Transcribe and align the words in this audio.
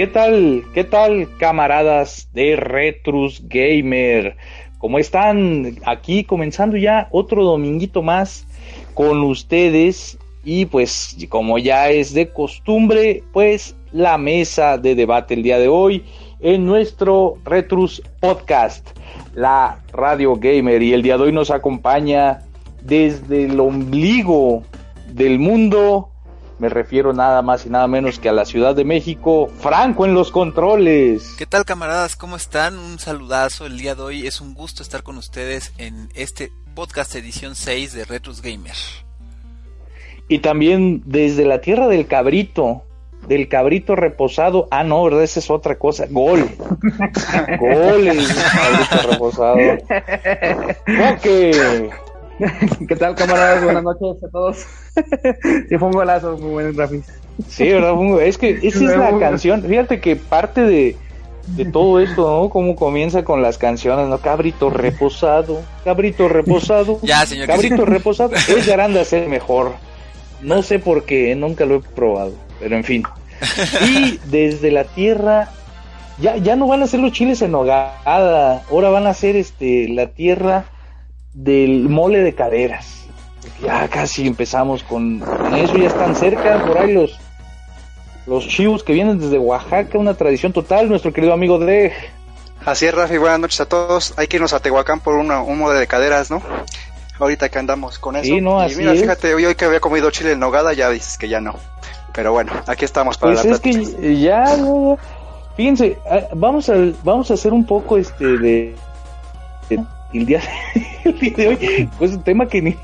¿Y 0.00 0.04
qué 0.04 0.12
tal, 0.12 0.64
qué 0.72 0.84
tal, 0.84 1.28
camaradas 1.36 2.30
de 2.32 2.56
Retrus 2.56 3.42
Gamer? 3.46 4.34
¿Cómo 4.78 4.98
están? 4.98 5.76
Aquí 5.84 6.24
comenzando 6.24 6.78
ya 6.78 7.08
otro 7.10 7.44
dominguito 7.44 8.00
más 8.00 8.46
con 8.94 9.22
ustedes 9.22 10.18
y 10.42 10.64
pues 10.64 11.18
como 11.28 11.58
ya 11.58 11.90
es 11.90 12.14
de 12.14 12.30
costumbre, 12.30 13.22
pues 13.34 13.76
la 13.92 14.16
mesa 14.16 14.78
de 14.78 14.94
debate 14.94 15.34
el 15.34 15.42
día 15.42 15.58
de 15.58 15.68
hoy 15.68 16.02
en 16.40 16.64
nuestro 16.64 17.36
Retrus 17.44 18.00
Podcast, 18.20 18.88
la 19.34 19.84
Radio 19.92 20.34
Gamer 20.34 20.82
y 20.82 20.94
el 20.94 21.02
día 21.02 21.18
de 21.18 21.24
hoy 21.24 21.32
nos 21.32 21.50
acompaña 21.50 22.38
desde 22.82 23.44
el 23.44 23.60
ombligo 23.60 24.62
del 25.12 25.38
mundo 25.38 26.09
me 26.60 26.68
refiero 26.68 27.14
nada 27.14 27.40
más 27.40 27.64
y 27.64 27.70
nada 27.70 27.88
menos 27.88 28.18
que 28.18 28.28
a 28.28 28.32
la 28.32 28.44
Ciudad 28.44 28.74
de 28.74 28.84
México. 28.84 29.50
Franco 29.60 30.04
en 30.04 30.12
los 30.12 30.30
controles. 30.30 31.34
¿Qué 31.38 31.46
tal 31.46 31.64
camaradas? 31.64 32.16
¿Cómo 32.16 32.36
están? 32.36 32.78
Un 32.78 32.98
saludazo 32.98 33.64
el 33.64 33.78
día 33.78 33.94
de 33.94 34.02
hoy. 34.02 34.26
Es 34.26 34.42
un 34.42 34.52
gusto 34.52 34.82
estar 34.82 35.02
con 35.02 35.16
ustedes 35.16 35.72
en 35.78 36.10
este 36.14 36.52
podcast 36.74 37.14
edición 37.14 37.54
6 37.54 37.94
de 37.94 38.04
Retros 38.04 38.42
Gamer. 38.42 38.74
Y 40.28 40.40
también 40.40 41.02
desde 41.06 41.46
la 41.46 41.62
tierra 41.62 41.88
del 41.88 42.06
cabrito, 42.06 42.82
del 43.26 43.48
cabrito 43.48 43.96
reposado. 43.96 44.68
Ah, 44.70 44.84
no, 44.84 45.02
¿verdad? 45.02 45.22
Esa 45.22 45.40
es 45.40 45.48
otra 45.48 45.78
cosa. 45.78 46.08
Gol. 46.10 46.40
Gol 47.58 48.06
el 48.06 48.26
cabrito 48.28 49.10
reposado. 49.10 49.56
Ok. 51.12 52.09
¿Qué 52.88 52.96
tal, 52.96 53.14
camaradas? 53.14 53.64
Buenas 53.64 53.82
noches 53.82 54.22
a 54.24 54.28
todos. 54.28 54.56
sí, 55.68 55.78
fue 55.78 55.88
un 55.88 55.92
golazo, 55.92 56.36
muy 56.38 56.50
buen 56.50 56.76
Rafi. 56.76 57.02
Sí, 57.48 57.68
¿verdad? 57.68 57.94
Es 58.22 58.38
que 58.38 58.58
esa 58.62 58.84
es 58.84 58.96
la 58.96 59.18
canción. 59.18 59.62
Fíjate 59.62 60.00
que 60.00 60.16
parte 60.16 60.62
de, 60.62 60.96
de 61.48 61.64
todo 61.64 62.00
esto, 62.00 62.30
¿no? 62.30 62.50
Cómo 62.50 62.76
comienza 62.76 63.24
con 63.24 63.42
las 63.42 63.58
canciones, 63.58 64.08
¿no? 64.08 64.18
Cabrito 64.18 64.70
reposado, 64.70 65.62
cabrito 65.84 66.28
reposado. 66.28 66.98
ya, 67.02 67.24
señor. 67.24 67.46
Cabrito 67.46 67.84
reposado. 67.84 68.34
Es 68.34 68.66
de 68.66 69.04
ser 69.04 69.28
mejor. 69.28 69.72
No 70.42 70.62
sé 70.62 70.78
por 70.78 71.04
qué, 71.04 71.34
nunca 71.34 71.66
lo 71.66 71.76
he 71.76 71.80
probado, 71.80 72.32
pero 72.58 72.76
en 72.76 72.84
fin. 72.84 73.02
Y 73.86 74.18
desde 74.26 74.70
la 74.70 74.84
tierra, 74.84 75.50
ya, 76.18 76.36
ya 76.36 76.56
no 76.56 76.66
van 76.66 76.82
a 76.82 76.86
ser 76.86 77.00
los 77.00 77.12
chiles 77.12 77.42
en 77.42 77.54
hogada, 77.54 78.62
ahora 78.70 78.88
van 78.90 79.06
a 79.06 79.14
ser 79.14 79.36
este, 79.36 79.88
la 79.88 80.08
tierra 80.08 80.64
del 81.34 81.88
mole 81.88 82.20
de 82.20 82.34
caderas. 82.34 83.06
Ya 83.62 83.88
casi 83.88 84.26
empezamos 84.26 84.82
con, 84.82 85.22
eso, 85.56 85.76
ya 85.76 85.88
están 85.88 86.14
cerca, 86.14 86.64
por 86.66 86.78
ahí 86.78 86.92
los, 86.92 87.18
los 88.26 88.46
chivos 88.46 88.82
que 88.82 88.92
vienen 88.92 89.18
desde 89.18 89.38
Oaxaca, 89.38 89.98
una 89.98 90.14
tradición 90.14 90.52
total, 90.52 90.88
nuestro 90.88 91.12
querido 91.12 91.32
amigo 91.32 91.58
de 91.58 91.92
Así 92.64 92.86
es, 92.86 92.94
Rafi, 92.94 93.16
buenas 93.16 93.40
noches 93.40 93.60
a 93.60 93.66
todos. 93.66 94.12
Hay 94.18 94.26
que 94.26 94.36
irnos 94.36 94.52
a 94.52 94.60
Tehuacán 94.60 95.00
por 95.00 95.14
una, 95.14 95.40
un 95.40 95.58
mole 95.58 95.78
de 95.78 95.86
caderas, 95.86 96.30
¿no? 96.30 96.42
Ahorita 97.18 97.48
que 97.48 97.58
andamos 97.58 97.98
con 97.98 98.16
eso. 98.16 98.28
y 98.28 98.40
mira, 98.40 98.92
fíjate, 98.92 99.34
hoy, 99.34 99.54
que 99.54 99.64
había 99.64 99.80
comido 99.80 100.10
chile 100.10 100.32
en 100.32 100.40
nogada, 100.40 100.72
ya 100.74 100.90
dices 100.90 101.16
que 101.16 101.28
ya 101.28 101.40
no. 101.40 101.54
Pero 102.12 102.32
bueno, 102.32 102.52
aquí 102.66 102.84
estamos 102.84 103.16
para 103.16 103.34
pues 103.34 103.44
es 103.46 103.60
que 103.60 104.20
ya, 104.20 104.44
fíjense, 105.56 105.98
ah, 106.10 106.28
vamos 106.34 106.68
a, 106.68 106.74
vamos 107.02 107.30
a 107.30 107.34
hacer 107.34 107.52
un 107.52 107.64
poco 107.64 107.96
este 107.96 108.24
de 108.24 108.74
el 110.14 110.26
día, 110.26 110.42
de 111.04 111.48
hoy, 111.48 111.88
pues 111.98 112.12
un 112.12 112.22
tema 112.22 112.46
que 112.48 112.62
ni... 112.62 112.76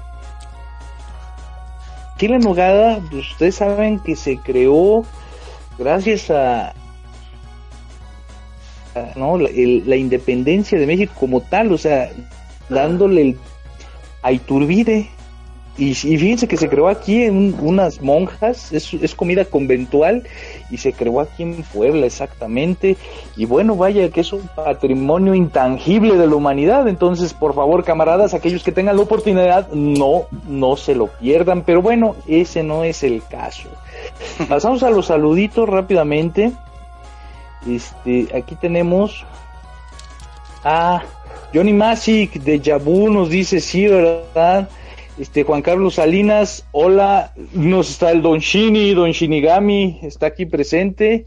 Aquí 2.15 2.29
la 2.29 2.39
nogada, 2.39 3.01
pues 3.11 3.31
ustedes 3.33 3.57
saben 3.57 3.99
que 3.99 4.17
se 4.17 4.39
creó 4.39 5.05
gracias 5.79 6.31
a, 6.31 6.73
¿no? 9.17 9.37
La, 9.39 9.97
independencia 9.97 10.79
de 10.79 10.87
México 10.87 11.13
como 11.19 11.43
tal, 11.43 11.73
o 11.73 11.79
sea, 11.79 12.11
dándole 12.69 13.21
el, 13.21 13.39
a 14.23 14.33
Iturbide 14.33 15.11
y, 15.79 15.95
fíjense 15.95 16.49
que 16.49 16.57
se 16.57 16.69
creó 16.69 16.89
aquí 16.89 17.25
en 17.25 17.55
unas 17.61 18.01
monjas, 18.01 18.73
es, 18.73 19.15
comida 19.15 19.45
conventual 19.45 20.25
y 20.71 20.79
se 20.79 20.93
creó 20.93 21.21
aquí 21.21 21.43
en 21.43 21.63
Puebla 21.63 22.07
exactamente. 22.07 22.97
Y 23.37 23.45
bueno, 23.45 23.77
vaya 23.77 24.09
que 24.11 24.21
es 24.21 24.33
un 24.33 24.49
patrimonio 24.55 25.35
intangible 25.35 26.17
de 26.17 26.27
la 26.27 26.35
humanidad. 26.35 26.89
Entonces, 26.89 27.33
por 27.35 27.55
favor, 27.55 27.85
camaradas, 27.85 28.35
aquellos 28.35 28.63
que 28.63 28.73
tengan 28.73 28.97
la 28.97 29.03
oportunidad, 29.03 29.69
no, 29.73 30.25
no 30.47 30.77
se 30.77 30.95
lo 30.95 31.07
pierdan. 31.07 31.63
Pero 31.63 31.83
bueno, 31.83 32.17
ese 32.27 32.63
no 32.63 32.85
es 32.85 33.03
el 33.03 33.23
caso. 33.25 33.69
Pasamos 34.49 34.83
a 34.83 34.91
los 34.91 35.07
saluditos 35.07 35.69
rápidamente. 35.69 36.53
Este, 37.69 38.29
aquí 38.37 38.55
tenemos 38.55 39.25
a 40.65 41.03
Johnny 41.53 41.73
Masic 41.73 42.35
de 42.35 42.61
Yabu, 42.61 43.09
nos 43.09 43.31
dice 43.31 43.61
sí, 43.61 43.87
¿verdad? 43.87 44.69
Este 45.19 45.45
Juan 45.45 45.63
Carlos 45.63 45.95
Salinas, 45.95 46.67
hola, 46.73 47.33
nos 47.55 47.89
está 47.89 48.11
el 48.11 48.21
Don 48.21 48.39
Shini, 48.39 48.93
Don 48.93 49.13
Shinigami, 49.13 49.99
está 50.03 50.27
aquí 50.27 50.45
presente. 50.45 51.25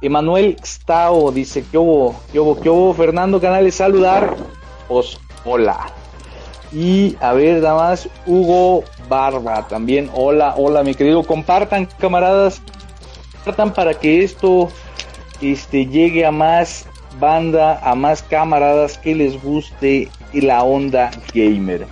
Emanuel 0.00 0.56
Stao 0.62 1.30
dice, 1.32 1.62
¿qué 1.70 1.76
hubo? 1.76 2.18
¿Qué 2.32 2.40
hubo? 2.40 2.58
¿Qué 2.58 2.70
hubo? 2.70 2.94
Fernando 2.94 3.38
Canales, 3.38 3.74
saludar. 3.74 4.34
Pues, 4.88 5.18
hola. 5.44 5.92
Y 6.72 7.14
a 7.20 7.34
ver, 7.34 7.60
nada 7.60 7.74
más, 7.74 8.08
Hugo 8.24 8.84
Barba 9.06 9.68
también, 9.68 10.08
hola, 10.14 10.54
hola, 10.56 10.82
mi 10.82 10.94
querido. 10.94 11.22
Compartan, 11.22 11.86
camaradas, 11.98 12.62
compartan 13.34 13.74
para 13.74 13.92
que 13.92 14.24
esto 14.24 14.70
este, 15.42 15.84
llegue 15.84 16.24
a 16.24 16.30
más 16.30 16.86
banda, 17.20 17.78
a 17.82 17.94
más 17.94 18.22
camaradas 18.22 18.96
que 18.96 19.14
les 19.14 19.42
guste 19.42 20.08
la 20.32 20.62
onda 20.64 21.10
gamer. 21.34 21.86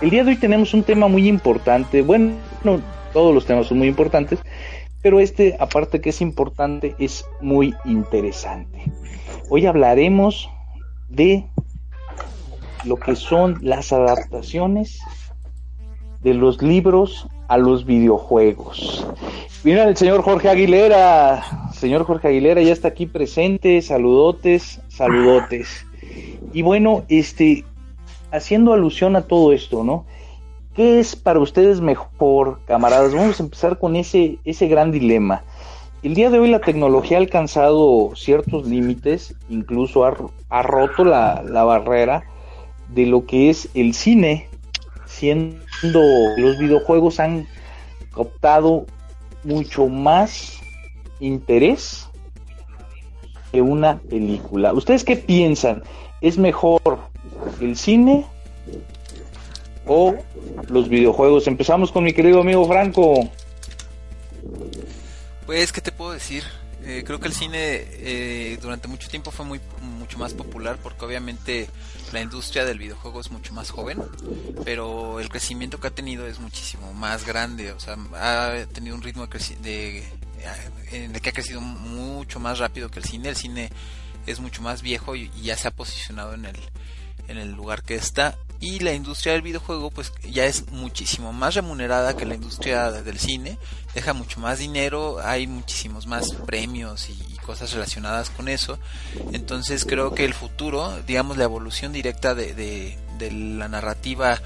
El 0.00 0.08
día 0.08 0.24
de 0.24 0.30
hoy 0.30 0.36
tenemos 0.36 0.72
un 0.72 0.82
tema 0.82 1.08
muy 1.08 1.28
importante. 1.28 2.00
Bueno, 2.00 2.32
todos 3.12 3.34
los 3.34 3.44
temas 3.44 3.66
son 3.66 3.78
muy 3.78 3.88
importantes, 3.88 4.38
pero 5.02 5.20
este, 5.20 5.56
aparte 5.60 6.00
que 6.00 6.08
es 6.08 6.22
importante, 6.22 6.94
es 6.98 7.26
muy 7.42 7.74
interesante. 7.84 8.84
Hoy 9.50 9.66
hablaremos 9.66 10.48
de 11.10 11.44
lo 12.84 12.96
que 12.96 13.14
son 13.14 13.58
las 13.60 13.92
adaptaciones 13.92 15.00
de 16.22 16.32
los 16.32 16.62
libros 16.62 17.28
a 17.48 17.58
los 17.58 17.84
videojuegos. 17.84 19.06
Mira 19.64 19.84
el 19.84 19.98
señor 19.98 20.22
Jorge 20.22 20.48
Aguilera. 20.48 21.70
Señor 21.74 22.04
Jorge 22.04 22.28
Aguilera 22.28 22.62
ya 22.62 22.72
está 22.72 22.88
aquí 22.88 23.04
presente. 23.04 23.82
Saludotes, 23.82 24.80
saludotes. 24.88 25.84
Y 26.54 26.62
bueno, 26.62 27.04
este, 27.08 27.64
haciendo 28.32 28.72
alusión 28.72 29.16
a 29.16 29.22
todo 29.22 29.52
esto, 29.52 29.84
¿no? 29.84 30.06
¿Qué 30.74 31.00
es 31.00 31.16
para 31.16 31.40
ustedes 31.40 31.80
mejor, 31.80 32.60
camaradas? 32.64 33.14
Vamos 33.14 33.40
a 33.40 33.42
empezar 33.42 33.78
con 33.78 33.96
ese, 33.96 34.38
ese 34.44 34.68
gran 34.68 34.92
dilema. 34.92 35.42
El 36.02 36.14
día 36.14 36.30
de 36.30 36.38
hoy 36.38 36.50
la 36.50 36.60
tecnología 36.60 37.18
ha 37.18 37.20
alcanzado 37.20 38.12
ciertos 38.14 38.66
límites, 38.66 39.34
incluso 39.48 40.04
ha, 40.04 40.62
roto 40.62 41.04
la, 41.04 41.42
la, 41.42 41.64
barrera 41.64 42.24
de 42.88 43.04
lo 43.04 43.26
que 43.26 43.50
es 43.50 43.68
el 43.74 43.92
cine, 43.92 44.48
siendo 45.06 46.00
los 46.38 46.58
videojuegos 46.58 47.20
han 47.20 47.46
optado 48.14 48.86
mucho 49.44 49.88
más 49.88 50.60
interés 51.18 52.08
que 53.52 53.60
una 53.60 53.98
película. 53.98 54.72
¿Ustedes 54.72 55.04
qué 55.04 55.16
piensan? 55.16 55.82
¿Es 56.20 56.38
mejor 56.38 56.80
el 57.60 57.76
cine 57.76 58.26
o 59.86 60.14
los 60.68 60.88
videojuegos. 60.88 61.46
Empezamos 61.46 61.92
con 61.92 62.04
mi 62.04 62.12
querido 62.12 62.40
amigo 62.40 62.66
Franco. 62.66 63.28
Pues, 65.46 65.72
¿qué 65.72 65.80
te 65.80 65.92
puedo 65.92 66.12
decir? 66.12 66.44
Eh, 66.84 67.02
creo 67.04 67.20
que 67.20 67.28
el 67.28 67.34
cine 67.34 67.58
eh, 67.58 68.58
durante 68.62 68.88
mucho 68.88 69.08
tiempo 69.08 69.30
fue 69.30 69.44
muy 69.44 69.60
mucho 69.82 70.16
más 70.16 70.32
popular 70.32 70.78
porque 70.82 71.04
obviamente 71.04 71.68
la 72.12 72.22
industria 72.22 72.64
del 72.64 72.78
videojuego 72.78 73.20
es 73.20 73.30
mucho 73.30 73.52
más 73.52 73.70
joven, 73.70 73.98
pero 74.64 75.20
el 75.20 75.28
crecimiento 75.28 75.78
que 75.78 75.88
ha 75.88 75.90
tenido 75.90 76.26
es 76.26 76.40
muchísimo 76.40 76.92
más 76.94 77.26
grande, 77.26 77.72
o 77.72 77.80
sea, 77.80 77.98
ha 78.14 78.66
tenido 78.72 78.96
un 78.96 79.02
ritmo 79.02 79.28
de, 79.62 80.02
en 80.90 81.14
el 81.14 81.20
que 81.20 81.28
ha 81.28 81.32
crecido 81.32 81.60
mucho 81.60 82.40
más 82.40 82.58
rápido 82.58 82.88
que 82.90 82.98
el 82.98 83.04
cine. 83.04 83.28
El 83.28 83.36
cine 83.36 83.70
es 84.26 84.40
mucho 84.40 84.62
más 84.62 84.80
viejo 84.80 85.14
y 85.14 85.30
ya 85.42 85.56
se 85.56 85.68
ha 85.68 85.70
posicionado 85.70 86.34
en 86.34 86.46
el 86.46 86.56
en 87.30 87.38
el 87.38 87.52
lugar 87.52 87.82
que 87.82 87.94
está. 87.94 88.36
Y 88.60 88.80
la 88.80 88.92
industria 88.92 89.32
del 89.32 89.42
videojuego 89.42 89.90
pues 89.90 90.12
ya 90.30 90.44
es 90.44 90.70
muchísimo 90.70 91.32
más 91.32 91.54
remunerada 91.54 92.14
que 92.16 92.26
la 92.26 92.34
industria 92.34 92.90
del 92.90 93.18
cine. 93.18 93.56
Deja 93.94 94.12
mucho 94.12 94.38
más 94.40 94.58
dinero 94.58 95.18
hay 95.24 95.46
muchísimos 95.46 96.06
más 96.06 96.32
premios 96.32 97.08
y, 97.08 97.30
cosas 97.40 97.72
relacionadas 97.72 98.30
con 98.30 98.48
eso. 98.48 98.78
Entonces 99.32 99.84
creo 99.84 100.14
que 100.14 100.24
el 100.24 100.34
futuro 100.34 100.94
digamos 101.06 101.36
la 101.36 101.44
evolución 101.44 101.90
directa 101.92 102.34
de, 102.34 102.54
de, 102.54 103.30
la 103.30 103.66
narrativa 103.66 104.40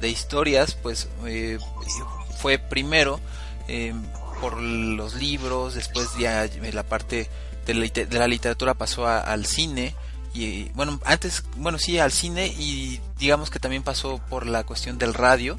de 0.00 0.08
historias 0.08 0.74
pues 0.74 1.08
eh, 1.26 1.58
fue 2.38 2.58
primero 2.58 3.20
eh, 3.68 3.92
por 4.40 4.60
los 4.60 5.14
libros, 5.14 5.74
después 5.74 6.08
ya 6.18 6.48
la 6.72 6.82
parte 6.82 7.28
de 7.66 7.74
la, 7.74 8.26
literatura 8.26 8.74
pasó 8.74 9.06
al 9.06 9.44
cine 9.44 9.94
y 10.34 10.68
bueno, 10.70 11.00
antes, 11.04 11.44
bueno, 11.56 11.78
sí, 11.78 11.98
al 11.98 12.12
cine 12.12 12.46
y 12.46 13.00
digamos 13.18 13.50
que 13.50 13.58
también 13.58 13.82
pasó 13.82 14.20
por 14.28 14.46
la 14.46 14.64
cuestión 14.64 14.98
del 14.98 15.14
radio. 15.14 15.58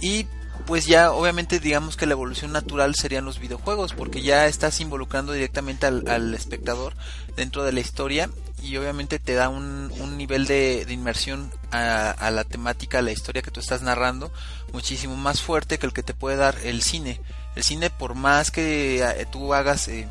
Y 0.00 0.26
pues 0.66 0.86
ya 0.86 1.12
obviamente 1.12 1.60
digamos 1.60 1.96
que 1.96 2.06
la 2.06 2.12
evolución 2.12 2.52
natural 2.52 2.94
serían 2.94 3.24
los 3.24 3.38
videojuegos 3.38 3.92
porque 3.92 4.22
ya 4.22 4.46
estás 4.46 4.80
involucrando 4.80 5.32
directamente 5.32 5.86
al, 5.86 6.34
espectador 6.34 6.94
dentro 7.36 7.62
de 7.62 7.72
la 7.72 7.80
historia 7.80 8.30
y 8.62 8.76
obviamente 8.76 9.18
te 9.18 9.34
da 9.34 9.48
un, 9.48 9.90
nivel 10.16 10.46
de, 10.46 10.84
inmersión 10.88 11.52
a, 11.70 12.30
la 12.30 12.44
temática, 12.44 12.98
a 12.98 13.02
la 13.02 13.12
historia 13.12 13.42
que 13.42 13.50
tú 13.50 13.60
estás 13.60 13.82
narrando 13.82 14.32
muchísimo 14.72 15.14
más 15.16 15.40
fuerte 15.40 15.78
que 15.78 15.86
el 15.86 15.92
que 15.92 16.02
te 16.02 16.14
puede 16.14 16.36
dar 16.36 16.56
el 16.64 16.82
cine. 16.82 17.20
El 17.54 17.62
cine 17.62 17.90
por 17.90 18.14
más 18.14 18.50
que 18.50 19.02
eh, 19.02 19.26
tú 19.30 19.54
hagas... 19.54 19.88
Eh, 19.88 20.08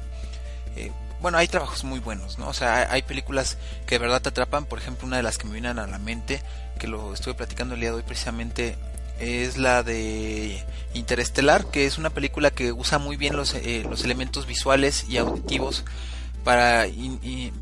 eh, 0.75 0.91
bueno, 1.25 1.39
hay 1.39 1.47
trabajos 1.47 1.83
muy 1.83 1.99
buenos, 1.99 2.37
¿no? 2.37 2.47
O 2.49 2.53
sea, 2.53 2.87
hay 2.91 3.01
películas 3.01 3.57
que 3.87 3.95
de 3.95 3.99
verdad 3.99 4.21
te 4.21 4.29
atrapan. 4.29 4.67
Por 4.67 4.77
ejemplo, 4.77 5.07
una 5.07 5.17
de 5.17 5.23
las 5.23 5.39
que 5.39 5.47
me 5.47 5.53
vienen 5.53 5.79
a 5.79 5.87
la 5.87 5.97
mente, 5.97 6.43
que 6.77 6.85
lo 6.85 7.15
estuve 7.15 7.33
platicando 7.33 7.73
el 7.73 7.79
día 7.79 7.89
de 7.89 7.95
hoy 7.95 8.03
precisamente, 8.03 8.77
es 9.19 9.57
la 9.57 9.81
de 9.81 10.63
Interestelar, 10.93 11.65
que 11.71 11.87
es 11.87 11.97
una 11.97 12.11
película 12.11 12.51
que 12.51 12.71
usa 12.71 12.99
muy 12.99 13.17
bien 13.17 13.35
los, 13.35 13.55
eh, 13.55 13.83
los 13.89 14.03
elementos 14.03 14.45
visuales 14.45 15.05
y 15.09 15.17
auditivos 15.17 15.83
para, 16.43 16.85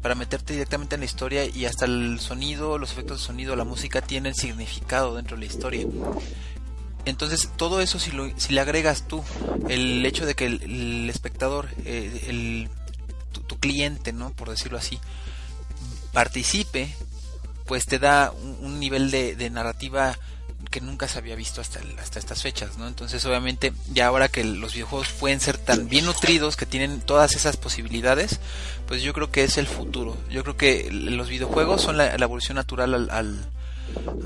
para 0.02 0.16
meterte 0.16 0.52
directamente 0.52 0.96
en 0.96 1.00
la 1.00 1.06
historia 1.06 1.46
y 1.46 1.66
hasta 1.66 1.86
el 1.86 2.20
sonido, 2.20 2.78
los 2.78 2.92
efectos 2.92 3.22
de 3.22 3.28
sonido, 3.28 3.56
la 3.56 3.64
música 3.64 4.02
tienen 4.02 4.36
significado 4.36 5.16
dentro 5.16 5.38
de 5.38 5.46
la 5.46 5.46
historia. 5.46 5.88
Entonces, 7.06 7.50
todo 7.56 7.80
eso 7.80 7.98
si, 7.98 8.12
lo, 8.12 8.30
si 8.38 8.52
le 8.52 8.60
agregas 8.60 9.08
tú 9.08 9.24
el 9.70 10.06
hecho 10.06 10.26
de 10.26 10.36
que 10.36 10.48
el, 10.48 11.10
espectador, 11.10 11.70
eh, 11.86 12.26
el, 12.28 12.70
tu, 13.48 13.58
cliente, 13.60 14.14
¿no? 14.14 14.32
Por 14.32 14.50
decirlo 14.50 14.78
así, 14.78 15.00
participe, 16.12 16.94
pues 17.66 17.86
te 17.86 18.00
da 18.00 18.32
un, 18.62 18.80
nivel 18.80 19.12
de, 19.12 19.50
narrativa 19.50 20.18
que 20.70 20.82
nunca 20.82 21.08
se 21.08 21.20
había 21.20 21.36
visto 21.36 21.62
hasta, 21.62 21.80
hasta 22.00 22.20
estas 22.20 22.42
fechas, 22.42 22.78
¿no? 22.78 22.88
Entonces, 22.88 23.24
obviamente, 23.26 23.74
ya 23.92 24.08
ahora 24.08 24.30
que 24.30 24.44
los 24.44 24.74
videojuegos 24.74 25.10
pueden 25.10 25.40
ser 25.40 25.58
tan 25.58 25.88
bien 25.88 26.06
nutridos, 26.06 26.56
que 26.56 26.66
tienen 26.66 27.02
todas 27.02 27.36
esas 27.36 27.58
posibilidades, 27.58 28.40
pues 28.88 29.02
yo 29.02 29.14
creo 29.14 29.32
que 29.32 29.44
es 29.44 29.58
el 29.58 29.68
futuro. 29.68 30.18
Yo 30.30 30.44
creo 30.44 30.58
que 30.58 30.90
los 30.92 31.30
videojuegos 31.30 31.82
son 31.82 31.98
la, 31.98 32.14
evolución 32.16 32.56
natural 32.56 33.10
al, 33.12 33.46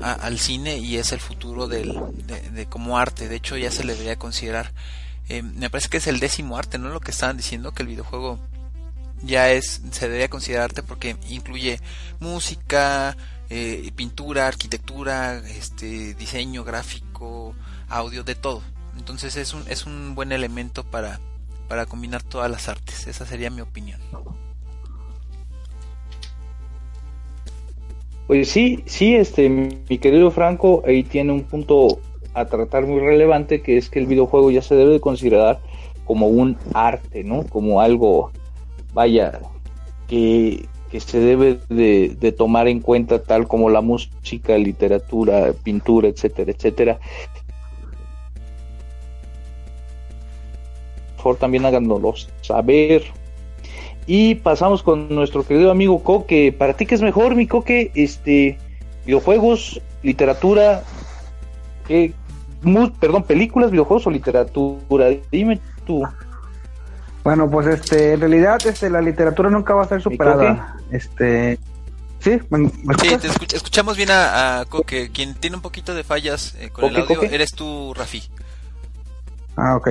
al, 0.02 0.38
cine 0.38 0.78
y 0.78 0.96
es 0.96 1.12
el 1.12 1.20
futuro 1.20 1.68
del, 1.68 1.94
de, 2.52 2.66
como 2.66 2.98
arte. 2.98 3.28
De 3.28 3.36
hecho, 3.36 3.56
ya 3.56 3.70
se 3.70 3.84
le 3.84 3.92
debería 3.92 4.16
considerar. 4.16 4.72
Eh, 5.28 5.42
me 5.42 5.70
parece 5.70 5.88
que 5.88 5.98
es 5.98 6.06
el 6.06 6.20
décimo 6.20 6.56
arte, 6.56 6.78
¿no? 6.78 6.88
Lo 6.88 7.00
que 7.00 7.10
estaban 7.10 7.36
diciendo, 7.36 7.72
que 7.72 7.82
el 7.82 7.88
videojuego 7.88 8.38
ya 9.22 9.50
es 9.50 9.82
se 9.90 10.06
debería 10.06 10.28
considerarte 10.28 10.82
porque 10.82 11.16
incluye 11.28 11.80
música, 12.20 13.16
eh, 13.50 13.90
pintura, 13.96 14.46
arquitectura, 14.46 15.38
este 15.38 16.14
diseño 16.14 16.64
gráfico, 16.64 17.54
audio, 17.88 18.24
de 18.24 18.34
todo. 18.34 18.62
Entonces 18.96 19.36
es 19.36 19.54
un 19.54 19.64
es 19.68 19.86
un 19.86 20.14
buen 20.14 20.32
elemento 20.32 20.84
para 20.84 21.20
para 21.68 21.86
combinar 21.86 22.22
todas 22.22 22.50
las 22.50 22.68
artes. 22.68 23.06
Esa 23.06 23.26
sería 23.26 23.50
mi 23.50 23.60
opinión. 23.60 24.00
Pues 28.26 28.50
sí, 28.50 28.82
sí, 28.84 29.14
este, 29.14 29.48
mi 29.48 29.98
querido 29.98 30.30
Franco, 30.30 30.82
ahí 30.86 31.02
tiene 31.02 31.32
un 31.32 31.44
punto 31.44 31.98
a 32.34 32.44
tratar 32.44 32.86
muy 32.86 33.00
relevante, 33.00 33.62
que 33.62 33.78
es 33.78 33.88
que 33.88 33.98
el 33.98 34.06
videojuego 34.06 34.50
ya 34.50 34.60
se 34.60 34.74
debe 34.74 34.92
de 34.92 35.00
considerar 35.00 35.60
como 36.04 36.28
un 36.28 36.58
arte, 36.74 37.24
¿no? 37.24 37.44
Como 37.44 37.80
algo 37.80 38.30
vaya, 38.98 39.38
que, 40.08 40.66
se 40.98 41.20
debe 41.20 41.60
de, 41.68 42.34
tomar 42.36 42.66
en 42.66 42.80
cuenta 42.80 43.22
tal 43.22 43.46
como 43.46 43.70
la 43.70 43.80
música, 43.80 44.58
literatura, 44.58 45.52
pintura, 45.62 46.08
etcétera, 46.08 46.50
etcétera. 46.50 46.98
Por 51.14 51.22
favor, 51.22 51.36
también 51.36 51.64
háganoslo 51.64 52.12
saber. 52.40 53.04
Y 54.08 54.34
pasamos 54.36 54.82
con 54.82 55.14
nuestro 55.14 55.44
querido 55.44 55.70
amigo 55.70 56.02
Coque. 56.02 56.50
¿Para 56.50 56.74
ti 56.74 56.84
qué 56.84 56.96
es 56.96 57.02
mejor, 57.02 57.36
mi 57.36 57.46
Coque? 57.46 57.92
Este, 57.94 58.58
videojuegos, 59.06 59.80
literatura, 60.02 60.82
perdón, 62.98 63.22
películas, 63.22 63.70
videojuegos 63.70 64.08
o 64.08 64.10
literatura. 64.10 65.10
Dime 65.30 65.60
tú. 65.86 66.02
Bueno, 67.24 67.50
pues 67.50 67.66
este, 67.66 68.14
en 68.14 68.20
realidad 68.20 68.58
este, 68.64 68.88
la 68.90 69.00
literatura 69.00 69.50
nunca 69.50 69.74
va 69.74 69.82
a 69.82 69.88
ser 69.88 70.00
superada. 70.00 70.76
Este, 70.90 71.58
sí, 72.20 72.38
te 73.50 73.56
escuchamos 73.56 73.96
bien 73.96 74.10
a, 74.10 74.64
Coque. 74.68 75.10
Quien 75.12 75.34
tiene 75.34 75.56
un 75.56 75.62
poquito 75.62 75.94
de 75.94 76.04
fallas 76.04 76.54
eh, 76.58 76.70
con 76.70 76.84
el 76.86 76.96
audio 76.96 77.22
eres 77.22 77.52
tú, 77.52 77.92
Rafi. 77.94 78.22
Ah, 79.56 79.76
ok. 79.76 79.90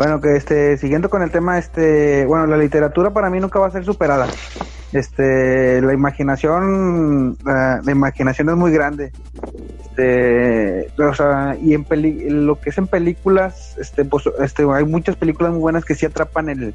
Bueno, 0.00 0.18
que 0.18 0.34
este, 0.34 0.78
siguiendo 0.78 1.10
con 1.10 1.20
el 1.20 1.30
tema, 1.30 1.58
este, 1.58 2.24
bueno, 2.24 2.46
la 2.46 2.56
literatura 2.56 3.10
para 3.10 3.28
mí 3.28 3.38
nunca 3.38 3.58
va 3.58 3.66
a 3.66 3.70
ser 3.70 3.84
superada. 3.84 4.28
Este, 4.94 5.82
la 5.82 5.92
imaginación, 5.92 7.36
la, 7.44 7.82
imaginación 7.86 8.48
es 8.48 8.56
muy 8.56 8.72
grande. 8.72 9.12
Este, 9.78 10.90
o 11.02 11.12
sea, 11.12 11.54
y 11.60 11.74
en 11.74 12.46
lo 12.46 12.58
que 12.58 12.70
es 12.70 12.78
en 12.78 12.86
películas, 12.86 13.76
este, 13.76 14.06
pues, 14.06 14.24
este, 14.42 14.62
hay 14.72 14.86
muchas 14.86 15.16
películas 15.16 15.52
muy 15.52 15.60
buenas 15.60 15.84
que 15.84 15.94
sí 15.94 16.06
atrapan 16.06 16.48
el, 16.48 16.74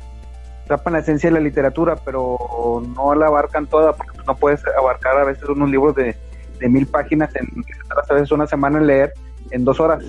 atrapan 0.66 0.94
la 0.94 1.00
esencia 1.00 1.31
de 1.31 1.33
la 1.33 1.42
literatura, 1.42 1.95
pero 2.06 2.38
no 2.95 3.16
la 3.16 3.25
abarcan 3.25 3.66
toda, 3.66 3.94
porque 3.94 4.19
no 4.28 4.36
puedes 4.36 4.62
abarcar 4.78 5.18
a 5.18 5.24
veces 5.24 5.50
unos 5.50 5.71
libros 5.71 5.95
de, 5.95 6.16
de 6.60 6.69
mil 6.69 6.86
páginas 6.86 7.36
en 7.36 7.48
a 7.89 8.13
veces 8.13 8.31
una 8.31 8.45
semana 8.45 8.78
en 8.78 8.86
leer 8.86 9.13
en 9.50 9.66
dos 9.66 9.80
horas 9.80 10.04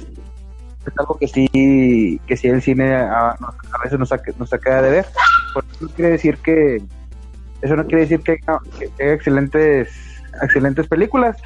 es 0.90 0.98
algo 0.98 1.16
que 1.18 1.28
sí, 1.28 2.20
que 2.26 2.36
sí 2.36 2.48
el 2.48 2.62
cine 2.62 2.94
a, 2.94 3.30
a 3.30 3.82
veces 3.82 3.98
nos, 3.98 4.08
saca, 4.08 4.32
nos 4.38 4.48
saca 4.50 4.82
de 4.82 4.90
ver. 4.90 5.06
eso 5.06 5.62
no 5.80 5.88
quiere 5.88 6.10
decir 6.12 6.38
que 6.38 6.82
eso 7.62 7.76
no 7.76 7.84
quiere 7.86 8.02
decir 8.02 8.20
que 8.20 8.32
haya, 8.32 8.60
que 8.78 9.12
excelentes 9.12 9.88
excelentes 10.42 10.86
películas, 10.86 11.36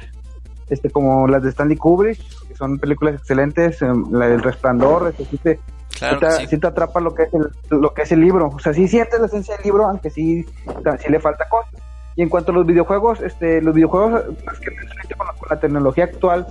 este 0.69 0.89
como 0.89 1.27
las 1.27 1.43
de 1.43 1.49
Stanley 1.49 1.77
Kubrick, 1.77 2.19
que 2.47 2.55
son 2.55 2.79
películas 2.79 3.15
excelentes, 3.15 3.81
em, 3.81 4.11
la 4.11 4.27
del 4.27 4.41
Resplandor, 4.41 5.09
este, 5.09 5.25
sí, 5.25 5.37
te, 5.37 5.59
sí. 6.47 6.57
te 6.57 6.67
atrapa 6.67 6.99
lo 6.99 7.13
que 7.13 7.23
es 7.23 7.33
el, 7.33 7.49
lo 7.69 7.93
que 7.93 8.03
es 8.03 8.11
el 8.11 8.21
libro, 8.21 8.49
o 8.49 8.59
sea, 8.59 8.73
sí 8.73 8.87
sientes 8.87 9.19
la 9.19 9.27
esencia 9.27 9.55
del 9.55 9.65
libro, 9.65 9.85
aunque 9.85 10.09
sí, 10.09 10.45
sí 10.99 11.11
le 11.11 11.19
falta 11.19 11.47
cosas. 11.49 11.73
Y 12.15 12.23
en 12.23 12.29
cuanto 12.29 12.51
a 12.51 12.55
los 12.55 12.65
videojuegos, 12.65 13.21
este, 13.21 13.61
los 13.61 13.73
videojuegos, 13.73 14.25
más 14.45 14.59
que 14.59 15.15
con 15.15 15.27
la, 15.27 15.33
con 15.33 15.47
la 15.49 15.59
tecnología 15.59 16.05
actual, 16.05 16.45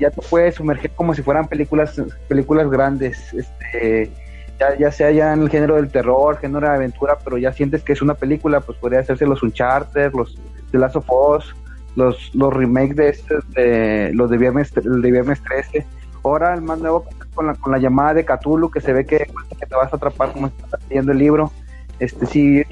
ya 0.00 0.10
te 0.10 0.20
puedes 0.22 0.56
sumergir 0.56 0.90
como 0.92 1.14
si 1.14 1.22
fueran 1.22 1.46
películas 1.46 2.00
películas 2.28 2.68
grandes 2.70 3.32
este 3.34 4.10
ya, 4.58 4.76
ya 4.76 4.90
sea 4.90 5.10
ya 5.10 5.32
en 5.32 5.42
el 5.42 5.50
género 5.50 5.76
del 5.76 5.90
terror 5.90 6.38
género 6.38 6.66
de 6.66 6.74
aventura 6.74 7.18
pero 7.22 7.38
ya 7.38 7.52
sientes 7.52 7.82
que 7.82 7.92
es 7.92 8.02
una 8.02 8.14
película 8.14 8.60
pues 8.60 8.78
podría 8.78 9.00
hacerse 9.00 9.26
los 9.26 9.42
Uncharted 9.42 10.12
los 10.14 10.38
The 10.72 10.78
Last 10.78 10.96
of 10.96 11.10
Us 11.10 11.54
los 11.96 12.34
los 12.34 12.52
remakes 12.52 12.96
de 12.96 13.08
estos 13.10 13.50
de 13.50 14.10
los 14.14 14.30
de 14.30 14.38
viernes 14.38 14.72
de 14.74 15.10
viernes 15.10 15.42
13 15.42 15.86
ahora 16.24 16.54
el 16.54 16.62
más 16.62 16.78
nuevo 16.78 17.04
con 17.34 17.46
la, 17.46 17.54
con 17.54 17.72
la 17.72 17.78
llamada 17.78 18.14
de 18.14 18.24
Cthulhu 18.24 18.70
que 18.70 18.80
se 18.80 18.92
ve 18.92 19.04
que, 19.04 19.18
que 19.18 19.66
te 19.66 19.74
vas 19.74 19.92
a 19.92 19.96
atrapar 19.96 20.32
como 20.32 20.46
estás 20.48 20.80
leyendo 20.88 21.12
el 21.12 21.18
libro 21.18 21.52
este 22.00 22.26
sí 22.26 22.62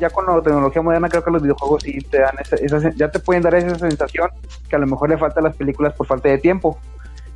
ya, 0.00 0.08
con 0.08 0.26
la 0.26 0.42
tecnología 0.42 0.80
moderna 0.80 1.08
creo 1.10 1.22
que 1.22 1.30
los 1.30 1.42
videojuegos 1.42 1.82
sí 1.82 1.98
te 2.10 2.20
dan 2.20 2.34
esa, 2.40 2.90
ya 2.96 3.10
te 3.10 3.18
pueden 3.20 3.42
dar 3.42 3.54
esa 3.54 3.78
sensación 3.78 4.30
que 4.68 4.76
a 4.76 4.78
lo 4.78 4.86
mejor 4.86 5.10
le 5.10 5.18
falta 5.18 5.40
a 5.40 5.42
las 5.42 5.54
películas 5.54 5.92
por 5.92 6.06
falta 6.06 6.30
de 6.30 6.38
tiempo. 6.38 6.78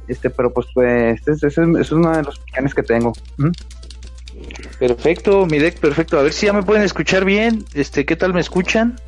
Este 0.08 0.30
pero 0.30 0.52
pues, 0.52 0.66
pues 0.74 1.20
ese, 1.28 1.46
es 1.46 1.92
uno 1.92 2.10
de 2.10 2.22
los 2.22 2.38
planes 2.38 2.74
que 2.74 2.82
tengo. 2.82 3.12
¿Mm? 3.36 3.50
perfecto 4.78 5.46
mi 5.46 5.58
deck 5.58 5.78
perfecto. 5.78 6.18
A 6.18 6.22
ver 6.22 6.32
si 6.32 6.46
ya 6.46 6.54
me 6.54 6.62
pueden 6.62 6.82
escuchar 6.82 7.24
bien. 7.24 7.64
Este 7.74 8.06
qué 8.06 8.16
tal 8.16 8.32
me 8.32 8.40
escuchan 8.40 8.98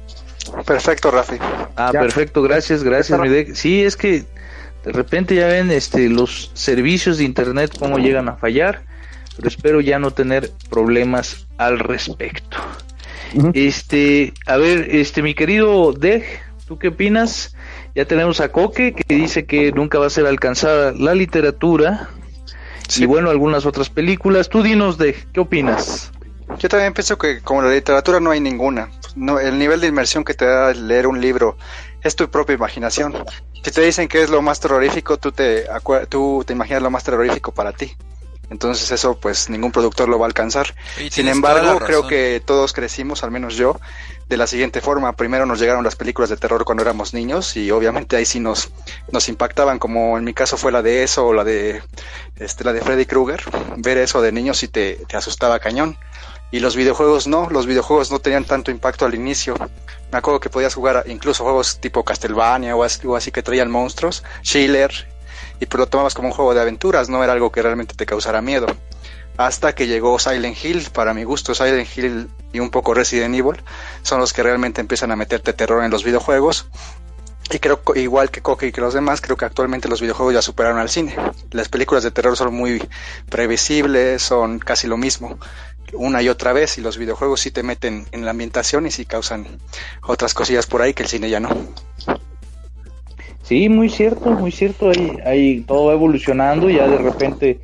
perfecto 0.67 1.11
Rafi. 1.11 1.39
Ah 1.77 1.91
perfecto 1.93 2.43
gracias 2.43 2.85
gracias 2.85 3.19
mi 3.19 3.29
deck. 3.31 3.55
Sí 3.55 3.83
es 3.83 3.97
que 3.97 4.25
de 4.85 4.93
repente 4.93 5.35
ya 5.35 5.47
ven 5.47 5.71
este 5.71 6.11
los 6.11 6.51
servicios 6.53 7.17
de 7.17 7.25
internet 7.25 7.73
cómo 7.79 7.99
llegan 7.99 8.29
a 8.29 8.37
fallar 8.37 8.83
pero 9.37 9.49
espero 9.49 9.81
ya 9.81 9.99
no 9.99 10.11
tener 10.11 10.51
problemas 10.71 11.47
al 11.59 11.79
respecto. 11.79 12.57
Este, 13.53 14.33
a 14.47 14.57
ver, 14.57 14.89
este, 14.95 15.23
mi 15.23 15.35
querido 15.35 15.93
Dej, 15.93 16.25
¿tú 16.67 16.79
qué 16.79 16.89
opinas? 16.89 17.57
Ya 17.95 18.05
tenemos 18.05 18.41
a 18.41 18.51
Coque 18.51 18.93
que 18.93 19.15
dice 19.15 19.45
que 19.45 19.73
nunca 19.73 19.99
va 19.99 20.07
a 20.07 20.11
ser 20.11 20.27
alcanzada 20.27 20.93
la 20.93 21.15
literatura 21.15 22.11
y 22.97 23.07
bueno, 23.07 23.31
algunas 23.31 23.67
otras 23.67 23.89
películas. 23.91 24.49
Tú 24.49 24.63
dinos, 24.63 24.99
Dej, 24.99 25.27
¿qué 25.33 25.41
opinas? 25.41 26.13
Yo 26.59 26.69
también 26.69 26.93
pienso 26.93 27.19
que 27.19 27.41
como 27.41 27.63
la 27.63 27.71
literatura 27.71 28.21
no 28.21 28.31
hay 28.31 28.41
ninguna. 28.41 28.91
No, 29.17 29.41
el 29.41 29.59
nivel 29.59 29.81
de 29.81 29.89
inmersión 29.89 30.25
que 30.25 30.35
te 30.35 30.45
da 30.45 30.73
leer 30.73 31.07
un 31.07 31.21
libro 31.21 31.57
es 32.03 32.15
tu 32.15 32.29
propia 32.31 32.55
imaginación. 32.55 33.15
Si 33.63 33.71
te 33.71 33.81
dicen 33.81 34.09
que 34.09 34.23
es 34.23 34.31
lo 34.31 34.43
más 34.43 34.61
terrorífico, 34.61 35.17
tú 35.17 35.33
te, 35.33 35.67
tú 36.09 36.45
te 36.47 36.53
imaginas 36.53 36.83
lo 36.83 36.91
más 36.91 37.03
terrorífico 37.03 37.53
para 37.53 37.73
ti. 37.73 37.97
Entonces 38.55 38.89
eso 38.93 39.19
pues 39.19 39.51
ningún 39.51 39.73
productor 39.73 40.09
lo 40.09 40.17
va 40.17 40.27
a 40.27 40.29
alcanzar. 40.29 40.77
Sin 41.11 41.27
embargo, 41.27 41.81
creo 41.81 42.07
que 42.07 42.41
todos 42.45 42.73
crecimos, 42.73 43.25
al 43.25 43.33
menos 43.33 43.57
yo, 43.57 43.81
de 44.29 44.37
la 44.37 44.47
siguiente 44.47 44.81
forma. 44.81 45.17
Primero 45.17 45.45
nos 45.45 45.59
llegaron 45.59 45.83
las 45.83 45.97
películas 45.97 46.31
de 46.31 46.37
terror 46.37 46.65
cuando 46.65 46.85
éramos 46.85 47.15
niños 47.15 47.57
y 47.57 47.73
obviamente 47.73 48.15
ahí 48.15 48.25
sí 48.25 48.39
nos, 48.39 48.71
nos 49.11 49.29
impactaban, 49.29 49.81
como 49.81 50.17
en 50.17 50.23
mi 50.23 50.35
caso 50.35 50.57
fue 50.57 50.71
la 50.71 50.83
de 50.83 51.03
eso 51.03 51.27
o 51.27 51.33
la 51.33 51.43
de, 51.43 51.83
este, 52.37 52.63
la 52.63 52.73
de 52.73 52.81
Freddy 52.81 53.07
Krueger. 53.07 53.43
Ver 53.77 53.99
eso 53.99 54.23
de 54.23 54.31
niños 54.31 54.59
sí 54.59 54.69
te, 54.69 55.01
te 55.09 55.17
asustaba 55.17 55.59
cañón. 55.59 55.99
Y 56.53 56.61
los 56.61 56.77
videojuegos 56.77 57.27
no, 57.27 57.51
los 57.51 57.67
videojuegos 57.67 58.13
no 58.13 58.21
tenían 58.21 58.45
tanto 58.45 58.71
impacto 58.71 59.05
al 59.05 59.17
inicio. 59.17 59.57
Me 60.13 60.19
acuerdo 60.19 60.39
que 60.39 60.51
podías 60.51 60.73
jugar 60.73 61.03
incluso 61.09 61.43
juegos 61.43 61.81
tipo 61.81 62.05
Castlevania 62.05 62.77
o 62.77 62.85
así, 62.85 63.33
que 63.33 63.43
traían 63.43 63.69
monstruos, 63.69 64.23
Schiller, 64.45 65.09
y 65.65 65.67
pues 65.67 65.79
lo 65.79 65.87
tomabas 65.87 66.15
como 66.15 66.29
un 66.29 66.35
juego 66.35 66.55
de 66.55 66.61
aventuras, 66.61 67.09
no 67.09 67.25
era 67.25 67.33
algo 67.33 67.51
que 67.51 67.63
realmente 67.63 67.95
te 67.95 68.07
causara 68.07 68.43
miedo 68.43 68.67
hasta 69.37 69.75
que 69.75 69.87
llegó 69.87 70.19
Silent 70.19 70.63
Hill. 70.63 70.89
Para 70.93 71.15
mi 71.15 71.25
gusto, 71.25 71.55
Silent 71.55 71.89
Hill 71.97 72.29
y 72.53 72.61
un 72.61 72.71
poco 72.71 72.95
Resident 72.95 73.35
Evil 73.35 73.63
son 74.03 74.21
los 74.21 74.33
que 74.33 74.43
realmente 74.43 74.81
empiezan 74.81 75.11
a 75.11 75.17
meterte 75.17 75.53
terror 75.53 75.83
en 75.83 75.91
los 75.91 76.05
videojuegos. 76.05 76.67
Y 77.51 77.59
creo, 77.59 77.83
igual 77.95 78.31
que 78.31 78.41
Coque 78.41 78.69
y 78.69 78.73
que 78.73 78.81
los 78.81 78.95
demás, 78.95 79.21
creo 79.21 79.37
que 79.37 79.45
actualmente 79.45 79.89
los 79.89 80.01
videojuegos 80.01 80.35
ya 80.35 80.43
superaron 80.43 80.79
al 80.79 80.89
cine. 80.89 81.15
Las 81.51 81.69
películas 81.69 82.05
de 82.05 82.11
terror 82.11 82.37
son 82.37 82.55
muy 82.55 82.87
previsibles, 83.29 84.23
son 84.23 84.59
casi 84.59 84.87
lo 84.87 84.97
mismo 84.97 85.39
una 85.97 86.23
y 86.23 86.29
otra 86.29 86.53
vez 86.53 86.79
y 86.79 86.81
los 86.81 86.99
videojuegos 86.99 87.41
sí 87.41 87.51
te 87.51 87.63
meten 87.63 88.07
en 88.13 88.25
la 88.25 88.33
ambientación 88.33 88.87
y 88.87 88.91
sí 88.91 89.05
causan 89.05 89.47
otras 90.03 90.35
cosillas 90.35 90.67
por 90.67 90.83
ahí 90.83 90.95
que 90.95 91.05
el 91.05 91.09
cine 91.09 91.31
ya 91.31 91.41
no. 91.41 91.51
Sí, 93.45 93.69
muy 93.69 93.91
cierto, 93.91 94.33
muy 94.33 94.51
cierto, 94.51 94.89
ahí, 94.89 95.19
ahí 95.27 95.61
todo 95.61 95.87
va 95.87 95.93
evolucionando 95.93 96.71
ya 96.71 96.89
de 96.89 96.97
repente 96.97 97.61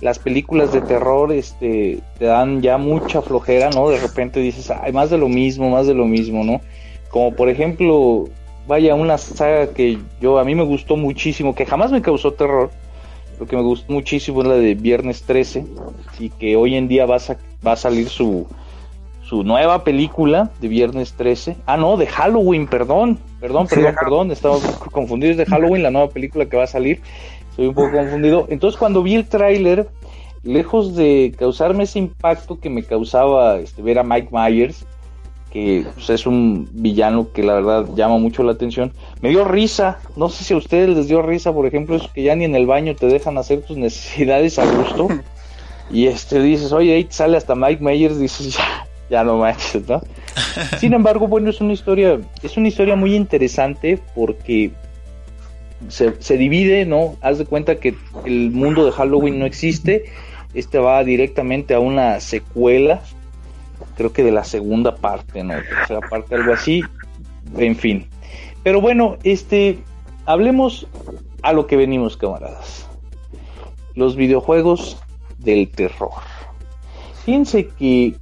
las 0.00 0.20
películas 0.20 0.70
de 0.70 0.80
terror 0.80 1.32
este, 1.32 1.98
te 2.18 2.26
dan 2.26 2.62
ya 2.62 2.78
mucha 2.78 3.20
flojera, 3.20 3.68
¿no? 3.70 3.88
De 3.88 3.98
repente 3.98 4.38
dices, 4.38 4.70
hay 4.70 4.92
más 4.92 5.10
de 5.10 5.18
lo 5.18 5.28
mismo, 5.28 5.70
más 5.70 5.88
de 5.88 5.94
lo 5.94 6.04
mismo, 6.06 6.44
¿no? 6.44 6.60
Como 7.10 7.34
por 7.34 7.48
ejemplo, 7.48 8.26
vaya, 8.68 8.94
una 8.94 9.18
saga 9.18 9.74
que 9.74 9.98
yo 10.20 10.38
a 10.38 10.44
mí 10.44 10.54
me 10.54 10.62
gustó 10.62 10.96
muchísimo, 10.96 11.52
que 11.52 11.66
jamás 11.66 11.90
me 11.90 12.00
causó 12.00 12.32
terror, 12.34 12.70
lo 13.40 13.46
que 13.46 13.56
me 13.56 13.62
gustó 13.62 13.92
muchísimo 13.92 14.42
es 14.42 14.46
la 14.46 14.54
de 14.54 14.76
Viernes 14.76 15.24
13 15.24 15.64
y 16.20 16.30
que 16.30 16.54
hoy 16.54 16.76
en 16.76 16.86
día 16.86 17.06
va 17.06 17.16
a, 17.16 17.36
va 17.66 17.72
a 17.72 17.76
salir 17.76 18.08
su, 18.08 18.46
su 19.26 19.42
nueva 19.42 19.84
película 19.84 20.50
de 20.60 20.68
Viernes 20.68 21.14
13. 21.14 21.56
Ah, 21.66 21.76
no, 21.76 21.96
de 21.96 22.06
Halloween, 22.06 22.66
perdón, 22.66 23.18
perdón, 23.40 23.66
perdón, 23.66 23.94
perdón, 23.98 24.30
estamos 24.32 24.62
confundidos 24.90 25.36
de 25.36 25.46
Halloween, 25.46 25.82
la 25.82 25.90
nueva 25.90 26.08
película 26.08 26.46
que 26.46 26.56
va 26.56 26.64
a 26.64 26.68
salir 26.68 27.00
estoy 27.54 27.68
un 27.68 27.74
poco 27.74 27.92
confundido. 27.92 28.46
Entonces 28.50 28.78
cuando 28.78 29.02
vi 29.02 29.14
el 29.14 29.26
tráiler, 29.26 29.88
lejos 30.42 30.96
de 30.96 31.32
causarme 31.38 31.84
ese 31.84 32.00
impacto 32.00 32.58
que 32.58 32.68
me 32.68 32.82
causaba 32.82 33.58
este, 33.58 33.80
ver 33.80 34.00
a 34.00 34.02
Mike 34.02 34.28
Myers, 34.32 34.84
que 35.52 35.86
pues, 35.94 36.10
es 36.10 36.26
un 36.26 36.68
villano 36.72 37.28
que 37.32 37.44
la 37.44 37.54
verdad 37.54 37.86
llama 37.94 38.18
mucho 38.18 38.42
la 38.42 38.52
atención, 38.52 38.92
me 39.20 39.28
dio 39.28 39.44
risa. 39.44 40.00
No 40.16 40.28
sé 40.28 40.42
si 40.42 40.52
a 40.52 40.56
ustedes 40.56 40.88
les 40.88 41.06
dio 41.06 41.22
risa, 41.22 41.52
por 41.52 41.66
ejemplo, 41.66 41.94
eso 41.94 42.10
que 42.12 42.24
ya 42.24 42.34
ni 42.34 42.44
en 42.44 42.56
el 42.56 42.66
baño 42.66 42.96
te 42.96 43.06
dejan 43.06 43.38
hacer 43.38 43.62
tus 43.62 43.76
necesidades 43.76 44.58
a 44.58 44.66
gusto. 44.66 45.08
Y 45.90 46.06
este 46.06 46.40
dices, 46.40 46.72
oye, 46.72 46.94
ahí 46.94 47.06
sale 47.10 47.36
hasta 47.36 47.54
Mike 47.54 47.84
Myers, 47.84 48.18
dices, 48.18 48.54
ya, 48.56 48.86
ya 49.14 49.22
no 49.22 49.38
manches, 49.38 49.88
¿no? 49.88 50.02
Sin 50.78 50.92
embargo, 50.92 51.28
bueno, 51.28 51.50
es 51.50 51.60
una 51.60 51.72
historia, 51.72 52.20
es 52.42 52.56
una 52.56 52.66
historia 52.68 52.96
muy 52.96 53.14
interesante 53.14 54.00
porque 54.14 54.72
se, 55.88 56.36
divide, 56.36 56.84
¿no? 56.84 57.16
Haz 57.20 57.38
de 57.38 57.44
cuenta 57.46 57.76
que 57.76 57.94
el 58.24 58.50
mundo 58.50 58.84
de 58.84 58.90
Halloween 58.90 59.38
no 59.38 59.46
existe. 59.46 60.06
Este 60.52 60.78
va 60.78 61.04
directamente 61.04 61.74
a 61.74 61.80
una 61.80 62.18
secuela, 62.20 63.02
creo 63.96 64.12
que 64.12 64.24
de 64.24 64.32
la 64.32 64.42
segunda 64.42 64.96
parte, 64.96 65.44
¿no? 65.44 65.54
Tercera 65.54 66.00
parte, 66.00 66.34
algo 66.34 66.52
así. 66.52 66.82
En 67.56 67.76
fin. 67.76 68.08
Pero 68.64 68.80
bueno, 68.80 69.16
este, 69.22 69.78
hablemos 70.26 70.88
a 71.42 71.52
lo 71.52 71.68
que 71.68 71.76
venimos, 71.76 72.16
camaradas. 72.16 72.88
Los 73.94 74.16
videojuegos 74.16 75.00
del 75.38 75.68
terror. 75.68 76.10
Fíjense 77.24 77.68
que 77.68 78.14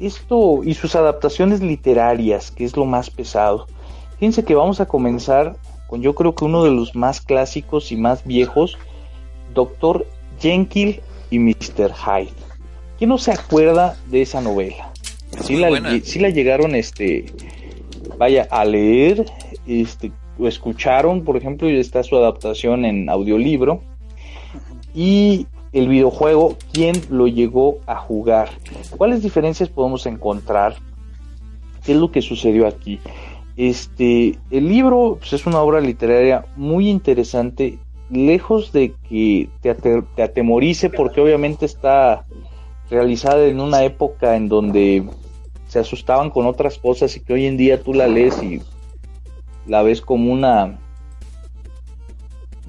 esto 0.00 0.62
y 0.64 0.74
sus 0.74 0.96
adaptaciones 0.96 1.60
literarias, 1.60 2.50
que 2.50 2.64
es 2.64 2.76
lo 2.76 2.84
más 2.84 3.10
pesado. 3.10 3.66
Fíjense 4.18 4.44
que 4.44 4.54
vamos 4.54 4.80
a 4.80 4.86
comenzar 4.86 5.56
con 5.88 6.02
yo 6.02 6.14
creo 6.14 6.34
que 6.34 6.44
uno 6.44 6.62
de 6.62 6.70
los 6.70 6.94
más 6.94 7.20
clásicos 7.20 7.90
y 7.90 7.96
más 7.96 8.24
viejos, 8.24 8.78
Doctor 9.54 10.06
Jenkins 10.40 11.00
y 11.30 11.38
Mr. 11.38 11.92
Hyde. 11.92 12.32
¿Quién 12.98 13.10
no 13.10 13.18
se 13.18 13.32
acuerda 13.32 13.96
de 14.06 14.22
esa 14.22 14.40
novela? 14.40 14.92
Si 15.42 15.56
la, 15.56 15.70
la, 15.70 16.28
llegaron, 16.28 16.74
este, 16.74 17.26
vaya, 18.18 18.46
a 18.50 18.64
leer, 18.64 19.24
este, 19.66 20.12
o 20.38 20.46
escucharon, 20.46 21.24
por 21.24 21.36
ejemplo, 21.36 21.68
y 21.68 21.78
está 21.78 22.02
su 22.02 22.16
adaptación 22.16 22.84
en 22.84 23.08
audiolibro. 23.08 23.82
Y 24.94 25.46
el 25.72 25.88
videojuego, 25.88 26.56
¿quién 26.72 26.96
lo 27.10 27.28
llegó 27.28 27.78
a 27.86 27.96
jugar? 27.96 28.50
¿Cuáles 28.96 29.22
diferencias 29.22 29.68
podemos 29.68 30.06
encontrar? 30.06 30.74
¿Qué 31.84 31.92
es 31.92 31.98
lo 31.98 32.10
que 32.10 32.22
sucedió 32.22 32.66
aquí? 32.66 32.98
Este, 33.56 34.38
el 34.50 34.68
libro 34.68 35.16
pues, 35.18 35.32
es 35.32 35.46
una 35.46 35.60
obra 35.60 35.80
literaria 35.80 36.44
muy 36.56 36.88
interesante, 36.88 37.78
lejos 38.10 38.72
de 38.72 38.94
que 39.08 39.48
te, 39.60 39.74
te, 39.74 40.22
atemorice, 40.22 40.90
porque 40.90 41.20
obviamente 41.20 41.66
está 41.66 42.24
realizada 42.90 43.46
en 43.46 43.60
una 43.60 43.84
época 43.84 44.36
en 44.36 44.48
donde 44.48 45.04
se 45.68 45.78
asustaban 45.78 46.30
con 46.30 46.46
otras 46.46 46.78
cosas 46.78 47.16
y 47.16 47.20
que 47.20 47.32
hoy 47.32 47.46
en 47.46 47.56
día 47.56 47.80
tú 47.80 47.94
la 47.94 48.08
lees 48.08 48.42
y 48.42 48.60
la 49.66 49.82
ves 49.82 50.00
como 50.00 50.32
una, 50.32 50.80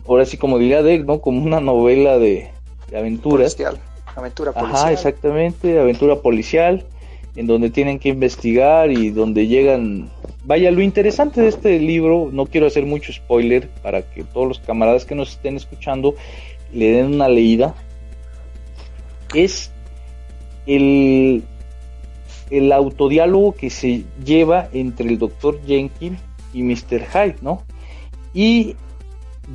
ahora 0.08 0.25
sí 0.25 0.38
como 0.38 0.60
diría 0.60 0.84
Dave, 0.84 1.00
¿no? 1.00 1.20
Como 1.20 1.41
una 1.43 1.60
novela 1.60 2.20
de, 2.20 2.51
aventuras. 2.95 3.57
Aventura 4.15 4.51
policial. 4.51 4.75
Ajá, 4.75 4.91
exactamente, 4.91 5.79
aventura 5.79 6.17
policial, 6.17 6.86
en 7.36 7.48
donde 7.48 7.69
tienen 7.69 7.98
que 7.98 8.10
investigar 8.10 8.91
y 8.91 9.10
donde 9.10 9.48
llegan 9.48 10.10
Vaya, 10.43 10.71
lo 10.71 10.81
interesante 10.81 11.41
de 11.41 11.50
este 11.50 11.79
libro, 11.79 12.29
no 12.31 12.48
quiero 12.48 12.65
hacer 12.65 12.86
mucho 12.86 13.13
spoiler 13.13 13.69
para 13.83 14.01
que 14.01 14.24
todos 14.24 14.48
los 14.48 14.60
camaradas 14.60 15.05
que 15.05 15.13
nos 15.13 15.33
estén 15.33 15.55
escuchando 15.55 16.15
le 16.74 16.91
den 16.91 17.13
una 17.13 17.27
leída, 17.27 17.75
es 19.36 19.71
el, 20.65 21.43
el 22.50 22.71
autodiálogo 22.71 23.53
que 23.53 23.69
se 23.69 24.03
lleva 24.25 24.67
entre 24.74 25.10
el 25.10 25.19
doctor 25.19 25.60
Jenkins 25.65 26.19
y 26.53 26.63
Mr. 26.63 27.05
Hyde, 27.05 27.36
¿no? 27.41 27.62
Y 28.33 28.75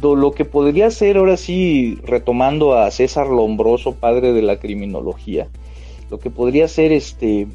lo 0.03 0.33
que 0.33 0.45
podría 0.45 0.91
ser, 0.91 1.17
ahora 1.17 1.37
sí, 1.37 1.99
retomando 2.03 2.77
a 2.77 2.91
César 2.91 3.29
Lombroso, 3.29 3.95
padre 3.95 4.33
de 4.33 4.43
la 4.43 4.59
criminología, 4.59 5.49
lo 6.11 6.19
que 6.19 6.31
podría 6.31 6.69
ser 6.69 6.93
este 6.93 7.49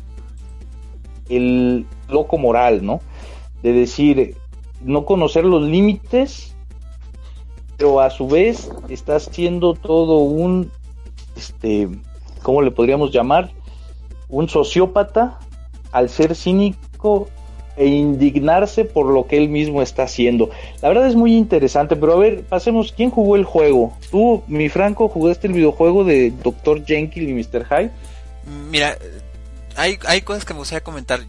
el 1.29 1.85
loco 2.09 2.37
moral, 2.37 2.85
¿no? 2.85 2.99
de 3.61 3.73
decir, 3.73 4.35
no 4.83 5.05
conocer 5.05 5.45
los 5.45 5.63
límites, 5.63 6.55
pero 7.77 7.99
a 7.99 8.09
su 8.09 8.27
vez 8.27 8.69
está 8.89 9.19
siendo 9.19 9.73
todo 9.73 10.17
un, 10.17 10.71
este, 11.35 11.89
¿cómo 12.41 12.61
le 12.61 12.71
podríamos 12.71 13.11
llamar? 13.11 13.51
Un 14.29 14.49
sociópata 14.49 15.39
al 15.91 16.09
ser 16.09 16.35
cínico 16.35 17.27
e 17.81 17.87
indignarse 17.87 18.85
por 18.85 19.07
lo 19.07 19.27
que 19.27 19.37
él 19.37 19.49
mismo 19.49 19.81
está 19.81 20.03
haciendo. 20.03 20.49
La 20.81 20.89
verdad 20.89 21.07
es 21.07 21.15
muy 21.15 21.35
interesante, 21.35 21.95
pero 21.95 22.13
a 22.13 22.17
ver, 22.17 22.43
pasemos, 22.43 22.93
¿quién 22.95 23.09
jugó 23.09 23.35
el 23.35 23.43
juego? 23.43 23.97
Tú, 24.11 24.43
mi 24.47 24.69
Franco, 24.69 25.07
jugaste 25.07 25.47
el 25.47 25.53
videojuego 25.53 26.03
de 26.03 26.31
Dr. 26.43 26.85
Jenkins 26.85 27.29
y 27.29 27.33
Mr. 27.33 27.65
Hyde. 27.65 27.91
Mira, 28.69 28.97
hay, 29.75 29.97
hay 30.05 30.21
cosas 30.21 30.45
que 30.45 30.53
me 30.53 30.59
gustaría 30.59 30.83
comentar 30.83 31.21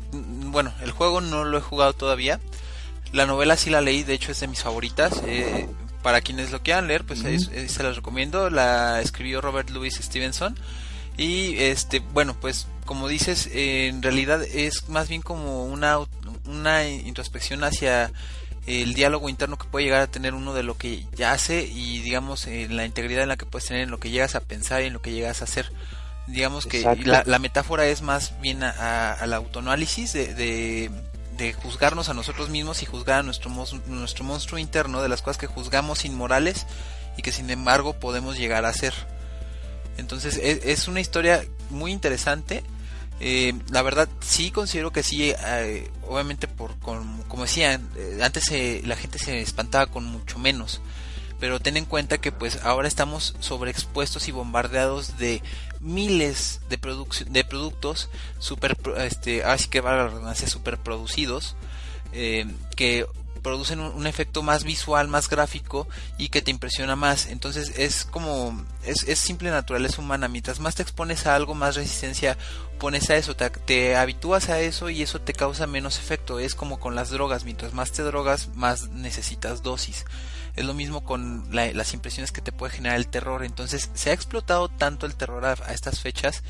bueno, 0.53 0.73
el 0.83 0.93
juego 0.93 1.21
no 1.21 1.45
lo 1.45 1.59
he 1.59 1.63
jugado 1.63 1.95
todavía. 1.95 2.39
La 3.11 3.27
novela 3.27 3.57
sí 3.57 3.71
la 3.71 3.81
leí, 3.81 4.05
de 4.05 4.15
hecho 4.15 4.31
es 4.31 4.41
de 4.41 4.47
mis 4.47 4.63
favoritas. 4.63 5.23
Eh, 5.27 5.67
para 6.03 6.21
quienes 6.21 6.51
lo 6.51 6.63
quieran 6.63 6.89
leer, 6.89 7.05
pues 7.05 7.21
se 7.21 7.83
las 7.83 7.97
recomiendo. 7.97 8.51
La 8.51 9.01
escribió 9.01 9.41
Robert 9.41 9.71
Louis 9.71 9.95
Stevenson. 9.95 10.57
Y 11.17 11.57
este, 11.57 12.01
bueno, 12.01 12.37
pues 12.39 12.67
como 12.85 13.09
dices, 13.09 13.49
en 13.53 14.03
realidad 14.03 14.43
es 14.43 14.89
más 14.89 15.09
bien 15.09 15.23
como 15.23 15.65
una, 15.65 15.99
una 16.47 16.89
introspección 16.89 17.65
hacia 17.65 18.13
el 18.67 18.95
diálogo 18.95 19.29
interno 19.29 19.59
que 19.59 19.67
puede 19.67 19.87
llegar 19.87 20.03
a 20.03 20.11
tener 20.11 20.35
uno 20.35 20.55
de 20.55 20.63
lo 20.63 20.77
que 20.77 21.05
ya 21.17 21.33
hace 21.33 21.65
y 21.65 22.01
digamos 22.01 22.47
en 22.47 22.77
la 22.77 22.85
integridad 22.85 23.25
en 23.25 23.29
la 23.29 23.37
que 23.37 23.47
puedes 23.47 23.67
tener 23.67 23.83
en 23.83 23.91
lo 23.91 23.99
que 23.99 24.11
llegas 24.11 24.35
a 24.35 24.41
pensar 24.41 24.83
y 24.83 24.87
en 24.87 24.93
lo 24.93 25.03
que 25.03 25.13
llegas 25.13 25.41
a 25.41 25.45
hacer 25.45 25.73
digamos 26.27 26.67
que 26.67 26.83
la, 27.05 27.39
metáfora 27.39 27.87
es 27.87 28.03
más 28.03 28.41
bien 28.41 28.63
a, 28.63 29.13
al 29.13 29.33
autoanálisis 29.33 30.13
de, 30.13 30.91
de, 31.37 31.53
juzgarnos 31.53 32.09
a 32.09 32.15
nosotros 32.15 32.49
mismos 32.49 32.83
y 32.83 32.87
juzgar 32.87 33.21
a 33.21 33.23
nuestro, 33.23 33.51
nuestro 33.87 34.25
monstruo 34.25 34.59
interno 34.59 35.03
de 35.03 35.09
las 35.09 35.23
cosas 35.23 35.39
que 35.39 35.49
juzgamos 35.49 36.05
inmorales 36.05 36.67
y 37.17 37.23
que 37.23 37.33
sin 37.33 37.51
embargo 37.51 37.95
podemos 37.95 38.39
llegar 38.39 38.65
a 38.65 38.73
ser. 38.73 38.95
Entonces 39.99 40.39
es, 40.39 40.89
una 40.89 41.01
historia 41.01 41.45
muy 41.71 41.93
interesante. 41.93 42.63
Eh, 43.25 43.55
la 43.71 43.83
verdad 43.83 44.09
sí 44.21 44.51
considero 44.51 44.91
que 44.91 45.05
sí, 45.05 45.31
eh, 45.31 45.89
obviamente 46.09 46.49
por 46.49 46.77
como 46.81 47.43
decían, 47.43 47.89
eh, 47.97 48.19
antes 48.21 48.51
la 48.85 48.97
gente 48.97 49.21
se 49.21 49.41
espantaba 49.41 49.87
con 49.87 50.05
mucho 50.05 50.41
menos. 50.41 50.81
Pero 51.39 51.61
ten 51.61 51.77
en 51.77 51.85
cuenta 51.85 52.19
que 52.19 52.33
pues 52.33 52.61
ahora 52.65 52.89
estamos 52.89 53.35
sobreexpuestos 53.39 54.29
y 54.29 54.33
bombardeados 54.33 55.19
de 55.19 55.41
miles 55.81 56.61
de, 56.69 56.79
de 57.31 57.45
productos 57.45 58.09
super 58.39 58.77
este 58.99 59.43
así 59.43 59.69
que 59.69 59.81
va 59.81 59.97
la 59.97 60.07
redundancia 60.07 60.47
super 60.47 60.79
producidos 60.79 61.57
eh, 62.13 62.47
que 62.77 63.07
producen 63.43 63.81
un, 63.81 64.07
efecto 64.07 64.43
más 64.43 64.65
visual, 64.65 65.09
más 65.09 65.29
gráfico 65.29 65.89
y 66.17 66.29
que 66.29 66.43
te 66.43 66.51
impresiona 66.51 66.97
más. 66.97 67.27
Entonces 67.27 67.73
es 67.77 68.05
como, 68.05 68.65
es, 68.85 69.03
es 69.09 69.19
simple 69.19 69.51
naturaleza 69.51 70.01
humana. 70.01 70.29
Mientras 70.29 70.61
más 70.61 70.75
te 70.75 70.83
expones 70.83 71.27
a 71.27 71.35
algo, 71.35 71.55
más 71.55 71.75
resistencia 71.75 72.39
pones 72.79 73.11
a 73.11 73.17
eso, 73.17 73.37
te, 73.37 73.95
habitúas 73.95 74.49
a 74.49 74.59
eso 74.59 74.91
y 74.91 75.03
eso 75.03 75.21
te 75.21 75.35
causa 75.35 75.67
menos 75.67 75.99
efecto. 75.99 76.39
Es 76.39 76.55
como 76.55 76.81
con 76.81 76.95
las 76.95 77.11
drogas, 77.11 77.45
mientras 77.45 77.75
más 77.75 77.93
te 77.93 78.03
drogas, 78.03 78.49
más 78.55 78.89
necesitas 78.89 79.63
dosis. 79.63 80.05
Es 80.57 80.65
lo 80.65 80.75
mismo 80.75 81.03
con 81.03 81.49
las 81.53 81.95
impresiones 81.95 82.33
que 82.33 82.43
te 82.43 82.53
puede 82.53 82.73
generar 82.75 82.99
el 82.99 83.09
terror. 83.09 83.45
Entonces 83.45 83.91
se 83.95 84.11
ha 84.11 84.13
explotado 84.13 84.69
tanto 84.69 85.07
el 85.07 85.15
terror 85.15 85.45
a, 85.45 85.53
a 85.53 85.73
estas 85.73 86.01
fechas 86.01 86.43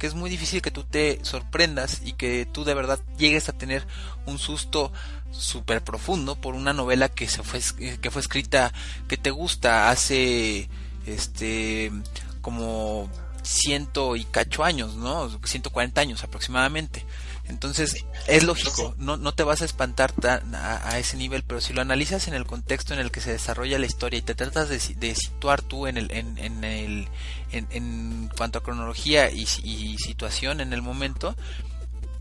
que 0.00 0.06
es 0.06 0.14
muy 0.14 0.30
difícil 0.30 0.62
que 0.62 0.70
tú 0.70 0.84
te 0.84 1.18
sorprendas 1.22 2.00
y 2.02 2.14
que 2.14 2.46
tú 2.46 2.64
de 2.64 2.72
verdad 2.72 3.00
llegues 3.18 3.50
a 3.50 3.52
tener 3.52 3.86
un 4.24 4.38
susto 4.38 4.92
súper 5.30 5.82
profundo 5.82 6.36
por 6.36 6.54
una 6.54 6.72
novela 6.72 7.08
que 7.08 7.28
se 7.28 7.42
fue 7.42 7.60
que 7.98 8.10
fue 8.10 8.20
escrita 8.20 8.72
que 9.08 9.16
te 9.16 9.30
gusta 9.30 9.90
hace 9.90 10.68
este 11.06 11.92
como 12.40 13.08
ciento 13.42 14.16
y 14.16 14.24
cacho 14.24 14.64
años, 14.64 14.96
¿no? 14.96 15.30
140 15.42 16.00
años 16.00 16.24
aproximadamente. 16.24 17.04
Entonces, 17.48 18.04
es 18.28 18.44
lógico, 18.44 18.94
no, 18.96 19.16
no 19.16 19.32
te 19.32 19.42
vas 19.42 19.60
a 19.60 19.64
espantar 19.64 20.14
a, 20.54 20.98
ese 20.98 21.16
nivel, 21.16 21.42
pero 21.42 21.60
si 21.60 21.72
lo 21.72 21.80
analizas 21.80 22.28
en 22.28 22.34
el 22.34 22.46
contexto 22.46 22.94
en 22.94 23.00
el 23.00 23.10
que 23.10 23.20
se 23.20 23.32
desarrolla 23.32 23.78
la 23.78 23.86
historia 23.86 24.18
y 24.18 24.22
te 24.22 24.36
tratas 24.36 24.68
de, 24.68 24.78
situar 24.78 25.60
tú 25.60 25.88
en, 25.88 25.96
el, 25.96 26.12
en, 26.12 26.38
en, 26.38 26.62
el, 26.62 27.08
en, 27.50 28.30
cuanto 28.36 28.60
a 28.60 28.62
cronología 28.62 29.30
y, 29.32 29.48
y 29.64 29.98
situación 29.98 30.60
en 30.60 30.72
el 30.72 30.80
momento, 30.80 31.34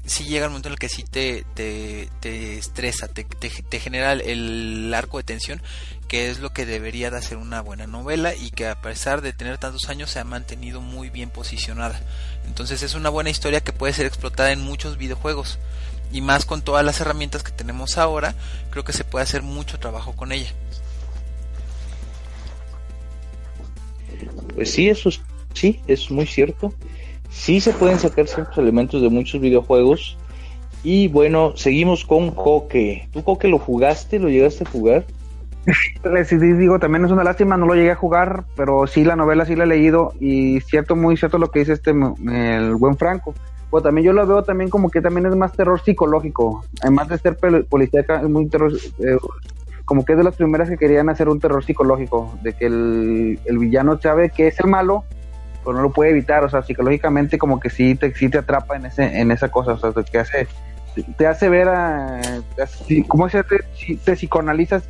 si 0.10 0.24
llega 0.26 0.46
el 0.46 0.50
momento 0.50 0.70
en 0.70 0.74
el 0.74 0.80
que 0.80 0.90
sí 0.90 1.04
te, 1.04 1.46
te, 1.54 2.58
estresa, 2.58 3.08
te, 3.08 3.24
te, 3.24 3.80
genera 3.80 4.14
el, 4.14 4.92
arco 4.94 5.18
de 5.18 5.24
tensión, 5.24 5.62
que 6.08 6.30
es 6.30 6.40
lo 6.40 6.52
que 6.52 6.66
debería 6.66 7.12
de 7.12 7.18
hacer 7.18 7.38
una 7.38 7.62
buena 7.62 7.86
novela 7.86 8.34
y 8.34 8.50
que 8.50 8.68
a 8.68 8.82
pesar 8.82 9.22
de 9.22 9.34
tener 9.34 9.60
tantos 9.60 9.88
años 9.88 10.10
se 10.10 10.20
ha 10.20 10.24
mantenido 10.24 10.82
muy 10.82 11.12
bien 11.12 11.30
posicionada. 11.30 12.02
Entonces 12.48 12.82
es 12.82 12.96
una 12.96 13.10
buena 13.10 13.30
historia 13.30 13.62
que 13.62 13.72
puede 13.72 13.94
ser 13.94 14.08
explotada 14.08 14.52
en 14.52 14.62
muchos 14.62 14.98
videojuegos 14.98 15.60
y 16.12 16.22
más 16.22 16.46
con 16.46 16.64
todas 16.64 16.84
las 16.84 17.00
herramientas 17.02 17.44
que 17.44 17.52
tenemos 17.52 18.00
ahora, 18.00 18.34
creo 18.72 18.84
que 18.84 18.94
se 18.94 19.04
puede 19.04 19.24
hacer 19.24 19.44
mucho 19.44 19.78
trabajo 19.78 20.16
con 20.16 20.32
ella. 20.32 20.52
Pues 24.56 24.72
sí, 24.72 24.90
eso 24.90 25.12
sí, 25.54 25.80
es 25.86 26.10
muy 26.10 26.26
cierto 26.26 26.74
sí 27.30 27.60
se 27.60 27.72
pueden 27.72 28.00
sacar 28.00 28.28
ciertos 28.28 28.58
elementos 28.58 29.02
de 29.02 29.10
muchos 29.10 29.40
videojuegos. 29.40 30.18
Y 30.84 31.08
bueno, 31.10 31.54
seguimos 31.56 32.06
con 32.06 32.32
Coque. 32.32 33.08
¿Tú 33.12 33.24
Coque 33.24 33.48
lo 33.48 33.60
jugaste? 33.60 34.20
¿Lo 34.20 34.30
llegaste 34.30 34.64
a 34.64 34.70
jugar? 34.70 35.06
Sí, 36.26 36.38
digo, 36.38 36.80
también 36.80 37.06
es 37.06 37.12
una 37.12 37.24
lástima, 37.24 37.58
no 37.58 37.66
lo 37.66 37.76
llegué 37.76 37.92
a 37.92 37.96
jugar, 37.96 38.46
pero 38.56 38.88
sí 38.88 39.04
la 39.04 39.16
novela 39.16 39.46
sí 39.46 39.56
la 39.56 39.66
he 39.66 39.68
leído 39.68 40.14
y 40.20 40.62
cierto, 40.62 40.96
muy 40.96 41.18
cierto 41.18 41.38
lo 41.38 41.52
que 41.52 41.60
dice 41.60 41.74
este, 41.74 41.92
el 41.92 42.76
buen 42.76 42.98
Franco. 42.98 43.34
Pues 43.70 43.84
también 43.84 44.06
yo 44.06 44.14
lo 44.14 44.26
veo 44.26 44.42
también 44.44 44.70
como 44.70 44.90
que 44.90 45.02
también 45.02 45.28
es 45.28 45.36
más 45.36 45.52
terror 45.52 45.80
psicológico, 45.80 46.64
además 46.82 47.10
de 47.10 47.20
ser 47.20 47.38
policíaca, 47.70 48.22
es 48.22 48.30
muy 48.30 48.48
terror, 48.48 48.74
eh, 48.74 49.18
como 49.86 50.06
que 50.06 50.14
es 50.14 50.18
de 50.18 50.24
las 50.24 50.36
primeras 50.36 50.70
que 50.70 50.78
querían 50.78 51.10
hacer 51.10 51.30
un 51.30 51.40
terror 51.40 51.64
psicológico, 51.64 52.34
de 52.42 52.54
que 52.54 52.66
el 52.66 53.58
villano 53.60 54.00
sabe 54.00 54.32
que 54.32 54.48
es 54.48 54.60
el 54.60 54.68
malo, 54.72 55.04
pero 55.64 55.76
no 55.76 55.82
lo 55.82 55.92
puede 55.92 56.12
evitar, 56.12 56.44
o 56.44 56.50
sea, 56.50 56.62
psicológicamente 56.62 57.38
como 57.38 57.60
que 57.60 57.70
sí 57.70 57.96
te, 57.96 58.14
sí 58.14 58.30
atrapa 58.38 58.76
en 58.76 58.86
ese 58.86 59.20
en 59.20 59.32
esa 59.32 59.50
cosa, 59.50 59.74
o 59.74 59.78
sea, 59.80 59.92
te 59.92 60.20
hace 60.20 60.48
te 61.18 61.28
hace 61.28 61.50
ver 61.50 61.68
a 61.70 62.20
cómo 63.08 63.30
se 63.30 63.44
te, 63.44 63.60
te 64.04 64.14
psicoanalizas 64.16 64.84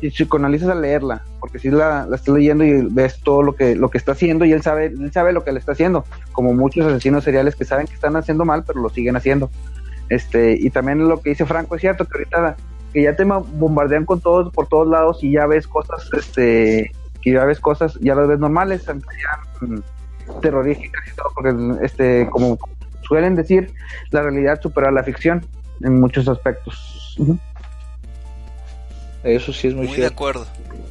y 0.00 0.10
psicoanalizas 0.10 0.70
al 0.70 0.82
leerla, 0.82 1.22
porque 1.40 1.58
si 1.58 1.70
la, 1.70 2.06
la 2.06 2.16
estás 2.16 2.34
leyendo 2.34 2.64
y 2.64 2.86
ves 2.90 3.20
todo 3.22 3.42
lo 3.42 3.54
que 3.54 3.74
lo 3.74 3.90
que 3.90 3.98
está 3.98 4.12
haciendo 4.12 4.44
y 4.44 4.52
él 4.52 4.62
sabe 4.62 4.86
él 4.86 5.12
sabe 5.12 5.32
lo 5.32 5.44
que 5.44 5.52
le 5.52 5.58
está 5.58 5.72
haciendo, 5.72 6.04
como 6.32 6.54
muchos 6.54 6.86
asesinos 6.86 7.24
seriales 7.24 7.56
que 7.56 7.64
saben 7.64 7.86
que 7.86 7.94
están 7.94 8.16
haciendo 8.16 8.44
mal, 8.44 8.64
pero 8.66 8.80
lo 8.80 8.88
siguen 8.88 9.16
haciendo. 9.16 9.50
Este, 10.08 10.56
y 10.58 10.70
también 10.70 11.06
lo 11.06 11.20
que 11.20 11.30
dice 11.30 11.46
Franco 11.46 11.76
es 11.76 11.82
cierto 11.82 12.04
que 12.04 12.18
ahorita 12.18 12.56
que 12.92 13.02
ya 13.02 13.14
te 13.14 13.24
bombardean 13.24 14.04
con 14.04 14.20
todos 14.20 14.52
por 14.52 14.66
todos 14.66 14.88
lados 14.88 15.22
y 15.22 15.32
ya 15.32 15.46
ves 15.46 15.68
cosas 15.68 16.10
este 16.12 16.90
que 17.22 17.32
ya 17.32 17.44
ves 17.44 17.60
cosas, 17.60 17.98
ya 18.00 18.14
las 18.14 18.28
ves 18.28 18.38
normales, 18.38 18.84
ya, 18.86 18.94
terroríficas 20.40 21.02
y 21.12 21.16
todo, 21.16 21.28
porque 21.34 21.84
este, 21.84 22.28
como 22.30 22.58
suelen 23.02 23.34
decir, 23.34 23.72
la 24.10 24.22
realidad 24.22 24.60
supera 24.60 24.90
la 24.90 25.02
ficción 25.02 25.44
en 25.82 26.00
muchos 26.00 26.28
aspectos. 26.28 27.16
Eso 29.24 29.52
sí 29.52 29.68
es 29.68 29.74
muy, 29.74 29.86
cierto. 29.86 30.02
de 30.02 30.06
acuerdo. 30.06 30.46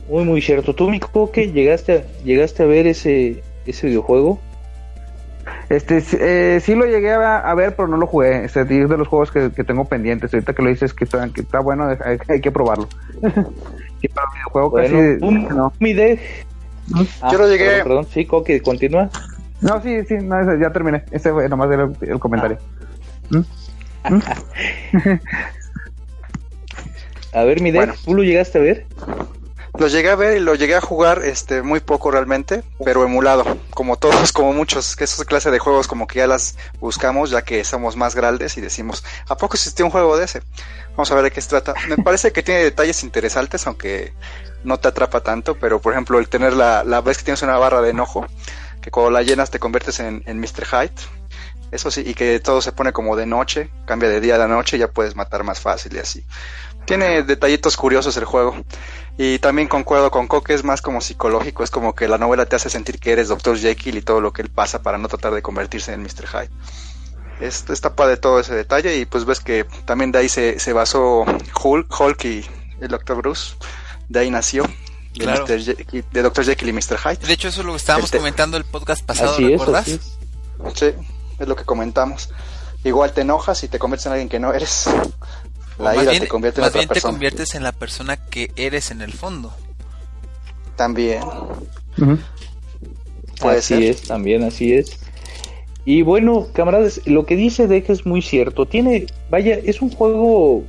Muy, 0.10 0.24
muy 0.24 0.42
cierto. 0.42 0.74
¿Tú, 0.76 0.90
mi 0.90 1.00
que 1.34 1.52
llegaste 1.52 1.94
a, 1.94 2.24
llegaste 2.24 2.64
a 2.64 2.66
ver 2.66 2.88
ese, 2.88 3.44
ese 3.66 3.88
videojuego? 3.88 4.40
Este, 5.70 6.04
eh, 6.20 6.60
sí 6.60 6.76
lo 6.76 6.86
llegué 6.86 7.12
a, 7.12 7.54
ver, 7.54 7.76
pero 7.76 7.88
no 7.88 7.98
lo 7.98 8.08
jugué. 8.08 8.46
Este, 8.46 8.62
es 8.62 8.68
de 8.68 8.98
los 8.98 9.08
juegos 9.08 9.32
que, 9.32 9.50
tengo 9.64 9.86
pendientes. 9.86 10.34
Ahorita 10.34 10.54
que 10.54 10.62
lo 10.62 10.70
dices 10.70 10.94
que 10.94 11.06
está, 11.06 11.28
que 11.30 11.42
está 11.42 11.60
bueno, 11.60 11.88
hay, 12.28 12.42
que 12.42 12.52
probarlo. 12.52 12.88
videojuego 14.02 14.74
casi, 14.74 14.94
no. 14.94 15.74
mi 15.80 15.94
de, 15.94 16.20
yo 17.32 17.38
lo 17.38 17.48
llegué. 17.48 17.84
Perdón, 17.84 18.08
sí, 18.12 18.26
Coque, 18.26 18.62
continúa. 18.62 19.10
No, 19.62 19.82
sí, 19.82 20.04
sí, 20.06 20.16
no, 20.22 20.58
ya 20.58 20.72
terminé. 20.72 21.04
Ese 21.12 21.32
fue 21.32 21.50
nomás 21.50 21.70
el, 21.72 21.96
el 22.10 22.20
comentario. 22.20 22.58
¿Mm? 23.30 23.40
¿Mm? 24.10 24.22
a 27.34 27.44
ver, 27.44 27.62
mi 27.62 27.72
bueno. 27.72 27.94
¿tú 28.06 28.16
lo 28.16 28.24
llegaste 28.24 28.58
a 28.58 28.62
ver? 28.62 28.86
Lo 29.78 29.88
llegué 29.88 30.10
a 30.10 30.16
ver 30.16 30.38
y 30.38 30.40
lo 30.42 30.56
llegué 30.56 30.76
a 30.76 30.82
jugar 30.82 31.22
este 31.24 31.62
muy 31.62 31.80
poco 31.80 32.12
realmente, 32.12 32.64
pero 32.84 33.04
emulado, 33.04 33.46
como 33.70 33.98
todos, 33.98 34.32
como 34.34 34.52
muchos, 34.52 34.96
que 34.96 35.04
esas 35.04 35.26
clase 35.26 35.52
de 35.52 35.60
juegos 35.60 35.88
como 35.88 36.08
que 36.08 36.20
ya 36.20 36.28
las 36.28 36.58
buscamos 36.80 37.30
ya 37.30 37.44
que 37.44 37.64
somos 37.64 37.96
más 37.96 38.16
grandes 38.16 38.58
y 38.58 38.62
decimos, 38.62 39.06
¿a 39.28 39.38
poco 39.38 39.56
existió 39.56 39.86
un 39.86 39.92
juego 39.92 40.18
de 40.18 40.26
ese? 40.26 40.42
Vamos 40.92 41.12
a 41.12 41.16
ver 41.16 41.26
de 41.26 41.32
qué 41.32 41.40
se 41.40 41.50
trata. 41.50 41.76
Me 41.88 41.98
parece 41.98 42.32
que 42.32 42.44
tiene 42.44 42.62
detalles 42.62 43.04
interesantes, 43.04 43.66
aunque 43.68 44.12
no 44.64 44.80
te 44.80 44.88
atrapa 44.88 45.22
tanto, 45.22 45.56
pero 45.56 45.80
por 45.82 45.94
ejemplo 45.94 46.20
el 46.20 46.30
tener 46.30 46.54
la, 46.54 46.84
la 46.84 47.02
vez 47.02 47.18
que 47.18 47.24
tienes 47.24 47.42
una 47.42 47.58
barra 47.58 47.82
de 47.82 47.92
enojo, 47.92 48.26
que 48.82 48.92
cuando 48.92 49.12
la 49.12 49.22
llenas 49.22 49.52
te 49.52 49.60
conviertes 49.60 50.00
en, 50.00 50.24
en 50.26 50.40
Mr. 50.40 50.66
Hyde, 50.66 50.94
eso 51.72 51.92
sí, 51.92 52.04
y 52.06 52.14
que 52.14 52.40
todo 52.40 52.62
se 52.62 52.72
pone 52.72 52.92
como 52.92 53.16
de 53.16 53.26
noche, 53.26 53.70
cambia 53.86 54.10
de 54.10 54.22
día 54.22 54.36
a 54.36 54.40
la 54.40 54.48
noche 54.48 54.78
ya 54.78 54.88
puedes 54.88 55.16
matar 55.16 55.44
más 55.44 55.60
fácil 55.60 55.96
y 55.96 56.00
así. 56.00 56.26
Tiene 56.86 57.22
detallitos 57.22 57.78
curiosos 57.78 58.18
el 58.18 58.26
juego. 58.26 58.56
Y 59.18 59.38
también 59.40 59.68
concuerdo 59.68 60.10
con 60.10 60.28
Coque, 60.28 60.54
es 60.54 60.64
más 60.64 60.82
como 60.82 61.02
psicológico, 61.02 61.64
es 61.64 61.70
como 61.70 61.94
que 61.94 62.08
la 62.08 62.18
novela 62.18 62.48
te 62.48 62.56
hace 62.56 62.70
sentir 62.70 63.00
que 63.00 63.12
eres 63.12 63.28
Dr. 63.28 63.58
Jekyll 63.58 63.98
y 63.98 64.02
todo 64.02 64.22
lo 64.22 64.34
que 64.34 64.42
él 64.42 64.50
pasa 64.50 64.82
para 64.82 64.98
no 64.98 65.08
tratar 65.08 65.34
de 65.34 65.42
convertirse 65.42 65.94
en 65.94 66.02
Mr. 66.02 66.26
Hyde. 66.28 66.50
Es, 67.40 67.70
está 67.70 67.96
padre 67.96 68.18
todo 68.18 68.40
ese 68.40 68.56
detalle 68.56 68.98
y 68.98 69.06
pues 69.06 69.26
ves 69.26 69.40
que 69.40 69.66
también 69.86 70.12
de 70.12 70.20
ahí 70.20 70.30
se, 70.30 70.60
se 70.60 70.74
basó 70.74 71.26
Hulk, 71.64 72.00
Hulk 72.00 72.26
y 72.26 72.46
el 72.82 72.88
Dr. 72.88 73.18
Bruce 73.18 73.56
de 74.10 74.20
ahí 74.20 74.30
nació. 74.30 74.64
De, 75.14 75.26
claro. 75.26 75.46
de 75.46 76.22
Dr. 76.22 76.46
Jekyll 76.46 76.70
y 76.70 76.74
Mr. 76.74 76.98
Hyde. 76.98 77.28
De 77.28 77.34
hecho, 77.34 77.48
eso 77.48 77.62
es 77.62 77.66
lo 77.66 77.74
que 77.74 77.78
estábamos 77.78 78.06
este 78.06 78.18
comentando 78.20 78.58
el 78.58 78.64
podcast 78.64 79.04
pasado, 79.04 79.38
¿recuerdas? 79.38 79.88
Es, 79.88 80.18
Sí, 80.74 80.92
es 81.40 81.48
lo 81.48 81.56
que 81.56 81.64
comentamos. 81.64 82.30
Igual 82.84 83.14
te 83.14 83.22
enojas 83.22 83.64
y 83.64 83.68
te 83.68 83.80
conviertes 83.80 84.06
en 84.06 84.12
alguien 84.14 84.30
que 84.30 84.40
no 84.40 84.54
eres. 84.54 84.90
La 85.78 85.96
ira 85.96 86.12
te 86.12 86.28
convierte 86.28 86.60
en 86.60 86.66
más 86.66 86.74
bien 86.74 86.90
te 86.90 87.02
conviertes 87.02 87.56
en 87.56 87.64
la 87.64 87.72
persona 87.72 88.18
que 88.18 88.52
eres 88.56 88.92
en 88.92 89.02
el 89.02 89.14
fondo. 89.14 89.54
También. 90.76 91.24
así 93.42 93.88
es, 93.88 94.04
también 94.04 94.44
así 94.44 94.74
es. 94.74 95.00
Y 95.86 96.02
bueno, 96.02 96.48
camaradas, 96.54 97.02
lo 97.06 97.26
que 97.26 97.36
dice 97.36 97.68
Deja 97.68 97.94
es 97.94 98.06
muy 98.06 98.22
cierto. 98.22 98.66
Tiene, 98.66 99.08
vaya, 99.30 99.56
es 99.64 99.82
un 99.82 99.90
juego, 99.90 100.64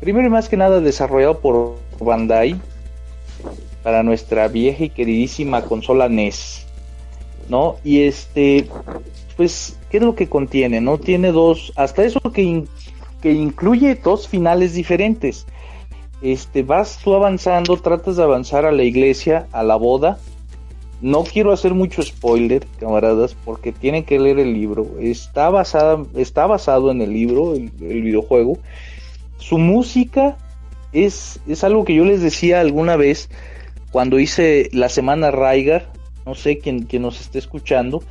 primero 0.00 0.26
y 0.26 0.30
más 0.30 0.48
que 0.48 0.56
nada 0.56 0.80
desarrollado 0.80 1.40
por 1.40 1.78
Bandai 2.00 2.60
para 3.82 4.02
nuestra 4.02 4.48
vieja 4.48 4.84
y 4.84 4.90
queridísima 4.90 5.62
consola 5.62 6.08
NES, 6.08 6.66
¿no? 7.48 7.76
Y 7.84 8.02
este, 8.02 8.68
pues, 9.36 9.78
¿qué 9.90 9.98
es 9.98 10.02
lo 10.02 10.14
que 10.14 10.28
contiene? 10.28 10.80
¿No? 10.80 10.98
Tiene 10.98 11.32
dos, 11.32 11.72
hasta 11.76 12.04
eso 12.04 12.20
que, 12.20 12.64
que 13.22 13.32
incluye 13.32 13.94
dos 13.94 14.28
finales 14.28 14.74
diferentes. 14.74 15.46
Este, 16.20 16.62
vas 16.62 16.98
tú 17.02 17.14
avanzando, 17.14 17.76
tratas 17.76 18.16
de 18.16 18.24
avanzar 18.24 18.66
a 18.66 18.72
la 18.72 18.82
iglesia, 18.82 19.46
a 19.52 19.62
la 19.62 19.76
boda, 19.76 20.18
no 21.00 21.22
quiero 21.22 21.52
hacer 21.52 21.74
mucho 21.74 22.02
spoiler, 22.02 22.66
camaradas, 22.80 23.36
porque 23.44 23.72
tienen 23.72 24.04
que 24.04 24.18
leer 24.18 24.40
el 24.40 24.52
libro. 24.52 24.86
Está, 25.00 25.48
basada, 25.48 26.02
está 26.16 26.46
basado 26.46 26.90
en 26.90 27.00
el 27.00 27.12
libro, 27.12 27.54
el, 27.54 27.70
videojuego. 27.70 28.58
Su 29.38 29.58
música 29.58 30.36
es, 30.92 31.40
es 31.48 31.64
algo 31.64 31.84
que 31.84 31.94
yo 31.94 32.04
les 32.04 32.22
decía 32.22 32.60
alguna 32.60 32.96
vez 32.96 33.28
cuando 33.90 34.18
hice 34.18 34.68
la 34.72 34.88
semana 34.88 35.30
Raigar. 35.30 35.86
No 36.26 36.34
sé 36.34 36.58
quién, 36.58 36.86
nos 37.00 37.20
esté 37.20 37.38
escuchando, 37.38 38.02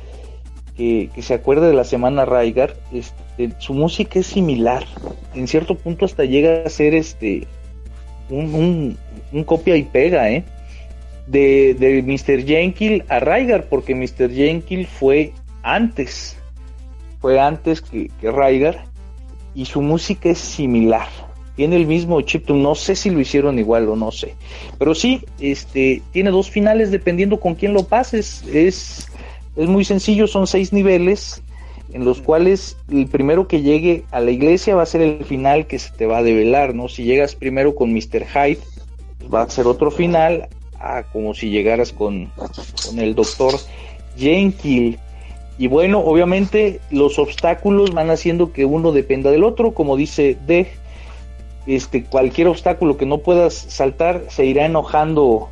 que, 0.76 1.10
se 1.20 1.34
acuerde 1.34 1.68
de 1.68 1.74
la 1.74 1.84
semana 1.84 2.24
Raigar. 2.24 2.76
Este, 2.92 3.52
su 3.58 3.74
música 3.74 4.18
es 4.18 4.26
similar. 4.26 4.84
En 5.34 5.46
cierto 5.46 5.76
punto 5.76 6.04
hasta 6.04 6.24
llega 6.24 6.62
a 6.64 6.68
ser 6.68 6.94
este 6.94 7.46
un, 8.28 8.98
un 9.32 9.44
copia 9.44 9.76
y 9.76 9.84
pega, 9.84 10.30
¿eh? 10.30 10.44
de, 11.28 11.74
de 11.78 12.02
Mr. 12.02 12.44
Jenkins 12.44 13.04
a 13.08 13.20
Raigar, 13.20 13.64
porque 13.68 13.94
Mr. 13.94 14.32
Jenkins 14.32 14.88
fue 14.88 15.32
antes, 15.62 16.36
fue 17.20 17.38
antes 17.38 17.80
que, 17.80 18.10
que 18.20 18.30
Raigar, 18.30 18.84
y 19.54 19.66
su 19.66 19.82
música 19.82 20.30
es 20.30 20.38
similar. 20.38 21.08
Tiene 21.58 21.74
el 21.74 21.88
mismo 21.88 22.20
chiptune, 22.20 22.62
no 22.62 22.76
sé 22.76 22.94
si 22.94 23.10
lo 23.10 23.18
hicieron 23.18 23.58
igual 23.58 23.88
o 23.88 23.96
no 23.96 24.12
sé. 24.12 24.36
Pero 24.78 24.94
sí, 24.94 25.24
este, 25.40 26.02
tiene 26.12 26.30
dos 26.30 26.48
finales 26.48 26.92
dependiendo 26.92 27.40
con 27.40 27.56
quién 27.56 27.72
lo 27.72 27.82
pases. 27.82 28.44
Es, 28.46 29.08
es 29.56 29.68
muy 29.68 29.84
sencillo, 29.84 30.28
son 30.28 30.46
seis 30.46 30.72
niveles 30.72 31.42
en 31.92 32.04
los 32.04 32.20
cuales 32.20 32.76
el 32.92 33.08
primero 33.08 33.48
que 33.48 33.60
llegue 33.60 34.04
a 34.12 34.20
la 34.20 34.30
iglesia 34.30 34.76
va 34.76 34.84
a 34.84 34.86
ser 34.86 35.00
el 35.00 35.24
final 35.24 35.66
que 35.66 35.80
se 35.80 35.90
te 35.90 36.06
va 36.06 36.18
a 36.18 36.22
develar, 36.22 36.76
¿no? 36.76 36.86
Si 36.86 37.02
llegas 37.02 37.34
primero 37.34 37.74
con 37.74 37.92
Mr. 37.92 38.24
Hyde, 38.24 38.60
pues 39.18 39.34
va 39.34 39.42
a 39.42 39.50
ser 39.50 39.66
otro 39.66 39.90
final, 39.90 40.46
ah, 40.78 41.02
como 41.12 41.34
si 41.34 41.50
llegaras 41.50 41.92
con, 41.92 42.30
el 42.96 43.16
doctor 43.16 43.54
Jenkins. 44.16 44.96
Y 45.58 45.66
bueno, 45.66 45.98
obviamente 45.98 46.78
los 46.92 47.18
obstáculos 47.18 47.92
van 47.92 48.10
haciendo 48.10 48.52
que 48.52 48.64
uno 48.64 48.92
dependa 48.92 49.32
del 49.32 49.42
otro, 49.42 49.72
como 49.72 49.96
dice 49.96 50.36
De, 50.46 50.68
este, 51.68 52.02
cualquier 52.02 52.48
obstáculo 52.48 52.96
que 52.96 53.06
no 53.06 53.18
puedas 53.18 53.54
saltar 53.54 54.24
se 54.28 54.44
irá 54.44 54.66
enojando 54.66 55.48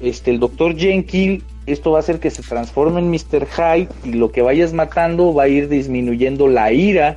este, 0.00 0.30
el 0.30 0.38
doctor 0.38 0.76
Jenkins. 0.76 1.42
Esto 1.66 1.90
va 1.90 1.98
a 1.98 2.00
hacer 2.00 2.20
que 2.20 2.30
se 2.30 2.42
transforme 2.42 3.00
en 3.00 3.10
Mr. 3.10 3.46
Hyde 3.46 3.88
y 4.04 4.12
lo 4.12 4.30
que 4.30 4.42
vayas 4.42 4.72
matando 4.72 5.34
va 5.34 5.42
a 5.44 5.48
ir 5.48 5.68
disminuyendo 5.68 6.46
la 6.46 6.72
ira 6.72 7.16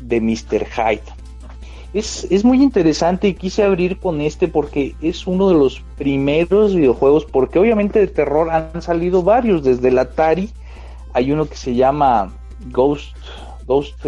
de 0.00 0.20
Mr. 0.20 0.66
Hyde 0.66 1.24
es, 1.94 2.44
muy 2.44 2.60
interesante 2.60 3.28
y 3.28 3.34
quise 3.34 3.62
abrir 3.62 3.98
con 3.98 4.20
este 4.20 4.48
porque 4.48 4.96
es 5.00 5.28
uno 5.28 5.48
de 5.48 5.54
los 5.54 5.80
primeros 5.96 6.74
videojuegos, 6.74 7.24
porque 7.24 7.60
obviamente 7.60 8.00
de 8.00 8.08
terror 8.08 8.50
han 8.50 8.82
salido 8.82 9.22
varios, 9.22 9.62
desde 9.62 9.88
el 9.88 9.98
Atari 9.98 10.50
hay 11.12 11.30
uno 11.30 11.46
que 11.46 11.56
se 11.56 11.76
llama 11.76 12.34
Ghost, 12.72 13.16
Ghost, 13.66 14.04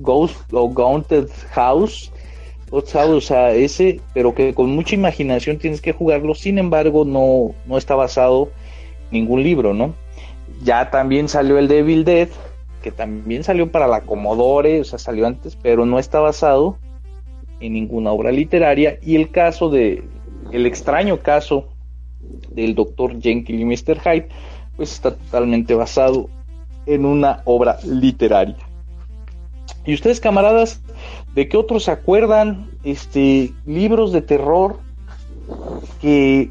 Ghost 0.00 0.36
o 0.52 0.68
Gaunted 0.68 1.28
House, 1.52 2.12
O 2.74 3.20
sea, 3.20 3.52
ese, 3.52 4.00
pero 4.14 4.34
que 4.34 4.54
con 4.54 4.70
mucha 4.74 4.94
imaginación 4.94 5.58
tienes 5.58 5.82
que 5.82 5.92
jugarlo, 5.92 6.34
sin 6.34 6.58
embargo 6.58 7.04
no, 7.04 7.54
no 7.66 7.76
está 7.76 7.94
basado 7.94 8.48
en 9.10 9.20
ningún 9.20 9.42
libro, 9.42 9.74
¿no? 9.74 9.94
Ya 10.64 10.90
también 10.90 11.28
salió 11.28 11.58
el 11.58 11.68
Devil 11.68 12.04
Dead, 12.04 12.28
que 12.82 12.90
también 12.90 13.44
salió 13.44 13.70
para 13.70 13.86
la 13.86 14.00
Commodore, 14.00 14.80
o 14.80 14.84
sea, 14.84 14.98
salió 14.98 15.26
antes, 15.26 15.56
pero 15.60 15.84
no 15.84 15.98
está 15.98 16.20
basado 16.20 16.78
en 17.60 17.74
ninguna 17.74 18.10
obra 18.10 18.32
literaria 18.32 18.98
y 19.02 19.16
el 19.16 19.30
caso 19.30 19.68
de 19.68 20.02
el 20.50 20.64
extraño 20.64 21.18
caso 21.18 21.68
del 22.50 22.74
doctor 22.74 23.20
Jenkins 23.20 23.60
y 23.60 23.64
Mr. 23.64 24.00
Hyde 24.00 24.28
pues 24.76 24.92
está 24.92 25.14
totalmente 25.14 25.74
basado 25.74 26.30
en 26.86 27.04
una 27.04 27.42
obra 27.44 27.78
literaria. 27.84 28.56
Y 29.84 29.94
ustedes 29.94 30.20
camaradas, 30.20 30.80
¿de 31.34 31.48
qué 31.48 31.56
otros 31.56 31.84
se 31.84 31.90
acuerdan 31.90 32.70
este 32.84 33.52
libros 33.66 34.12
de 34.12 34.22
terror 34.22 34.78
que 36.00 36.50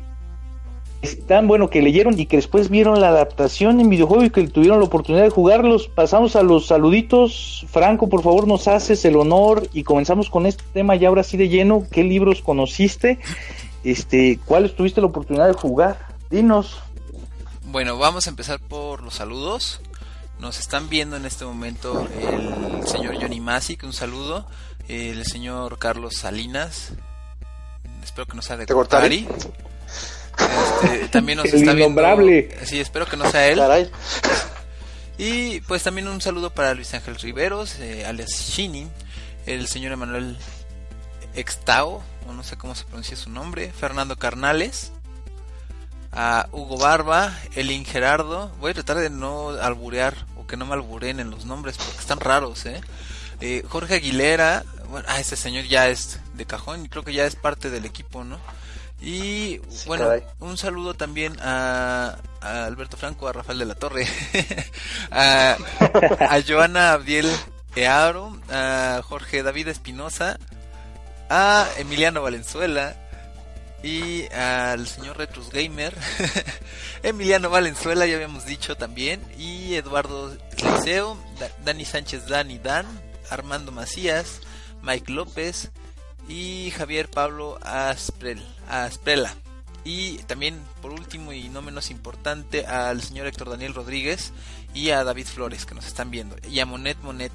están, 1.02 1.48
bueno, 1.48 1.70
que 1.70 1.82
leyeron 1.82 2.20
y 2.20 2.26
que 2.28 2.38
después 2.38 2.70
vieron 2.70 3.02
la 3.02 3.10
adaptación 3.10 3.80
en 3.80 3.90
videojuego 3.90 4.24
y 4.24 4.30
que 4.30 4.48
tuvieron 4.48 4.80
la 4.80 4.86
oportunidad 4.86 5.24
de 5.24 5.30
jugarlos. 5.30 5.88
Pasamos 5.88 6.36
a 6.36 6.44
los 6.44 6.68
saluditos. 6.68 7.66
Franco, 7.70 8.08
por 8.08 8.22
favor, 8.22 8.48
nos 8.48 8.68
haces 8.68 9.04
el 9.06 9.16
honor 9.16 9.68
y 9.74 9.84
comenzamos 9.84 10.30
con 10.30 10.46
este 10.46 10.64
tema 10.74 10.96
ya 10.96 11.08
ahora 11.08 11.24
sí 11.24 11.38
de 11.38 11.50
lleno. 11.50 11.84
¿Qué 11.92 12.04
libros 12.04 12.42
conociste? 12.42 13.20
Este, 13.84 14.40
¿cuáles 14.46 14.76
tuviste 14.76 15.02
la 15.02 15.08
oportunidad 15.08 15.48
de 15.48 15.54
jugar? 15.54 15.98
Dinos. 16.30 16.80
Bueno, 17.72 17.98
vamos 17.98 18.28
a 18.28 18.30
empezar 18.30 18.60
por 18.60 19.02
los 19.02 19.16
saludos. 19.16 19.82
Nos 20.42 20.58
están 20.58 20.90
viendo 20.90 21.18
en 21.18 21.28
este 21.28 21.46
momento 21.46 22.10
el 22.20 22.88
señor 22.88 23.22
Johnny 23.22 23.40
Masic, 23.40 23.84
un 23.84 23.94
saludo. 23.94 24.48
El 24.88 25.24
señor 25.24 25.78
Carlos 25.78 26.16
Salinas. 26.16 26.94
Espero 28.04 28.26
que 28.26 28.36
nos 28.36 28.50
haga 28.50 28.66
de 28.66 28.74
este, 28.74 29.28
también 31.12 31.38
nos 31.38 31.46
está 31.46 31.74
viendo. 31.74 32.02
Sí, 32.66 32.80
espero 32.80 33.06
que 33.06 33.18
no 33.18 33.30
sea 33.30 33.50
él. 33.50 33.92
Y 35.20 35.62
pues 35.62 35.84
también 35.84 36.08
un 36.08 36.22
saludo 36.22 36.50
para 36.50 36.74
Luis 36.74 36.92
Ángel 36.96 37.18
Riveros, 37.18 37.80
eh, 37.80 38.08
alias 38.08 38.32
Shini, 38.32 38.88
el 39.46 39.68
señor 39.68 39.92
Emanuel 39.92 40.40
Extao, 41.36 42.02
o 42.28 42.34
no 42.34 42.44
sé 42.44 42.58
cómo 42.58 42.74
se 42.74 42.86
pronuncia 42.86 43.16
su 43.16 43.30
nombre, 43.30 43.72
Fernando 43.72 44.16
Carnales, 44.16 44.92
a 46.12 46.48
Hugo 46.52 46.80
Barba, 46.80 47.38
Elin 47.56 47.86
Gerardo. 47.86 48.50
Voy 48.60 48.72
a 48.72 48.74
tratar 48.74 48.98
de 48.98 49.12
no 49.12 49.50
alburear 49.50 50.31
que 50.52 50.58
no 50.58 50.66
me 50.66 50.74
alburen 50.74 51.22
en 51.22 51.32
los 51.32 51.46
nombres 51.46 51.78
porque 51.78 51.98
están 51.98 52.20
raros, 52.20 52.66
¿eh? 52.66 52.82
eh 53.40 53.64
Jorge 53.70 53.96
Aguilera, 53.96 54.66
bueno, 54.90 55.08
ah, 55.10 55.22
ese 55.22 55.38
señor 55.38 55.64
ya 55.64 55.88
es 55.88 56.20
de 56.34 56.46
cajón 56.46 56.84
y 56.84 56.90
creo 56.90 57.06
que 57.06 57.14
ya 57.14 57.26
es 57.26 57.38
parte 57.38 57.70
del 57.70 57.86
equipo, 57.86 58.26
¿no? 58.26 58.38
Y 59.00 59.60
bueno, 59.88 60.12
un 60.42 60.58
saludo 60.58 60.94
también 60.94 61.38
a, 61.42 62.18
Alberto 62.42 62.98
Franco, 62.98 63.30
a 63.30 63.34
Rafael 63.34 63.60
de 63.60 63.66
la 63.66 63.76
Torre, 63.76 64.06
a, 65.12 65.58
Joana 66.46 66.92
Abdiel 66.92 67.32
Earo, 67.78 68.38
a 68.52 69.02
Jorge 69.08 69.44
David 69.44 69.70
Espinosa, 69.70 70.38
a 71.30 71.66
Emiliano 71.78 72.22
Valenzuela 72.22 72.98
y 73.84 74.32
al 74.34 74.88
señor 74.88 75.18
Retrus 75.18 75.50
Gamer, 75.50 75.96
Emiliano 77.04 77.50
Valenzuela, 77.50 78.06
ya 78.06 78.16
habíamos 78.16 78.46
dicho 78.46 78.76
también, 78.76 79.22
y 79.38 79.76
Eduardo 79.76 80.36
Liceo, 80.58 81.18
Dani 81.66 81.86
Sánchez 81.86 82.28
Dani 82.28 82.60
Dan, 82.60 82.86
Armando 83.30 83.72
Macías, 83.72 84.42
Mike 84.82 85.12
López, 85.12 85.72
y 86.28 86.72
Javier 86.72 87.10
Pablo 87.10 87.60
Asprel, 87.62 88.42
Asprela. 88.68 89.36
Y 89.84 90.20
también, 90.20 90.62
por 90.82 90.92
último 90.92 91.34
y 91.34 91.50
no 91.50 91.62
menos 91.62 91.90
importante, 91.90 92.66
al 92.66 93.02
señor 93.02 93.28
Héctor 93.28 93.50
Daniel 93.50 93.74
Rodríguez 93.74 94.32
y 94.74 94.92
a 94.92 95.04
David 95.04 95.26
Flores, 95.26 95.66
que 95.66 95.74
nos 95.76 95.88
están 95.88 96.12
viendo. 96.12 96.36
Y 96.50 96.60
a 96.60 96.66
Monet 96.66 96.98
Monet. 97.02 97.32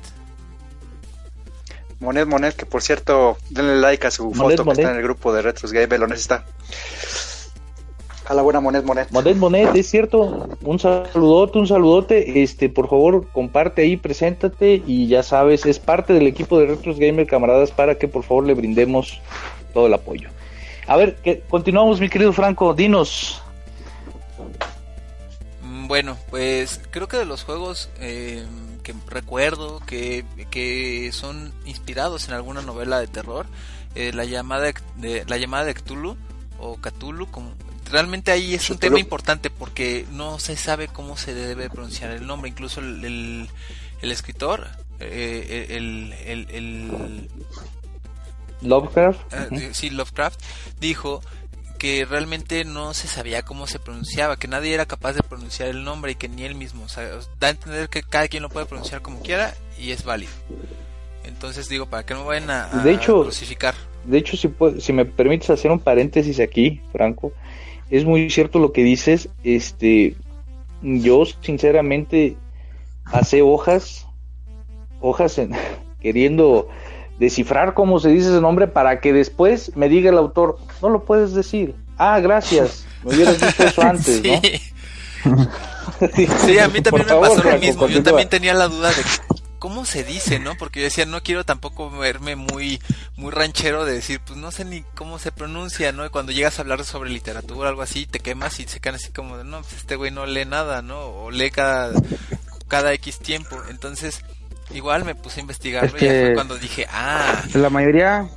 Monet 2.00 2.26
Monet, 2.26 2.54
que 2.54 2.66
por 2.66 2.82
cierto, 2.82 3.38
denle 3.50 3.76
like 3.76 4.06
a 4.06 4.10
su 4.10 4.32
foto 4.32 4.64
que 4.64 4.70
está 4.70 4.90
en 4.90 4.96
el 4.96 5.02
grupo 5.02 5.32
de 5.32 5.42
Retros 5.42 5.72
Gay, 5.72 5.86
lo 5.86 6.06
necesita. 6.06 6.44
A 8.26 8.34
la 8.34 8.42
buena 8.42 8.60
Monet 8.60 8.84
Monet. 8.84 9.10
Monet 9.12 9.36
Monet, 9.36 9.74
es 9.76 9.88
cierto. 9.88 10.48
Un 10.62 10.78
saludote, 10.78 11.58
un 11.58 11.66
saludote. 11.66 12.42
Este, 12.42 12.68
por 12.68 12.88
favor, 12.88 13.28
comparte 13.28 13.82
ahí, 13.82 13.96
preséntate 13.96 14.82
y 14.84 15.06
ya 15.06 15.22
sabes, 15.22 15.64
es 15.64 15.78
parte 15.78 16.12
del 16.12 16.26
equipo 16.26 16.58
de 16.58 16.66
Retros 16.66 16.98
Gamer, 16.98 17.26
camaradas, 17.26 17.70
para 17.70 17.96
que 17.96 18.08
por 18.08 18.24
favor 18.24 18.44
le 18.44 18.54
brindemos 18.54 19.20
todo 19.72 19.86
el 19.86 19.94
apoyo. 19.94 20.28
A 20.88 20.96
ver, 20.96 21.16
que 21.16 21.40
continuamos, 21.48 22.00
mi 22.00 22.08
querido 22.08 22.32
Franco, 22.32 22.74
dinos. 22.74 23.42
Mm, 25.62 25.86
bueno, 25.86 26.16
pues 26.30 26.80
creo 26.90 27.08
que 27.08 27.16
de 27.16 27.24
los 27.24 27.44
juegos 27.44 27.90
eh, 28.00 28.44
que 28.86 28.94
recuerdo 29.08 29.80
que, 29.80 30.24
que 30.48 31.10
son 31.12 31.52
inspirados 31.64 32.28
en 32.28 32.34
alguna 32.34 32.62
novela 32.62 33.00
de 33.00 33.08
terror, 33.08 33.46
eh, 33.96 34.12
la 34.14 34.24
llamada 34.24 34.72
de 34.94 35.24
la 35.26 35.38
llamada 35.38 35.64
de 35.64 35.74
Cthulhu 35.74 36.16
o 36.60 36.76
Cthulhu, 36.76 37.26
como, 37.26 37.52
realmente 37.90 38.30
ahí 38.30 38.54
es 38.54 38.70
un 38.70 38.78
tema 38.78 39.00
importante 39.00 39.50
porque 39.50 40.06
no 40.12 40.38
se 40.38 40.56
sabe 40.56 40.86
cómo 40.86 41.16
se 41.16 41.34
debe 41.34 41.68
pronunciar 41.68 42.12
el 42.12 42.28
nombre. 42.28 42.48
Incluso 42.48 42.78
el, 42.78 43.48
el, 44.02 44.12
escritor, 44.12 44.68
eh, 45.00 45.66
el, 45.70 46.12
el, 46.52 47.28
Lovecraft. 48.62 49.32
Eh, 49.32 49.70
sí, 49.72 49.90
Lovecraft 49.90 50.40
dijo 50.78 51.22
que 51.76 52.04
realmente 52.04 52.64
no 52.64 52.94
se 52.94 53.08
sabía 53.08 53.42
cómo 53.42 53.66
se 53.66 53.78
pronunciaba, 53.78 54.38
que 54.38 54.48
nadie 54.48 54.74
era 54.74 54.86
capaz 54.86 55.12
de 55.12 55.22
pronunciar 55.22 55.68
el 55.68 55.84
nombre 55.84 56.12
y 56.12 56.14
que 56.14 56.28
ni 56.28 56.44
él 56.44 56.54
mismo. 56.54 56.84
O 56.84 56.88
sea, 56.88 57.08
da 57.40 57.48
a 57.48 57.50
entender 57.50 57.88
que 57.88 58.02
cada 58.02 58.28
quien 58.28 58.42
lo 58.42 58.48
puede 58.48 58.66
pronunciar 58.66 59.02
como 59.02 59.20
quiera 59.20 59.54
y 59.78 59.90
es 59.90 60.04
válido. 60.04 60.32
Entonces 61.24 61.68
digo, 61.68 61.86
para 61.86 62.04
que 62.04 62.14
no 62.14 62.24
vayan 62.24 62.50
a, 62.50 62.66
de 62.82 62.92
hecho, 62.92 63.22
crucificar. 63.22 63.74
De 64.04 64.18
hecho, 64.18 64.36
si, 64.36 64.50
si 64.80 64.92
me 64.92 65.04
permites 65.04 65.50
hacer 65.50 65.70
un 65.70 65.80
paréntesis 65.80 66.40
aquí, 66.40 66.80
Franco, 66.92 67.32
es 67.90 68.04
muy 68.04 68.30
cierto 68.30 68.58
lo 68.58 68.72
que 68.72 68.84
dices. 68.84 69.28
Este, 69.44 70.16
yo 70.82 71.24
sinceramente 71.40 72.36
hace 73.04 73.42
hojas, 73.42 74.06
hojas 75.00 75.38
en, 75.38 75.52
queriendo 76.00 76.68
descifrar 77.18 77.74
cómo 77.74 77.98
se 77.98 78.10
dice 78.10 78.28
ese 78.28 78.40
nombre 78.40 78.66
para 78.66 79.00
que 79.00 79.12
después 79.12 79.72
me 79.76 79.88
diga 79.88 80.10
el 80.10 80.18
autor, 80.18 80.58
no 80.82 80.88
lo 80.88 81.04
puedes 81.04 81.32
decir. 81.32 81.74
Ah, 81.98 82.20
gracias, 82.20 82.86
me 83.04 83.14
hubieras 83.14 83.40
dicho 83.40 83.62
eso 83.64 83.82
antes, 83.86 84.22
¿no? 84.22 84.40
sí, 86.44 86.58
a 86.58 86.68
mí 86.68 86.80
también 86.80 87.06
me 87.06 87.20
pasó 87.20 87.42
lo 87.42 87.58
mismo. 87.58 87.88
Yo 87.88 88.02
también 88.02 88.28
tenía 88.28 88.54
la 88.54 88.68
duda 88.68 88.90
de 88.90 89.02
cómo 89.58 89.84
se 89.84 90.04
dice, 90.04 90.38
¿no? 90.38 90.54
Porque 90.56 90.80
yo 90.80 90.84
decía, 90.84 91.06
no 91.06 91.22
quiero 91.22 91.44
tampoco 91.44 91.90
verme 91.90 92.36
muy 92.36 92.80
muy 93.16 93.32
ranchero 93.32 93.84
de 93.84 93.94
decir, 93.94 94.20
pues 94.24 94.38
no 94.38 94.50
sé 94.52 94.64
ni 94.64 94.82
cómo 94.94 95.18
se 95.18 95.32
pronuncia, 95.32 95.92
¿no? 95.92 96.04
Y 96.04 96.10
cuando 96.10 96.32
llegas 96.32 96.58
a 96.58 96.62
hablar 96.62 96.84
sobre 96.84 97.10
literatura 97.10 97.66
o 97.66 97.70
algo 97.70 97.82
así, 97.82 98.06
te 98.06 98.20
quemas 98.20 98.60
y 98.60 98.64
se 98.64 98.80
quedan 98.80 98.96
así 98.96 99.10
como 99.10 99.36
no, 99.42 99.62
pues 99.62 99.72
este 99.74 99.96
güey 99.96 100.10
no 100.10 100.26
lee 100.26 100.44
nada, 100.44 100.82
¿no? 100.82 101.00
O 101.00 101.30
lee 101.30 101.50
cada, 101.50 101.92
cada 102.68 102.92
X 102.92 103.18
tiempo. 103.18 103.56
Entonces, 103.70 104.22
igual 104.70 105.04
me 105.04 105.14
puse 105.14 105.40
a 105.40 105.42
investigarlo 105.42 105.88
y 105.96 105.98
fue 105.98 106.32
cuando 106.34 106.56
dije, 106.58 106.86
ah. 106.90 107.42
La 107.54 107.70
mayoría, 107.70 108.28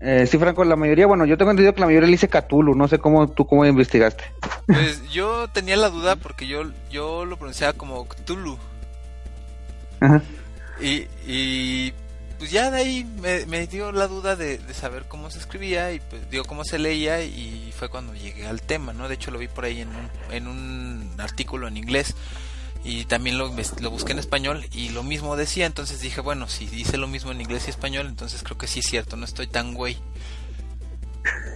eh, 0.00 0.26
sí, 0.26 0.38
Franco, 0.38 0.64
la 0.64 0.76
mayoría, 0.76 1.06
bueno, 1.06 1.24
yo 1.24 1.38
tengo 1.38 1.50
entendido 1.50 1.74
que 1.74 1.80
la 1.80 1.86
mayoría 1.86 2.06
le 2.06 2.12
dice 2.12 2.28
Cthulhu, 2.28 2.74
no 2.74 2.88
sé 2.88 2.98
cómo 2.98 3.28
tú 3.28 3.46
cómo 3.46 3.64
investigaste. 3.64 4.24
Pues 4.66 5.08
yo 5.10 5.48
tenía 5.48 5.76
la 5.76 5.90
duda 5.90 6.16
porque 6.16 6.46
yo, 6.46 6.64
yo 6.90 7.24
lo 7.24 7.36
pronunciaba 7.36 7.72
como 7.72 8.06
Cthulhu. 8.06 8.58
Y, 10.80 11.06
y 11.26 11.94
pues 12.38 12.50
ya 12.50 12.70
de 12.70 12.78
ahí 12.78 13.06
me, 13.46 13.66
dio 13.66 13.92
la 13.92 14.06
duda 14.06 14.36
de, 14.36 14.60
saber 14.74 15.04
cómo 15.08 15.30
se 15.30 15.38
escribía 15.38 15.92
y 15.92 16.00
pues 16.00 16.28
digo 16.30 16.44
cómo 16.44 16.64
se 16.64 16.78
leía 16.78 17.22
y 17.22 17.72
fue 17.74 17.88
cuando 17.88 18.12
llegué 18.12 18.46
al 18.46 18.60
tema, 18.60 18.92
¿no? 18.92 19.08
De 19.08 19.14
hecho 19.14 19.30
lo 19.30 19.38
vi 19.38 19.48
por 19.48 19.64
ahí 19.64 19.80
en 19.80 19.88
un, 19.88 20.10
en 20.30 20.48
un 20.48 21.14
artículo 21.18 21.68
en 21.68 21.78
inglés 21.78 22.14
y 22.84 23.06
también 23.06 23.38
lo, 23.38 23.50
lo 23.80 23.90
busqué 23.90 24.12
en 24.12 24.18
español 24.18 24.66
y 24.70 24.90
lo 24.90 25.02
mismo 25.02 25.36
decía, 25.36 25.64
entonces 25.64 26.00
dije, 26.00 26.20
bueno, 26.20 26.48
si 26.48 26.66
dice 26.66 26.98
lo 26.98 27.08
mismo 27.08 27.32
en 27.32 27.40
inglés 27.40 27.64
y 27.66 27.70
español, 27.70 28.06
entonces 28.06 28.42
creo 28.42 28.58
que 28.58 28.66
sí 28.66 28.80
es 28.80 28.86
cierto, 28.86 29.16
no 29.16 29.24
estoy 29.24 29.46
tan 29.46 29.74
güey. 29.74 29.96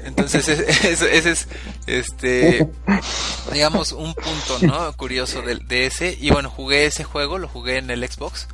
Entonces 0.04 0.48
ese 0.48 1.18
es, 1.30 1.48
este, 1.86 2.66
digamos, 3.52 3.92
un 3.92 4.14
punto, 4.14 4.58
¿no? 4.62 4.92
Curioso 4.96 5.42
de, 5.42 5.56
de, 5.56 5.86
ese. 5.86 6.16
Y 6.18 6.30
bueno, 6.30 6.48
jugué 6.48 6.86
ese 6.86 7.04
juego, 7.04 7.36
lo 7.36 7.48
jugué 7.48 7.76
en 7.76 7.90
el 7.90 8.08
Xbox. 8.08 8.48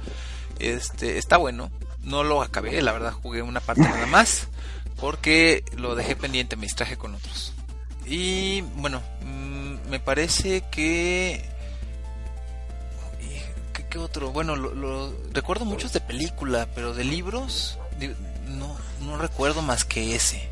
Este, 0.59 1.19
está 1.19 1.37
bueno. 1.37 1.71
No 2.03 2.25
lo 2.25 2.43
acabé, 2.43 2.83
la 2.83 2.93
verdad, 2.93 3.13
jugué 3.13 3.43
una 3.43 3.61
parte 3.61 3.83
nada 3.83 4.07
más. 4.07 4.49
Porque 4.97 5.65
lo 5.77 5.95
dejé 5.95 6.17
pendiente, 6.17 6.57
me 6.57 6.67
distraje 6.67 6.97
con 6.97 7.15
otros. 7.15 7.53
Y 8.07 8.63
bueno, 8.77 9.03
mm, 9.23 9.91
me 9.91 10.01
parece 10.01 10.65
que... 10.71 11.54
¿Qué, 13.95 14.01
otro? 14.01 14.33
Bueno, 14.33 14.57
lo, 14.57 15.13
recuerdo 15.33 15.65
muchos 15.65 15.93
de 15.93 16.01
película, 16.01 16.67
pero 16.75 16.95
de 16.95 17.05
libros 17.05 17.79
no, 18.59 18.75
no 19.07 19.19
recuerdo 19.19 19.63
más 19.63 19.85
que 19.85 20.17
ese. 20.17 20.49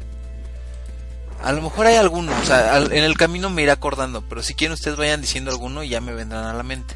A 1.43 1.51
lo 1.51 1.61
mejor 1.61 1.87
hay 1.87 1.97
alguno, 1.97 2.31
o 2.41 2.45
sea, 2.45 2.79
en 2.79 3.03
el 3.03 3.17
camino 3.17 3.51
me 3.51 3.63
iré 3.63 3.73
acordando, 3.73 4.23
pero 4.29 4.45
si 4.45 4.55
quieren 4.55 4.75
ustedes 4.75 4.97
vayan 4.97 5.21
diciendo 5.21 5.51
alguno 5.51 5.83
y 5.83 5.89
ya 5.89 6.01
me 6.01 6.13
vendrán 6.13 6.45
a 6.45 6.55
la 6.55 6.63
mente. 6.63 6.95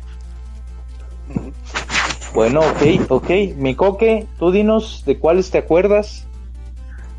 Bueno, 2.32 2.60
ok, 2.60 3.10
ok. 3.10 3.30
Mi 3.56 3.74
coque, 3.74 4.28
tú 4.38 4.52
dinos 4.52 5.02
de 5.04 5.18
cuáles 5.18 5.50
te 5.50 5.58
acuerdas. 5.58 6.26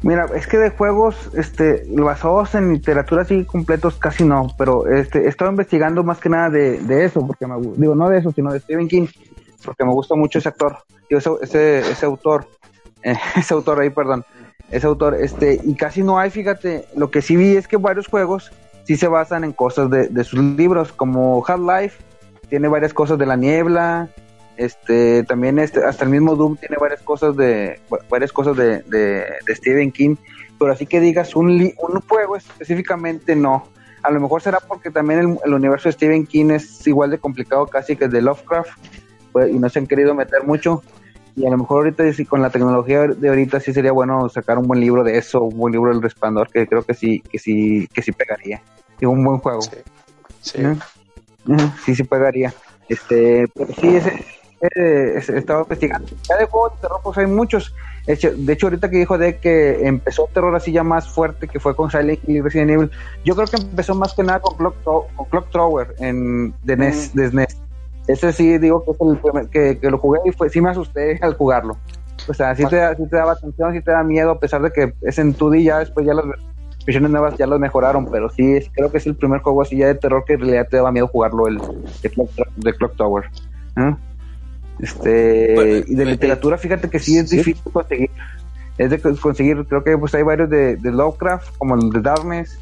Mira, 0.04 0.28
es 0.36 0.46
que 0.46 0.58
de 0.58 0.70
juegos, 0.70 1.32
este, 1.36 1.86
basados 1.90 2.54
en 2.56 2.72
literatura 2.72 3.24
así 3.24 3.46
completos 3.46 3.96
casi 3.98 4.24
no, 4.24 4.48
pero 4.58 4.88
este, 4.88 5.26
he 5.26 5.28
estado 5.28 5.50
investigando 5.50 6.04
más 6.04 6.20
que 6.20 6.30
nada 6.30 6.52
de, 6.52 6.80
de 6.80 7.06
eso, 7.06 7.26
porque 7.26 7.48
me, 7.48 7.56
digo, 7.78 7.96
no 7.96 8.08
de 8.08 8.20
eso, 8.20 8.32
sino 8.32 8.54
de 8.54 8.60
Stephen 8.60 8.88
King, 8.88 9.08
porque 9.66 9.84
me 9.84 9.92
gusta 9.92 10.16
mucho 10.16 10.38
ese 10.38 10.50
actor, 10.50 10.78
digo, 11.10 11.20
ese, 11.42 11.80
ese, 11.80 12.06
autor, 12.06 12.48
ese 13.36 13.54
autor 13.54 13.80
ahí, 13.80 13.90
perdón 13.90 14.24
ese 14.72 14.88
autor, 14.88 15.16
este, 15.16 15.60
y 15.64 15.76
casi 15.76 16.04
no 16.04 16.20
hay, 16.20 16.30
fíjate, 16.30 16.86
lo 16.96 17.10
que 17.10 17.22
sí 17.22 17.36
vi 17.36 17.56
es 17.56 17.68
que 17.68 17.78
varios 17.78 18.08
juegos 18.08 18.52
sí 18.84 18.98
se 18.98 19.08
basan 19.08 19.44
en 19.44 19.54
cosas 19.54 19.90
de, 19.90 20.08
de 20.08 20.24
sus 20.24 20.40
libros, 20.40 20.92
como 20.92 21.44
Half-Life, 21.46 22.04
tiene 22.50 22.68
varias 22.68 22.94
cosas 22.94 23.18
de 23.18 23.26
la 23.26 23.36
niebla, 23.36 24.10
este, 24.58 25.24
también 25.24 25.60
este, 25.60 25.84
hasta 25.84 26.04
el 26.04 26.12
mismo 26.12 26.36
Doom 26.36 26.58
tiene 26.58 26.78
varias 26.80 27.02
cosas 27.02 27.36
de, 27.38 27.80
varias 28.10 28.32
cosas 28.32 28.58
de, 28.58 28.82
de, 28.82 29.26
Stephen 29.56 29.92
King, 29.92 30.16
pero 30.60 30.72
así 30.72 30.86
que 30.86 31.00
digas 31.00 31.36
un, 31.36 31.50
un 31.52 32.02
juego 32.02 32.36
específicamente 32.36 33.36
no. 33.36 33.68
A 34.04 34.12
lo 34.12 34.20
mejor 34.20 34.42
será 34.42 34.60
porque 34.60 34.90
también 34.90 35.20
el, 35.20 35.38
el, 35.44 35.54
universo 35.54 35.90
de 35.90 35.94
Stephen 35.94 36.26
King 36.26 36.52
es 36.52 36.86
igual 36.88 37.12
de 37.12 37.18
complicado 37.18 37.66
casi 37.68 37.96
que 37.96 38.06
el 38.06 38.12
de 38.12 38.22
Lovecraft, 38.22 38.72
pues, 39.32 39.52
y 39.52 39.60
no 39.60 39.70
se 39.70 39.80
han 39.80 39.88
querido 39.88 40.14
meter 40.14 40.44
mucho, 40.44 40.82
y 41.38 41.46
a 41.46 41.52
lo 41.52 41.58
mejor 41.58 41.84
ahorita 41.84 42.12
sí, 42.14 42.26
con 42.26 42.42
la 42.42 42.50
tecnología 42.50 43.06
de 43.06 43.30
ahorita 43.30 43.60
sí 43.60 43.72
sería 43.72 43.92
bueno 43.92 44.28
sacar 44.28 44.58
un 44.58 44.68
buen 44.68 44.80
libro 44.80 45.04
de 45.04 45.20
eso, 45.20 45.44
un 45.44 45.56
buen 45.56 45.72
libro 45.72 45.92
del 45.92 46.02
resplandor 46.02 46.50
que 46.50 46.66
creo 46.66 46.82
que 46.82 46.96
sí, 46.96 47.20
que 47.20 47.38
sí, 47.38 47.88
que 47.94 48.02
sí 48.02 48.12
pegaría. 48.12 48.60
Y 49.00 49.06
un 49.06 49.24
buen 49.24 49.38
juego. 49.38 49.62
Sí, 49.62 49.78
sí. 50.42 50.64
sí, 51.86 51.96
sí 51.96 52.04
pegaría. 52.06 52.52
Este, 52.90 53.48
pero 53.54 53.72
sí, 53.72 53.98
ese, 53.98 54.26
ese, 54.62 55.38
estaba 55.38 55.62
investigando. 55.62 56.08
Ya 56.28 56.38
de 56.38 56.46
juegos 56.46 56.74
de 56.74 56.82
terror, 56.82 57.00
pues 57.04 57.18
hay 57.18 57.28
muchos. 57.28 57.74
De 58.06 58.54
hecho, 58.54 58.68
ahorita 58.68 58.90
que 58.90 58.98
dijo 58.98 59.18
de 59.18 59.38
que 59.38 59.86
empezó 59.86 60.30
terror 60.34 60.56
así 60.56 60.72
ya 60.72 60.84
más 60.84 61.10
fuerte, 61.10 61.48
que 61.48 61.60
fue 61.60 61.76
con 61.76 61.92
Silent 61.92 62.20
Hill 62.26 62.38
y 62.38 62.42
Resident 62.42 62.72
Evil, 62.72 62.92
yo 63.26 63.36
creo 63.36 63.48
que 63.48 63.58
empezó 63.58 63.96
más 63.96 64.14
que 64.14 64.24
nada 64.24 64.40
con 64.40 64.56
Clock, 64.56 64.84
con 64.84 65.26
Clock 65.30 65.50
Tower 65.52 65.96
en, 66.00 66.54
de 66.64 66.78
NES, 66.78 67.14
de 67.14 67.30
SNES. 67.30 67.58
Ese 68.08 68.32
sí 68.32 68.58
digo 68.58 68.84
que 68.86 68.92
es 68.92 68.98
el 69.02 69.18
primer, 69.18 69.50
que, 69.50 69.78
que, 69.78 69.92
lo 69.92 69.98
jugué 69.98 70.22
y 70.26 70.32
fue, 70.32 70.50
sí 70.50 70.62
me 70.62 70.70
asusté 70.70 71.20
al 71.22 71.36
jugarlo. 71.36 71.78
O 72.30 72.34
sea, 72.34 72.56
sí 72.56 72.66
te, 72.66 72.96
sí 72.96 73.08
te 73.10 73.16
daba 73.18 73.34
atención, 73.34 73.74
sí 73.74 73.82
te 73.82 73.92
da 73.92 74.04
miedo, 74.04 74.32
a 74.32 74.40
pesar 74.40 74.62
de 74.62 74.72
que 74.72 74.94
es 75.02 75.20
en 75.20 75.36
2D 75.36 75.64
ya 75.64 75.80
después 75.80 76.06
ya 76.06 76.14
las 76.14 76.26
versiones 76.86 77.12
nuevas 77.12 77.38
ya 77.38 77.46
lo 77.46 77.60
mejoraron, 77.60 78.10
pero 78.10 78.30
sí 78.30 78.60
creo 78.74 78.90
que 78.90 78.98
es 78.98 79.06
el 79.06 79.16
primer 79.16 79.42
juego 79.42 79.62
así 79.62 79.78
ya 79.78 79.88
de 79.88 79.96
terror 79.96 80.24
que 80.26 80.34
en 80.34 80.40
realidad 80.40 80.68
te 80.70 80.78
daba 80.78 80.94
miedo 80.94 81.08
jugarlo, 81.08 81.48
el 81.48 81.60
de 82.02 82.10
Clock, 82.10 82.32
de 82.56 82.74
Clock 82.74 82.96
Tower. 82.96 83.26
¿eh? 83.76 83.96
Este, 84.80 85.84
y 85.88 85.96
de 85.96 86.06
literatura, 86.06 86.58
fíjate 86.58 86.90
que 86.90 87.00
sí 87.00 87.18
es 87.18 87.30
difícil 87.30 87.72
conseguir. 87.72 88.12
Es 88.78 88.92
de 88.92 89.00
conseguir, 89.00 89.66
creo 89.68 89.84
que 89.84 89.98
pues 89.98 90.14
hay 90.14 90.24
varios 90.24 90.50
de, 90.50 90.76
de 90.76 90.92
Lovecraft, 90.92 91.58
como 91.58 91.76
el 91.76 91.90
de 91.90 92.02
Darkness, 92.02 92.60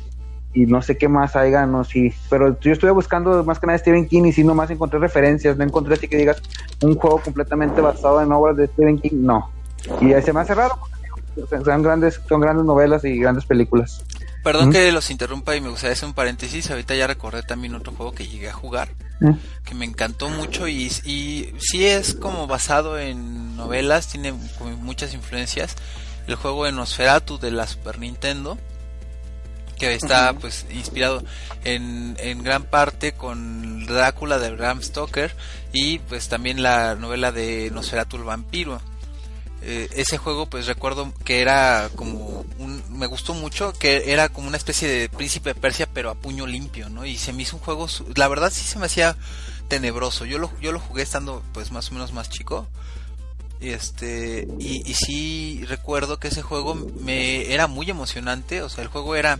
y 0.55 0.65
no 0.65 0.81
sé 0.81 0.97
qué 0.97 1.09
más 1.09 1.35
haya, 1.35 1.65
no 1.65 1.83
sí, 1.83 2.13
pero 2.29 2.57
yo 2.61 2.71
estuve 2.71 2.91
buscando 2.91 3.43
más 3.43 3.59
que 3.59 3.67
nada 3.67 3.77
Stephen 3.77 4.07
King 4.07 4.23
y 4.23 4.31
sí 4.31 4.43
nomás 4.43 4.71
encontré 4.71 4.99
referencias, 4.99 5.57
no 5.57 5.65
encontré 5.65 5.95
así 5.95 6.07
que 6.07 6.15
digas 6.15 6.41
un 6.81 6.95
juego 6.95 7.19
completamente 7.19 7.81
basado 7.81 8.21
en 8.21 8.31
obras 8.31 8.55
de 8.55 8.67
Stephen 8.67 8.97
King, 8.99 9.17
no. 9.17 9.51
Y 9.99 10.13
se 10.21 10.31
me 10.31 10.39
hace 10.39 10.55
raro, 10.55 10.75
son 11.65 11.83
grandes, 11.83 12.21
son 12.27 12.39
grandes 12.39 12.65
novelas 12.65 13.03
y 13.03 13.19
grandes 13.19 13.45
películas. 13.45 14.03
Perdón 14.45 14.71
que 14.71 14.91
los 14.91 15.09
interrumpa 15.09 15.55
y 15.55 15.61
me 15.61 15.69
gustaría 15.69 15.93
hacer 15.93 16.07
un 16.07 16.13
paréntesis, 16.13 16.69
ahorita 16.69 16.93
ya 16.93 17.07
recordé 17.07 17.41
también 17.41 17.73
otro 17.73 17.93
juego 17.93 18.11
que 18.11 18.27
llegué 18.27 18.47
a 18.47 18.53
jugar, 18.53 18.89
que 19.65 19.73
me 19.73 19.85
encantó 19.85 20.29
mucho 20.29 20.67
y, 20.67 20.83
y 21.03 21.51
sí 21.57 21.87
es 21.87 22.13
como 22.13 22.45
basado 22.45 22.99
en 22.99 23.57
novelas, 23.57 24.07
tiene 24.07 24.33
muchas 24.83 25.15
influencias, 25.15 25.75
el 26.27 26.35
juego 26.35 26.65
de 26.65 26.73
Nosferatu 26.73 27.39
de 27.39 27.49
la 27.49 27.65
Super 27.65 27.97
Nintendo, 27.97 28.55
que 29.79 29.95
está 29.95 30.33
pues 30.33 30.67
inspirado 30.69 31.23
en, 31.63 32.15
en 32.19 32.43
gran 32.43 32.65
parte 32.65 33.13
con 33.13 33.87
Drácula 33.87 34.37
de 34.37 34.51
Bram 34.51 34.83
Stoker 34.83 35.35
y 35.73 35.97
pues 35.97 36.29
también 36.29 36.61
la 36.61 36.93
novela 36.93 37.31
de 37.31 37.71
Nosferatu 37.73 38.17
el 38.17 38.25
vampiro. 38.25 38.79
Eh, 39.67 39.89
ese 39.95 40.19
juego 40.19 40.45
pues 40.45 40.67
recuerdo 40.67 41.11
que 41.23 41.41
era 41.41 41.89
como 41.95 42.45
un, 42.59 42.83
me 42.89 43.07
gustó 43.07 43.33
mucho 43.33 43.73
que 43.73 44.11
era 44.11 44.29
como 44.29 44.47
una 44.47 44.57
especie 44.57 44.87
de 44.87 45.09
príncipe 45.09 45.55
de 45.55 45.59
Persia 45.59 45.89
pero 45.91 46.11
a 46.11 46.13
puño 46.13 46.45
limpio, 46.45 46.87
¿no? 46.87 47.03
Y 47.03 47.17
se 47.17 47.33
me 47.33 47.41
hizo 47.41 47.55
un 47.55 47.63
juego, 47.63 47.87
la 48.13 48.27
verdad 48.27 48.51
sí 48.53 48.63
se 48.63 48.77
me 48.77 48.85
hacía 48.85 49.17
tenebroso. 49.67 50.25
Yo 50.25 50.37
lo, 50.37 50.51
yo 50.61 50.71
lo 50.71 50.79
jugué 50.79 51.01
estando 51.01 51.41
pues 51.51 51.71
más 51.71 51.89
o 51.89 51.95
menos 51.95 52.13
más 52.13 52.29
chico 52.29 52.67
este, 53.61 54.47
y, 54.59 54.89
y 54.89 54.93
sí 54.93 55.63
recuerdo 55.67 56.19
que 56.19 56.27
ese 56.27 56.41
juego 56.41 56.75
me 56.75 57.53
era 57.53 57.67
muy 57.67 57.89
emocionante, 57.89 58.61
o 58.61 58.69
sea, 58.69 58.83
el 58.83 58.89
juego 58.89 59.15
era, 59.15 59.39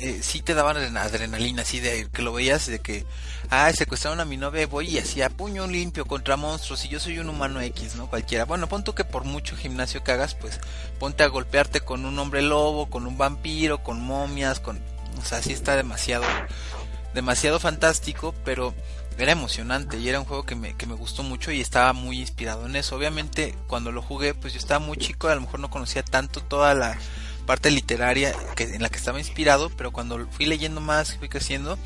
eh, 0.00 0.20
sí 0.22 0.40
te 0.42 0.54
daban 0.54 0.96
adrenalina, 0.96 1.62
así 1.62 1.80
de 1.80 2.08
que 2.12 2.22
lo 2.22 2.32
veías, 2.32 2.66
de 2.66 2.78
que, 2.78 3.04
ah, 3.50 3.70
secuestraron 3.72 4.20
a 4.20 4.24
mi 4.24 4.36
novia, 4.36 4.66
voy 4.66 4.88
y 4.88 4.98
así 4.98 5.22
a 5.22 5.30
puño 5.30 5.66
limpio 5.66 6.06
contra 6.06 6.36
monstruos, 6.36 6.84
y 6.84 6.88
yo 6.88 7.00
soy 7.00 7.18
un 7.18 7.28
humano 7.28 7.60
X, 7.60 7.96
¿no? 7.96 8.08
Cualquiera. 8.08 8.44
Bueno, 8.44 8.68
pon 8.68 8.84
tú 8.84 8.94
que 8.94 9.04
por 9.04 9.24
mucho 9.24 9.56
gimnasio 9.56 10.04
que 10.04 10.12
hagas, 10.12 10.34
pues 10.34 10.60
ponte 10.98 11.24
a 11.24 11.28
golpearte 11.28 11.80
con 11.80 12.06
un 12.06 12.18
hombre 12.18 12.42
lobo, 12.42 12.88
con 12.88 13.06
un 13.06 13.18
vampiro, 13.18 13.82
con 13.82 14.00
momias, 14.00 14.60
con, 14.60 14.80
o 15.20 15.24
sea, 15.24 15.42
sí 15.42 15.52
está 15.52 15.76
demasiado, 15.76 16.24
demasiado 17.12 17.58
fantástico, 17.58 18.34
pero 18.44 18.72
era 19.24 19.32
emocionante 19.32 19.98
y 19.98 20.08
era 20.08 20.20
un 20.20 20.26
juego 20.26 20.44
que 20.44 20.54
me, 20.54 20.74
que 20.74 20.86
me 20.86 20.94
gustó 20.94 21.22
mucho 21.22 21.50
y 21.50 21.60
estaba 21.60 21.92
muy 21.92 22.20
inspirado 22.20 22.66
en 22.66 22.76
eso. 22.76 22.96
Obviamente 22.96 23.54
cuando 23.66 23.92
lo 23.92 24.02
jugué 24.02 24.34
pues 24.34 24.52
yo 24.52 24.58
estaba 24.58 24.84
muy 24.84 24.96
chico, 24.96 25.28
a 25.28 25.34
lo 25.34 25.40
mejor 25.40 25.60
no 25.60 25.70
conocía 25.70 26.02
tanto 26.02 26.40
toda 26.40 26.74
la 26.74 26.96
parte 27.46 27.70
literaria 27.70 28.34
que, 28.54 28.64
en 28.64 28.82
la 28.82 28.90
que 28.90 28.98
estaba 28.98 29.18
inspirado, 29.18 29.70
pero 29.70 29.90
cuando 29.90 30.26
fui 30.28 30.44
leyendo 30.46 30.80
más, 30.80 31.16
fui 31.16 31.28
creciendo, 31.28 31.78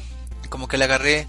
como 0.48 0.66
que 0.66 0.76
le 0.76 0.84
agarré 0.84 1.28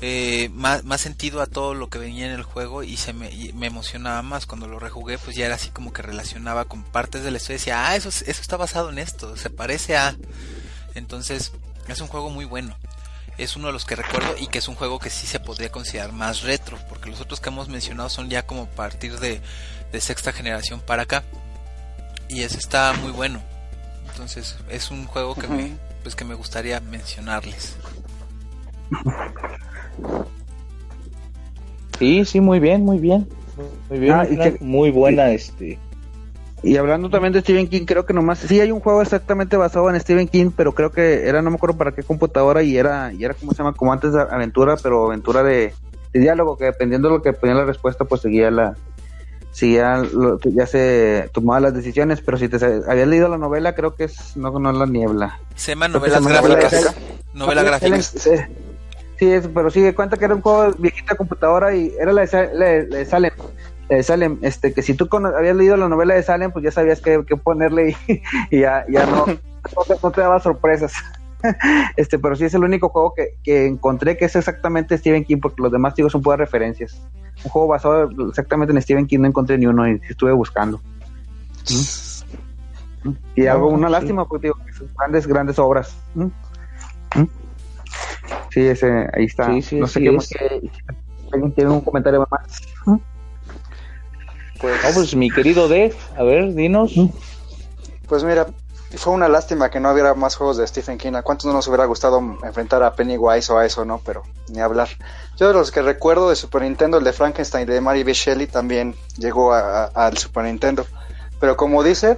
eh, 0.00 0.50
más, 0.52 0.84
más, 0.84 1.00
sentido 1.00 1.40
a 1.40 1.46
todo 1.46 1.74
lo 1.74 1.88
que 1.88 1.98
venía 1.98 2.26
en 2.26 2.32
el 2.32 2.42
juego 2.42 2.82
y 2.82 2.96
se 2.96 3.12
me, 3.12 3.30
me, 3.54 3.66
emocionaba 3.66 4.22
más. 4.22 4.46
Cuando 4.46 4.68
lo 4.68 4.78
rejugué, 4.78 5.18
pues 5.18 5.36
ya 5.36 5.46
era 5.46 5.56
así 5.56 5.70
como 5.70 5.92
que 5.92 6.02
relacionaba 6.02 6.66
con 6.66 6.82
partes 6.82 7.24
de 7.24 7.30
la 7.30 7.38
historia 7.38 7.54
y 7.54 7.58
decía, 7.58 7.88
ah, 7.88 7.96
eso, 7.96 8.08
eso 8.08 8.26
está 8.26 8.56
basado 8.56 8.90
en 8.90 8.98
esto, 8.98 9.36
se 9.36 9.50
parece 9.50 9.96
a... 9.96 10.16
Entonces, 10.94 11.52
es 11.88 12.00
un 12.00 12.08
juego 12.08 12.30
muy 12.30 12.44
bueno. 12.44 12.76
Es 13.38 13.56
uno 13.56 13.68
de 13.68 13.72
los 13.72 13.84
que 13.84 13.94
recuerdo 13.94 14.34
y 14.38 14.48
que 14.48 14.58
es 14.58 14.68
un 14.68 14.74
juego 14.74 14.98
que 14.98 15.10
sí 15.10 15.26
se 15.26 15.38
podría 15.38 15.70
considerar 15.70 16.12
más 16.12 16.42
retro, 16.42 16.76
porque 16.88 17.08
los 17.08 17.20
otros 17.20 17.40
que 17.40 17.48
hemos 17.48 17.68
mencionado 17.68 18.08
son 18.08 18.28
ya 18.28 18.44
como 18.44 18.62
a 18.64 18.66
partir 18.66 19.18
de, 19.20 19.40
de 19.92 20.00
sexta 20.00 20.32
generación 20.32 20.80
para 20.80 21.04
acá. 21.04 21.22
Y 22.28 22.42
ese 22.42 22.58
está 22.58 22.92
muy 23.00 23.12
bueno. 23.12 23.40
Entonces, 24.10 24.56
es 24.68 24.90
un 24.90 25.06
juego 25.06 25.34
que 25.36 25.46
me, 25.46 25.76
pues 26.02 26.16
que 26.16 26.24
me 26.24 26.34
gustaría 26.34 26.80
mencionarles. 26.80 27.76
Sí, 31.98 32.24
sí, 32.24 32.40
muy 32.40 32.58
bien, 32.58 32.84
muy 32.84 32.98
bien. 32.98 33.28
Muy 33.88 33.98
bien, 33.98 34.14
ah, 34.14 34.52
muy 34.60 34.90
buena 34.90 35.30
este. 35.30 35.78
Y 36.62 36.76
hablando 36.76 37.08
también 37.08 37.32
de 37.32 37.40
Stephen 37.40 37.68
King, 37.68 37.84
creo 37.84 38.04
que 38.04 38.12
nomás, 38.12 38.40
sí 38.40 38.60
hay 38.60 38.72
un 38.72 38.80
juego 38.80 39.00
exactamente 39.00 39.56
basado 39.56 39.88
en 39.90 40.00
Stephen 40.00 40.26
King, 40.26 40.50
pero 40.56 40.74
creo 40.74 40.90
que 40.90 41.28
era, 41.28 41.40
no 41.40 41.50
me 41.50 41.56
acuerdo 41.56 41.76
para 41.76 41.92
qué 41.92 42.02
computadora, 42.02 42.62
y 42.62 42.76
era, 42.76 43.12
y 43.12 43.24
era 43.24 43.34
como 43.34 43.52
se 43.52 43.58
llama, 43.58 43.74
como 43.74 43.92
antes 43.92 44.12
de 44.12 44.22
aventura, 44.22 44.76
pero 44.82 45.06
aventura 45.06 45.42
de, 45.42 45.72
diálogo, 46.12 46.56
que 46.56 46.64
dependiendo 46.64 47.08
de 47.08 47.14
lo 47.14 47.22
que 47.22 47.32
ponía 47.32 47.54
la 47.54 47.64
respuesta, 47.64 48.04
pues 48.04 48.22
seguía 48.22 48.50
la, 48.50 48.74
seguía, 49.52 50.02
ya 50.44 50.66
se 50.66 51.30
tomaba 51.32 51.60
las 51.60 51.74
decisiones, 51.74 52.20
pero 52.20 52.36
si 52.38 52.48
te 52.48 52.56
habías 52.64 53.08
leído 53.08 53.28
la 53.28 53.38
novela, 53.38 53.74
creo 53.74 53.94
que 53.94 54.04
es, 54.04 54.36
no, 54.36 54.50
no 54.58 54.72
la 54.72 54.86
niebla. 54.86 55.38
Se 55.54 55.72
llama 55.72 55.88
novelas 55.88 56.26
gráficas. 56.26 56.96
Novela 57.34 57.62
gráfica. 57.62 58.02
Sí, 59.18 59.32
pero 59.52 59.68
sí, 59.68 59.92
cuenta 59.94 60.16
que 60.16 60.26
era 60.26 60.34
un 60.34 60.42
juego 60.42 60.72
viejita 60.78 61.16
computadora 61.16 61.74
y 61.74 61.92
era 61.98 62.12
la 62.12 62.24
de, 62.24 63.04
Salem. 63.04 63.32
De 63.96 64.02
Salem, 64.02 64.38
este, 64.42 64.72
que 64.72 64.82
si 64.82 64.94
tú 64.94 65.08
habías 65.12 65.56
leído 65.56 65.76
la 65.76 65.88
novela 65.88 66.14
de 66.14 66.22
Salem, 66.22 66.52
pues 66.52 66.64
ya 66.64 66.70
sabías 66.70 67.00
qué, 67.00 67.20
ponerle 67.42 67.96
y, 68.50 68.60
ya, 68.60 68.84
ya 68.88 69.06
no, 69.06 69.26
no, 70.02 70.10
te, 70.10 70.20
daba 70.20 70.40
sorpresas. 70.40 70.92
este, 71.96 72.18
pero 72.18 72.36
sí 72.36 72.44
es 72.44 72.54
el 72.54 72.64
único 72.64 72.88
juego 72.88 73.14
que, 73.14 73.66
encontré 73.66 74.16
que 74.16 74.26
es 74.26 74.36
exactamente 74.36 74.98
Stephen 74.98 75.24
King, 75.24 75.38
porque 75.40 75.62
los 75.62 75.72
demás 75.72 75.94
digo 75.94 76.10
son 76.10 76.22
puras 76.22 76.38
referencias. 76.38 77.00
Un 77.44 77.50
juego 77.50 77.68
basado 77.68 78.10
exactamente 78.28 78.74
en 78.74 78.82
Stephen 78.82 79.06
King 79.06 79.20
no 79.20 79.28
encontré 79.28 79.56
ni 79.56 79.66
uno 79.66 79.88
y 79.88 80.00
estuve 80.08 80.32
buscando. 80.32 80.80
¿Mm? 83.04 83.10
Y 83.36 83.46
algo, 83.46 83.68
una 83.68 83.88
lástima, 83.88 84.26
porque 84.26 84.48
digo, 84.48 84.58
son 84.76 84.88
grandes, 84.98 85.26
grandes 85.26 85.58
obras. 85.58 85.96
¿Mm? 86.14 86.24
¿Mm? 87.14 87.28
Sí, 88.50 88.60
ese, 88.60 89.08
ahí 89.12 89.24
está. 89.24 89.48
no 89.48 89.86
sé 89.86 90.00
qué 90.00 90.10
más. 90.10 90.28
¿Alguien 91.32 91.52
tiene 91.52 91.70
un 91.70 91.80
comentario 91.80 92.26
más? 92.30 92.68
Pues, 94.60 94.80
pues 94.94 95.14
mi 95.14 95.30
querido 95.30 95.68
Dave, 95.68 95.94
a 96.16 96.22
ver, 96.22 96.54
dinos. 96.54 96.92
Pues 98.08 98.24
mira, 98.24 98.46
fue 98.96 99.12
una 99.12 99.28
lástima 99.28 99.70
que 99.70 99.80
no 99.80 99.92
hubiera 99.92 100.14
más 100.14 100.34
juegos 100.36 100.56
de 100.56 100.66
Stephen 100.66 100.96
King. 100.98 101.14
¿A 101.14 101.22
cuántos 101.22 101.46
no 101.46 101.52
nos 101.52 101.68
hubiera 101.68 101.84
gustado 101.84 102.18
enfrentar 102.42 102.82
a 102.82 102.94
Pennywise 102.94 103.52
o 103.52 103.58
a 103.58 103.66
eso, 103.66 103.84
no? 103.84 104.00
Pero 104.04 104.22
ni 104.48 104.60
hablar. 104.60 104.88
Yo 105.36 105.48
de 105.48 105.54
los 105.54 105.70
que 105.70 105.82
recuerdo 105.82 106.30
de 106.30 106.36
Super 106.36 106.62
Nintendo, 106.62 106.98
el 106.98 107.04
de 107.04 107.12
Frankenstein 107.12 107.66
de 107.66 107.80
Mary 107.80 108.02
B. 108.02 108.14
Shelley 108.14 108.46
también 108.46 108.94
llegó 109.18 109.52
al 109.52 110.16
Super 110.16 110.44
Nintendo. 110.44 110.86
Pero 111.38 111.56
como 111.56 111.82
dice, 111.82 112.16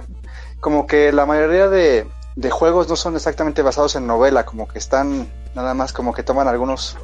como 0.59 0.87
que 0.87 1.11
la 1.11 1.25
mayoría 1.25 1.67
de, 1.67 2.07
de 2.35 2.49
juegos 2.49 2.87
no 2.87 2.95
son 2.95 3.15
exactamente 3.15 3.61
basados 3.61 3.95
en 3.95 4.07
novela, 4.07 4.45
como 4.45 4.67
que 4.67 4.79
están 4.79 5.29
nada 5.53 5.73
más 5.73 5.91
como 5.91 6.13
que 6.13 6.23
toman 6.23 6.47
algunos 6.47 6.97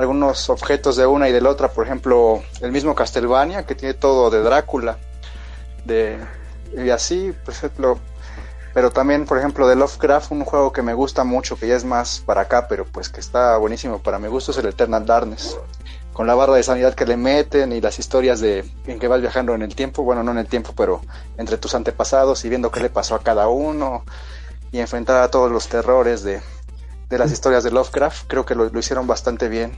algunos 0.00 0.48
objetos 0.48 0.96
de 0.96 1.04
una 1.04 1.28
y 1.28 1.32
de 1.32 1.42
la 1.42 1.50
otra, 1.50 1.68
por 1.68 1.84
ejemplo, 1.84 2.42
el 2.62 2.72
mismo 2.72 2.94
Castlevania 2.94 3.66
que 3.66 3.74
tiene 3.74 3.92
todo 3.92 4.30
de 4.30 4.40
Drácula, 4.40 4.96
de 5.84 6.18
y 6.74 6.88
así, 6.88 7.34
por 7.44 7.52
ejemplo, 7.52 7.98
pero 8.72 8.90
también, 8.90 9.26
por 9.26 9.36
ejemplo, 9.36 9.68
de 9.68 9.76
Lovecraft, 9.76 10.30
un 10.30 10.46
juego 10.46 10.72
que 10.72 10.80
me 10.80 10.94
gusta 10.94 11.22
mucho, 11.22 11.56
que 11.56 11.68
ya 11.68 11.76
es 11.76 11.84
más 11.84 12.22
para 12.24 12.42
acá, 12.42 12.66
pero 12.66 12.86
pues 12.86 13.10
que 13.10 13.20
está 13.20 13.58
buenísimo 13.58 13.98
para 13.98 14.18
mi 14.18 14.28
gusto, 14.28 14.52
es 14.52 14.56
el 14.56 14.66
Eternal 14.66 15.04
Darkness. 15.04 15.58
Con 16.14 16.26
la 16.26 16.34
barra 16.34 16.54
de 16.54 16.62
sanidad 16.62 16.94
que 16.94 17.04
le 17.04 17.18
meten 17.18 17.70
y 17.72 17.82
las 17.82 17.98
historias 17.98 18.40
de 18.40 18.64
en 18.86 18.98
que 18.98 19.06
vas 19.06 19.20
viajando 19.20 19.54
en 19.54 19.60
el 19.60 19.74
tiempo, 19.74 20.02
bueno, 20.02 20.22
no 20.22 20.30
en 20.30 20.38
el 20.38 20.46
tiempo, 20.46 20.72
pero 20.74 21.02
entre 21.36 21.58
tus 21.58 21.74
antepasados 21.74 22.42
y 22.46 22.48
viendo 22.48 22.70
qué 22.70 22.80
le 22.80 22.88
pasó 22.88 23.16
a 23.16 23.22
cada 23.22 23.48
uno 23.48 24.04
y 24.72 24.78
enfrentar 24.78 25.20
a 25.22 25.30
todos 25.30 25.52
los 25.52 25.68
terrores 25.68 26.22
de, 26.22 26.40
de 27.10 27.18
las 27.18 27.32
historias 27.32 27.64
de 27.64 27.72
Lovecraft. 27.72 28.26
Creo 28.28 28.46
que 28.46 28.54
lo, 28.54 28.66
hicieron 28.78 29.06
bastante 29.06 29.48
bien. 29.48 29.76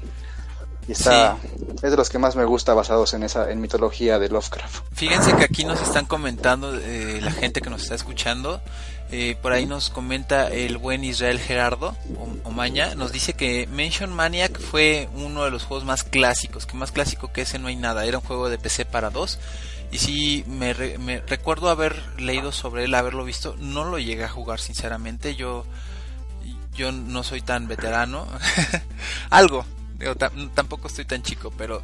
Y 0.87 0.93
está, 0.93 1.37
es 1.77 1.91
de 1.91 1.97
los 1.97 2.11
que 2.11 2.19
más 2.19 2.35
me 2.35 2.45
gusta 2.45 2.75
basados 2.75 3.15
en 3.15 3.23
esa 3.23 3.51
en 3.51 3.61
mitología 3.61 4.19
de 4.19 4.29
Lovecraft. 4.29 4.85
Fíjense 4.93 5.35
que 5.37 5.45
aquí 5.45 5.65
nos 5.65 5.81
están 5.81 6.07
comentando 6.07 6.77
eh, 6.77 7.21
la 7.23 7.31
gente 7.31 7.61
que 7.61 7.71
nos 7.71 7.83
está 7.83 7.95
escuchando. 7.95 8.61
Eh, 9.11 9.37
por 9.41 9.53
ahí 9.53 9.67
nos 9.67 9.91
comenta 9.91 10.49
el 10.49 10.79
buen 10.79 11.05
Israel 11.05 11.39
Gerardo 11.39 11.95
Omaña. 12.45 12.95
Nos 12.95 13.13
dice 13.13 13.35
que 13.35 13.67
Mention 13.69 14.13
Maniac 14.13 14.59
fue 14.59 15.09
uno 15.15 15.45
de 15.45 15.51
los 15.51 15.65
juegos 15.65 15.85
más 15.85 16.03
clásicos. 16.03 16.67
Que 16.67 16.77
más 16.77 16.91
clásico 16.91 17.33
que 17.33 17.43
ese 17.43 17.59
no 17.59 17.69
hay 17.69 17.77
nada. 17.77 18.05
Era 18.05 18.19
un 18.19 18.25
juego 18.25 18.51
de 18.51 18.59
PC 18.59 18.85
para 18.85 19.11
dos. 19.11 19.39
Y 19.93 19.99
sí, 19.99 20.45
me, 20.49 20.75
me 20.99 21.21
recuerdo 21.21 21.71
haber 21.71 22.03
leído 22.19 22.51
sobre 22.51 22.85
él, 22.85 22.95
haberlo 22.95 23.25
visto. 23.25 23.55
No 23.59 23.85
lo 23.85 23.99
llegué 23.99 24.25
a 24.25 24.29
jugar, 24.29 24.59
sinceramente. 24.59 25.37
Yo 25.37 25.65
yo 26.75 26.93
no 26.93 27.23
soy 27.23 27.41
tan 27.41 27.69
veterano. 27.69 28.27
Algo, 29.31 29.65
tampoco 30.55 30.89
estoy 30.89 31.05
tan 31.05 31.23
chico, 31.23 31.53
pero 31.57 31.83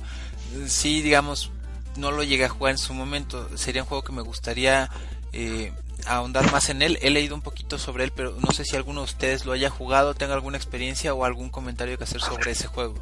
sí, 0.67 1.03
digamos, 1.03 1.51
no 1.97 2.11
lo 2.11 2.23
llegué 2.23 2.45
a 2.45 2.49
jugar 2.49 2.73
en 2.73 2.79
su 2.79 2.95
momento. 2.95 3.49
Sería 3.57 3.83
un 3.83 3.89
juego 3.89 4.05
que 4.05 4.13
me 4.13 4.23
gustaría 4.23 4.91
eh, 5.33 5.73
ahondar 6.07 6.51
más 6.53 6.71
en 6.71 6.83
él. 6.83 6.99
He 7.03 7.11
leído 7.11 7.35
un 7.35 7.43
poquito 7.43 7.79
sobre 7.79 8.05
él, 8.05 8.13
pero 8.15 8.37
no 8.41 8.53
sé 8.53 8.65
si 8.65 8.77
alguno 8.77 9.01
de 9.01 9.05
ustedes 9.05 9.45
lo 9.45 9.53
haya 9.53 9.71
jugado, 9.71 10.15
tenga 10.15 10.35
alguna 10.35 10.57
experiencia 10.57 11.15
o 11.15 11.25
algún 11.25 11.51
comentario 11.51 11.99
que 11.99 12.05
hacer 12.05 12.21
sobre 12.21 12.53
ese 12.53 12.67
juego. 12.67 12.95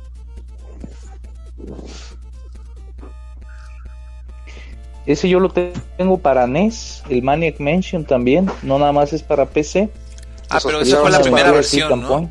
Ese 5.07 5.29
yo 5.29 5.39
lo 5.39 5.51
tengo 5.51 6.19
para 6.19 6.49
NES, 6.49 7.05
el 7.09 7.23
Maniac 7.23 7.61
Mansion 7.61 8.05
también, 8.05 8.51
no 8.63 8.79
nada 8.81 8.91
más 8.91 9.13
es 9.13 9.23
para 9.23 9.47
PC. 9.47 9.89
Ah, 10.49 10.61
pero 10.63 10.81
esa 10.81 11.01
fue 11.01 11.11
la 11.11 11.21
primera 11.21 11.51
versión, 11.51 12.01
¿no? 12.01 12.31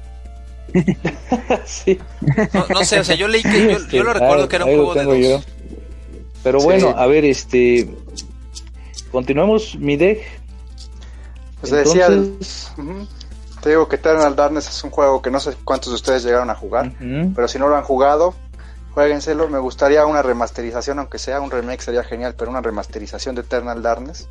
sí. 1.66 2.00
No, 2.70 2.84
sé, 2.84 3.00
o 3.00 3.04
sea, 3.04 3.16
yo 3.16 3.28
leí 3.28 3.44
que 3.44 3.72
yo, 3.72 3.88
yo 3.88 4.04
lo 4.04 4.14
recuerdo 4.14 4.48
que 4.48 4.56
era 4.56 4.66
un 4.66 4.76
juego 4.76 4.94
de 4.94 5.30
dos. 5.30 5.46
Pero 6.44 6.60
bueno, 6.60 6.94
a 6.96 7.08
ver, 7.08 7.26
este 7.26 7.90
continuemos 9.12 9.76
mi 9.76 9.96
deck. 9.96 10.22
Pues 11.62 11.72
decía, 11.72 12.10
te 13.62 13.70
digo 13.70 13.88
que 13.88 13.96
Eternal 13.96 14.36
Darkness 14.36 14.68
es 14.68 14.84
un 14.84 14.92
juego 14.92 15.22
que 15.22 15.32
no 15.32 15.40
sé 15.40 15.56
cuántos 15.64 15.90
de 15.90 15.96
ustedes 15.96 16.24
llegaron 16.24 16.50
a 16.50 16.56
jugar, 16.56 16.92
pero 17.34 17.48
si 17.48 17.58
no 17.58 17.68
lo 17.68 17.76
han 17.76 17.84
jugado, 17.84 18.36
jueguenselo. 18.94 19.48
Me 19.48 19.58
gustaría 19.58 20.06
una 20.06 20.22
remasterización, 20.22 21.00
aunque 21.00 21.18
sea 21.18 21.42
un 21.42 21.50
remake 21.50 21.82
sería 21.82 22.04
genial, 22.04 22.36
pero 22.38 22.52
una 22.52 22.62
remasterización 22.62 23.34
de 23.34 23.42
Eternal 23.42 23.82
Darkness. 23.82 24.28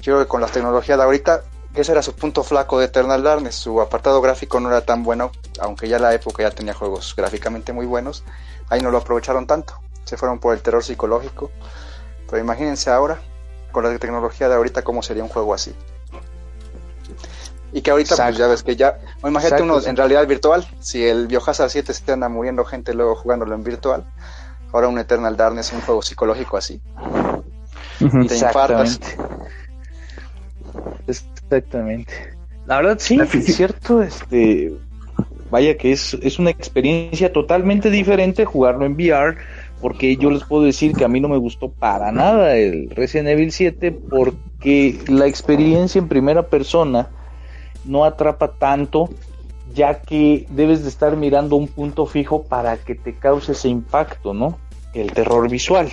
Yo 0.00 0.14
creo 0.14 0.18
que 0.20 0.26
con 0.26 0.40
las 0.40 0.50
tecnologías 0.50 0.98
de 0.98 1.04
ahorita 1.04 1.44
ese 1.74 1.92
era 1.92 2.02
su 2.02 2.14
punto 2.14 2.42
flaco 2.42 2.78
de 2.78 2.86
Eternal 2.86 3.22
Darkness. 3.22 3.54
Su 3.54 3.80
apartado 3.80 4.20
gráfico 4.20 4.58
no 4.60 4.68
era 4.68 4.80
tan 4.80 5.02
bueno, 5.02 5.30
aunque 5.60 5.88
ya 5.88 5.98
la 5.98 6.14
época 6.14 6.42
ya 6.42 6.50
tenía 6.50 6.74
juegos 6.74 7.14
gráficamente 7.16 7.72
muy 7.72 7.86
buenos. 7.86 8.24
Ahí 8.68 8.80
no 8.80 8.90
lo 8.90 8.98
aprovecharon 8.98 9.46
tanto. 9.46 9.74
Se 10.04 10.16
fueron 10.16 10.38
por 10.38 10.54
el 10.54 10.62
terror 10.62 10.82
psicológico. 10.82 11.50
Pero 12.28 12.42
imagínense 12.42 12.90
ahora, 12.90 13.20
con 13.72 13.84
la 13.84 13.96
tecnología 13.98 14.48
de 14.48 14.54
ahorita, 14.56 14.82
cómo 14.82 15.02
sería 15.02 15.22
un 15.22 15.28
juego 15.28 15.54
así. 15.54 15.74
Y 17.72 17.82
que 17.82 17.90
ahorita, 17.90 18.16
pues 18.16 18.36
ya 18.36 18.46
ves 18.46 18.62
que 18.62 18.76
ya. 18.76 18.98
imagínate 19.22 19.62
uno 19.62 19.80
en 19.80 19.96
realidad 19.96 20.26
virtual. 20.26 20.66
Si 20.80 21.04
el 21.04 21.26
Biohazard 21.26 21.70
7 21.70 21.92
se 21.92 22.12
anda 22.12 22.28
muriendo 22.28 22.64
gente 22.64 22.94
luego 22.94 23.14
jugándolo 23.14 23.54
en 23.54 23.62
virtual. 23.62 24.04
Ahora 24.72 24.88
un 24.88 24.98
Eternal 24.98 25.36
Darkness, 25.36 25.72
un 25.72 25.82
juego 25.82 26.02
psicológico 26.02 26.56
así. 26.56 26.80
Te 27.98 28.36
infartas. 28.36 29.00
Exactamente. 31.50 32.12
La 32.66 32.76
verdad 32.76 32.98
sí, 33.00 33.18
es 33.20 33.56
cierto, 33.56 34.02
este 34.02 34.72
vaya 35.50 35.78
que 35.78 35.92
es, 35.92 36.14
es 36.22 36.38
una 36.38 36.50
experiencia 36.50 37.32
totalmente 37.32 37.90
diferente 37.90 38.44
jugarlo 38.44 38.84
en 38.84 38.92
VR, 38.92 39.38
porque 39.80 40.16
yo 40.16 40.30
les 40.30 40.44
puedo 40.44 40.64
decir 40.64 40.92
que 40.92 41.04
a 41.04 41.08
mí 41.08 41.20
no 41.20 41.28
me 41.28 41.38
gustó 41.38 41.70
para 41.70 42.12
nada 42.12 42.56
el 42.56 42.90
Resident 42.90 43.28
Evil 43.28 43.52
7 43.52 43.92
porque 43.92 44.98
la 45.08 45.26
experiencia 45.26 45.98
en 45.98 46.08
primera 46.08 46.48
persona 46.48 47.08
no 47.86 48.04
atrapa 48.04 48.52
tanto 48.52 49.08
ya 49.74 50.00
que 50.00 50.46
debes 50.50 50.82
de 50.82 50.88
estar 50.88 51.16
mirando 51.16 51.56
un 51.56 51.68
punto 51.68 52.06
fijo 52.06 52.42
para 52.42 52.76
que 52.76 52.94
te 52.94 53.14
cause 53.14 53.52
ese 53.52 53.68
impacto, 53.68 54.34
¿no? 54.34 54.58
El 54.92 55.12
terror 55.12 55.48
visual 55.48 55.88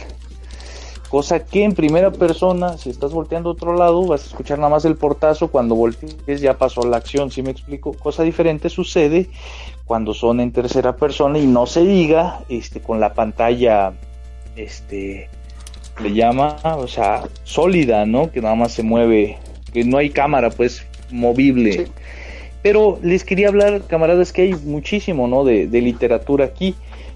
Cosa 1.09 1.45
que 1.45 1.63
en 1.63 1.73
primera 1.73 2.11
persona, 2.11 2.77
si 2.77 2.89
estás 2.89 3.11
volteando 3.11 3.49
a 3.49 3.53
otro 3.53 3.75
lado, 3.77 4.05
vas 4.05 4.23
a 4.23 4.27
escuchar 4.27 4.57
nada 4.57 4.71
más 4.71 4.85
el 4.85 4.95
portazo, 4.95 5.49
cuando 5.49 5.75
voltees 5.75 6.41
ya 6.41 6.57
pasó 6.57 6.81
la 6.81 6.97
acción, 6.97 7.31
si 7.31 7.41
me 7.43 7.51
explico? 7.51 7.93
Cosa 7.93 8.23
diferente 8.23 8.69
sucede 8.69 9.29
cuando 9.85 10.13
son 10.13 10.39
en 10.39 10.51
tercera 10.51 10.95
persona 10.95 11.37
y 11.37 11.45
no 11.45 11.67
se 11.67 11.85
diga 11.85 12.41
este 12.49 12.81
con 12.81 12.99
la 12.99 13.13
pantalla 13.13 13.93
este 14.55 15.29
le 16.01 16.13
llama, 16.13 16.57
o 16.77 16.87
sea, 16.87 17.23
sólida, 17.43 18.05
¿no? 18.05 18.31
Que 18.31 18.41
nada 18.41 18.55
más 18.55 18.73
se 18.73 18.83
mueve, 18.83 19.37
que 19.71 19.83
no 19.83 19.97
hay 19.97 20.09
cámara 20.09 20.49
pues 20.49 20.85
movible. 21.11 21.87
Pero 22.61 22.99
les 23.01 23.23
quería 23.23 23.47
hablar, 23.47 23.83
camaradas, 23.87 24.33
que 24.33 24.41
hay 24.41 24.53
muchísimo, 24.55 25.27
¿no? 25.27 25.43
De, 25.43 25.67
de 25.67 25.81
literatura 25.81 26.45
aquí. 26.45 26.75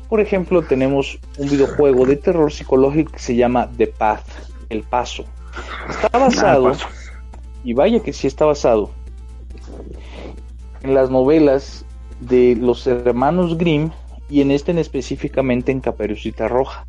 Por 0.09 0.19
ejemplo, 0.19 0.63
tenemos 0.63 1.19
un 1.37 1.49
videojuego 1.49 2.05
de 2.05 2.15
terror 2.15 2.51
psicológico 2.51 3.11
que 3.11 3.19
se 3.19 3.35
llama 3.35 3.69
The 3.77 3.87
Path, 3.87 4.25
El 4.69 4.81
Paso. 4.81 5.23
Está 5.87 6.17
basado, 6.17 6.71
y 7.63 7.73
vaya 7.73 8.01
que 8.01 8.11
sí 8.11 8.25
está 8.25 8.45
basado, 8.45 8.89
en 10.81 10.95
las 10.95 11.11
novelas 11.11 11.85
de 12.19 12.55
los 12.55 12.87
hermanos 12.87 13.57
Grimm 13.57 13.91
y 14.29 14.41
en 14.41 14.51
este 14.51 14.71
en 14.71 14.79
específicamente 14.79 15.71
en 15.71 15.79
Caperucita 15.79 16.47
Roja. 16.47 16.85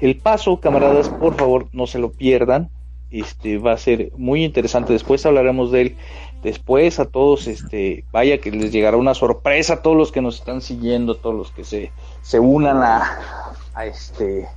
El 0.00 0.16
Paso, 0.16 0.58
camaradas, 0.58 1.08
por 1.08 1.34
favor, 1.34 1.68
no 1.72 1.86
se 1.86 1.98
lo 1.98 2.10
pierdan. 2.10 2.70
Este 3.12 3.58
va 3.58 3.72
a 3.72 3.78
ser 3.78 4.10
muy 4.16 4.44
interesante. 4.44 4.92
Después 4.92 5.24
hablaremos 5.26 5.70
de 5.70 5.82
él 5.82 5.96
después 6.42 6.98
a 6.98 7.04
todos, 7.04 7.46
este, 7.46 8.04
vaya 8.10 8.38
que 8.38 8.50
les 8.50 8.72
llegará 8.72 8.96
una 8.96 9.14
sorpresa 9.14 9.74
a 9.74 9.82
todos 9.82 9.96
los 9.96 10.10
que 10.10 10.20
nos 10.20 10.38
están 10.38 10.60
siguiendo, 10.60 11.14
todos 11.14 11.36
los 11.36 11.52
que 11.52 11.64
se, 11.64 11.92
se 12.22 12.40
unan 12.40 12.82
a, 12.82 13.52
a 13.74 13.86
este 13.86 14.48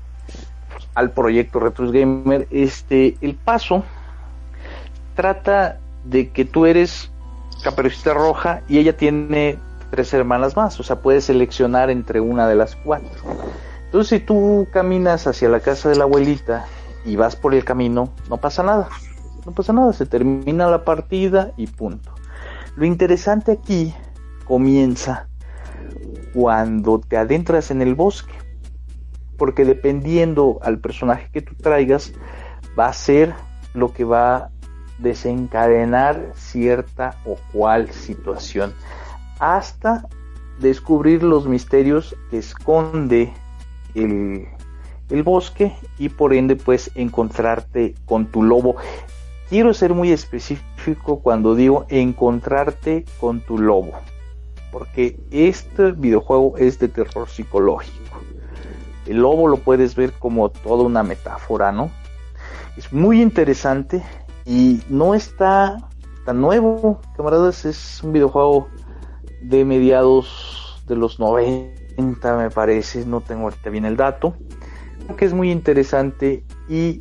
al 0.95 1.11
proyecto 1.11 1.59
Retros 1.59 1.91
Gamer. 1.91 2.47
Este, 2.49 3.17
el 3.21 3.35
paso 3.35 3.83
trata 5.15 5.79
de 6.05 6.29
que 6.29 6.45
tú 6.45 6.65
eres 6.65 7.11
Caperucita 7.63 8.13
Roja 8.13 8.61
y 8.67 8.79
ella 8.79 8.95
tiene 8.95 9.57
tres 9.91 10.13
hermanas 10.13 10.55
más, 10.55 10.79
o 10.79 10.83
sea, 10.83 10.97
puedes 10.97 11.25
seleccionar 11.25 11.89
entre 11.89 12.19
una 12.19 12.47
de 12.47 12.55
las 12.55 12.75
cuatro. 12.75 13.09
Entonces, 13.85 14.19
si 14.19 14.25
tú 14.25 14.67
caminas 14.71 15.27
hacia 15.27 15.47
la 15.49 15.59
casa 15.59 15.89
de 15.89 15.95
la 15.95 16.03
abuelita 16.03 16.65
y 17.05 17.15
vas 17.15 17.35
por 17.35 17.53
el 17.53 17.63
camino, 17.63 18.09
no 18.29 18.37
pasa 18.37 18.63
nada 18.63 18.89
no 19.45 19.51
pasa 19.51 19.73
nada, 19.73 19.93
se 19.93 20.05
termina 20.05 20.67
la 20.67 20.83
partida 20.83 21.51
y 21.55 21.67
punto. 21.67 22.13
Lo 22.75 22.85
interesante 22.85 23.51
aquí 23.51 23.93
comienza 24.45 25.27
cuando 26.33 26.99
te 26.99 27.17
adentras 27.17 27.71
en 27.71 27.81
el 27.81 27.95
bosque, 27.95 28.33
porque 29.37 29.65
dependiendo 29.65 30.59
al 30.63 30.79
personaje 30.79 31.29
que 31.31 31.41
tú 31.41 31.55
traigas, 31.55 32.13
va 32.77 32.87
a 32.87 32.93
ser 32.93 33.33
lo 33.73 33.93
que 33.93 34.03
va 34.03 34.35
a 34.35 34.49
desencadenar 34.99 36.31
cierta 36.35 37.17
o 37.25 37.37
cual 37.53 37.91
situación, 37.91 38.73
hasta 39.39 40.07
descubrir 40.59 41.21
los 41.21 41.47
misterios 41.47 42.15
que 42.31 42.37
esconde 42.37 43.33
el, 43.93 44.47
el 45.09 45.23
bosque 45.23 45.75
y 45.97 46.09
por 46.09 46.33
ende 46.33 46.55
pues 46.55 46.91
encontrarte 46.95 47.95
con 48.05 48.27
tu 48.27 48.43
lobo 48.43 48.75
quiero 49.49 49.73
ser 49.73 49.93
muy 49.93 50.11
específico 50.11 51.19
cuando 51.19 51.55
digo 51.55 51.85
encontrarte 51.89 53.05
con 53.19 53.41
tu 53.41 53.57
lobo, 53.57 53.93
porque 54.71 55.19
este 55.31 55.91
videojuego 55.91 56.57
es 56.57 56.79
de 56.79 56.87
terror 56.87 57.29
psicológico. 57.29 58.21
El 59.05 59.17
lobo 59.17 59.47
lo 59.47 59.57
puedes 59.57 59.95
ver 59.95 60.13
como 60.13 60.49
toda 60.49 60.83
una 60.83 61.03
metáfora, 61.03 61.71
¿no? 61.71 61.91
Es 62.75 62.91
muy 62.91 63.21
interesante 63.21 64.03
y 64.45 64.81
no 64.89 65.13
está 65.13 65.77
tan 66.25 66.41
nuevo, 66.41 66.99
camaradas, 67.15 67.65
es 67.65 68.01
un 68.03 68.13
videojuego 68.13 68.67
de 69.41 69.63
mediados 69.63 70.83
de 70.87 70.95
los 70.95 71.19
90 71.19 72.37
me 72.37 72.49
parece, 72.49 73.05
no 73.05 73.21
tengo 73.21 73.43
ahorita 73.43 73.69
bien 73.69 73.85
el 73.85 73.95
dato, 73.95 74.35
que 75.13 75.25
es 75.25 75.33
muy 75.33 75.51
interesante 75.51 76.43
y 76.67 76.99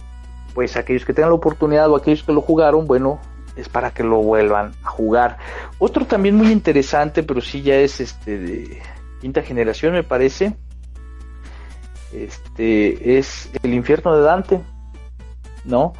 pues 0.54 0.76
aquellos 0.76 1.04
que 1.04 1.12
tengan 1.12 1.30
la 1.30 1.36
oportunidad 1.36 1.90
o 1.90 1.96
aquellos 1.96 2.22
que 2.22 2.32
lo 2.32 2.40
jugaron, 2.40 2.86
bueno, 2.86 3.20
es 3.56 3.68
para 3.68 3.90
que 3.90 4.02
lo 4.02 4.18
vuelvan 4.18 4.72
a 4.84 4.88
jugar. 4.88 5.38
Otro 5.78 6.06
también 6.06 6.36
muy 6.36 6.50
interesante, 6.50 7.22
pero 7.22 7.40
sí 7.40 7.62
ya 7.62 7.76
es 7.76 8.00
este 8.00 8.38
de 8.38 8.82
quinta 9.20 9.42
generación, 9.42 9.92
me 9.92 10.04
parece. 10.04 10.56
Este 12.12 13.18
es 13.18 13.50
El 13.62 13.74
infierno 13.74 14.16
de 14.16 14.22
Dante, 14.22 14.60
¿no? 15.64 15.92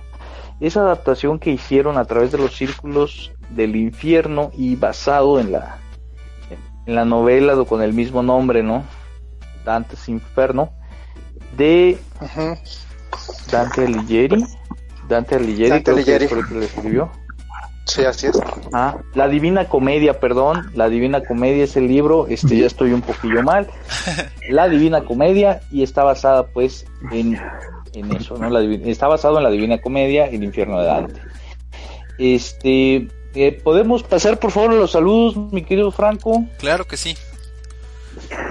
Esa 0.61 0.81
adaptación 0.81 1.41
que 1.41 1.51
hicieron 1.51 1.99
a 1.99 2.05
través 2.05 2.31
de 2.31 2.39
los 2.39 2.55
círculos 2.55 3.33
del 3.51 3.75
infierno 3.75 4.51
y 4.55 4.77
basado 4.77 5.41
en 5.41 5.53
la 5.53 5.79
en 6.87 6.95
la 6.95 7.05
novela 7.05 7.57
con 7.65 7.83
el 7.83 7.93
mismo 7.93 8.23
nombre, 8.23 8.63
¿no? 8.63 8.85
Dante's 9.65 10.09
Inferno 10.09 10.71
de 11.57 11.99
Dante 13.51 13.85
Alighieri. 13.85 14.45
Dante 15.09 15.37
Alighieri, 15.37 15.71
Dante 15.71 15.91
Alighieri. 15.91 16.29
Que 16.29 16.43
que 16.43 16.55
le 16.55 16.65
escribió. 16.67 17.11
Sí, 17.87 18.05
así 18.05 18.27
es. 18.29 18.41
Ah, 18.73 18.97
La 19.15 19.29
Divina 19.29 19.69
Comedia, 19.69 20.19
perdón. 20.19 20.71
La 20.75 20.89
Divina 20.89 21.23
Comedia 21.23 21.65
es 21.65 21.77
el 21.77 21.87
libro. 21.87 22.27
Este, 22.29 22.57
ya 22.57 22.67
estoy 22.67 22.93
un 22.93 23.03
poquillo 23.03 23.43
mal. 23.43 23.69
La 24.49 24.69
Divina 24.69 25.05
Comedia 25.05 25.61
y 25.71 25.83
está 25.83 26.03
basada, 26.03 26.47
pues, 26.47 26.87
en, 27.13 27.39
en 27.93 28.13
eso, 28.17 28.39
¿no? 28.39 28.49
La 28.49 28.63
está 28.89 29.07
basado 29.07 29.37
en 29.39 29.45
la 29.45 29.51
Divina 29.51 29.81
Comedia, 29.81 30.27
El 30.27 30.43
Infierno 30.45 30.81
de 30.81 30.87
Dante. 30.87 31.21
Este, 32.19 33.09
eh, 33.35 33.61
¿podemos 33.63 34.03
pasar, 34.03 34.39
por 34.39 34.51
favor, 34.51 34.73
los 34.73 34.93
saludos, 34.93 35.37
mi 35.53 35.63
querido 35.63 35.91
Franco? 35.91 36.45
Claro 36.59 36.87
que 36.87 36.97
sí. 36.97 37.17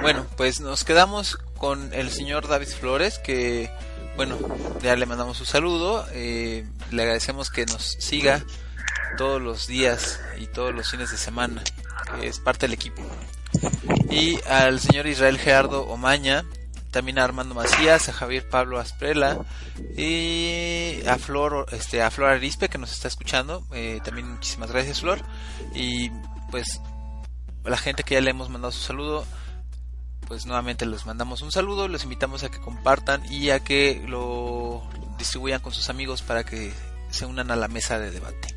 Bueno, 0.01 0.25
pues 0.35 0.59
nos 0.59 0.83
quedamos 0.83 1.39
con 1.63 1.93
el 1.93 2.11
señor 2.11 2.49
David 2.49 2.67
Flores, 2.67 3.19
que 3.19 3.71
bueno, 4.17 4.37
ya 4.81 4.97
le 4.97 5.05
mandamos 5.05 5.39
un 5.39 5.45
saludo, 5.45 6.05
eh, 6.11 6.67
le 6.91 7.01
agradecemos 7.03 7.49
que 7.49 7.65
nos 7.65 7.83
siga 7.99 8.43
todos 9.17 9.41
los 9.41 9.65
días 9.65 10.19
y 10.37 10.47
todos 10.47 10.75
los 10.75 10.91
fines 10.91 11.11
de 11.11 11.15
semana, 11.15 11.63
que 12.19 12.27
es 12.27 12.39
parte 12.39 12.67
del 12.67 12.73
equipo. 12.73 13.01
Y 14.11 14.41
al 14.49 14.81
señor 14.81 15.07
Israel 15.07 15.37
Gerardo 15.37 15.83
Omaña, 15.83 16.43
también 16.91 17.17
a 17.17 17.23
Armando 17.23 17.55
Macías, 17.55 18.09
a 18.09 18.11
Javier 18.11 18.49
Pablo 18.49 18.77
Asprela 18.77 19.45
y 19.95 20.97
a 21.07 21.17
Flor, 21.17 21.67
este, 21.71 22.01
a 22.01 22.11
Flor 22.11 22.31
Arispe 22.31 22.67
que 22.67 22.77
nos 22.77 22.91
está 22.91 23.07
escuchando. 23.07 23.65
Eh, 23.71 24.01
también 24.03 24.29
muchísimas 24.29 24.69
gracias 24.69 24.99
Flor. 24.99 25.21
Y 25.73 26.11
pues 26.51 26.81
la 27.63 27.77
gente 27.77 28.03
que 28.03 28.15
ya 28.15 28.21
le 28.21 28.31
hemos 28.31 28.49
mandado 28.49 28.73
su 28.73 28.81
saludo, 28.81 29.25
pues 30.27 30.45
nuevamente 30.45 30.85
les 30.85 31.05
mandamos 31.05 31.41
un 31.41 31.51
saludo, 31.51 31.87
los 31.87 32.03
invitamos 32.03 32.43
a 32.43 32.49
que 32.49 32.59
compartan 32.59 33.23
y 33.31 33.49
a 33.49 33.59
que 33.59 34.03
lo 34.07 34.81
distribuyan 35.17 35.61
con 35.61 35.73
sus 35.73 35.89
amigos 35.89 36.21
para 36.21 36.43
que 36.43 36.71
se 37.09 37.25
unan 37.25 37.51
a 37.51 37.55
la 37.55 37.67
mesa 37.67 37.99
de 37.99 38.11
debate. 38.11 38.55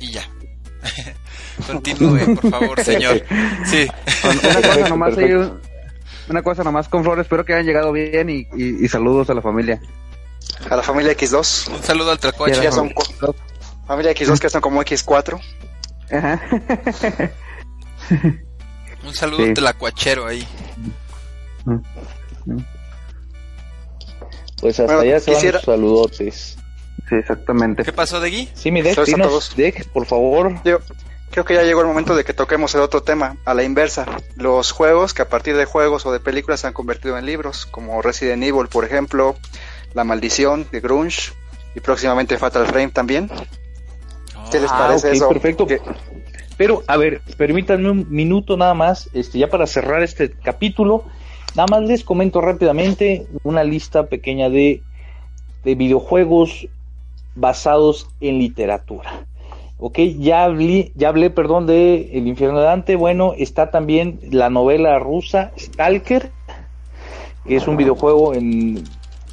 Y 0.00 0.12
ya. 0.12 0.22
Continúe, 1.66 2.36
por 2.36 2.50
favor, 2.50 2.80
señor. 2.84 3.22
Sí. 3.64 3.88
Una 4.24 4.62
cosa 4.62 4.88
nomás, 4.88 5.14
una 6.28 6.42
cosa 6.42 6.64
nomás 6.64 6.88
con 6.88 7.02
Flor, 7.02 7.20
espero 7.20 7.44
que 7.44 7.54
hayan 7.54 7.66
llegado 7.66 7.92
bien 7.92 8.30
y, 8.30 8.88
saludos 8.88 9.30
a 9.30 9.34
la 9.34 9.42
familia. 9.42 9.80
A 10.68 10.76
la 10.76 10.82
familia 10.82 11.12
X2. 11.16 11.68
Un 11.74 11.82
saludo 11.82 12.12
al 12.12 12.18
Tracoche. 12.18 12.62
Ya 12.62 12.72
son 12.72 12.92
familia 13.86 14.12
X2 14.12 14.38
que 14.38 14.46
están 14.46 14.62
como 14.62 14.82
X4. 14.82 15.40
Un 19.04 19.14
saludo 19.14 19.46
de 19.46 19.60
la 19.60 19.72
cuachero 19.74 20.26
ahí. 20.26 20.46
Pues 24.60 24.80
hasta 24.80 25.00
allá 25.00 25.20
se 25.20 25.32
van 25.32 25.52
los 25.52 25.62
saludotes. 25.62 26.58
Sí, 27.08 27.14
exactamente. 27.14 27.82
¿Qué 27.82 27.92
pasó, 27.92 28.20
Degui? 28.20 28.48
Sí, 28.54 28.70
mi 28.70 28.82
Dex, 28.82 29.04
dinos, 29.06 29.56
Dex, 29.56 29.86
por 29.86 30.06
favor. 30.06 30.60
Yo 30.64 30.80
creo 31.30 31.44
que 31.44 31.54
ya 31.54 31.62
llegó 31.62 31.80
el 31.80 31.86
momento 31.86 32.14
de 32.14 32.24
que 32.24 32.34
toquemos 32.34 32.74
el 32.74 32.82
otro 32.82 33.02
tema, 33.02 33.36
a 33.44 33.54
la 33.54 33.62
inversa. 33.62 34.06
Los 34.36 34.72
juegos 34.72 35.14
que 35.14 35.22
a 35.22 35.28
partir 35.28 35.56
de 35.56 35.64
juegos 35.64 36.04
o 36.06 36.12
de 36.12 36.20
películas 36.20 36.60
se 36.60 36.66
han 36.66 36.72
convertido 36.72 37.16
en 37.18 37.26
libros, 37.26 37.66
como 37.66 38.02
Resident 38.02 38.42
Evil, 38.42 38.68
por 38.68 38.84
ejemplo, 38.84 39.36
La 39.94 40.04
Maldición 40.04 40.68
de 40.70 40.80
Grunge 40.80 41.32
y 41.74 41.80
próximamente 41.80 42.36
Fatal 42.36 42.66
Frame 42.66 42.90
también. 42.90 43.30
¿Qué 44.50 44.60
les 44.60 44.70
ah, 44.70 44.78
parece 44.78 45.12
eso? 45.12 45.28
Perfecto. 45.28 45.66
Pero, 46.56 46.82
a 46.86 46.96
ver, 46.96 47.22
permítanme 47.36 47.90
un 47.90 48.06
minuto 48.10 48.56
nada 48.56 48.74
más, 48.74 49.08
este, 49.14 49.38
ya 49.38 49.48
para 49.48 49.66
cerrar 49.66 50.02
este 50.02 50.30
capítulo. 50.30 51.04
Nada 51.54 51.66
más 51.70 51.88
les 51.88 52.04
comento 52.04 52.40
rápidamente 52.40 53.26
una 53.42 53.64
lista 53.64 54.06
pequeña 54.06 54.50
de, 54.50 54.82
de 55.64 55.74
videojuegos 55.74 56.68
basados 57.34 58.08
en 58.20 58.38
literatura. 58.38 59.24
Ok, 59.78 59.98
ya 60.18 60.44
hablé, 60.44 60.92
ya 60.94 61.08
hablé, 61.08 61.30
perdón, 61.30 61.66
de 61.66 62.10
El 62.12 62.28
infierno 62.28 62.58
de 62.58 62.66
Dante. 62.66 62.96
Bueno, 62.96 63.32
está 63.38 63.70
también 63.70 64.20
la 64.30 64.50
novela 64.50 64.98
rusa 64.98 65.52
Stalker, 65.58 66.30
que 67.46 67.56
es 67.56 67.66
un 67.66 67.78
videojuego 67.78 68.34
en 68.34 68.84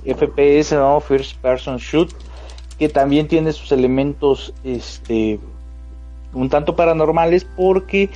FPS, 0.06 0.72
¿no? 0.72 1.02
First 1.02 1.36
Person 1.42 1.78
Shoot, 1.78 2.14
que 2.78 2.90
también 2.90 3.28
tiene 3.28 3.54
sus 3.54 3.72
elementos 3.72 4.54
este 4.64 5.40
un 6.34 6.50
tanto 6.50 6.76
paranormales 6.76 7.46
porque 7.46 8.10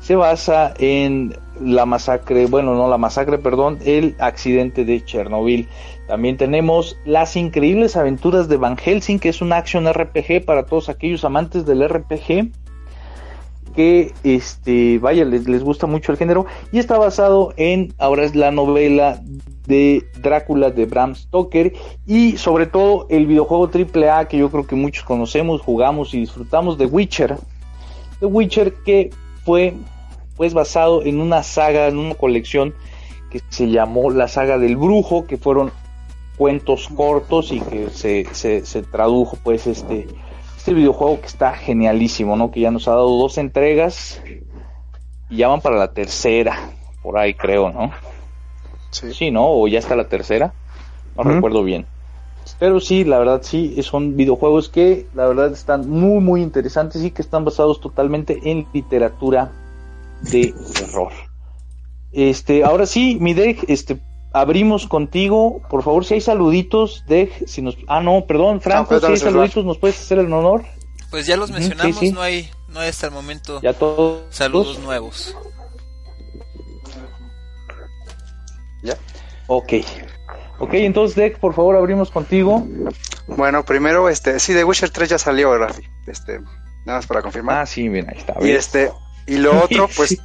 se 0.00 0.16
basa 0.16 0.74
en 0.78 1.34
la 1.60 1.86
masacre, 1.86 2.46
bueno, 2.46 2.74
no 2.74 2.88
la 2.88 2.98
masacre, 2.98 3.38
perdón, 3.38 3.78
el 3.84 4.16
accidente 4.18 4.84
de 4.84 5.02
Chernobyl. 5.04 5.68
También 6.06 6.36
tenemos 6.36 6.98
Las 7.06 7.36
increíbles 7.36 7.96
aventuras 7.96 8.48
de 8.48 8.58
Van 8.58 8.76
Helsing, 8.76 9.18
que 9.18 9.30
es 9.30 9.40
un 9.40 9.52
action 9.52 9.90
RPG 9.90 10.44
para 10.44 10.66
todos 10.66 10.90
aquellos 10.90 11.24
amantes 11.24 11.64
del 11.64 11.88
RPG 11.88 12.50
que 13.74 14.12
este 14.22 14.98
vaya 14.98 15.24
les, 15.24 15.48
les 15.48 15.62
gusta 15.62 15.86
mucho 15.86 16.12
el 16.12 16.18
género 16.18 16.46
y 16.72 16.78
está 16.78 16.98
basado 16.98 17.52
en 17.56 17.92
ahora 17.98 18.24
es 18.24 18.34
la 18.34 18.50
novela 18.50 19.20
de 19.66 20.04
Drácula 20.20 20.70
de 20.70 20.86
Bram 20.86 21.14
Stoker 21.14 21.72
y 22.06 22.36
sobre 22.36 22.66
todo 22.66 23.06
el 23.08 23.26
videojuego 23.26 23.70
AAA 23.72 24.28
que 24.28 24.38
yo 24.38 24.50
creo 24.50 24.66
que 24.66 24.76
muchos 24.76 25.04
conocemos, 25.04 25.62
jugamos 25.62 26.14
y 26.14 26.20
disfrutamos 26.20 26.78
de 26.78 26.86
Witcher. 26.86 27.36
The 28.20 28.26
Witcher 28.26 28.74
que 28.84 29.10
fue 29.44 29.74
pues 30.36 30.52
basado 30.52 31.02
en 31.04 31.20
una 31.20 31.42
saga, 31.42 31.88
en 31.88 31.98
una 31.98 32.14
colección 32.14 32.74
que 33.30 33.40
se 33.48 33.68
llamó 33.68 34.10
la 34.10 34.28
saga 34.28 34.58
del 34.58 34.76
brujo, 34.76 35.26
que 35.26 35.36
fueron 35.36 35.72
cuentos 36.36 36.88
cortos 36.88 37.52
y 37.52 37.60
que 37.60 37.90
se, 37.90 38.26
se, 38.34 38.82
tradujo 38.82 39.38
pues 39.42 39.66
este, 39.66 40.08
este 40.64 40.72
videojuego 40.72 41.20
que 41.20 41.26
está 41.26 41.52
genialísimo, 41.52 42.36
¿no? 42.36 42.50
Que 42.50 42.60
ya 42.60 42.70
nos 42.70 42.88
ha 42.88 42.92
dado 42.92 43.18
dos 43.18 43.36
entregas 43.36 44.22
y 45.28 45.36
ya 45.36 45.48
van 45.48 45.60
para 45.60 45.76
la 45.76 45.92
tercera, 45.92 46.58
por 47.02 47.18
ahí 47.18 47.34
creo, 47.34 47.70
¿no? 47.70 47.90
Sí. 48.90 49.30
¿no? 49.30 49.46
O 49.46 49.68
ya 49.68 49.78
está 49.78 49.94
la 49.94 50.08
tercera, 50.08 50.54
no 51.18 51.22
recuerdo 51.22 51.64
bien. 51.64 51.84
Pero 52.58 52.80
sí, 52.80 53.04
la 53.04 53.18
verdad 53.18 53.42
sí, 53.42 53.76
son 53.82 54.16
videojuegos 54.16 54.70
que 54.70 55.06
la 55.14 55.26
verdad 55.26 55.52
están 55.52 55.86
muy 55.86 56.22
muy 56.22 56.40
interesantes 56.40 57.04
y 57.04 57.10
que 57.10 57.20
están 57.20 57.44
basados 57.44 57.82
totalmente 57.82 58.40
en 58.44 58.66
literatura 58.72 59.52
de 60.22 60.54
terror. 60.72 61.12
Este, 62.10 62.64
ahora 62.64 62.86
sí, 62.86 63.18
mi 63.20 63.34
deck, 63.34 63.66
este, 63.68 64.00
abrimos 64.34 64.86
contigo. 64.86 65.62
Por 65.70 65.82
favor, 65.82 66.04
si 66.04 66.14
hay 66.14 66.20
saluditos, 66.20 67.04
deck, 67.06 67.46
si 67.46 67.62
nos, 67.62 67.76
ah 67.86 68.00
no, 68.00 68.26
perdón, 68.26 68.60
Franco, 68.60 68.98
si 69.00 69.06
hay 69.06 69.16
saluditos, 69.16 69.64
nos 69.64 69.78
puedes 69.78 69.98
hacer 69.98 70.18
el 70.18 70.30
honor. 70.30 70.64
Pues 71.10 71.26
ya 71.26 71.36
los 71.36 71.50
mencionamos, 71.50 72.02
no 72.12 72.20
hay, 72.20 72.50
no 72.68 72.80
hay 72.80 72.88
hasta 72.88 73.06
el 73.06 73.12
momento. 73.12 73.62
Ya 73.62 73.72
todos. 73.72 74.22
Saludos 74.30 74.80
nuevos. 74.80 75.34
Ya. 78.82 78.98
Ok. 79.46 79.74
Ok, 80.58 80.74
entonces, 80.74 81.16
Deck, 81.16 81.38
por 81.38 81.54
favor, 81.54 81.76
abrimos 81.76 82.10
contigo. 82.10 82.66
Bueno, 83.26 83.64
primero, 83.64 84.08
este, 84.08 84.38
sí, 84.40 84.52
The 84.52 84.64
Witcher 84.64 84.90
3 84.90 85.10
ya 85.10 85.18
salió, 85.18 85.56
Rafi. 85.56 85.82
Este, 86.06 86.40
nada 86.84 86.98
más 86.98 87.06
para 87.06 87.22
confirmar. 87.22 87.62
Ah, 87.62 87.66
sí, 87.66 87.88
bien, 87.88 88.08
ahí 88.08 88.18
está. 88.18 88.34
Y 88.40 88.50
este, 88.50 88.90
y 89.26 89.36
lo 89.36 89.60
otro, 89.64 89.88
pues, 89.94 90.20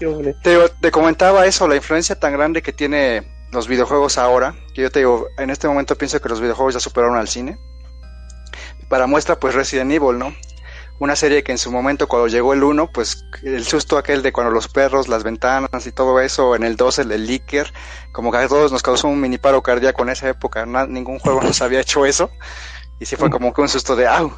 te, 0.82 0.92
comentaba 0.92 1.46
eso, 1.46 1.68
la 1.68 1.76
influencia 1.76 2.20
tan 2.20 2.34
grande 2.34 2.62
que 2.62 2.74
tiene 2.74 3.39
los 3.52 3.68
videojuegos 3.68 4.18
ahora, 4.18 4.56
que 4.74 4.82
yo 4.82 4.92
te 4.92 5.00
digo, 5.00 5.28
en 5.38 5.50
este 5.50 5.68
momento 5.68 5.96
pienso 5.96 6.22
que 6.22 6.30
los 6.30 6.42
videojuegos 6.42 6.76
ya 6.76 6.80
superaron 6.80 7.18
al 7.18 7.28
cine. 7.28 7.58
Para 8.88 9.08
muestra, 9.08 9.40
pues 9.40 9.56
Resident 9.56 9.92
Evil, 9.92 10.18
¿no? 10.18 10.34
Una 11.00 11.16
serie 11.16 11.44
que 11.44 11.52
en 11.52 11.58
su 11.58 11.72
momento, 11.72 12.08
cuando 12.08 12.28
llegó 12.28 12.54
el 12.54 12.64
1, 12.64 12.92
pues 12.92 13.24
el 13.44 13.64
susto 13.64 13.98
aquel 13.98 14.22
de 14.22 14.34
cuando 14.34 14.52
los 14.52 14.68
perros, 14.68 15.08
las 15.08 15.24
ventanas 15.24 15.88
y 15.88 15.92
todo 15.92 16.20
eso, 16.20 16.56
en 16.56 16.64
el 16.64 16.76
2 16.76 17.00
el, 17.00 17.12
el 17.12 17.42
como 18.12 18.32
que 18.32 18.38
a 18.38 18.48
todos 18.48 18.72
nos 18.72 18.84
causó 18.84 19.08
un 19.08 19.22
mini 19.22 19.38
paro 19.38 19.64
cardíaco 19.64 20.04
en 20.04 20.10
esa 20.10 20.28
época, 20.28 20.66
ningún 20.66 21.20
juego 21.20 21.42
nos 21.42 21.62
había 21.62 21.80
hecho 21.80 22.06
eso, 22.06 22.30
y 23.00 23.06
sí 23.06 23.16
fue 23.16 23.30
como 23.30 23.54
que 23.54 23.62
un 23.62 23.70
susto 23.70 23.96
de 23.96 24.08
¡au! 24.08 24.34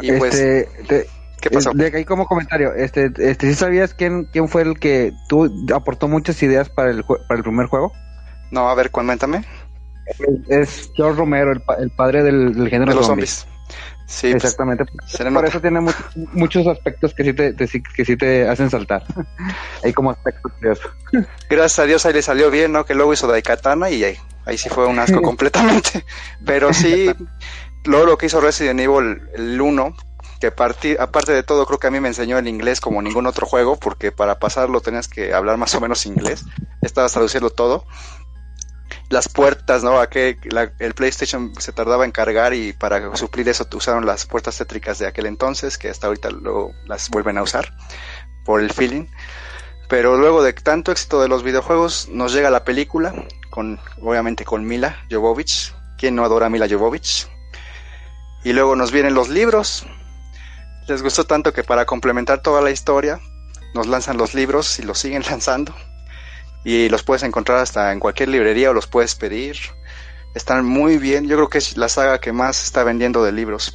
Y 0.00 0.12
pues... 0.12 0.34
Este, 0.34 1.08
¿Qué 1.42 1.50
pasó? 1.50 1.72
De 1.74 1.90
ahí 1.94 2.04
como 2.04 2.26
comentario, 2.26 2.72
este, 2.72 3.10
este, 3.18 3.48
¿sí 3.48 3.54
sabías 3.54 3.94
quién, 3.94 4.28
quién 4.32 4.48
fue 4.48 4.62
el 4.62 4.78
que 4.78 5.12
tú 5.28 5.52
aportó 5.74 6.06
muchas 6.06 6.40
ideas 6.42 6.70
para 6.70 6.92
el, 6.92 7.02
para 7.02 7.36
el 7.36 7.42
primer 7.42 7.66
juego? 7.66 7.92
No, 8.52 8.68
a 8.68 8.74
ver, 8.74 8.92
cuéntame. 8.92 9.44
Es 10.48 10.92
George 10.94 11.18
Romero, 11.18 11.52
el, 11.52 11.62
el 11.78 11.90
padre 11.90 12.22
del, 12.22 12.68
género 12.70 12.92
de 12.92 12.96
los 12.96 13.06
zombies. 13.06 13.46
Sí, 14.06 14.30
pues, 14.30 14.44
exactamente. 14.44 14.84
por 15.32 15.46
eso 15.46 15.60
tiene 15.60 15.80
muchos 16.32 16.66
aspectos 16.66 17.14
que 17.14 17.24
sí 17.24 17.32
te, 17.32 17.56
que 17.56 18.04
sí 18.04 18.16
te 18.16 18.46
hacen 18.48 18.70
saltar. 18.70 19.02
Hay 19.82 19.92
como 19.92 20.10
aspectos 20.10 20.52
curiosos. 20.52 20.92
Gracias 21.48 21.78
a 21.78 21.86
Dios 21.86 22.06
ahí 22.06 22.12
le 22.12 22.22
salió 22.22 22.50
bien, 22.50 22.72
¿no? 22.72 22.84
Que 22.84 22.94
luego 22.94 23.14
hizo 23.14 23.26
Daikatana 23.26 23.90
y 23.90 24.04
ahí, 24.04 24.16
ahí 24.44 24.58
sí 24.58 24.68
fue 24.68 24.86
un 24.86 24.98
asco 24.98 25.22
completamente. 25.22 26.04
Pero 26.44 26.72
sí, 26.72 27.10
luego 27.84 28.06
lo 28.06 28.18
que 28.18 28.26
hizo 28.26 28.40
Resident 28.40 28.80
Evil 28.80 29.22
el 29.34 29.60
1, 29.60 29.96
que 30.42 30.48
aparte 30.48 31.32
de 31.32 31.42
todo 31.44 31.66
creo 31.66 31.78
que 31.78 31.86
a 31.86 31.90
mí 31.92 32.00
me 32.00 32.08
enseñó 32.08 32.36
el 32.36 32.48
inglés 32.48 32.80
como 32.80 33.00
ningún 33.00 33.28
otro 33.28 33.46
juego, 33.46 33.76
porque 33.76 34.10
para 34.10 34.40
pasarlo 34.40 34.80
tenías 34.80 35.06
que 35.06 35.32
hablar 35.32 35.56
más 35.56 35.72
o 35.76 35.80
menos 35.80 36.04
inglés, 36.04 36.44
estabas 36.80 37.12
traduciendo 37.12 37.50
todo. 37.50 37.86
Las 39.08 39.28
puertas, 39.28 39.84
¿no? 39.84 40.00
A 40.00 40.10
que 40.10 40.36
el 40.80 40.94
PlayStation 40.94 41.52
se 41.60 41.70
tardaba 41.72 42.04
en 42.04 42.10
cargar 42.10 42.54
y 42.54 42.72
para 42.72 43.14
suplir 43.14 43.48
eso 43.48 43.68
usaron 43.72 44.04
las 44.04 44.26
puertas 44.26 44.58
tétricas 44.58 44.98
de 44.98 45.06
aquel 45.06 45.26
entonces, 45.26 45.78
que 45.78 45.88
hasta 45.88 46.08
ahorita 46.08 46.30
luego 46.30 46.72
las 46.86 47.08
vuelven 47.08 47.38
a 47.38 47.42
usar 47.44 47.72
por 48.44 48.60
el 48.60 48.72
feeling. 48.72 49.06
Pero 49.88 50.16
luego 50.16 50.42
de 50.42 50.54
tanto 50.54 50.90
éxito 50.90 51.22
de 51.22 51.28
los 51.28 51.44
videojuegos, 51.44 52.08
nos 52.08 52.32
llega 52.32 52.50
la 52.50 52.64
película, 52.64 53.14
con 53.50 53.78
obviamente 54.00 54.44
con 54.44 54.66
Mila 54.66 55.04
Jovovich. 55.08 55.72
¿Quién 55.98 56.16
no 56.16 56.24
adora 56.24 56.50
Mila 56.50 56.66
Jovovich? 56.68 57.28
Y 58.44 58.54
luego 58.54 58.74
nos 58.74 58.90
vienen 58.90 59.14
los 59.14 59.28
libros, 59.28 59.86
les 60.88 61.02
gustó 61.02 61.24
tanto 61.24 61.52
que 61.52 61.64
para 61.64 61.86
complementar 61.86 62.42
toda 62.42 62.60
la 62.60 62.70
historia 62.70 63.20
nos 63.74 63.86
lanzan 63.86 64.16
los 64.16 64.34
libros 64.34 64.78
y 64.78 64.82
los 64.82 64.98
siguen 64.98 65.22
lanzando. 65.30 65.74
Y 66.64 66.88
los 66.88 67.02
puedes 67.02 67.22
encontrar 67.22 67.58
hasta 67.58 67.92
en 67.92 67.98
cualquier 68.00 68.28
librería 68.28 68.70
o 68.70 68.74
los 68.74 68.86
puedes 68.86 69.14
pedir. 69.14 69.56
Están 70.34 70.64
muy 70.64 70.96
bien. 70.98 71.26
Yo 71.28 71.36
creo 71.36 71.48
que 71.48 71.58
es 71.58 71.76
la 71.76 71.88
saga 71.88 72.20
que 72.20 72.32
más 72.32 72.62
está 72.62 72.84
vendiendo 72.84 73.24
de 73.24 73.32
libros. 73.32 73.74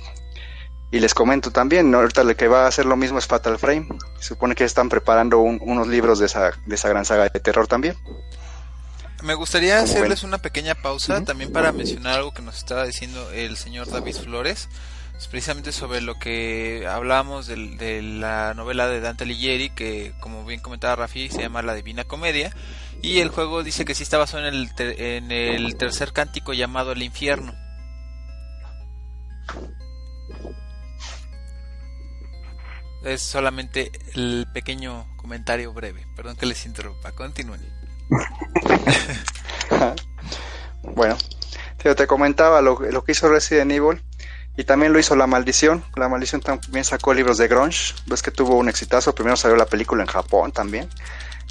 Y 0.89 1.01
les 1.01 1.13
comento 1.13 1.51
también, 1.51 1.93
ahorita 1.93 2.23
lo 2.23 2.33
que 2.37 2.47
va 2.47 2.63
a 2.63 2.67
hacer 2.67 2.85
lo 2.85 2.95
mismo 2.95 3.19
es 3.19 3.27
Fatal 3.27 3.59
Frame. 3.59 3.89
Se 4.19 4.29
supone 4.29 4.55
que 4.55 4.63
están 4.63 4.87
preparando 4.87 5.39
unos 5.39 5.87
libros 5.87 6.17
de 6.19 6.27
esa, 6.27 6.51
de 6.65 6.75
esa 6.75 6.87
gran 6.87 7.03
saga 7.03 7.27
de 7.27 7.39
terror 7.41 7.67
también. 7.67 7.97
Me 9.21 9.33
gustaría 9.33 9.79
hacerles 9.79 10.23
una 10.23 10.37
pequeña 10.37 10.75
pausa 10.75 11.21
también 11.25 11.51
para 11.51 11.73
mencionar 11.73 12.19
algo 12.19 12.33
que 12.33 12.41
nos 12.41 12.57
estaba 12.57 12.85
diciendo 12.85 13.31
el 13.31 13.57
señor 13.57 13.89
David 13.89 14.15
Flores 14.15 14.69
precisamente 15.25 15.71
sobre 15.71 16.01
lo 16.01 16.19
que 16.19 16.85
hablamos 16.87 17.47
de, 17.47 18.01
la 18.03 18.53
novela 18.53 18.87
de 18.87 18.99
Dante 18.99 19.23
Alighieri, 19.23 19.71
que 19.71 20.13
como 20.19 20.45
bien 20.45 20.59
comentaba 20.59 20.95
Rafi, 20.95 21.29
se 21.29 21.41
llama 21.41 21.63
La 21.63 21.73
Divina 21.73 22.03
Comedia, 22.03 22.53
y 23.01 23.19
el 23.19 23.29
juego 23.29 23.63
dice 23.63 23.83
que 23.83 23.95
sí 23.95 24.03
está 24.03 24.19
basado 24.19 24.47
en 24.47 24.53
el, 24.53 24.69
en 24.77 25.31
el 25.31 25.75
tercer 25.75 26.13
cántico 26.13 26.53
llamado 26.53 26.91
El 26.91 27.01
Infierno. 27.01 27.55
Es 33.03 33.21
solamente 33.21 33.91
el 34.13 34.47
pequeño 34.53 35.07
comentario 35.17 35.73
breve. 35.73 36.05
Perdón 36.15 36.35
que 36.35 36.45
les 36.45 36.65
interrumpa. 36.65 37.13
Continúen. 37.13 37.61
bueno, 40.95 41.17
te 41.77 42.07
comentaba 42.07 42.61
lo, 42.61 42.79
lo 42.79 43.03
que 43.03 43.13
hizo 43.13 43.29
Resident 43.29 43.71
Evil 43.71 44.03
y 44.57 44.63
también 44.63 44.91
lo 44.91 44.97
hizo 44.97 45.15
La 45.15 45.27
Maldición. 45.27 45.83
La 45.95 46.09
Maldición 46.09 46.41
también 46.41 46.83
sacó 46.83 47.13
libros 47.13 47.37
de 47.37 47.47
grunge. 47.47 47.93
Ves 48.07 48.23
que 48.23 48.31
tuvo 48.31 48.55
un 48.55 48.67
exitazo. 48.67 49.13
Primero 49.13 49.37
salió 49.37 49.55
la 49.55 49.67
película 49.67 50.01
en 50.01 50.09
Japón 50.09 50.51
también. 50.51 50.89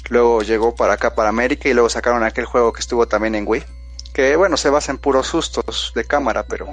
Luego 0.09 0.41
llegó 0.41 0.75
para 0.75 0.93
acá, 0.93 1.15
para 1.15 1.29
América. 1.29 1.69
Y 1.69 1.73
luego 1.73 1.87
sacaron 1.87 2.23
aquel 2.23 2.43
juego 2.43 2.73
que 2.73 2.81
estuvo 2.81 3.07
también 3.07 3.35
en 3.35 3.47
Wii. 3.47 3.63
Que 4.13 4.35
bueno, 4.35 4.57
se 4.57 4.69
basa 4.69 4.91
en 4.91 4.97
puros 4.97 5.27
sustos 5.27 5.93
de 5.95 6.03
cámara, 6.03 6.47
pero 6.47 6.67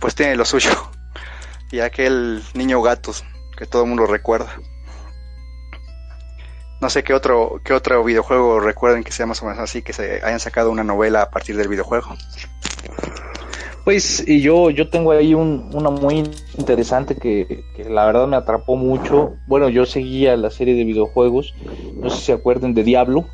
pues 0.00 0.14
tiene 0.14 0.34
lo 0.36 0.44
suyo. 0.44 0.70
Y 1.70 1.80
aquel 1.80 2.42
niño 2.54 2.80
gato 2.80 3.12
que 3.54 3.66
todo 3.66 3.82
el 3.82 3.88
mundo 3.88 4.06
recuerda. 4.06 4.56
No 6.80 6.88
sé 6.88 7.04
qué 7.04 7.12
otro, 7.12 7.60
qué 7.62 7.74
otro 7.74 8.02
videojuego 8.02 8.58
recuerden 8.58 9.04
que 9.04 9.12
sea 9.12 9.26
más 9.26 9.42
o 9.42 9.44
menos 9.44 9.60
así, 9.60 9.82
que 9.82 9.92
se 9.92 10.24
hayan 10.24 10.40
sacado 10.40 10.70
una 10.70 10.82
novela 10.82 11.20
a 11.20 11.30
partir 11.30 11.58
del 11.58 11.68
videojuego. 11.68 12.16
Pues 13.88 14.22
y 14.28 14.42
yo, 14.42 14.68
yo 14.68 14.90
tengo 14.90 15.12
ahí 15.12 15.32
un, 15.32 15.70
una 15.72 15.88
muy 15.88 16.22
interesante 16.58 17.16
que, 17.16 17.64
la 17.88 18.04
verdad 18.04 18.26
me 18.26 18.36
atrapó 18.36 18.76
mucho. 18.76 19.36
Bueno, 19.46 19.70
yo 19.70 19.86
seguía 19.86 20.36
la 20.36 20.50
serie 20.50 20.74
de 20.74 20.84
videojuegos, 20.84 21.54
no 21.94 22.10
sé 22.10 22.16
si 22.18 22.22
se 22.24 22.32
acuerdan 22.34 22.74
de 22.74 22.84
Diablo. 22.84 23.24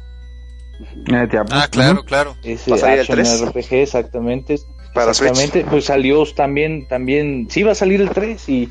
Eh, 1.13 1.29
ah, 1.51 1.67
claro, 1.69 2.05
claro. 2.05 2.37
Ese 2.45 2.73
action 2.73 3.49
RPG, 3.49 3.73
exactamente. 3.73 4.61
Para 4.95 5.11
exactamente, 5.11 5.67
pues 5.69 5.87
salió 5.87 6.25
también, 6.37 6.87
también, 6.87 7.49
sí 7.51 7.65
va 7.65 7.73
a 7.73 7.75
salir 7.75 8.01
el 8.01 8.11
3 8.11 8.49
y 8.49 8.69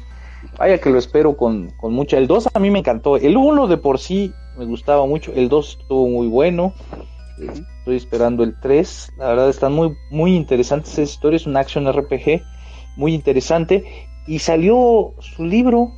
vaya 0.58 0.78
que 0.78 0.90
lo 0.90 0.98
espero 0.98 1.36
con, 1.36 1.72
con 1.72 1.92
mucha. 1.92 2.18
El 2.18 2.28
2 2.28 2.48
a 2.54 2.60
mí 2.60 2.72
me 2.72 2.80
encantó. 2.80 3.18
El 3.18 3.36
1 3.36 3.68
de 3.68 3.76
por 3.76 4.00
sí 4.00 4.32
me 4.58 4.64
gustaba 4.64 5.06
mucho, 5.06 5.34
el 5.36 5.50
2 5.50 5.80
estuvo 5.82 6.08
muy 6.08 6.28
bueno. 6.28 6.74
Estoy 7.84 7.98
esperando 7.98 8.46
el 8.46 8.58
3. 8.62 9.12
La 9.18 9.28
verdad 9.28 9.50
están 9.50 9.74
muy, 9.74 9.94
muy 10.10 10.38
interesantes 10.38 10.94
esas 10.94 11.10
historias. 11.10 11.46
Un 11.46 11.58
action 11.58 11.86
RPG 11.92 12.42
muy 12.96 13.14
interesante. 13.14 13.84
Y 14.26 14.40
salió 14.40 15.14
su 15.20 15.44
libro. 15.44 15.92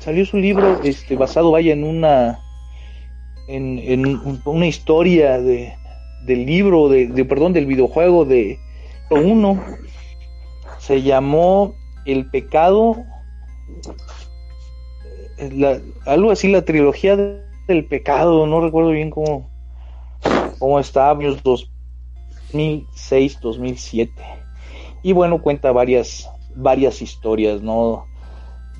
Salió 0.00 0.26
su 0.26 0.36
libro 0.36 0.80
este, 0.82 1.14
basado, 1.14 1.52
vaya, 1.52 1.74
en 1.74 1.84
una. 1.84 2.40
En, 3.46 3.78
en 3.78 4.20
una 4.44 4.66
historia 4.66 5.38
de, 5.38 5.76
del 6.26 6.44
libro, 6.44 6.88
de, 6.88 7.06
de, 7.06 7.24
perdón, 7.24 7.52
del 7.52 7.66
videojuego 7.66 8.24
de 8.24 8.58
uno. 9.08 9.62
Se 10.78 11.02
llamó 11.02 11.72
El 12.04 12.28
pecado. 12.30 12.96
Algo 16.04 16.32
así, 16.32 16.48
la 16.48 16.64
trilogía 16.64 17.16
del 17.16 17.84
pecado. 17.84 18.44
No 18.48 18.60
recuerdo 18.60 18.90
bien 18.90 19.10
cómo 19.10 19.48
cómo 20.58 20.80
está, 20.80 21.10
años 21.10 21.42
2006, 21.42 23.40
2007. 23.40 24.12
Y 25.02 25.12
bueno, 25.12 25.40
cuenta 25.40 25.72
varias, 25.72 26.28
varias 26.54 27.02
historias, 27.02 27.62
¿no? 27.62 28.06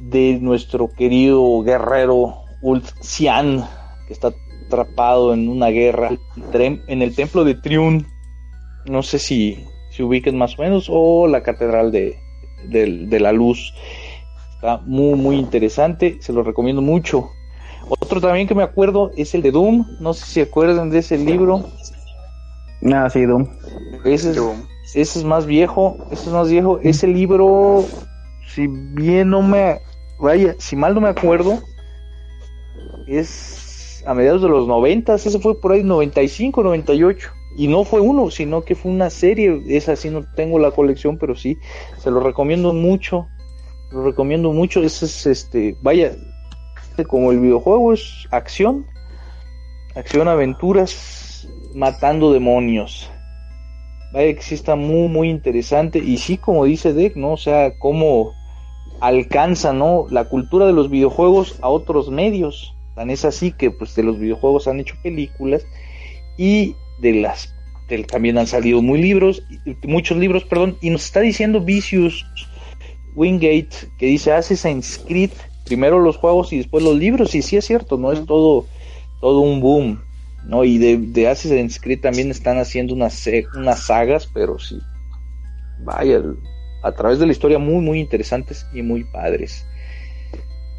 De 0.00 0.38
nuestro 0.40 0.88
querido 0.88 1.62
guerrero 1.62 2.36
Ultzian, 2.62 3.66
que 4.06 4.12
está 4.12 4.32
atrapado 4.66 5.32
en 5.32 5.48
una 5.48 5.68
guerra 5.68 6.10
en 6.52 7.02
el 7.02 7.14
templo 7.14 7.44
de 7.44 7.54
Triun. 7.54 8.06
No 8.86 9.02
sé 9.02 9.18
si 9.18 9.64
se 9.90 10.02
ubiquen 10.02 10.36
más 10.36 10.58
o 10.58 10.62
menos, 10.62 10.88
o 10.90 11.26
la 11.26 11.42
catedral 11.42 11.90
de, 11.92 12.16
de 12.68 13.20
la 13.20 13.32
luz. 13.32 13.74
Está 14.54 14.78
muy, 14.78 15.14
muy 15.14 15.36
interesante, 15.36 16.18
se 16.20 16.32
lo 16.32 16.42
recomiendo 16.42 16.82
mucho. 16.82 17.30
Otro 17.88 18.20
también 18.20 18.46
que 18.46 18.54
me 18.54 18.62
acuerdo 18.62 19.10
es 19.16 19.34
el 19.34 19.42
de 19.42 19.50
Doom. 19.50 19.86
No 20.00 20.14
sé 20.14 20.24
si 20.24 20.32
se 20.32 20.42
acuerdan 20.42 20.90
de 20.90 20.98
ese 20.98 21.18
libro. 21.18 21.64
Ah, 22.92 23.08
sí, 23.10 23.24
Doom. 23.24 23.48
Ese 24.04 24.30
es, 24.30 24.38
ese 24.94 25.18
es 25.18 25.24
más 25.24 25.46
viejo. 25.46 25.96
Ese 26.10 26.24
es 26.24 26.32
más 26.32 26.50
viejo. 26.50 26.78
Ese 26.82 27.06
libro, 27.06 27.84
si 28.54 28.66
bien 28.66 29.30
no 29.30 29.42
me. 29.42 29.80
Vaya, 30.20 30.54
si 30.58 30.74
mal 30.76 30.94
no 30.94 31.00
me 31.00 31.08
acuerdo, 31.08 31.60
es 33.06 34.02
a 34.06 34.14
mediados 34.14 34.42
de 34.42 34.48
los 34.48 34.66
90. 34.66 35.14
Ese 35.14 35.38
fue 35.38 35.60
por 35.60 35.72
ahí 35.72 35.82
95, 35.82 36.62
98. 36.62 37.30
Y 37.56 37.68
no 37.68 37.84
fue 37.84 38.00
uno, 38.00 38.30
sino 38.30 38.62
que 38.62 38.74
fue 38.74 38.92
una 38.92 39.10
serie. 39.10 39.62
Esa 39.68 39.96
sí 39.96 40.10
no 40.10 40.24
tengo 40.34 40.58
la 40.58 40.70
colección, 40.70 41.18
pero 41.18 41.34
sí. 41.34 41.58
Se 41.98 42.10
lo 42.10 42.20
recomiendo 42.20 42.72
mucho. 42.72 43.26
Lo 43.90 44.04
recomiendo 44.04 44.52
mucho. 44.52 44.82
Ese 44.82 45.06
es 45.06 45.26
este. 45.26 45.76
Vaya, 45.82 46.12
como 47.04 47.32
el 47.32 47.40
videojuego 47.40 47.92
es 47.92 48.26
acción, 48.30 48.86
acción, 49.94 50.28
aventuras, 50.28 51.48
matando 51.74 52.32
demonios. 52.32 53.10
Vaya 54.12 54.34
que 54.34 54.42
sí 54.42 54.54
está 54.54 54.74
muy, 54.74 55.08
muy 55.08 55.28
interesante. 55.28 55.98
Y 55.98 56.16
sí, 56.18 56.38
como 56.38 56.64
dice 56.64 56.92
Deck, 56.92 57.16
¿no? 57.16 57.32
O 57.32 57.36
sea, 57.36 57.78
cómo 57.78 58.32
alcanza, 59.00 59.72
¿no? 59.72 60.06
La 60.10 60.24
cultura 60.24 60.66
de 60.66 60.72
los 60.72 60.90
videojuegos 60.90 61.58
a 61.60 61.68
otros 61.68 62.10
medios. 62.10 62.74
Tan 62.94 63.10
es 63.10 63.24
así 63.24 63.52
que, 63.52 63.70
pues, 63.70 63.94
de 63.94 64.02
los 64.02 64.18
videojuegos 64.18 64.66
han 64.66 64.80
hecho 64.80 64.94
películas 65.02 65.64
y 66.36 66.74
de 67.00 67.12
las 67.14 67.54
también 68.06 68.36
han 68.36 68.46
salido 68.46 68.82
muy 68.82 69.00
libros, 69.00 69.42
muchos 69.84 70.18
libros, 70.18 70.44
perdón, 70.44 70.76
y 70.82 70.90
nos 70.90 71.06
está 71.06 71.20
diciendo 71.20 71.60
Vicious 71.60 72.26
Wingate 73.14 73.68
que 73.98 74.06
dice 74.06 74.32
Assassin's 74.32 75.02
Creed 75.06 75.30
primero 75.68 76.00
los 76.00 76.16
juegos 76.16 76.52
y 76.52 76.58
después 76.58 76.82
los 76.82 76.96
libros, 76.96 77.34
y 77.34 77.42
sí 77.42 77.56
es 77.56 77.66
cierto, 77.66 77.96
no 77.96 78.10
es 78.10 78.24
todo, 78.26 78.64
todo 79.20 79.40
un 79.40 79.60
boom, 79.60 80.02
¿no? 80.46 80.64
Y 80.64 80.78
de, 80.78 80.96
de 80.96 81.28
Assassin's 81.28 81.78
Creed 81.80 82.00
también 82.00 82.30
están 82.30 82.58
haciendo 82.58 82.94
unas, 82.94 83.28
unas 83.54 83.80
sagas, 83.86 84.28
pero 84.32 84.58
sí, 84.58 84.78
vaya, 85.84 86.22
a 86.82 86.92
través 86.92 87.18
de 87.18 87.26
la 87.26 87.32
historia 87.32 87.58
muy, 87.58 87.84
muy 87.84 88.00
interesantes 88.00 88.66
y 88.74 88.82
muy 88.82 89.04
padres. 89.04 89.64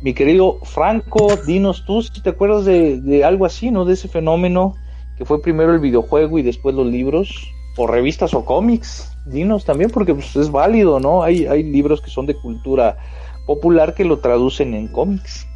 Mi 0.02 0.14
querido 0.14 0.60
Franco, 0.64 1.38
dinos 1.46 1.86
tú 1.86 2.02
si 2.02 2.22
te 2.22 2.30
acuerdas 2.30 2.66
de, 2.66 3.00
de 3.00 3.24
algo 3.24 3.46
así, 3.46 3.70
¿no? 3.70 3.86
De 3.86 3.94
ese 3.94 4.08
fenómeno 4.08 4.76
que 5.18 5.26
fue 5.26 5.42
primero 5.42 5.74
el 5.74 5.80
videojuego 5.80 6.40
y 6.40 6.42
después 6.42 6.74
los 6.74 6.88
libros, 6.88 7.54
o 7.78 7.88
revistas 7.88 8.34
o 8.34 8.46
cómics. 8.46 9.12
Dinos 9.26 9.66
también, 9.66 9.90
porque 9.90 10.14
pues, 10.14 10.36
es 10.36 10.50
válido, 10.52 11.00
¿no? 11.00 11.24
Hay, 11.24 11.46
hay 11.46 11.64
libros 11.64 12.02
que 12.02 12.10
son 12.10 12.26
de 12.26 12.36
cultura 12.36 12.98
popular 13.50 13.96
que 13.96 14.06
lo 14.06 14.20
traducen 14.20 14.76
en 14.76 14.88
cómics. 14.88 15.48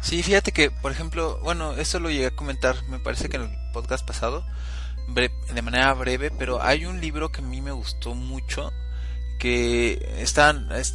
Sí, 0.00 0.22
fíjate 0.22 0.52
que, 0.52 0.70
por 0.70 0.90
ejemplo, 0.90 1.38
bueno, 1.42 1.72
eso 1.72 2.00
lo 2.00 2.08
llegué 2.08 2.28
a 2.28 2.30
comentar, 2.34 2.76
me 2.88 2.98
parece 2.98 3.28
que 3.28 3.36
en 3.36 3.42
el 3.42 3.72
podcast 3.74 4.06
pasado, 4.06 4.42
de 5.08 5.62
manera 5.62 5.92
breve, 5.92 6.30
pero 6.30 6.62
hay 6.62 6.86
un 6.86 7.02
libro 7.02 7.30
que 7.30 7.42
a 7.42 7.44
mí 7.44 7.60
me 7.60 7.72
gustó 7.72 8.14
mucho, 8.14 8.72
que 9.38 10.14
está, 10.16 10.54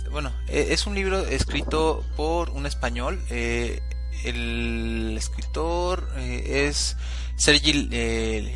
bueno, 0.09 0.33
e, 0.47 0.73
es 0.73 0.87
un 0.87 0.95
libro 0.95 1.19
escrito 1.19 2.03
por 2.15 2.49
un 2.49 2.65
español, 2.65 3.21
eh, 3.29 3.79
el 4.25 5.13
escritor 5.15 6.09
eh, 6.17 6.65
es 6.67 6.97
Sergi 7.35 7.87
eh, 7.91 8.55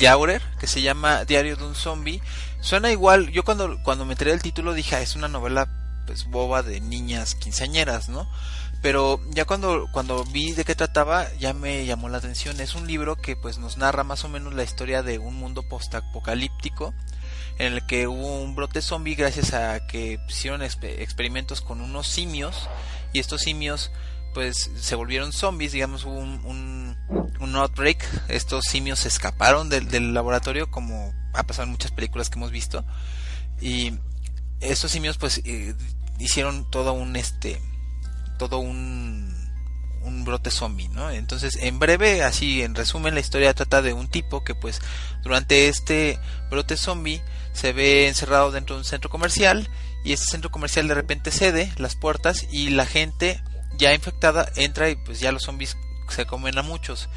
Jaurer, 0.00 0.42
que 0.60 0.68
se 0.68 0.80
llama 0.80 1.24
Diario 1.24 1.56
de 1.56 1.64
un 1.64 1.74
Zombie. 1.74 2.22
Suena 2.60 2.92
igual, 2.92 3.32
yo 3.32 3.42
cuando, 3.42 3.82
cuando 3.82 4.04
me 4.04 4.12
enteré 4.12 4.30
del 4.30 4.42
título 4.42 4.74
dije, 4.74 4.94
ah, 4.94 5.00
es 5.00 5.16
una 5.16 5.26
novela 5.26 5.83
pues 6.06 6.26
boba 6.26 6.62
de 6.62 6.80
niñas 6.80 7.34
quinceañeras, 7.34 8.08
¿no? 8.08 8.28
Pero 8.82 9.18
ya 9.30 9.46
cuando, 9.46 9.88
cuando 9.92 10.24
vi 10.24 10.52
de 10.52 10.64
qué 10.64 10.74
trataba, 10.74 11.32
ya 11.38 11.54
me 11.54 11.86
llamó 11.86 12.10
la 12.10 12.18
atención. 12.18 12.60
Es 12.60 12.74
un 12.74 12.86
libro 12.86 13.16
que 13.16 13.34
pues 13.34 13.56
nos 13.56 13.78
narra 13.78 14.04
más 14.04 14.24
o 14.24 14.28
menos 14.28 14.52
la 14.52 14.62
historia 14.62 15.02
de 15.02 15.18
un 15.18 15.36
mundo 15.36 15.62
postapocalíptico 15.62 16.92
en 17.58 17.72
el 17.72 17.86
que 17.86 18.06
hubo 18.08 18.42
un 18.42 18.54
brote 18.54 18.82
zombie 18.82 19.14
gracias 19.14 19.54
a 19.54 19.86
que 19.86 20.18
hicieron 20.28 20.62
experimentos 20.62 21.60
con 21.60 21.80
unos 21.80 22.06
simios 22.06 22.68
y 23.12 23.20
estos 23.20 23.42
simios 23.42 23.90
pues 24.34 24.70
se 24.76 24.96
volvieron 24.96 25.32
zombies, 25.32 25.72
digamos 25.72 26.04
hubo 26.04 26.18
un, 26.18 26.96
un, 27.40 27.56
outbreak, 27.56 28.04
estos 28.28 28.64
simios 28.64 28.98
se 28.98 29.08
escaparon 29.08 29.68
del, 29.68 29.88
del 29.88 30.12
laboratorio 30.12 30.70
como 30.70 31.14
ha 31.32 31.44
pasado 31.44 31.64
en 31.64 31.70
muchas 31.70 31.92
películas 31.92 32.28
que 32.28 32.38
hemos 32.38 32.50
visto 32.50 32.84
y 33.60 33.92
estos 34.60 34.90
simios 34.90 35.18
pues 35.18 35.40
eh, 35.44 35.74
hicieron 36.18 36.70
todo 36.70 36.92
un 36.92 37.16
este 37.16 37.60
todo 38.38 38.58
un 38.58 39.34
un 40.04 40.24
brote 40.24 40.50
zombie, 40.50 40.88
¿no? 40.88 41.10
Entonces, 41.10 41.56
en 41.56 41.78
breve, 41.78 42.22
así 42.22 42.62
en 42.62 42.74
resumen, 42.74 43.14
la 43.14 43.20
historia 43.20 43.54
trata 43.54 43.82
de 43.82 43.94
un 43.94 44.08
tipo 44.08 44.44
que 44.44 44.54
pues 44.54 44.80
durante 45.22 45.68
este 45.68 46.18
brote 46.50 46.76
zombie 46.76 47.22
se 47.52 47.72
ve 47.72 48.06
encerrado 48.06 48.52
dentro 48.52 48.76
de 48.76 48.80
un 48.80 48.84
centro 48.84 49.10
comercial 49.10 49.68
y 50.04 50.12
este 50.12 50.26
centro 50.26 50.50
comercial 50.50 50.86
de 50.88 50.94
repente 50.94 51.30
cede 51.30 51.72
las 51.78 51.96
puertas 51.96 52.46
y 52.52 52.70
la 52.70 52.84
gente 52.84 53.42
ya 53.78 53.94
infectada 53.94 54.46
entra 54.56 54.90
y 54.90 54.96
pues 54.96 55.20
ya 55.20 55.32
los 55.32 55.44
zombies 55.44 55.76
se 56.08 56.26
comen 56.26 56.58
a 56.58 56.62
muchos. 56.62 57.08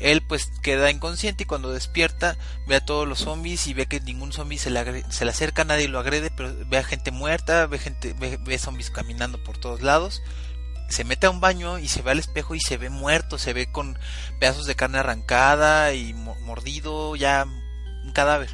Él 0.00 0.22
pues 0.22 0.50
queda 0.62 0.90
inconsciente 0.90 1.44
y 1.44 1.46
cuando 1.46 1.72
despierta 1.72 2.36
ve 2.66 2.76
a 2.76 2.84
todos 2.84 3.06
los 3.06 3.20
zombies 3.20 3.66
y 3.66 3.74
ve 3.74 3.86
que 3.86 4.00
ningún 4.00 4.32
zombie 4.32 4.58
se 4.58 4.70
le, 4.70 5.04
se 5.10 5.24
le 5.24 5.30
acerca, 5.30 5.64
nadie 5.64 5.88
lo 5.88 6.00
agrede, 6.00 6.30
pero 6.30 6.52
ve 6.66 6.78
a 6.78 6.84
gente 6.84 7.10
muerta, 7.10 7.66
ve 7.66 7.78
gente, 7.78 8.14
ve, 8.14 8.58
zombies 8.58 8.90
caminando 8.90 9.42
por 9.42 9.58
todos 9.58 9.82
lados. 9.82 10.22
Se 10.88 11.04
mete 11.04 11.26
a 11.26 11.30
un 11.30 11.40
baño 11.40 11.78
y 11.78 11.88
se 11.88 12.02
ve 12.02 12.10
al 12.10 12.18
espejo 12.18 12.54
y 12.54 12.60
se 12.60 12.76
ve 12.76 12.90
muerto, 12.90 13.38
se 13.38 13.52
ve 13.52 13.70
con 13.70 13.98
pedazos 14.38 14.66
de 14.66 14.74
carne 14.74 14.98
arrancada 14.98 15.94
y 15.94 16.12
mordido, 16.12 17.16
ya 17.16 17.46
un 18.04 18.12
cadáver. 18.12 18.50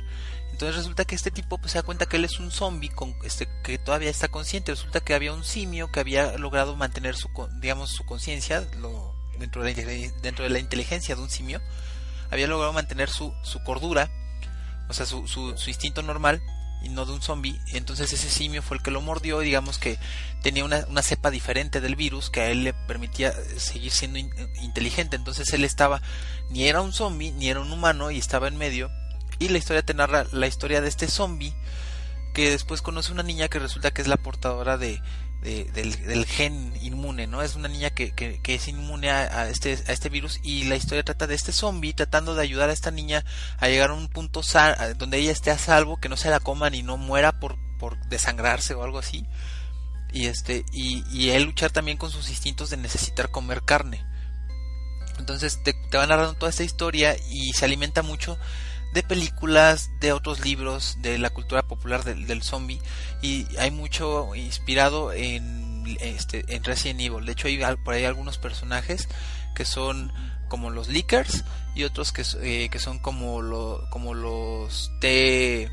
Entonces 0.53 0.76
resulta 0.76 1.07
que 1.07 1.14
este 1.14 1.30
tipo 1.30 1.57
pues, 1.57 1.72
se 1.72 1.78
da 1.78 1.82
cuenta 1.82 2.07
que 2.07 2.18
él 2.18 2.24
es 2.26 2.38
un 2.38 2.51
zombie 2.51 2.91
con, 2.91 3.16
este, 3.24 3.49
que 3.64 3.78
todavía 3.78 4.11
está 4.11 4.28
consciente. 4.28 4.72
Resulta 4.72 5.01
que 5.01 5.14
había 5.14 5.32
un 5.32 5.43
simio 5.43 5.91
que 5.91 6.01
había 6.01 6.36
logrado 6.36 6.76
mantener 6.76 7.16
su, 7.16 7.30
digamos, 7.61 7.91
su 7.91 8.05
conciencia, 8.05 8.68
lo, 8.78 9.20
dentro 9.41 9.64
de, 9.64 10.12
dentro 10.22 10.45
de 10.45 10.51
la 10.51 10.61
inteligencia 10.61 11.16
de 11.16 11.22
un 11.22 11.30
simio, 11.30 11.61
había 12.30 12.47
logrado 12.47 12.72
mantener 12.72 13.11
su, 13.11 13.34
su 13.43 13.62
cordura, 13.64 14.09
o 14.88 14.93
sea, 14.93 15.07
su, 15.07 15.26
su, 15.26 15.55
instinto 15.66 16.03
normal 16.03 16.41
y 16.82 16.88
no 16.88 17.05
de 17.07 17.12
un 17.12 17.22
zombie. 17.22 17.61
Entonces 17.72 18.12
ese 18.12 18.30
simio 18.30 18.62
fue 18.62 18.76
el 18.76 18.82
que 18.82 18.91
lo 18.91 19.01
mordió, 19.01 19.41
digamos 19.41 19.78
que 19.78 19.99
tenía 20.43 20.64
una, 20.64 20.84
una 20.88 21.03
cepa 21.03 21.30
diferente 21.30 21.80
del 21.80 21.97
virus 21.97 22.30
que 22.30 22.41
a 22.41 22.51
él 22.51 22.64
le 22.64 22.72
permitía 22.72 23.32
seguir 23.57 23.91
siendo 23.91 24.18
inteligente. 24.18 25.16
Entonces 25.16 25.53
él 25.53 25.64
estaba, 25.64 26.01
ni 26.51 26.68
era 26.68 26.80
un 26.80 26.93
zombie, 26.93 27.32
ni 27.32 27.49
era 27.49 27.61
un 27.61 27.72
humano 27.72 28.11
y 28.11 28.18
estaba 28.18 28.49
en 28.49 28.57
medio. 28.57 28.91
Y 29.38 29.49
la 29.49 29.59
historia 29.59 29.82
te 29.82 29.95
narra 29.95 30.26
la 30.32 30.47
historia 30.47 30.80
de 30.80 30.88
este 30.88 31.09
zombie 31.09 31.55
que 32.34 32.51
después 32.51 32.82
conoce 32.82 33.11
una 33.11 33.22
niña 33.22 33.49
que 33.49 33.59
resulta 33.59 33.91
que 33.91 34.03
es 34.03 34.09
la 34.09 34.16
portadora 34.16 34.76
de, 34.76 35.01
del, 35.41 36.26
gen 36.26 36.74
inmune, 36.82 37.26
¿no? 37.26 37.43
Es 37.43 37.55
una 37.55 37.68
niña 37.68 37.91
que, 37.91 38.12
que, 38.12 38.55
es 38.55 38.68
inmune 38.68 39.11
a, 39.11 39.49
este, 39.49 39.72
a 39.88 39.93
este 39.93 40.09
virus 40.11 40.38
y 40.43 40.64
la 40.64 40.76
historia 40.76 41.03
trata 41.03 41.26
de 41.26 41.34
este 41.34 41.53
zombie 41.53 41.95
tratando 41.95 42.34
de 42.34 42.43
ayudar 42.43 42.68
a 42.68 42.74
esta 42.74 42.91
niña 42.91 43.24
a 43.59 43.68
llegar 43.68 43.91
a 43.91 43.95
un 43.95 44.09
punto 44.09 44.43
donde 44.99 45.18
ella 45.18 45.32
esté 45.32 45.51
a 45.51 45.59
salvo, 45.59 45.99
que 45.99 46.09
no 46.09 46.16
se 46.16 46.30
la 46.30 46.41
coman 46.41 46.74
y 46.74 46.82
no 46.82 46.97
muera 46.97 47.41
por, 47.41 47.57
por 47.78 47.99
desangrarse 48.09 48.74
o 48.74 48.82
algo 48.82 48.99
así. 48.99 49.26
Y 50.12 50.26
este, 50.26 50.64
y, 50.72 51.05
y 51.11 51.30
él 51.30 51.45
luchar 51.45 51.70
también 51.70 51.97
con 51.97 52.11
sus 52.11 52.28
instintos 52.28 52.68
de 52.68 52.76
necesitar 52.76 53.30
comer 53.30 53.62
carne. 53.62 54.05
Entonces 55.18 55.62
te, 55.62 55.72
te 55.72 55.97
van 55.97 56.09
narrando 56.09 56.34
toda 56.34 56.51
esta 56.51 56.64
historia 56.64 57.16
y 57.30 57.53
se 57.53 57.64
alimenta 57.64 58.03
mucho 58.03 58.38
de 58.93 59.03
películas, 59.03 59.91
de 60.01 60.12
otros 60.12 60.45
libros, 60.45 60.97
de 61.01 61.18
la 61.18 61.30
cultura 61.30 61.62
popular 61.62 62.05
del, 62.05 62.26
del 62.26 62.43
zombie 62.43 62.80
y 63.22 63.47
hay 63.59 63.70
mucho 63.70 64.34
inspirado 64.34 65.12
en, 65.12 65.97
este, 66.01 66.45
en 66.49 66.64
Resident 66.64 67.01
Evil. 67.01 67.24
De 67.24 67.32
hecho 67.32 67.49
hay 67.49 67.61
por 67.84 67.95
ahí 67.95 68.05
algunos 68.05 68.38
personajes 68.38 69.09
que 69.55 69.64
son 69.64 70.12
como 70.49 70.70
los 70.70 70.88
Lickers 70.88 71.45
y 71.74 71.84
otros 71.84 72.12
que, 72.12 72.24
eh, 72.43 72.68
que 72.70 72.78
son 72.78 72.99
como, 72.99 73.41
como 73.91 74.14
los 74.14 74.91
T 75.01 75.70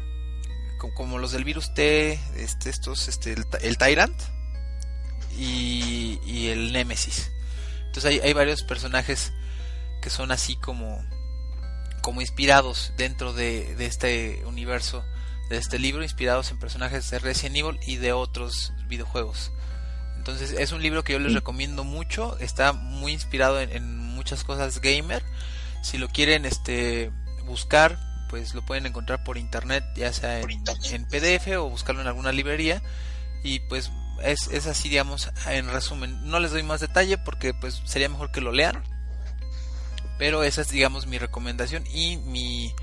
como, 0.95 1.17
los 1.17 1.31
del 1.31 1.43
virus 1.43 1.73
T, 1.73 2.19
este, 2.35 2.69
estos, 2.69 3.07
este, 3.07 3.35
el, 3.61 3.77
Tyrant 3.77 4.15
y, 5.35 6.19
y, 6.23 6.47
el 6.49 6.71
Nemesis. 6.71 7.31
Entonces 7.87 8.05
hay, 8.05 8.19
hay 8.19 8.33
varios 8.33 8.61
personajes 8.63 9.33
que 10.01 10.09
son 10.11 10.31
así 10.31 10.55
como 10.55 11.03
como 12.07 12.21
inspirados 12.21 12.93
dentro 12.95 13.33
de, 13.33 13.75
este 13.85 14.41
universo, 14.45 15.03
de 15.49 15.57
este 15.57 15.77
libro, 15.77 16.03
inspirados 16.03 16.51
en 16.51 16.57
personajes 16.57 17.11
de 17.11 17.19
Resident 17.19 17.57
Evil 17.57 17.79
y 17.85 17.97
de 17.97 18.13
otros 18.13 18.71
videojuegos. 18.87 19.51
Entonces 20.15 20.55
es 20.57 20.71
un 20.71 20.81
libro 20.81 21.03
que 21.03 21.11
yo 21.11 21.19
les 21.19 21.33
recomiendo 21.33 21.83
mucho, 21.83 22.39
está 22.39 22.71
muy 22.71 23.11
inspirado 23.11 23.59
en, 23.59 23.97
muchas 23.97 24.45
cosas 24.45 24.79
gamer. 24.79 25.21
Si 25.83 25.97
lo 25.97 26.07
quieren 26.07 26.45
este 26.45 27.11
buscar, 27.43 27.99
pues 28.29 28.53
lo 28.53 28.65
pueden 28.65 28.85
encontrar 28.85 29.25
por 29.25 29.37
internet, 29.37 29.83
ya 29.97 30.13
sea 30.13 30.39
en, 30.39 30.63
en 30.91 31.05
PDF 31.09 31.57
o 31.57 31.69
buscarlo 31.69 31.99
en 31.99 32.07
alguna 32.07 32.31
librería. 32.31 32.81
Y 33.43 33.59
pues 33.67 33.91
es, 34.23 34.47
es 34.47 34.65
así, 34.65 34.87
digamos, 34.87 35.29
en 35.45 35.69
resumen. 35.69 36.21
No 36.23 36.39
les 36.39 36.51
doy 36.51 36.63
más 36.63 36.79
detalle 36.79 37.17
porque 37.17 37.53
pues 37.53 37.81
sería 37.83 38.07
mejor 38.07 38.31
que 38.31 38.39
lo 38.39 38.53
lean 38.53 38.81
pero 40.17 40.43
esa 40.43 40.61
es, 40.61 40.69
digamos, 40.69 41.07
mi 41.07 41.17
recomendación 41.17 41.83
y 41.93 42.17
mi, 42.17 42.73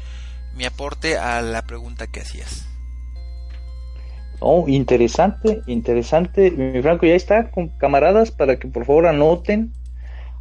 mi 0.56 0.64
aporte 0.64 1.18
a 1.18 1.42
la 1.42 1.62
pregunta 1.62 2.06
que 2.06 2.20
hacías. 2.20 2.66
Oh, 4.40 4.68
interesante, 4.68 5.62
interesante. 5.66 6.50
Mi 6.50 6.82
Franco 6.82 7.06
ya 7.06 7.14
está 7.14 7.50
con 7.50 7.68
camaradas 7.78 8.30
para 8.30 8.58
que 8.58 8.68
por 8.68 8.84
favor 8.84 9.06
anoten, 9.06 9.72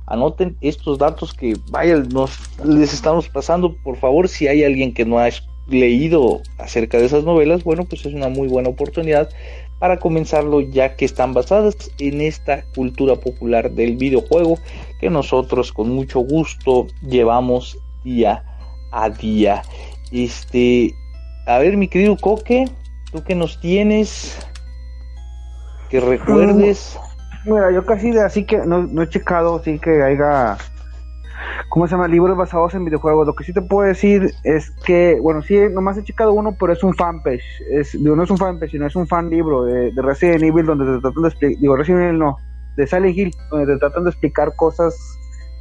anoten 0.08 0.58
estos 0.62 0.98
datos 0.98 1.34
que 1.34 1.56
vaya, 1.70 1.98
nos 1.98 2.38
les 2.66 2.94
estamos 2.94 3.30
pasando. 3.30 3.76
Por 3.84 3.98
favor, 3.98 4.28
si 4.28 4.48
hay 4.48 4.64
alguien 4.64 4.94
que 4.94 5.06
no 5.06 5.20
ha 5.20 5.30
leído 5.68 6.42
acerca 6.58 6.98
de 6.98 7.06
esas 7.06 7.24
novelas, 7.24 7.64
bueno, 7.64 7.86
pues 7.86 8.06
es 8.06 8.14
una 8.14 8.30
muy 8.30 8.48
buena 8.48 8.70
oportunidad 8.70 9.30
para 9.84 10.00
comenzarlo 10.00 10.62
ya 10.62 10.96
que 10.96 11.04
están 11.04 11.34
basadas 11.34 11.76
en 12.00 12.22
esta 12.22 12.64
cultura 12.74 13.18
popular 13.18 13.70
del 13.70 13.98
videojuego 13.98 14.58
que 15.02 15.10
nosotros 15.10 15.74
con 15.74 15.90
mucho 15.90 16.22
gusto 16.22 16.88
llevamos 17.02 17.78
día 18.02 18.46
a 18.94 19.10
día. 19.10 19.62
Este, 20.14 20.96
a 21.48 21.58
ver 21.58 21.76
mi 21.76 21.90
querido 21.90 22.16
Coque, 22.16 22.64
tú 23.12 23.26
que 23.26 23.36
nos 23.36 23.60
tienes 23.60 24.40
que 25.90 26.00
recuerdes. 26.00 26.98
Mira, 27.44 27.70
yo 27.74 27.86
casi 27.86 28.18
así 28.20 28.46
que 28.46 28.60
no, 28.60 28.84
no 28.84 29.04
he 29.04 29.10
checado, 29.10 29.58
así 29.58 29.80
que 29.80 30.02
haya 30.02 30.58
¿cómo 31.70 31.88
se 31.88 31.92
llama? 31.92 32.08
Libros 32.08 32.38
basados 32.38 32.74
en 32.74 32.86
videojuegos. 32.86 33.28
Lo 33.28 33.36
que 33.36 33.44
sí 33.44 33.54
te 33.54 33.62
puedo 33.62 33.88
decir 33.88 34.32
es 34.44 34.72
que, 34.86 35.20
bueno, 35.22 35.42
sí, 35.42 35.58
nomás 35.72 35.98
he 35.98 36.04
checado 36.04 36.34
uno, 36.34 36.56
pero 36.60 36.74
es 36.74 36.84
un 36.84 36.94
fanpage. 36.94 37.44
Es, 37.72 37.96
no 37.96 38.22
es 38.22 38.30
un 38.30 38.38
fanpage, 38.38 38.72
sino 38.72 38.88
es 38.88 38.96
un 38.96 39.08
fan 39.08 39.30
libro 39.30 39.64
de, 39.64 39.92
Resident 39.96 40.44
Evil 40.44 40.66
donde 40.66 40.86
te 40.86 41.02
tratan 41.02 41.24
de 41.24 41.30
explicar, 41.30 41.62
digo, 41.62 41.76
Resident 41.76 42.04
Evil 42.04 42.20
no, 42.20 42.38
de 42.76 42.88
Silent 42.88 43.18
Hill, 43.18 43.32
donde 43.50 43.74
te 43.74 43.80
tratan 43.80 44.04
de 44.04 44.10
explicar 44.10 44.56
cosas 44.56 44.96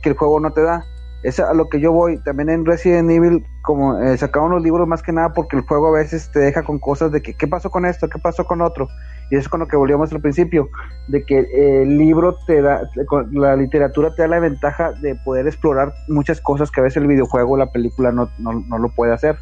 que 0.03 0.11
el 0.11 0.17
juego 0.17 0.41
no 0.41 0.53
te 0.53 0.63
da. 0.63 0.85
Es 1.23 1.39
a 1.39 1.55
lo 1.55 1.69
que 1.69 1.81
yo 1.81 1.93
voy. 1.93 2.19
También 2.25 2.49
en 2.49 2.67
Resident 2.67 3.11
Evil, 3.11 3.47
como 3.63 3.99
eh, 4.01 4.17
sacaban 4.17 4.51
los 4.51 4.63
libros 4.63 4.89
más 4.89 5.03
que 5.03 5.13
nada 5.13 5.33
porque 5.33 5.57
el 5.57 5.63
juego 5.63 5.89
a 5.89 5.99
veces 5.99 6.31
te 6.33 6.41
deja 6.41 6.63
con 6.63 6.79
cosas 6.79 7.13
de 7.13 7.23
que, 7.23 7.35
¿qué 7.35 7.47
pasó 7.47 7.71
con 7.71 7.87
esto? 7.87 8.09
¿Qué 8.09 8.19
pasó 8.19 8.45
con 8.45 8.61
otro? 8.61 8.89
Y 9.31 9.37
eso 9.37 9.43
es 9.43 9.49
con 9.49 9.61
lo 9.61 9.69
que 9.69 9.77
volvíamos 9.77 10.13
al 10.13 10.21
principio, 10.21 10.69
de 11.09 11.25
que 11.25 11.47
el 11.83 11.97
libro 11.97 12.37
te 12.47 12.61
da, 12.61 12.83
la 13.31 13.57
literatura 13.57 14.15
te 14.15 14.23
da 14.23 14.29
la 14.29 14.41
ventaja 14.41 14.93
de 15.01 15.15
poder 15.25 15.47
explorar 15.47 15.95
muchas 16.09 16.41
cosas 16.41 16.71
que 16.71 16.81
a 16.81 16.85
veces 16.85 16.99
el 16.99 17.07
videojuego 17.07 17.53
o 17.53 17.57
la 17.57 17.71
película 17.71 18.13
no, 18.13 18.29
no, 18.39 18.79
lo 18.79 18.89
puede 18.91 19.15
hacer. 19.15 19.37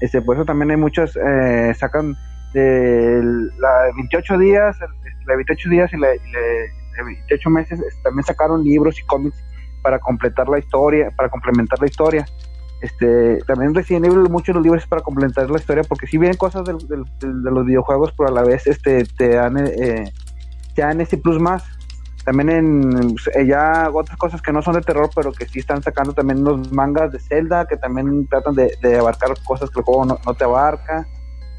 Este, 0.00 0.22
por 0.22 0.36
eso 0.36 0.44
también 0.44 0.70
hay 0.70 0.76
muchos, 0.76 1.16
eh, 1.16 1.74
sacan 1.76 2.14
de 2.54 3.20
la 3.58 3.92
28 3.96 4.38
días, 4.38 4.78
la 5.26 5.34
28 5.34 5.68
días 5.68 5.92
y 5.92 5.96
la, 5.98 6.14
y 6.14 6.32
la 6.96 7.04
28 7.04 7.50
meses, 7.50 7.80
también 8.02 8.24
sacaron 8.24 8.64
libros 8.64 8.98
y 8.98 9.04
cómics 9.04 9.44
para 9.82 9.98
completar 9.98 10.48
la 10.48 10.58
historia, 10.58 11.10
para 11.16 11.28
complementar 11.28 11.78
la 11.80 11.86
historia. 11.86 12.26
Este, 12.80 13.38
también 13.38 13.74
Resident 13.74 14.06
Evil 14.06 14.30
muchos 14.30 14.54
los 14.54 14.62
libros 14.62 14.86
para 14.86 15.02
complementar 15.02 15.50
la 15.50 15.58
historia 15.58 15.82
porque 15.82 16.06
si 16.06 16.16
bien 16.16 16.34
cosas 16.34 16.64
de 16.64 16.76
los 17.50 17.66
videojuegos 17.66 18.14
pero 18.16 18.28
a 18.28 18.32
la 18.32 18.42
vez 18.42 18.68
este 18.68 19.04
te 19.04 19.30
dan 19.30 19.56
eh, 19.58 20.12
te 20.76 20.82
dan 20.82 21.00
ese 21.00 21.18
plus 21.18 21.40
más 21.40 21.64
también 22.24 22.50
en 22.50 23.14
pues, 23.14 23.28
ya 23.48 23.90
otras 23.92 24.16
cosas 24.16 24.40
que 24.40 24.52
no 24.52 24.62
son 24.62 24.74
de 24.74 24.82
terror 24.82 25.10
pero 25.12 25.32
que 25.32 25.48
sí 25.48 25.58
están 25.58 25.82
sacando 25.82 26.12
también 26.12 26.38
unos 26.38 26.70
mangas 26.70 27.10
de 27.10 27.18
Zelda 27.18 27.66
que 27.66 27.76
también 27.76 28.28
tratan 28.28 28.54
de, 28.54 28.96
abarcar 28.96 29.30
cosas 29.42 29.70
que 29.70 29.80
el 29.80 29.84
juego 29.84 30.04
no, 30.04 30.34
te 30.34 30.44
abarca 30.44 31.04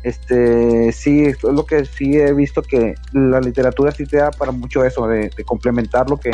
este 0.03 0.93
sí 0.93 1.25
es 1.25 1.43
lo 1.43 1.65
que 1.65 1.83
sí 1.83 2.17
he 2.17 2.31
visto 2.31 2.61
que 2.61 2.95
la 3.11 3.41
literatura 3.41 3.91
sí 3.91 4.05
te 4.05 4.17
da 4.17 4.31
para 4.31 4.53
mucho 4.53 4.85
eso 4.85 5.05
de 5.05 5.29
complementar 5.45 6.09
lo 6.09 6.15
que 6.17 6.31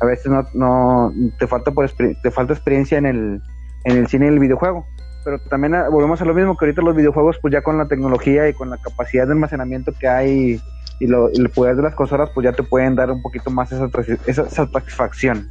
a 0.00 0.06
veces 0.06 0.26
no, 0.26 0.44
no 0.54 1.12
te 1.38 1.46
falta 1.46 1.70
por 1.70 1.88
te 1.90 2.30
falta 2.30 2.52
experiencia 2.52 2.98
en 2.98 3.06
el, 3.06 3.42
en 3.84 3.96
el 3.96 4.06
cine 4.08 4.26
y 4.26 4.28
el 4.28 4.38
videojuego. 4.38 4.86
Pero 5.24 5.38
también 5.40 5.74
ah, 5.74 5.88
volvemos 5.88 6.20
a 6.20 6.24
lo 6.24 6.34
mismo 6.34 6.56
que 6.56 6.66
ahorita 6.66 6.82
los 6.82 6.94
videojuegos, 6.94 7.38
pues 7.40 7.52
ya 7.52 7.62
con 7.62 7.78
la 7.78 7.88
tecnología 7.88 8.48
y 8.48 8.54
con 8.54 8.70
la 8.70 8.78
capacidad 8.78 9.26
de 9.26 9.32
almacenamiento 9.32 9.92
que 9.98 10.06
hay 10.06 10.60
y, 11.00 11.06
lo, 11.06 11.28
el 11.28 11.50
poder 11.50 11.76
de 11.76 11.82
las 11.82 11.94
consolas, 11.94 12.30
pues 12.34 12.44
ya 12.44 12.52
te 12.52 12.62
pueden 12.62 12.94
dar 12.94 13.10
un 13.10 13.22
poquito 13.22 13.50
más 13.50 13.72
esa, 13.72 13.88
esa 14.26 14.48
satisfacción. 14.48 15.50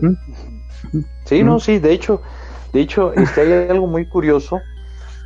¿Mm? 0.00 0.12
Sí, 1.24 1.42
no, 1.42 1.58
sí, 1.60 1.78
de 1.78 1.92
hecho, 1.92 2.20
de 2.72 2.80
hecho, 2.80 3.12
este, 3.14 3.40
hay 3.40 3.52
algo 3.70 3.86
muy 3.86 4.06
curioso. 4.08 4.60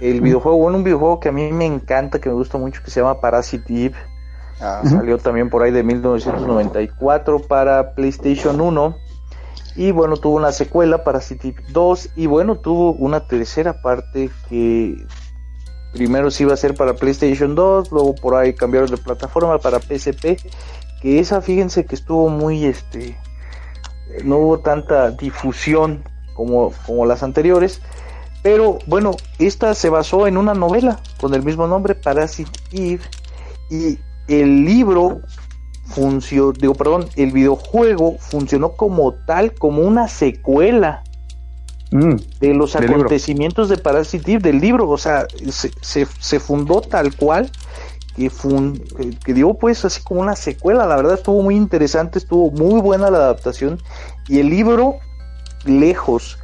El 0.01 0.21
videojuego, 0.21 0.59
bueno, 0.59 0.79
un 0.79 0.85
videojuego 0.85 1.19
que 1.19 1.29
a 1.29 1.33
mí 1.33 1.51
me 1.51 1.67
encanta, 1.67 2.21
que 2.21 2.29
me 2.29 2.37
gusta 2.37 2.57
mucho, 2.57 2.81
que 2.85 2.91
se 2.91 3.01
llama 3.01 3.21
Parasite 3.21 3.87
Eve 3.87 3.97
Salió 4.59 5.19
también 5.19 5.51
por 5.51 5.63
ahí 5.63 5.71
de 5.71 5.83
1994 5.85 7.41
para 7.43 7.95
PlayStation 7.95 8.61
1. 8.61 8.97
Y 9.77 9.93
bueno, 9.93 10.17
tuvo 10.17 10.37
una 10.37 10.51
secuela 10.51 11.05
para 11.05 11.21
City 11.21 11.55
2. 11.71 12.11
Y 12.17 12.27
bueno, 12.27 12.57
tuvo 12.57 12.93
una 12.93 13.21
tercera 13.21 13.81
parte 13.81 14.31
que 14.49 14.97
primero 15.93 16.31
se 16.31 16.43
iba 16.43 16.53
a 16.53 16.55
hacer 16.55 16.75
para 16.75 16.95
PlayStation 16.95 17.55
2. 17.55 17.93
Luego 17.93 18.15
por 18.17 18.35
ahí 18.35 18.55
cambiaron 18.55 18.91
de 18.91 18.97
plataforma 18.97 19.59
para 19.59 19.79
PSP. 19.79 20.39
Que 21.01 21.21
esa, 21.21 21.41
fíjense 21.41 21.85
que 21.85 21.95
estuvo 21.95 22.29
muy 22.29 22.65
este. 22.65 23.17
No 24.25 24.39
hubo 24.39 24.59
tanta 24.59 25.13
difusión 25.13 26.03
como, 26.35 26.73
como 26.85 27.07
las 27.07 27.23
anteriores. 27.23 27.81
Pero 28.43 28.81
bueno, 28.87 29.13
esta 29.39 29.75
se 29.75 29.91
basó 29.91 30.27
en 30.27 30.37
una 30.37 30.55
novela 30.55 30.99
con 31.21 31.35
el 31.35 31.45
mismo 31.45 31.69
nombre, 31.69 31.95
Parasite 31.95 32.51
Eve. 32.73 33.05
Y 33.71 33.99
el 34.29 34.65
libro 34.65 35.21
funcionó, 35.87 36.53
digo, 36.53 36.75
perdón, 36.75 37.09
el 37.17 37.33
videojuego 37.33 38.17
funcionó 38.19 38.73
como 38.73 39.15
tal, 39.27 39.55
como 39.55 39.83
una 39.83 40.07
secuela 40.07 41.03
mm, 41.91 42.15
de 42.41 42.55
los 42.55 42.77
acontecimientos 42.77 43.69
de 43.69 43.79
Parasite 43.79 44.39
del 44.39 44.61
libro, 44.61 44.89
o 44.89 44.99
sea, 44.99 45.27
se, 45.51 46.07
se, 46.21 46.41
fundó 46.41 46.83
tal 46.83 47.17
cual 47.17 47.51
que, 48.15 48.31
que 49.25 49.35
dio 49.35 49.55
pues 49.55 49.85
así 49.85 50.03
como 50.03 50.21
una 50.21 50.37
secuela, 50.37 50.87
la 50.87 50.97
verdad 50.97 51.15
estuvo 51.15 51.43
muy 51.43 51.57
interesante, 51.57 52.19
estuvo 52.19 52.51
muy 52.51 52.81
buena 52.81 53.11
la 53.11 53.19
adaptación. 53.19 53.81
Y 54.29 54.41
el 54.41 54.51
libro, 54.51 54.97
lejos 55.65 56.39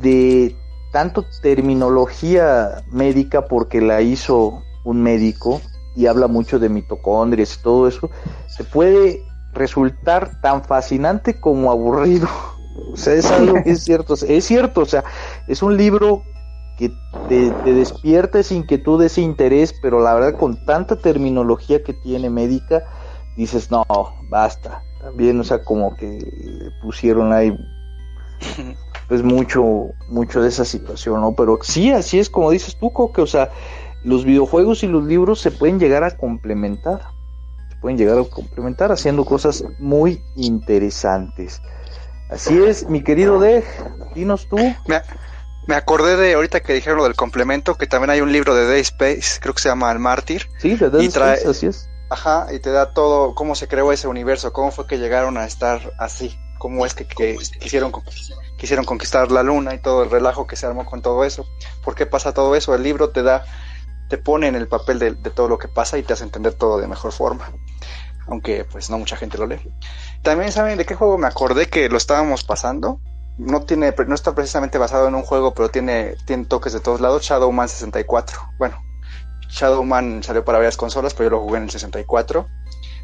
de 0.00 0.54
tanto 0.92 1.24
terminología 1.42 2.84
médica 2.90 3.46
porque 3.46 3.80
la 3.80 4.02
hizo 4.02 4.62
un 4.84 5.02
médico, 5.02 5.60
y 5.96 6.06
habla 6.06 6.28
mucho 6.28 6.58
de 6.58 6.68
mitocondrias 6.68 7.56
y 7.56 7.62
todo 7.62 7.88
eso, 7.88 8.10
se 8.46 8.62
puede 8.62 9.22
resultar 9.52 10.40
tan 10.40 10.62
fascinante 10.62 11.40
como 11.40 11.70
aburrido. 11.70 12.28
O 12.92 12.94
sea, 12.94 13.14
es 13.14 13.30
algo 13.30 13.54
que 13.64 13.70
es 13.70 13.84
cierto, 13.84 14.12
es 14.28 14.44
cierto, 14.44 14.82
o 14.82 14.84
sea, 14.84 15.02
es 15.48 15.62
un 15.62 15.78
libro 15.78 16.22
que 16.76 16.90
te, 17.26 17.50
te 17.50 17.72
despierta 17.72 18.38
esa 18.38 18.52
inquietud, 18.52 19.02
ese 19.02 19.22
interés, 19.22 19.74
pero 19.80 19.98
la 20.00 20.12
verdad 20.12 20.38
con 20.38 20.62
tanta 20.66 20.96
terminología 20.96 21.82
que 21.82 21.94
tiene 21.94 22.28
médica, 22.28 22.84
dices, 23.38 23.70
no, 23.70 23.84
basta. 24.28 24.82
También, 25.00 25.40
o 25.40 25.44
sea, 25.44 25.64
como 25.64 25.96
que 25.96 26.18
pusieron 26.82 27.32
ahí 27.32 27.56
pues 29.08 29.22
mucho, 29.22 29.90
mucho 30.08 30.42
de 30.42 30.48
esa 30.48 30.64
situación, 30.64 31.20
¿no? 31.20 31.34
Pero 31.34 31.58
sí, 31.62 31.90
así 31.90 32.18
es 32.18 32.28
como 32.28 32.50
dices 32.50 32.76
tú, 32.78 32.92
que, 33.12 33.22
o 33.22 33.26
sea, 33.26 33.50
los 34.06 34.24
videojuegos 34.24 34.84
y 34.84 34.86
los 34.86 35.04
libros 35.04 35.40
se 35.40 35.50
pueden 35.50 35.80
llegar 35.80 36.04
a 36.04 36.16
complementar. 36.16 37.00
Se 37.68 37.76
pueden 37.80 37.98
llegar 37.98 38.18
a 38.18 38.22
complementar 38.22 38.92
haciendo 38.92 39.24
cosas 39.24 39.64
muy 39.80 40.22
interesantes. 40.36 41.60
Así 42.30 42.56
es, 42.56 42.88
mi 42.88 43.02
querido 43.02 43.40
Dej, 43.40 43.64
dinos 44.14 44.48
tú. 44.48 44.58
Me, 45.66 45.74
acordé 45.74 46.16
de 46.16 46.34
ahorita 46.34 46.60
que 46.60 46.72
dijeron 46.72 46.98
lo 46.98 47.04
del 47.04 47.16
complemento, 47.16 47.74
que 47.74 47.88
también 47.88 48.10
hay 48.10 48.20
un 48.20 48.30
libro 48.30 48.54
de 48.54 48.66
Day 48.66 48.80
Space, 48.80 49.40
creo 49.40 49.54
que 49.54 49.62
se 49.62 49.68
llama 49.68 49.90
El 49.90 49.98
Mártir. 49.98 50.48
Sí, 50.58 50.76
de 50.76 50.88
Day 50.88 51.06
Space, 51.06 51.48
así 51.48 51.66
es. 51.66 51.88
Ajá, 52.08 52.46
y 52.52 52.60
te 52.60 52.70
da 52.70 52.94
todo, 52.94 53.34
cómo 53.34 53.56
se 53.56 53.66
creó 53.66 53.90
ese 53.90 54.06
universo, 54.06 54.52
cómo 54.52 54.70
fue 54.70 54.86
que 54.86 54.98
llegaron 54.98 55.36
a 55.36 55.44
estar 55.44 55.92
así, 55.98 56.38
cómo 56.58 56.86
es 56.86 56.94
que, 56.94 57.06
quisieron, 57.58 57.92
quisieron 58.56 58.84
conquistar 58.84 59.32
la 59.32 59.42
luna 59.42 59.74
y 59.74 59.78
todo 59.78 60.04
el 60.04 60.10
relajo 60.10 60.46
que 60.46 60.54
se 60.54 60.66
armó 60.66 60.86
con 60.86 61.02
todo 61.02 61.24
eso. 61.24 61.44
¿Por 61.82 61.96
qué 61.96 62.06
pasa 62.06 62.32
todo 62.32 62.54
eso? 62.54 62.72
El 62.76 62.84
libro 62.84 63.10
te 63.10 63.24
da, 63.24 63.44
te 64.08 64.18
pone 64.18 64.46
en 64.46 64.54
el 64.54 64.68
papel 64.68 64.98
de, 64.98 65.12
todo 65.30 65.48
lo 65.48 65.58
que 65.58 65.68
pasa 65.68 65.98
y 65.98 66.02
te 66.02 66.12
hace 66.12 66.24
entender 66.24 66.54
todo 66.54 66.78
de 66.78 66.86
mejor 66.86 67.12
forma 67.12 67.50
aunque 68.28 68.64
pues 68.64 68.90
no 68.90 68.98
mucha 68.98 69.16
gente 69.16 69.38
lo 69.38 69.46
lee. 69.46 69.60
También 70.22 70.50
saben 70.50 70.78
de 70.78 70.84
qué 70.84 70.94
juego 70.94 71.16
me 71.16 71.28
acordé 71.28 71.68
que 71.68 71.88
lo 71.88 71.96
estábamos 71.96 72.42
pasando. 72.42 73.00
No 73.38 73.62
tiene, 73.62 73.94
no 74.06 74.14
está 74.14 74.34
precisamente 74.34 74.78
basado 74.78 75.06
en 75.08 75.14
un 75.14 75.22
juego, 75.22 75.54
pero 75.54 75.68
tiene, 75.68 76.16
tiene 76.26 76.44
toques 76.46 76.72
de 76.72 76.80
todos 76.80 77.00
lados. 77.00 77.22
Shadowman 77.22 77.68
64. 77.68 78.38
Bueno, 78.58 78.82
Shadowman 79.48 80.22
salió 80.22 80.44
para 80.44 80.58
varias 80.58 80.76
consolas, 80.76 81.14
pero 81.14 81.26
yo 81.26 81.36
lo 81.36 81.42
jugué 81.42 81.58
en 81.58 81.64
el 81.64 81.70
64. 81.70 82.48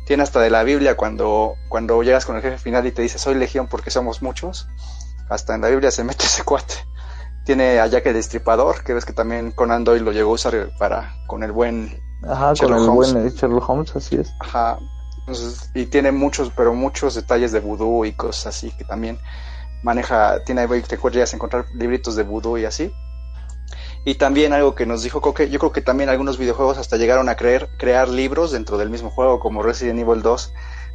Tiene 0.06 0.22
hasta 0.22 0.40
de 0.40 0.50
la 0.50 0.64
Biblia 0.64 0.96
cuando, 0.96 1.54
cuando 1.68 2.02
llegas 2.02 2.24
con 2.24 2.36
el 2.36 2.42
jefe 2.42 2.58
final 2.58 2.86
y 2.86 2.92
te 2.92 3.02
dice 3.02 3.18
soy 3.18 3.34
legión 3.36 3.68
porque 3.68 3.90
somos 3.90 4.22
muchos. 4.22 4.66
Hasta 5.28 5.54
en 5.54 5.60
la 5.60 5.68
Biblia 5.68 5.90
se 5.90 6.02
mete 6.02 6.24
ese 6.24 6.42
cuate. 6.42 6.74
Tiene 7.44 7.80
a 7.80 7.86
Jack 7.86 8.06
el 8.06 8.14
Destripador, 8.14 8.84
que 8.84 8.94
ves 8.94 9.04
que 9.04 9.12
también 9.12 9.50
Conan 9.50 9.84
Doyle 9.84 10.04
lo 10.04 10.12
llegó 10.12 10.30
a 10.30 10.34
usar 10.34 10.70
para 10.78 11.16
con 11.26 11.42
el 11.42 11.52
buen 11.52 12.00
Ajá, 12.22 12.54
con 12.54 12.72
el 12.72 12.88
buen 12.88 13.28
Sherlock 13.30 13.68
Holmes, 13.68 13.96
así 13.96 14.16
es. 14.16 14.32
Ajá, 14.40 14.78
y 15.74 15.86
tiene 15.86 16.12
muchos, 16.12 16.50
pero 16.56 16.74
muchos 16.74 17.14
detalles 17.14 17.52
de 17.52 17.60
vudú 17.60 18.04
y 18.04 18.12
cosas 18.12 18.48
así 18.48 18.70
que 18.76 18.84
también 18.84 19.18
maneja, 19.82 20.42
tiene, 20.44 20.66
te 20.82 20.96
a 20.96 21.24
encontrar 21.32 21.66
libritos 21.74 22.16
de 22.16 22.22
vudú 22.22 22.58
y 22.58 22.64
así. 22.64 22.92
Y 24.04 24.16
también 24.16 24.52
algo 24.52 24.74
que 24.74 24.84
nos 24.84 25.02
dijo 25.02 25.20
Coque, 25.20 25.48
yo 25.48 25.60
creo 25.60 25.72
que 25.72 25.80
también 25.80 26.08
algunos 26.08 26.36
videojuegos 26.36 26.78
hasta 26.78 26.96
llegaron 26.96 27.28
a 27.28 27.36
creer, 27.36 27.68
crear 27.78 28.08
libros 28.08 28.50
dentro 28.50 28.76
del 28.76 28.90
mismo 28.90 29.10
juego, 29.10 29.38
como 29.38 29.62
Resident 29.62 30.00
Evil 30.00 30.22
2, 30.22 30.52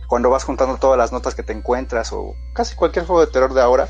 cuando 0.07 0.29
vas 0.29 0.43
contando 0.43 0.77
todas 0.77 0.97
las 0.97 1.13
notas 1.13 1.33
que 1.33 1.43
te 1.43 1.53
encuentras, 1.53 2.11
o 2.11 2.33
casi 2.53 2.75
cualquier 2.75 3.05
juego 3.05 3.25
de 3.25 3.31
terror 3.31 3.53
de 3.53 3.61
ahora, 3.61 3.89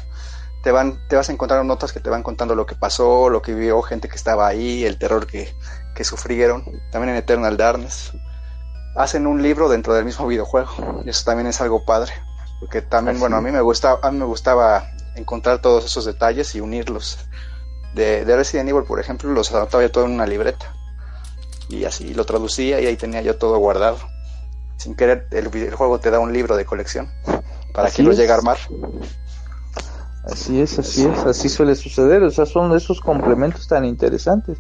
te 0.68 0.74
van, 0.74 1.00
te 1.08 1.16
vas 1.16 1.30
a 1.30 1.32
encontrar 1.32 1.64
notas 1.64 1.94
que 1.94 2.02
te 2.02 2.10
van 2.10 2.24
contando 2.24 2.54
lo 2.54 2.66
que 2.66 2.76
pasó, 2.76 3.30
lo 3.30 3.42
que 3.42 3.54
vivió 3.54 3.82
gente 3.82 4.10
que 4.10 4.18
estaba 4.18 4.48
ahí, 4.48 4.84
el 4.84 4.98
terror 4.98 5.26
que, 5.26 5.56
que 5.96 6.04
sufrieron, 6.04 6.66
también 6.92 7.12
en 7.12 7.16
Eternal 7.16 7.56
Darkness 7.56 8.12
hacen 8.98 9.28
un 9.28 9.42
libro 9.42 9.70
dentro 9.70 9.94
del 9.94 10.04
mismo 10.04 10.28
videojuego. 10.28 11.04
Y 11.06 11.10
eso 11.10 11.24
también 11.24 11.48
es 11.48 11.62
algo 11.62 11.86
padre. 11.86 12.12
Porque 12.60 12.82
también, 12.82 13.18
bueno, 13.18 13.38
a 13.38 13.42
mí 13.42 13.50
me 13.50 13.62
gustaba, 13.62 14.02
a 14.04 14.12
mí 14.12 14.18
me 14.18 14.26
gustaba 14.26 14.92
encontrar 15.16 15.62
todos 15.62 15.86
esos 15.86 16.04
detalles 16.04 16.54
y 16.54 16.60
unirlos. 16.60 17.18
De, 17.94 18.26
de 18.26 18.36
Resident 18.36 18.68
Evil, 18.68 18.84
por 18.84 19.00
ejemplo, 19.00 19.32
los 19.32 19.50
anotaba 19.54 19.84
yo 19.84 19.90
todo 19.90 20.04
en 20.04 20.12
una 20.12 20.28
libreta. 20.28 20.74
Y 21.70 21.86
así 21.86 22.14
lo 22.14 22.26
traducía 22.26 22.82
y 22.82 22.88
ahí 22.88 22.98
tenía 22.98 23.22
yo 23.22 23.38
todo 23.38 23.58
guardado. 23.58 24.00
Sin 24.76 24.98
querer, 24.98 25.30
el, 25.32 25.48
juego 25.74 26.02
te 26.02 26.12
da 26.12 26.20
un 26.20 26.34
libro 26.34 26.58
de 26.58 26.66
colección 26.66 27.10
para 27.74 27.90
que 27.90 28.04
lo 28.04 28.12
llegue 28.12 28.34
a 28.34 28.36
armar. 28.36 28.58
Así 30.26 30.60
es, 30.60 30.78
así 30.78 31.06
es, 31.06 31.20
así 31.20 31.48
suele 31.48 31.76
suceder. 31.76 32.24
O 32.24 32.32
sea, 32.32 32.46
son 32.46 32.76
esos 32.76 33.00
complementos 33.00 33.68
tan 33.68 33.86
interesantes. 33.86 34.58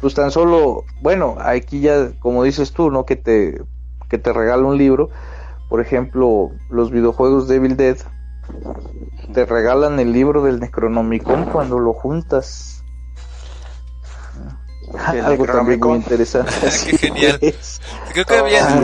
Pues 0.00 0.14
tan 0.14 0.30
solo, 0.30 0.84
bueno, 1.02 1.36
aquí 1.40 1.80
ya, 1.80 2.12
como 2.20 2.44
dices 2.44 2.72
tú, 2.72 2.90
¿no? 2.90 3.04
Que 3.04 3.16
te 3.16 3.60
que 4.08 4.18
te 4.18 4.32
regala 4.32 4.64
un 4.64 4.78
libro. 4.78 5.10
Por 5.68 5.80
ejemplo, 5.80 6.50
los 6.70 6.90
videojuegos 6.90 7.48
Devil 7.48 7.76
Dead 7.76 7.98
te 9.34 9.44
regalan 9.44 10.00
el 10.00 10.12
libro 10.12 10.42
del 10.42 10.60
Necronomicon 10.60 11.46
cuando 11.46 11.78
lo 11.78 11.92
juntas. 11.92 12.82
Algo 15.24 15.44
también 15.44 15.80
muy 15.80 15.96
interesante. 15.96 16.52
Qué 16.90 16.96
genial. 16.96 17.38
Creo 18.12 18.24
que 18.24 18.36
había 18.36 18.80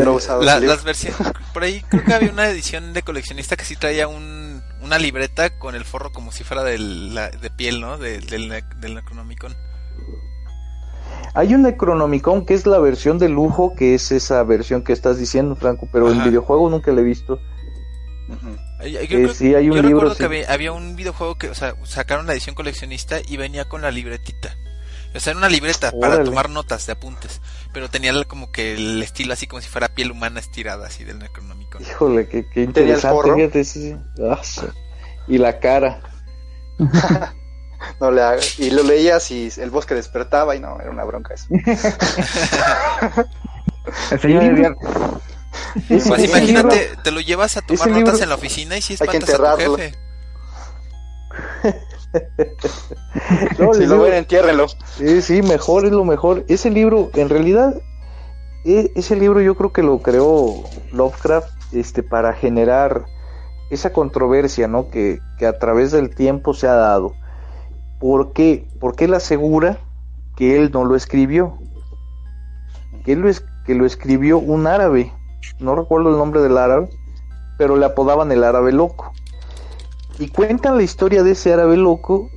las 0.61 0.85
versiones 0.85 1.17
por 1.55 1.63
ahí 1.63 1.83
creo 1.89 2.05
que 2.05 2.13
había 2.13 2.31
una 2.31 2.49
edición 2.49 2.93
de 2.93 3.03
coleccionista 3.03 3.57
que 3.57 3.65
sí 3.65 3.77
traía 3.77 4.09
un, 4.09 4.44
una 4.85 4.99
libreta 4.99 5.59
con 5.59 5.75
el 5.75 5.85
forro 5.85 6.13
como 6.13 6.31
si 6.31 6.45
fuera 6.45 6.63
de, 6.63 6.79
de 6.79 7.51
piel, 7.51 7.81
¿no? 7.81 7.99
del, 7.99 8.27
del 8.27 8.95
Necronomicon. 8.95 9.57
Hay 11.35 11.53
un 11.53 11.63
Necronomicon 11.63 12.47
que 12.47 12.55
es 12.55 12.65
la 12.65 12.79
versión 12.79 13.19
de 13.19 13.29
lujo, 13.29 13.75
que 13.75 13.95
es 13.95 14.13
esa 14.13 14.43
versión 14.45 14.85
que 14.85 14.93
estás 14.93 15.19
diciendo, 15.19 15.57
Franco, 15.57 15.89
pero 15.93 16.11
en 16.11 16.23
videojuego 16.23 16.71
nunca 16.71 16.93
la 16.93 17.01
he 17.01 17.05
visto. 17.05 17.41
sí, 19.35 19.55
hay 19.55 19.69
un 19.69 19.83
libro. 19.83 20.15
que 20.15 20.45
había, 20.49 20.73
un 20.73 20.95
videojuego 20.95 21.37
que, 21.37 21.49
o 21.49 21.55
sea, 21.55 21.75
sacaron 21.85 22.27
la 22.27 22.35
edición 22.35 22.55
coleccionista 22.55 23.19
y 23.27 23.37
venía 23.37 23.65
con 23.65 23.83
la 23.83 23.91
libretita. 23.91 24.57
O 25.13 25.19
sea, 25.19 25.33
era 25.33 25.39
una 25.39 25.49
libreta 25.49 25.93
para 26.01 26.23
tomar 26.23 26.51
notas 26.51 26.87
de 26.87 26.93
apuntes, 26.93 27.41
pero 27.75 27.91
tenía 27.91 28.13
como 28.25 28.51
que 28.53 28.73
el 28.75 29.03
estilo 29.03 29.35
así 29.35 29.47
como 29.49 29.61
si 29.61 29.69
fuera 29.69 29.89
piel 29.89 30.13
humana 30.13 30.41
estirada, 30.41 30.87
así 30.87 31.05
del 31.05 31.19
Necronomicon. 31.19 31.83
Híjole, 31.83 32.29
qué, 32.29 32.49
qué 32.49 32.63
interesante. 32.63 33.61
Ah, 34.23 34.41
y 35.27 35.39
la 35.39 35.59
cara. 35.59 36.01
no 38.01 38.11
le 38.11 38.23
Y 38.59 38.71
lo 38.71 38.83
leías 38.85 39.31
y 39.31 39.51
el 39.59 39.71
bosque 39.71 39.95
despertaba 39.95 40.55
y 40.57 40.61
no, 40.61 40.81
era 40.81 40.91
una 40.91 41.05
bronca 41.05 41.35
eso. 41.35 41.49
pues 46.09 46.25
imagínate, 46.25 46.91
te 47.03 47.11
lo 47.11 47.21
llevas 47.21 47.57
a 47.57 47.63
tomar 47.63 47.89
notas 47.89 48.21
en 48.21 48.29
la 48.29 48.37
oficina 48.37 48.79
y 48.79 48.83
si 48.83 48.95
espantas 48.95 49.29
a 49.35 49.57
tu 49.57 49.77
jefe. 49.77 49.95
si 53.75 53.87
lo 53.87 54.01
ven, 54.01 54.15
entiérrenlo. 54.15 54.67
Sí, 54.97 55.23
sí, 55.23 55.43
mejor 55.43 55.87
es 55.87 55.93
lo 55.93 56.05
mejor. 56.05 56.45
Ese 56.49 56.71
libro, 56.71 57.11
en 57.15 57.29
realidad, 57.29 57.75
e, 58.65 58.93
ese 58.95 59.17
libro 59.17 59.41
yo 59.41 59.55
creo 59.57 59.73
que 59.73 59.83
lo 59.83 59.99
creó 59.99 60.65
Lovecraft 60.93 61.75
este, 61.75 62.03
para 62.03 62.33
generar 62.33 63.05
esa 63.71 63.93
controversia, 63.93 64.69
¿no? 64.69 64.89
Que, 64.91 65.19
que 65.39 65.47
a 65.47 65.59
través 65.59 65.91
del 65.93 66.15
tiempo 66.15 66.55
se 66.55 66.69
ha 66.69 66.75
dado 66.75 67.15
¿Por 68.05 68.35
qué? 68.35 68.69
Porque 68.81 69.07
él 69.07 69.15
asegura 69.15 69.79
que 70.37 70.59
él 70.59 70.71
no 70.75 70.85
lo 70.85 70.95
escribió. 70.95 71.57
Que, 73.03 73.13
él 73.13 73.21
lo, 73.21 73.31
que 73.65 73.75
lo 73.75 73.87
escribió 73.87 74.37
un 74.37 74.67
árabe. 74.67 75.11
No 75.59 75.75
recuerdo 75.75 76.11
el 76.11 76.19
nombre 76.19 76.43
del 76.43 76.59
árabe, 76.59 76.91
pero 77.57 77.77
le 77.77 77.87
apodaban 77.87 78.31
el 78.31 78.45
árabe 78.45 78.73
loco. 78.73 79.13
Y 80.19 80.29
cuentan 80.29 80.77
la 80.77 80.83
historia 80.83 81.23
de 81.23 81.33
ese 81.33 81.53
árabe 81.53 81.77
loco 81.77 82.31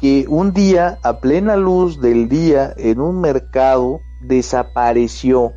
que 0.00 0.24
un 0.28 0.52
día, 0.52 0.98
a 1.02 1.18
plena 1.20 1.56
luz 1.56 2.00
del 2.00 2.28
día, 2.28 2.72
en 2.76 3.00
un 3.00 3.20
mercado, 3.20 4.00
desapareció 4.22 5.52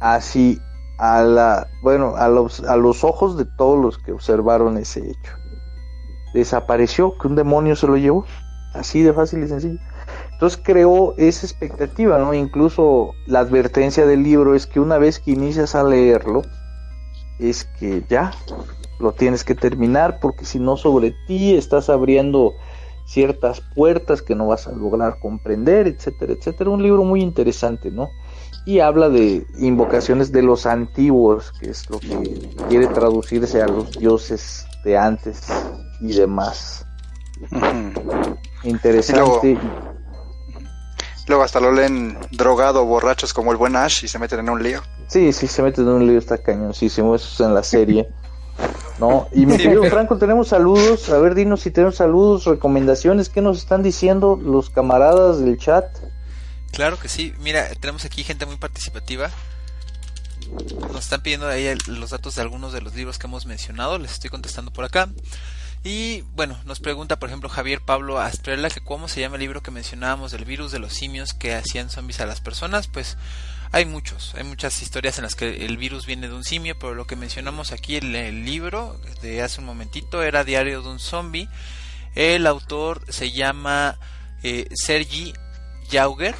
así 0.00 0.58
a 0.98 1.22
la, 1.22 1.66
bueno, 1.82 2.14
a 2.16 2.28
los, 2.28 2.60
a 2.60 2.76
los 2.76 3.04
ojos 3.04 3.36
de 3.38 3.46
todos 3.56 3.82
los 3.82 3.98
que 3.98 4.12
observaron 4.12 4.76
ese 4.76 5.00
hecho. 5.00 5.32
Desapareció, 6.34 7.16
que 7.18 7.28
un 7.28 7.36
demonio 7.36 7.74
se 7.74 7.86
lo 7.86 7.96
llevó. 7.96 8.24
Así 8.74 9.02
de 9.02 9.12
fácil 9.12 9.44
y 9.44 9.48
sencillo. 9.48 9.78
Entonces 10.32 10.60
creó 10.64 11.14
esa 11.18 11.46
expectativa, 11.46 12.18
¿no? 12.18 12.32
Incluso 12.34 13.12
la 13.26 13.40
advertencia 13.40 14.06
del 14.06 14.22
libro 14.22 14.54
es 14.54 14.66
que 14.66 14.80
una 14.80 14.98
vez 14.98 15.18
que 15.18 15.32
inicias 15.32 15.74
a 15.74 15.84
leerlo, 15.84 16.42
es 17.38 17.64
que 17.78 18.02
ya 18.08 18.32
lo 19.02 19.12
tienes 19.12 19.44
que 19.44 19.54
terminar 19.54 20.20
porque 20.20 20.44
si 20.44 20.58
no 20.58 20.76
sobre 20.76 21.14
ti 21.26 21.54
estás 21.54 21.90
abriendo 21.90 22.54
ciertas 23.04 23.60
puertas 23.60 24.22
que 24.22 24.34
no 24.34 24.46
vas 24.46 24.66
a 24.66 24.72
lograr 24.72 25.18
comprender, 25.20 25.86
etcétera, 25.86 26.32
etcétera. 26.32 26.70
Un 26.70 26.82
libro 26.82 27.04
muy 27.04 27.20
interesante, 27.20 27.90
¿no? 27.90 28.08
Y 28.64 28.78
habla 28.78 29.08
de 29.08 29.44
invocaciones 29.58 30.30
de 30.32 30.42
los 30.42 30.66
antiguos, 30.66 31.52
que 31.52 31.70
es 31.70 31.90
lo 31.90 31.98
que 31.98 32.50
quiere 32.68 32.86
traducirse 32.86 33.60
a 33.60 33.66
los 33.66 33.92
dioses 33.98 34.66
de 34.84 34.96
antes 34.96 35.48
y 36.00 36.12
demás. 36.12 36.86
Interesante. 38.62 39.58
Luego, 41.28 41.44
hasta 41.44 41.60
lo 41.60 41.72
leen 41.72 42.18
drogado, 42.32 42.84
borrachos 42.84 43.32
como 43.32 43.52
el 43.52 43.56
buen 43.56 43.76
Ash 43.76 44.04
y 44.04 44.08
se 44.08 44.18
meten 44.18 44.40
en 44.40 44.50
un 44.50 44.62
lío. 44.62 44.80
Sí, 45.06 45.32
sí, 45.32 45.46
se 45.46 45.62
meten 45.62 45.86
en 45.86 45.94
un 45.94 46.06
lío, 46.06 46.18
está 46.18 46.38
cañoncísimo, 46.38 47.14
eso 47.14 47.28
es 47.32 47.48
en 47.48 47.54
la 47.54 47.62
serie. 47.62 48.08
¿No? 48.98 49.28
Y 49.32 49.46
mi 49.46 49.56
querido 49.56 49.82
Franco, 49.84 50.18
tenemos 50.18 50.48
saludos. 50.48 51.08
A 51.10 51.18
ver, 51.18 51.34
dinos 51.34 51.60
si 51.60 51.70
tenemos 51.70 51.96
saludos, 51.96 52.44
recomendaciones. 52.44 53.28
¿Qué 53.28 53.40
nos 53.40 53.58
están 53.58 53.82
diciendo 53.82 54.38
los 54.40 54.70
camaradas 54.70 55.40
del 55.40 55.58
chat? 55.58 55.84
Claro 56.72 56.98
que 56.98 57.08
sí. 57.08 57.34
Mira, 57.40 57.68
tenemos 57.80 58.04
aquí 58.04 58.22
gente 58.22 58.46
muy 58.46 58.56
participativa. 58.56 59.30
Nos 60.92 61.04
están 61.04 61.22
pidiendo 61.22 61.48
ahí 61.48 61.72
los 61.86 62.10
datos 62.10 62.34
de 62.36 62.42
algunos 62.42 62.72
de 62.72 62.80
los 62.80 62.94
libros 62.94 63.18
que 63.18 63.26
hemos 63.26 63.46
mencionado. 63.46 63.98
Les 63.98 64.12
estoy 64.12 64.30
contestando 64.30 64.72
por 64.72 64.84
acá. 64.84 65.08
Y 65.84 66.22
bueno, 66.36 66.56
nos 66.64 66.78
pregunta 66.78 67.18
por 67.18 67.28
ejemplo 67.28 67.48
Javier 67.48 67.80
Pablo 67.84 68.20
Astrella 68.20 68.70
que 68.70 68.80
cómo 68.80 69.08
se 69.08 69.20
llama 69.20 69.34
el 69.34 69.40
libro 69.40 69.62
que 69.62 69.72
mencionábamos 69.72 70.30
del 70.30 70.44
virus 70.44 70.70
de 70.70 70.78
los 70.78 70.92
simios 70.92 71.32
que 71.32 71.54
hacían 71.54 71.90
zombies 71.90 72.20
a 72.20 72.26
las 72.26 72.40
personas. 72.40 72.86
Pues 72.86 73.16
Hay 73.74 73.86
muchos, 73.86 74.34
hay 74.34 74.44
muchas 74.44 74.82
historias 74.82 75.16
en 75.16 75.24
las 75.24 75.34
que 75.34 75.64
el 75.64 75.78
virus 75.78 76.04
viene 76.04 76.28
de 76.28 76.34
un 76.34 76.44
simio, 76.44 76.78
pero 76.78 76.94
lo 76.94 77.06
que 77.06 77.16
mencionamos 77.16 77.72
aquí 77.72 77.96
en 77.96 78.14
el 78.14 78.44
libro 78.44 79.00
de 79.22 79.40
hace 79.40 79.60
un 79.60 79.66
momentito 79.66 80.22
era 80.22 80.44
Diario 80.44 80.82
de 80.82 80.90
un 80.90 80.98
zombie. 80.98 81.48
El 82.14 82.46
autor 82.46 83.02
se 83.08 83.32
llama 83.32 83.98
eh, 84.42 84.68
Sergi 84.74 85.32
Jauger, 85.90 86.34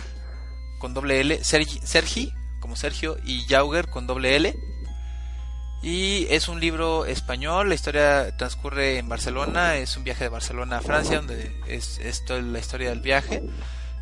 con 0.78 0.92
doble 0.92 1.22
L, 1.22 1.42
Sergi, 1.42 2.30
como 2.60 2.76
Sergio, 2.76 3.16
y 3.24 3.46
Jauger 3.48 3.88
con 3.88 4.06
doble 4.06 4.36
L. 4.36 4.54
Y 5.82 6.26
es 6.28 6.48
un 6.48 6.60
libro 6.60 7.06
español, 7.06 7.70
la 7.70 7.74
historia 7.74 8.36
transcurre 8.36 8.98
en 8.98 9.08
Barcelona, 9.08 9.76
es 9.76 9.96
un 9.96 10.04
viaje 10.04 10.24
de 10.24 10.28
Barcelona 10.28 10.78
a 10.78 10.82
Francia, 10.82 11.16
donde 11.16 11.58
es, 11.66 11.96
es 11.98 12.26
toda 12.26 12.42
la 12.42 12.58
historia 12.58 12.90
del 12.90 13.00
viaje 13.00 13.42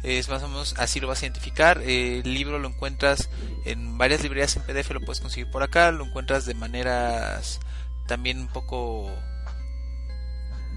es 0.03 0.29
más 0.29 0.43
o 0.43 0.49
menos 0.49 0.75
así 0.79 1.01
lo 1.01 1.09
vas 1.09 1.23
a 1.23 1.27
identificar. 1.27 1.83
el 1.83 2.35
libro 2.35 2.59
lo 2.59 2.69
encuentras 2.69 3.29
en 3.65 3.99
varias 3.99 4.23
librerías 4.23 4.57
en 4.57 4.63
PDF, 4.63 4.91
lo 4.91 5.01
puedes 5.01 5.21
conseguir 5.21 5.51
por 5.51 5.63
acá, 5.63 5.91
lo 5.91 6.05
encuentras 6.05 6.47
de 6.47 6.55
maneras 6.55 7.61
también 8.07 8.39
un 8.41 8.49
poco, 8.49 9.11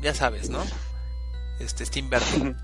ya 0.02 0.14
sabes, 0.14 0.50
¿no? 0.50 0.64
Este 1.60 1.86
Steam 1.86 2.10
Verde. 2.10 2.56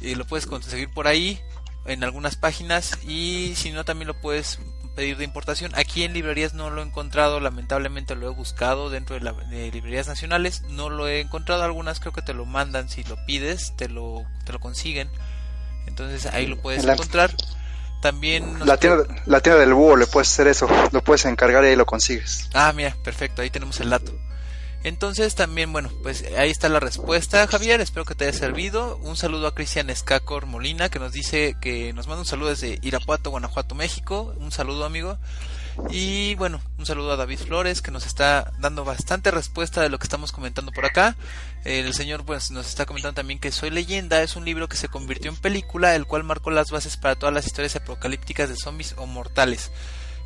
y 0.00 0.14
lo 0.14 0.26
puedes 0.26 0.46
conseguir 0.46 0.90
por 0.90 1.06
ahí 1.06 1.40
en 1.84 2.04
algunas 2.04 2.36
páginas 2.36 2.98
y 3.04 3.54
si 3.56 3.70
no 3.70 3.84
también 3.84 4.08
lo 4.08 4.20
puedes 4.20 4.58
pedir 4.94 5.16
de 5.16 5.24
importación. 5.24 5.72
Aquí 5.74 6.04
en 6.04 6.12
librerías 6.12 6.54
no 6.54 6.70
lo 6.70 6.82
he 6.82 6.84
encontrado, 6.84 7.40
lamentablemente 7.40 8.14
lo 8.14 8.30
he 8.30 8.34
buscado 8.34 8.90
dentro 8.90 9.18
de, 9.18 9.32
de, 9.50 9.70
librerías 9.70 10.08
nacionales, 10.08 10.62
no 10.62 10.90
lo 10.90 11.08
he 11.08 11.20
encontrado. 11.20 11.62
Algunas 11.62 12.00
creo 12.00 12.12
que 12.12 12.22
te 12.22 12.34
lo 12.34 12.44
mandan 12.44 12.88
si 12.88 13.04
lo 13.04 13.16
pides, 13.26 13.74
te 13.76 13.88
lo, 13.88 14.24
te 14.44 14.52
lo 14.52 14.60
consiguen. 14.60 15.10
Entonces 15.86 16.26
ahí 16.26 16.46
lo 16.46 16.56
puedes 16.58 16.84
encontrar. 16.84 17.34
También 18.00 18.66
la 18.66 18.78
tienda, 18.78 19.04
la 19.26 19.40
tienda 19.40 19.60
del 19.60 19.74
búho 19.74 19.96
le 19.96 20.06
puedes 20.06 20.28
hacer 20.28 20.48
eso, 20.48 20.68
lo 20.90 21.04
puedes 21.04 21.24
encargar 21.24 21.62
y 21.64 21.68
ahí 21.68 21.76
lo 21.76 21.86
consigues. 21.86 22.48
Ah, 22.52 22.72
mira, 22.74 22.96
perfecto, 23.04 23.42
ahí 23.42 23.50
tenemos 23.50 23.78
el 23.78 23.90
dato. 23.90 24.12
Entonces 24.84 25.36
también, 25.36 25.72
bueno, 25.72 25.90
pues 26.02 26.24
ahí 26.36 26.50
está 26.50 26.68
la 26.68 26.80
respuesta, 26.80 27.46
Javier, 27.46 27.80
espero 27.80 28.04
que 28.04 28.16
te 28.16 28.24
haya 28.26 28.36
servido. 28.36 28.96
Un 28.96 29.16
saludo 29.16 29.46
a 29.46 29.54
Cristian 29.54 29.90
Escacor 29.90 30.46
Molina, 30.46 30.88
que 30.88 30.98
nos 30.98 31.12
dice 31.12 31.54
que 31.60 31.92
nos 31.92 32.08
manda 32.08 32.22
un 32.22 32.26
saludo 32.26 32.48
desde 32.50 32.80
Irapuato, 32.82 33.30
Guanajuato, 33.30 33.76
México. 33.76 34.34
Un 34.38 34.50
saludo, 34.50 34.84
amigo. 34.84 35.18
Y 35.90 36.34
bueno, 36.36 36.60
un 36.78 36.86
saludo 36.86 37.12
a 37.12 37.16
David 37.16 37.38
Flores 37.38 37.82
que 37.82 37.90
nos 37.90 38.06
está 38.06 38.52
dando 38.58 38.84
bastante 38.84 39.30
respuesta 39.30 39.80
de 39.80 39.88
lo 39.88 39.98
que 39.98 40.04
estamos 40.04 40.32
comentando 40.32 40.72
por 40.72 40.84
acá. 40.84 41.16
El 41.64 41.92
señor 41.94 42.24
pues 42.24 42.50
nos 42.50 42.66
está 42.66 42.86
comentando 42.86 43.14
también 43.14 43.38
que 43.38 43.52
Soy 43.52 43.70
leyenda 43.70 44.22
es 44.22 44.36
un 44.36 44.44
libro 44.44 44.68
que 44.68 44.76
se 44.76 44.88
convirtió 44.88 45.30
en 45.30 45.36
película, 45.36 45.94
el 45.94 46.06
cual 46.06 46.24
marcó 46.24 46.50
las 46.50 46.70
bases 46.70 46.96
para 46.96 47.16
todas 47.16 47.34
las 47.34 47.46
historias 47.46 47.76
apocalípticas 47.76 48.48
de 48.48 48.56
zombies 48.56 48.94
o 48.98 49.06
mortales. 49.06 49.70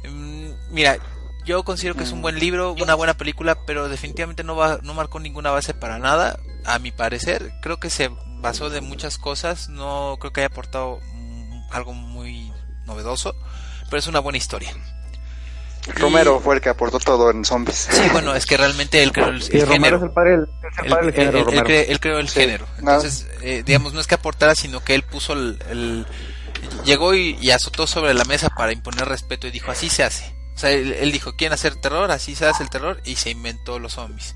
Mm, 0.05 0.51
mira, 0.70 0.99
yo 1.44 1.62
considero 1.64 1.94
que 1.94 2.03
es 2.03 2.12
un 2.12 2.22
buen 2.22 2.38
libro, 2.38 2.72
una 2.72 2.94
buena 2.94 3.14
película, 3.14 3.57
pero 3.66 3.88
definitivamente 3.88 4.42
no 4.42 4.57
va, 4.57 4.80
no 4.82 4.94
marcó 4.94 5.20
ninguna 5.20 5.51
base 5.53 5.74
para 5.74 5.99
nada, 5.99 6.38
a 6.64 6.78
mi 6.80 6.90
parecer. 6.90 7.53
Creo 7.62 7.78
que 7.78 7.88
se 7.88 8.11
basó 8.40 8.68
de 8.68 8.80
muchas 8.80 9.16
cosas, 9.16 9.68
no 9.68 10.16
creo 10.18 10.32
que 10.32 10.40
haya 10.40 10.49
aportado 10.49 11.01
mm, 11.12 11.61
algo 11.70 11.92
muy 11.92 12.53
novedoso, 12.84 13.36
pero 13.84 13.99
es 13.99 14.07
una 14.09 14.18
buena 14.18 14.38
historia. 14.38 14.74
Romero 15.95 16.41
fue 16.41 16.57
el 16.57 16.61
que 16.61 16.68
aportó 16.68 16.99
todo 16.99 17.30
en 17.30 17.45
zombies. 17.45 17.89
Sí, 17.91 18.03
bueno, 18.12 18.34
es 18.34 18.47
que 18.47 18.57
realmente 18.57 19.03
él 19.03 19.12
creó 19.12 19.28
el, 19.28 19.43
género. 19.43 19.66
Romero 19.66 19.97
es 19.97 20.03
el 20.03 20.11
padre, 20.11 20.37
del 21.07 21.14
género. 21.14 21.39
Él, 21.68 22.01
creó 22.01 22.18
el 22.18 22.28
género. 22.28 22.66
Entonces, 22.78 23.26
eh, 23.43 23.62
digamos, 23.64 23.93
no 23.93 24.01
es 24.01 24.07
que 24.07 24.16
aportara, 24.16 24.55
sino 24.55 24.82
que 24.82 24.95
él 24.95 25.03
puso 25.03 25.32
el. 25.34 26.07
llegó 26.84 27.14
y, 27.14 27.51
azotó 27.51 27.87
sobre 27.87 28.14
la 28.14 28.24
mesa 28.24 28.51
para 28.51 28.72
imponer 28.72 29.09
respeto 29.09 29.47
y 29.47 29.51
dijo: 29.51 29.70
Así 29.70 29.89
se 29.89 30.03
hace. 30.03 30.34
O 30.55 30.59
sea, 30.59 30.70
él, 30.70 31.12
dijo: 31.12 31.37
¿Quieren 31.37 31.55
hacer 31.55 31.76
terror? 31.76 32.11
Así 32.11 32.34
se 32.34 32.47
hace 32.47 32.62
el 32.62 32.70
terror. 32.70 33.01
Y 33.05 33.16
se 33.16 33.30
inventó 33.30 33.78
los 33.78 33.93
zombies. 33.93 34.34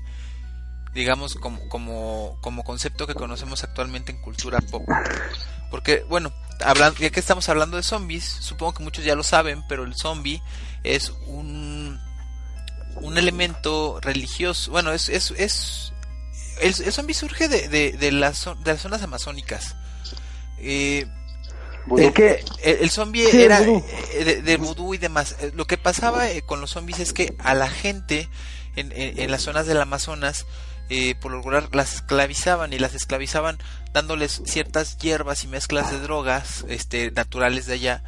Digamos, 0.93 1.35
como, 1.35 1.67
como, 1.69 2.37
como 2.41 2.63
concepto 2.63 3.07
que 3.07 3.13
conocemos 3.13 3.63
actualmente 3.63 4.11
en 4.11 4.21
cultura 4.21 4.59
pop. 4.59 4.83
Porque, 5.69 6.03
bueno, 6.09 6.33
hablando, 6.65 6.99
ya 6.99 7.09
que 7.09 7.19
estamos 7.19 7.47
hablando 7.47 7.77
de 7.77 7.83
zombies, 7.83 8.25
supongo 8.25 8.73
que 8.73 8.83
muchos 8.83 9.05
ya 9.05 9.15
lo 9.15 9.23
saben, 9.23 9.63
pero 9.69 9.83
el 9.83 9.95
zombie 9.95 10.41
es 10.83 11.11
un, 11.27 11.99
un 12.95 13.17
elemento 13.17 13.99
religioso. 14.01 14.71
Bueno, 14.71 14.91
es, 14.91 15.09
es, 15.09 15.31
es 15.31 15.93
el, 16.61 16.73
zombie 16.73 17.13
surge 17.13 17.47
de, 17.47 17.67
de, 17.67 17.91
de, 17.93 18.11
las, 18.11 18.45
de 18.63 18.71
las 18.71 18.81
zonas 18.81 19.01
amazónicas. 19.01 19.75
Eh, 20.59 21.07
el, 21.97 22.13
que, 22.13 22.45
el, 22.63 22.89
zombie 22.91 23.27
era 23.43 23.61
eh, 23.61 24.41
de, 24.43 24.57
vudú 24.57 24.93
y 24.93 24.97
demás. 24.97 25.35
Eh, 25.39 25.51
lo 25.55 25.65
que 25.65 25.77
pasaba 25.77 26.25
con 26.45 26.61
los 26.61 26.71
zombies 26.71 26.99
es 26.99 27.13
que 27.13 27.35
a 27.39 27.55
la 27.55 27.69
gente 27.69 28.29
en, 28.75 28.91
en, 28.95 29.31
las 29.31 29.41
zonas 29.41 29.65
del 29.65 29.81
Amazonas, 29.81 30.45
por 31.21 31.31
lo 31.31 31.37
regular, 31.37 31.69
las 31.73 31.95
esclavizaban 31.95 32.73
y 32.73 32.79
las 32.79 32.93
esclavizaban 32.93 33.57
dándoles 33.93 34.41
ciertas 34.45 34.97
hierbas 34.97 35.43
y 35.43 35.47
mezclas 35.47 35.91
de 35.91 35.99
drogas 35.99 36.65
este, 36.69 37.11
naturales 37.11 37.65
de 37.65 37.73
allá 37.73 38.03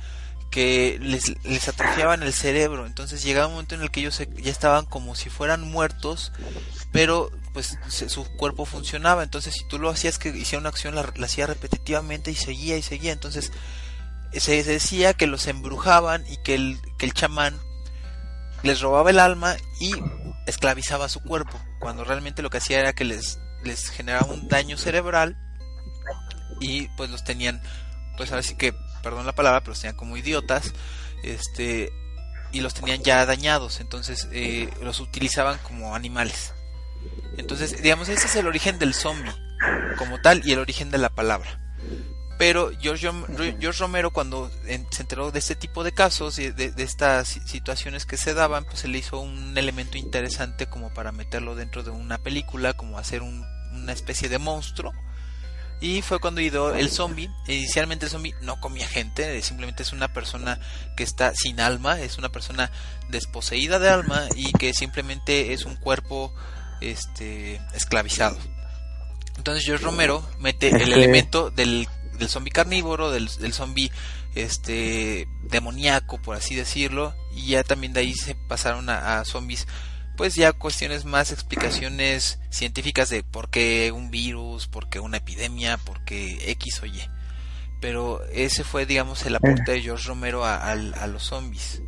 que 0.53 0.99
les, 1.01 1.33
les 1.43 1.67
atrofiaban 1.67 2.21
el 2.21 2.31
cerebro. 2.31 2.85
Entonces 2.85 3.23
llegaba 3.23 3.47
un 3.47 3.53
momento 3.53 3.73
en 3.73 3.81
el 3.81 3.89
que 3.89 4.01
ellos 4.01 4.21
ya 4.37 4.51
estaban 4.51 4.85
como 4.85 5.15
si 5.15 5.31
fueran 5.31 5.61
muertos, 5.61 6.31
pero 6.91 7.31
pues 7.53 7.75
su 7.89 8.23
cuerpo 8.37 8.65
funcionaba. 8.65 9.23
Entonces 9.23 9.55
si 9.55 9.67
tú 9.67 9.79
lo 9.79 9.89
hacías 9.89 10.19
que 10.19 10.29
hiciera 10.29 10.59
una 10.59 10.69
acción, 10.69 10.93
la, 10.93 11.11
hacía 11.23 11.47
repetitivamente 11.47 12.29
y 12.29 12.35
seguía 12.35 12.77
y 12.77 12.83
seguía. 12.83 13.13
Entonces 13.13 13.51
se 14.31 14.63
decía 14.63 15.15
que 15.15 15.25
los 15.25 15.47
embrujaban 15.47 16.23
y 16.29 16.37
que 16.43 16.53
el, 16.53 16.79
que 16.99 17.07
el 17.07 17.13
chamán 17.13 17.59
les 18.61 18.79
robaba 18.79 19.09
el 19.09 19.19
alma 19.19 19.55
y 19.79 19.91
esclavizaba 20.45 21.09
su 21.09 21.19
cuerpo, 21.21 21.59
cuando 21.79 22.03
realmente 22.03 22.43
lo 22.43 22.51
que 22.51 22.57
hacía 22.57 22.79
era 22.79 22.93
que 22.93 23.05
les, 23.05 23.39
les 23.63 23.89
generaba 23.89 24.31
un 24.31 24.47
daño 24.47 24.77
cerebral 24.77 25.35
y 26.59 26.89
pues 26.89 27.09
los 27.09 27.23
tenían, 27.23 27.59
pues 28.17 28.29
ahora 28.31 28.43
sí 28.43 28.55
que 28.55 28.75
perdón 29.03 29.27
la 29.27 29.35
palabra, 29.35 29.59
pero 29.59 29.71
los 29.71 29.81
tenían 29.81 29.97
como 29.97 30.17
idiotas, 30.17 30.73
este, 31.23 31.91
y 32.51 32.61
los 32.61 32.73
tenían 32.73 33.03
ya 33.03 33.25
dañados, 33.25 33.79
entonces 33.79 34.27
eh, 34.31 34.69
los 34.81 34.99
utilizaban 34.99 35.59
como 35.59 35.95
animales. 35.95 36.53
Entonces, 37.37 37.81
digamos, 37.81 38.09
ese 38.09 38.25
es 38.25 38.35
el 38.35 38.47
origen 38.47 38.79
del 38.79 38.93
zombie 38.93 39.33
como 39.97 40.21
tal 40.21 40.41
y 40.45 40.53
el 40.53 40.59
origen 40.59 40.89
de 40.89 40.97
la 40.97 41.09
palabra. 41.09 41.59
Pero 42.39 42.71
George, 42.79 43.09
George 43.59 43.79
Romero 43.79 44.11
cuando 44.11 44.49
se 44.65 45.01
enteró 45.01 45.31
de 45.31 45.39
este 45.39 45.55
tipo 45.55 45.83
de 45.83 45.91
casos 45.91 46.39
y 46.39 46.49
de, 46.49 46.71
de, 46.71 46.83
estas 46.83 47.27
situaciones 47.27 48.05
que 48.05 48.17
se 48.17 48.33
daban, 48.33 48.65
pues 48.65 48.79
se 48.79 48.87
le 48.87 48.97
hizo 48.97 49.19
un 49.19 49.57
elemento 49.57 49.97
interesante 49.97 50.67
como 50.67 50.93
para 50.93 51.11
meterlo 51.11 51.55
dentro 51.55 51.83
de 51.83 51.91
una 51.91 52.17
película, 52.17 52.73
como 52.73 52.97
hacer 52.97 53.21
un, 53.21 53.45
una 53.71 53.93
especie 53.93 54.29
de 54.29 54.39
monstruo 54.39 54.93
y 55.83 56.01
fue 56.01 56.19
cuando 56.19 56.39
el 56.39 56.89
zombie. 56.89 57.29
Inicialmente 57.45 58.05
el 58.05 58.11
zombie 58.11 58.33
no 58.41 58.57
comía 58.61 58.87
gente, 58.87 59.41
simplemente 59.41 59.83
es 59.83 59.91
una 59.91 60.13
persona 60.13 60.57
que 60.95 61.03
está 61.03 61.33
sin 61.35 61.59
alma, 61.59 61.99
es 61.99 62.17
una 62.17 62.29
persona 62.29 62.71
desposeída 63.09 63.79
de 63.79 63.89
alma 63.89 64.25
y 64.33 64.53
que 64.53 64.73
simplemente 64.73 65.51
es 65.51 65.65
un 65.65 65.75
cuerpo 65.75 66.33
este 66.79 67.59
esclavizado. 67.73 68.37
Entonces 69.35 69.65
George 69.65 69.83
Romero 69.83 70.25
mete 70.39 70.69
el 70.69 70.93
elemento 70.93 71.49
del, 71.49 71.89
del 72.17 72.29
zombie 72.29 72.51
carnívoro, 72.51 73.11
del, 73.11 73.27
del 73.39 73.53
zombie 73.53 73.91
este 74.35 75.27
demoníaco, 75.41 76.17
por 76.21 76.37
así 76.37 76.55
decirlo, 76.55 77.13
y 77.35 77.47
ya 77.47 77.63
también 77.65 77.91
de 77.91 77.99
ahí 77.99 78.13
se 78.13 78.35
pasaron 78.35 78.89
a, 78.89 79.19
a 79.19 79.25
zombies 79.25 79.67
pues 80.15 80.35
ya 80.35 80.53
cuestiones 80.53 81.05
más 81.05 81.31
explicaciones 81.31 82.39
científicas 82.49 83.09
de 83.09 83.23
por 83.23 83.49
qué 83.49 83.91
un 83.91 84.11
virus, 84.11 84.67
por 84.67 84.89
qué 84.89 84.99
una 84.99 85.17
epidemia, 85.17 85.77
por 85.77 86.03
qué 86.05 86.51
X 86.51 86.81
o 86.83 86.85
Y. 86.85 87.01
Pero 87.81 88.21
ese 88.31 88.63
fue, 88.63 88.85
digamos, 88.85 89.25
el 89.25 89.35
aporte 89.35 89.71
de 89.71 89.81
George 89.81 90.07
Romero 90.07 90.45
a, 90.45 90.75
los 90.75 91.23
zombies. 91.23 91.81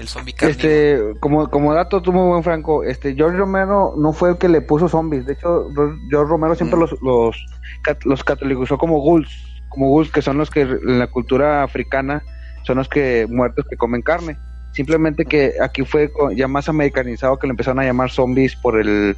El 0.00 0.08
zombie 0.08 0.34
Este, 0.40 0.98
como, 1.20 1.50
como 1.50 1.74
dato, 1.74 2.02
tú 2.02 2.12
muy 2.12 2.26
buen 2.26 2.42
Franco, 2.42 2.82
este, 2.82 3.14
George 3.14 3.36
Romero 3.36 3.94
no 3.96 4.12
fue 4.12 4.30
el 4.30 4.38
que 4.38 4.48
le 4.48 4.60
puso 4.60 4.88
zombies. 4.88 5.26
De 5.26 5.34
hecho, 5.34 5.68
George 6.10 6.30
Romero 6.30 6.54
siempre 6.54 6.76
mm. 6.76 6.80
los, 6.80 7.02
los, 7.02 7.36
los 8.04 8.24
catalogizó 8.24 8.78
como 8.78 9.00
ghouls, 9.00 9.30
como 9.68 9.88
ghouls 9.88 10.10
que 10.10 10.22
son 10.22 10.38
los 10.38 10.50
que 10.50 10.62
en 10.62 10.98
la 10.98 11.08
cultura 11.08 11.62
africana 11.62 12.22
son 12.62 12.78
los 12.78 12.88
que 12.88 13.26
muertos 13.28 13.66
que 13.68 13.76
comen 13.76 14.02
carne 14.02 14.38
simplemente 14.74 15.24
que 15.24 15.54
aquí 15.62 15.84
fue 15.84 16.10
ya 16.36 16.48
más 16.48 16.68
americanizado 16.68 17.38
que 17.38 17.46
le 17.46 17.52
empezaron 17.52 17.78
a 17.78 17.84
llamar 17.84 18.10
zombies 18.10 18.56
por 18.56 18.78
el 18.78 19.16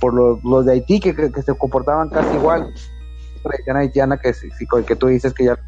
por, 0.00 0.14
los, 0.14 0.64
de 0.64 0.72
Haití 0.72 1.00
que, 1.00 1.12
se 1.14 1.54
comportaban 1.58 2.08
casi 2.08 2.34
igual. 2.36 2.72
Tradición 3.42 3.76
haitiana 3.76 4.18
que, 4.18 4.32
que 4.86 4.96
tú 4.96 5.08
dices 5.08 5.34
que 5.34 5.44
ya 5.44 5.58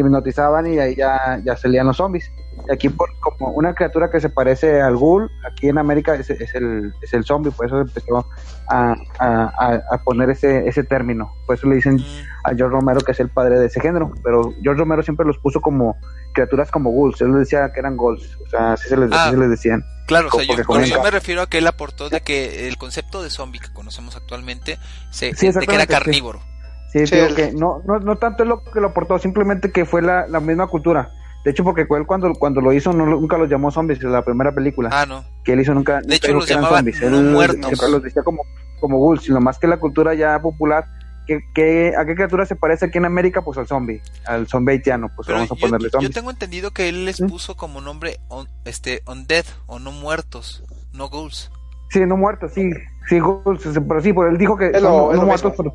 hipnotizaban 0.00 0.66
y 0.66 0.78
ahí 0.78 0.94
ya, 0.94 1.40
ya 1.44 1.56
salían 1.56 1.86
los 1.86 1.96
zombies. 1.96 2.30
Y 2.68 2.72
aquí 2.72 2.88
por, 2.88 3.10
como 3.20 3.52
una 3.52 3.74
criatura 3.74 4.10
que 4.10 4.20
se 4.20 4.28
parece 4.28 4.80
al 4.80 4.96
ghoul, 4.96 5.30
aquí 5.50 5.68
en 5.68 5.78
América 5.78 6.14
es, 6.14 6.30
el, 6.30 6.92
es 7.00 7.14
el 7.14 7.24
zombie, 7.24 7.50
por 7.50 7.66
eso 7.66 7.80
empezó 7.80 8.26
a, 8.68 8.94
a, 9.18 10.02
poner 10.04 10.30
ese, 10.30 10.66
ese 10.68 10.84
término. 10.84 11.32
Por 11.46 11.56
eso 11.56 11.68
le 11.68 11.76
dicen 11.76 11.98
a 12.44 12.54
George 12.54 12.74
Romero 12.74 13.00
que 13.00 13.12
es 13.12 13.20
el 13.20 13.28
padre 13.28 13.58
de 13.58 13.66
ese 13.66 13.80
género, 13.80 14.12
pero 14.22 14.52
George 14.62 14.80
Romero 14.80 15.02
siempre 15.02 15.26
los 15.26 15.38
puso 15.38 15.60
como 15.60 15.96
criaturas 16.32 16.70
como 16.70 16.90
ghouls, 16.90 17.20
él 17.20 17.32
decía 17.34 17.70
que 17.72 17.80
eran 17.80 17.96
ghouls, 17.96 18.38
o 18.44 18.48
sea, 18.48 18.72
así 18.72 18.88
se 18.88 18.96
les, 18.96 19.10
ah, 19.12 19.32
decían. 19.32 19.84
Claro, 20.06 20.28
o 20.32 20.40
sea, 20.40 20.44
yo, 20.44 21.02
me 21.02 21.10
refiero 21.10 21.42
a 21.42 21.48
que 21.48 21.58
él 21.58 21.66
aportó 21.66 22.08
de 22.08 22.20
que 22.20 22.68
el 22.68 22.78
concepto 22.78 23.22
de 23.22 23.30
zombie 23.30 23.60
que 23.60 23.72
conocemos 23.72 24.16
actualmente 24.16 24.78
se, 25.10 25.32
de 25.32 25.66
que 25.66 25.74
era 25.74 25.86
carnívoro. 25.86 26.40
Sí, 26.40 26.57
digo 26.94 27.34
que 27.34 27.52
no, 27.52 27.82
no, 27.86 27.98
no 28.00 28.16
tanto 28.16 28.42
es 28.42 28.48
lo 28.48 28.62
que 28.62 28.80
lo 28.80 28.88
aportó, 28.88 29.18
simplemente 29.18 29.70
que 29.70 29.84
fue 29.84 30.02
la, 30.02 30.26
la 30.26 30.40
misma 30.40 30.66
cultura. 30.66 31.10
De 31.44 31.52
hecho, 31.52 31.64
porque 31.64 31.82
él 31.82 32.06
cuando, 32.06 32.32
cuando 32.34 32.60
lo 32.60 32.72
hizo 32.72 32.92
nunca 32.92 33.38
los 33.38 33.48
llamó 33.48 33.70
zombies, 33.70 34.02
en 34.02 34.12
la 34.12 34.22
primera 34.22 34.52
película. 34.52 34.90
Ah, 34.92 35.06
no. 35.06 35.24
Que 35.44 35.52
él 35.52 35.60
hizo 35.60 35.72
nunca. 35.72 36.00
De 36.00 36.16
hecho, 36.16 36.32
los 36.32 36.48
llamaba 36.48 36.76
zombies. 36.76 37.00
Él, 37.00 37.12
muertos. 37.12 37.90
los 37.90 38.02
decía 38.02 38.22
como, 38.22 38.42
como 38.80 38.98
ghouls, 38.98 39.22
sino 39.22 39.40
más 39.40 39.58
que 39.58 39.66
la 39.66 39.78
cultura 39.78 40.14
ya 40.14 40.40
popular. 40.40 40.84
Que, 41.26 41.94
¿A 41.96 42.06
qué 42.06 42.14
criatura 42.14 42.46
se 42.46 42.56
parece 42.56 42.86
aquí 42.86 42.96
en 42.96 43.04
América? 43.04 43.42
Pues 43.42 43.58
al 43.58 43.66
zombie, 43.66 44.00
al 44.26 44.46
zombie 44.46 44.72
haitiano. 44.72 45.10
Pues 45.14 45.28
vamos 45.28 45.52
a 45.52 45.54
ponerle 45.54 45.90
zombie. 45.90 46.08
Yo 46.08 46.12
tengo 46.12 46.30
entendido 46.30 46.70
que 46.70 46.88
él 46.88 47.04
les 47.04 47.20
puso 47.20 47.54
como 47.54 47.82
nombre 47.82 48.18
este, 48.64 49.02
undead 49.06 49.44
o 49.66 49.78
no 49.78 49.92
muertos, 49.92 50.64
no 50.92 51.10
ghouls. 51.10 51.50
Sí, 51.90 52.00
no 52.00 52.16
muertos, 52.16 52.52
sí. 52.54 52.70
Sí, 53.08 53.20
ghouls, 53.20 53.62
pero 53.86 54.00
sí, 54.00 54.12
pero 54.12 54.28
él 54.28 54.38
dijo 54.38 54.56
que 54.56 54.70
no, 54.80 55.12
muertos, 55.12 55.52
pero 55.56 55.74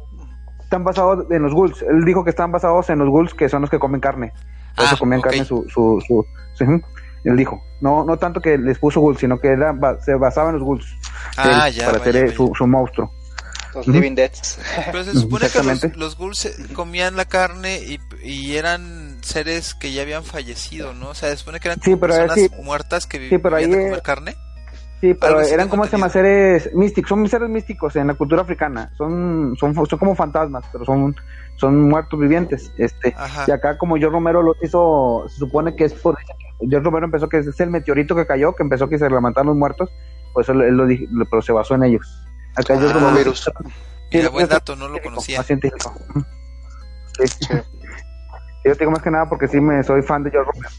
están 0.74 0.84
basados 0.84 1.26
en 1.30 1.44
los 1.44 1.54
ghouls. 1.54 1.84
Él 1.84 2.04
dijo 2.04 2.24
que 2.24 2.32
están 2.32 2.52
basados 2.52 2.90
en 2.90 2.98
los 2.98 3.10
ghouls 3.10 3.34
que 3.36 3.48
son 3.48 3.62
los 3.62 3.70
que 3.70 3.78
comen 3.78 4.02
carne. 4.02 4.34
Por 4.76 4.86
eso 4.86 4.96
ah, 4.96 5.00
comían 5.00 5.22
carne 5.22 5.46
su, 5.46 5.66
su, 5.70 6.04
su, 6.08 6.26
Él 7.24 7.38
dijo, 7.38 7.62
no, 7.80 8.04
no 8.04 8.18
tanto 8.18 8.42
que 8.42 8.58
les 8.58 8.80
puso 8.80 9.00
ghouls, 9.00 9.20
sino 9.20 9.40
que 9.40 9.50
era, 9.50 9.76
se 10.04 10.16
basaba 10.16 10.50
en 10.50 10.56
los 10.56 10.64
ghouls 10.64 10.86
ah, 11.38 11.70
ya, 11.70 11.86
para 11.86 11.98
hacer 12.00 12.34
Su, 12.34 12.52
su, 12.56 12.66
monstruo. 12.66 13.14
Los 13.76 13.88
Living 13.88 14.16
Deads. 14.16 14.60
Pero 14.92 15.04
se 15.04 15.14
supone 15.14 15.50
que 15.50 15.62
los, 15.62 15.96
los, 15.96 16.18
ghouls 16.18 16.50
comían 16.74 17.16
la 17.16 17.26
carne 17.26 17.78
y, 17.78 18.00
y, 18.24 18.56
eran 18.58 19.18
seres 19.22 19.76
que 19.76 19.92
ya 19.92 20.02
habían 20.02 20.24
fallecido, 20.24 20.94
¿no? 20.94 21.10
O 21.10 21.16
sea, 21.16 21.30
se 21.30 21.38
supone 21.38 21.60
que 21.60 21.68
eran 21.68 21.80
personas 21.80 22.38
muertas 22.64 23.06
que 23.06 23.20
vivían 23.20 23.42
de 23.42 23.70
comer 23.70 24.02
carne. 24.02 24.36
Sí, 25.04 25.14
pero 25.16 25.42
eran 25.42 25.68
como 25.68 25.84
se 25.84 25.92
llama 25.92 26.08
seres 26.08 26.74
místicos, 26.74 27.10
son 27.10 27.28
seres 27.28 27.50
místicos 27.50 27.94
en 27.98 28.08
la 28.08 28.14
cultura 28.14 28.44
africana, 28.44 28.90
son, 28.98 29.54
son, 29.60 29.76
son 29.76 30.00
como 30.00 30.16
fantasmas, 30.16 30.64
pero 30.72 30.86
son, 30.86 31.14
son 31.58 31.90
muertos 31.90 32.18
vivientes. 32.18 32.72
Este, 32.78 33.14
y 33.46 33.52
acá 33.52 33.78
como 33.78 33.98
yo 33.98 34.10
Romero 34.10 34.42
lo 34.42 34.56
hizo, 34.62 35.26
se 35.28 35.40
supone 35.40 35.76
que 35.76 35.84
es 35.84 35.94
por 35.94 36.18
yo 36.62 36.80
Romero 36.80 37.04
empezó 37.04 37.28
que 37.28 37.40
es 37.40 37.60
el 37.60 37.70
meteorito 37.70 38.16
que 38.16 38.26
cayó, 38.26 38.56
que 38.56 38.64
empezó 38.64 38.88
que 38.88 38.98
se 38.98 39.10
levantaron 39.10 39.48
los 39.48 39.58
muertos, 39.58 39.90
pues 40.34 40.48
él, 40.48 40.60
lo 40.60 40.86
dijo, 40.86 41.04
pero 41.30 41.42
se 41.42 41.52
basó 41.52 41.76
en 41.76 41.84
ellos. 41.84 42.26
Acá 42.56 42.76
yo 42.76 42.94
Romero, 42.94 43.14
virus. 43.18 43.52
Mira, 44.10 44.30
buen 44.30 44.48
dato, 44.48 44.74
no 44.78 44.88
lo 44.88 45.02
conocía. 45.02 45.44
científico. 45.44 45.94
Yo 48.66 48.74
digo 48.76 48.92
más 48.92 49.02
que 49.02 49.12
nada 49.12 49.28
porque 49.28 49.50
sí 49.50 49.60
me 49.60 49.84
soy 49.84 50.02
fan 50.02 50.24
de 50.24 50.32
George 50.32 50.50
Romero. 50.50 50.72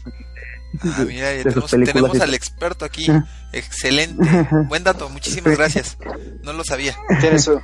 Ah, 0.83 1.03
mira, 1.07 1.29
tenemos, 1.43 1.71
tenemos 1.71 2.21
al 2.21 2.33
experto 2.33 2.85
aquí. 2.85 3.07
Excelente. 3.51 4.23
Buen 4.67 4.83
dato, 4.83 5.09
muchísimas 5.09 5.57
gracias. 5.57 5.97
No 6.43 6.53
lo 6.53 6.63
sabía. 6.63 6.95
Tiene, 7.21 7.39
su, 7.39 7.61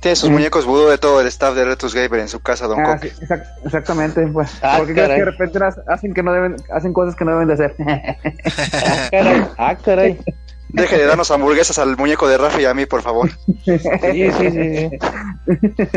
tiene 0.00 0.16
sus 0.16 0.30
muñecos 0.30 0.64
vudú 0.66 0.88
de 0.88 0.98
todo 0.98 1.20
el 1.20 1.26
staff 1.28 1.54
de 1.54 1.64
Retus 1.64 1.94
Gamer 1.94 2.20
en 2.20 2.28
su 2.28 2.40
casa, 2.40 2.66
Don 2.66 2.80
ah, 2.84 3.00
exactamente, 3.64 4.26
pues. 4.28 4.50
Ah, 4.62 4.76
porque 4.78 4.94
que 4.94 5.02
de 5.02 5.24
repente 5.24 5.58
hacen 5.86 6.14
que 6.14 6.22
no 6.22 6.32
deben, 6.32 6.56
hacen 6.72 6.92
cosas 6.92 7.14
que 7.16 7.24
no 7.24 7.32
deben 7.32 7.48
de 7.48 7.54
hacer. 7.54 7.74
ah, 7.86 9.08
caray. 9.10 9.46
Ah, 9.58 9.76
caray. 9.76 10.18
Deje 10.72 10.96
de 10.96 11.06
darnos 11.06 11.30
hamburguesas 11.30 11.78
al 11.78 11.96
muñeco 11.96 12.26
de 12.28 12.38
Rafa 12.38 12.60
y 12.60 12.64
a 12.64 12.72
mí, 12.72 12.86
por 12.86 13.02
favor. 13.02 13.30
Sí, 13.64 13.78
sí, 13.78 14.50
sí. 14.50 14.90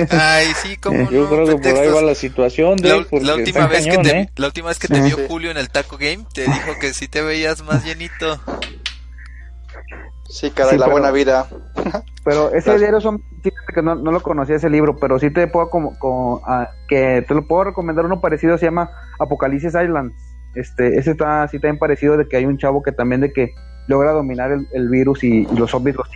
Ay, 0.09 0.47
sí, 0.61 0.75
como 0.77 1.09
Yo 1.09 1.29
creo 1.29 1.45
que 1.45 1.55
por 1.55 1.79
ahí 1.79 1.89
va 1.89 2.01
la 2.01 2.15
situación. 2.15 2.75
De, 2.77 2.89
la, 2.89 3.35
última 3.35 3.67
vez 3.67 3.85
que 3.85 3.97
te, 3.97 4.19
¿eh? 4.19 4.29
la 4.35 4.47
última 4.47 4.67
vez 4.67 4.79
que 4.79 4.87
te 4.87 4.99
vio 5.01 5.17
Julio 5.27 5.51
en 5.51 5.57
el 5.57 5.69
Taco 5.69 5.97
Game, 5.97 6.25
te 6.33 6.43
dijo 6.43 6.73
que 6.81 6.93
sí 6.93 7.07
te 7.07 7.21
veías 7.21 7.63
más 7.63 7.85
llenito. 7.85 8.39
Sí, 10.29 10.51
caray, 10.51 10.77
la 10.77 10.87
buena 10.87 11.11
vida. 11.11 11.47
Pero 12.25 12.51
ese 12.53 12.77
diario 12.77 12.99
son, 12.99 13.23
que 13.73 13.81
no, 13.81 13.95
no, 13.95 14.11
lo 14.11 14.21
conocía 14.21 14.57
ese 14.57 14.69
libro, 14.69 14.97
pero 14.97 15.19
sí 15.19 15.31
te 15.31 15.47
puedo 15.47 15.69
como, 15.69 15.97
como 15.99 16.41
ah, 16.45 16.69
que 16.89 17.23
te 17.25 17.33
lo 17.33 17.47
puedo 17.47 17.65
recomendar 17.65 18.05
uno 18.05 18.19
parecido, 18.19 18.57
se 18.57 18.65
llama 18.65 18.89
Apocalipsis 19.19 19.73
Island. 19.75 20.11
Este, 20.55 20.97
ese 20.97 21.11
está 21.11 21.43
así 21.43 21.59
también 21.59 21.79
parecido 21.79 22.17
de 22.17 22.27
que 22.27 22.37
hay 22.37 22.45
un 22.45 22.57
chavo 22.57 22.83
que 22.83 22.91
también 22.91 23.21
de 23.21 23.31
que 23.31 23.53
logra 23.87 24.11
dominar 24.11 24.51
el, 24.51 24.89
virus 24.89 25.23
y, 25.23 25.45
los 25.55 25.71
zombies 25.71 25.95
los 25.95 26.07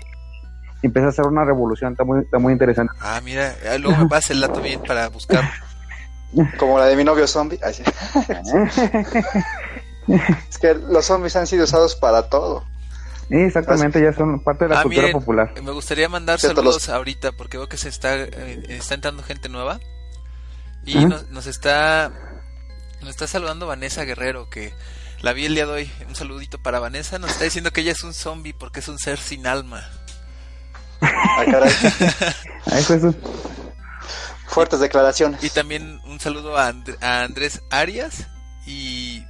y 0.82 0.88
empieza 0.88 1.08
a 1.08 1.10
hacer 1.10 1.26
una 1.26 1.44
revolución, 1.44 1.92
está 1.92 2.04
muy, 2.06 2.22
está 2.22 2.40
muy 2.40 2.54
interesante. 2.54 2.94
Ah, 3.02 3.20
mira, 3.24 3.54
luego 3.80 3.98
me 3.98 4.08
pasa 4.08 4.32
el 4.34 4.40
dato 4.40 4.62
bien 4.62 4.82
para 4.82 5.10
buscar. 5.10 5.44
Como 6.58 6.80
la 6.80 6.86
de 6.86 6.96
mi 6.96 7.04
novio 7.04 7.28
zombie. 7.28 7.60
es 10.50 10.58
que 10.58 10.74
los 10.76 11.06
zombies 11.06 11.36
han 11.36 11.48
sido 11.48 11.66
usados 11.66 11.96
para 11.96 12.30
todo. 12.30 12.64
Sí, 13.28 13.36
exactamente, 13.36 14.02
ya 14.02 14.14
son 14.14 14.40
parte 14.40 14.66
de 14.66 14.70
la 14.74 14.80
ah, 14.80 14.84
cultura 14.84 15.12
popular. 15.12 15.54
Me 15.62 15.72
gustaría 15.72 16.08
mandar 16.10 16.40
saludos 16.40 16.88
ahorita 16.90 17.32
porque 17.34 17.58
veo 17.58 17.68
que 17.68 17.78
se 17.78 17.90
está, 17.90 18.16
eh, 18.16 18.64
está 18.70 18.96
entrando 18.96 19.22
gente 19.22 19.50
nueva 19.50 19.80
y 20.86 21.06
nos, 21.06 21.30
nos, 21.30 21.46
está 21.46 22.12
nos 23.02 23.10
está 23.10 23.28
saludando 23.28 23.68
Vanessa 23.68 24.04
Guerrero 24.04 24.50
que 24.50 24.74
la 25.22 25.34
vi 25.34 25.46
el 25.46 25.56
día 25.56 25.66
de 25.66 25.72
hoy. 25.72 25.92
Un 26.08 26.16
saludito 26.16 26.62
para 26.62 26.80
Vanessa. 26.80 27.20
Nos 27.20 27.32
está 27.32 27.44
diciendo 27.44 27.72
que 27.72 27.82
ella 27.82 27.92
es 27.92 28.04
un 28.04 28.14
zombie 28.14 28.54
porque 28.54 28.80
es 28.80 28.88
un 28.88 29.00
ser 29.00 29.20
sin 29.20 29.48
alma. 29.48 29.88
Ah, 31.02 31.44
caray. 31.50 31.72
Fuertes 34.48 34.80
declaraciones. 34.80 35.44
Y 35.44 35.50
también 35.50 36.02
un 36.06 36.20
saludo 36.20 36.58
a, 36.58 36.74
a 37.02 37.24
Andrés 37.24 37.62
Arias 37.70 38.28
y 38.66 39.24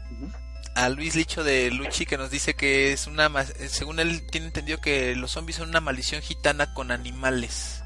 a 0.75 0.89
Luis 0.89 1.15
Licho 1.15 1.43
de 1.43 1.71
Luchi 1.71 2.05
que 2.05 2.17
nos 2.17 2.31
dice 2.31 2.53
que 2.53 2.93
es 2.93 3.05
una 3.07 3.29
según 3.67 3.99
él 3.99 4.25
tiene 4.31 4.47
entendido 4.47 4.79
que 4.79 5.13
los 5.15 5.31
zombies 5.31 5.57
son 5.57 5.69
una 5.69 5.81
maldición 5.81 6.21
gitana 6.21 6.73
con 6.73 6.91
animales. 6.91 7.78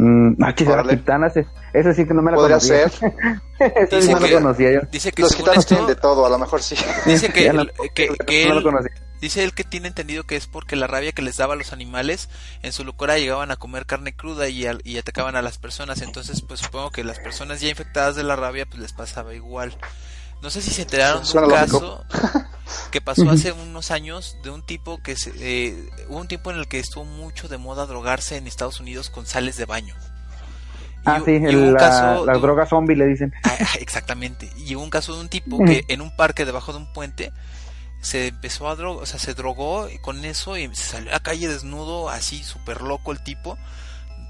Mm, 0.00 0.44
aquí 0.44 0.64
ah, 0.68 0.76
la 0.76 0.84
gitana, 0.84 1.26
ese 1.26 1.94
sí 1.94 2.06
que 2.06 2.14
no 2.14 2.22
me 2.22 2.30
la 2.30 2.36
Podría 2.36 2.60
ser. 2.60 2.92
Eso 3.58 4.00
sí 4.00 4.12
no 4.12 4.20
lo 4.20 4.30
conocía 4.30 4.72
yo. 4.72 4.80
Dice 4.92 5.10
que 5.10 5.22
los 5.22 5.34
gitanos 5.34 5.66
tienen 5.66 5.88
de 5.88 5.96
todo, 5.96 6.24
a 6.24 6.30
lo 6.30 6.38
mejor 6.38 6.62
sí. 6.62 6.76
Dice 7.04 7.32
que, 7.32 7.50
que, 7.94 8.08
que 8.26 8.42
él, 8.44 8.64
dice 9.20 9.42
él 9.42 9.52
que 9.52 9.64
tiene 9.64 9.88
entendido 9.88 10.22
que 10.22 10.36
es 10.36 10.46
porque 10.46 10.76
la 10.76 10.86
rabia 10.86 11.10
que 11.10 11.22
les 11.22 11.36
daba 11.36 11.54
a 11.54 11.56
los 11.56 11.72
animales, 11.72 12.28
en 12.62 12.72
su 12.72 12.84
locura 12.84 13.18
llegaban 13.18 13.50
a 13.50 13.56
comer 13.56 13.86
carne 13.86 14.14
cruda 14.14 14.48
y, 14.48 14.64
y 14.84 14.98
atacaban 14.98 15.34
a 15.34 15.42
las 15.42 15.58
personas. 15.58 16.00
Entonces, 16.00 16.42
pues 16.42 16.60
supongo 16.60 16.92
que 16.92 17.02
las 17.02 17.18
personas 17.18 17.60
ya 17.60 17.68
infectadas 17.68 18.14
de 18.14 18.22
la 18.22 18.36
rabia, 18.36 18.66
pues 18.66 18.78
les 18.80 18.92
pasaba 18.92 19.34
igual. 19.34 19.76
No 20.42 20.50
sé 20.50 20.62
si 20.62 20.70
se 20.70 20.82
enteraron 20.82 21.22
de 21.24 21.38
un 21.38 21.50
caso 21.50 22.04
que 22.90 23.00
pasó 23.00 23.28
hace 23.30 23.52
unos 23.52 23.90
años 23.90 24.36
de 24.42 24.50
un 24.50 24.62
tipo 24.62 25.02
que 25.02 25.16
se, 25.16 25.32
eh, 25.36 25.90
hubo 26.08 26.18
un 26.18 26.28
tiempo 26.28 26.50
en 26.50 26.58
el 26.58 26.68
que 26.68 26.78
estuvo 26.78 27.04
mucho 27.04 27.48
de 27.48 27.58
moda 27.58 27.86
drogarse 27.86 28.36
en 28.36 28.46
Estados 28.46 28.80
Unidos 28.80 29.10
con 29.10 29.26
sales 29.26 29.56
de 29.56 29.64
baño. 29.64 29.94
Ah, 31.04 31.20
sí, 31.24 31.38
la, 31.38 32.20
las 32.24 32.42
drogas 32.42 32.68
zombie 32.68 32.96
le 32.96 33.06
dicen. 33.06 33.32
Ah, 33.44 33.56
exactamente. 33.80 34.50
Y 34.56 34.74
hubo 34.74 34.82
un 34.82 34.90
caso 34.90 35.14
de 35.14 35.20
un 35.20 35.28
tipo 35.28 35.58
que 35.64 35.84
en 35.88 36.00
un 36.00 36.14
parque 36.14 36.44
debajo 36.44 36.72
de 36.72 36.78
un 36.78 36.92
puente 36.92 37.32
se 38.00 38.28
empezó 38.28 38.68
a 38.68 38.76
drogar, 38.76 39.02
o 39.02 39.06
sea, 39.06 39.18
se 39.18 39.34
drogó 39.34 39.88
y 39.88 39.98
con 39.98 40.24
eso 40.24 40.56
y 40.56 40.68
se 40.74 40.84
salió 40.84 41.10
a 41.10 41.14
la 41.14 41.20
calle 41.20 41.48
desnudo, 41.48 42.10
así 42.10 42.44
súper 42.44 42.82
loco 42.82 43.12
el 43.12 43.22
tipo 43.22 43.58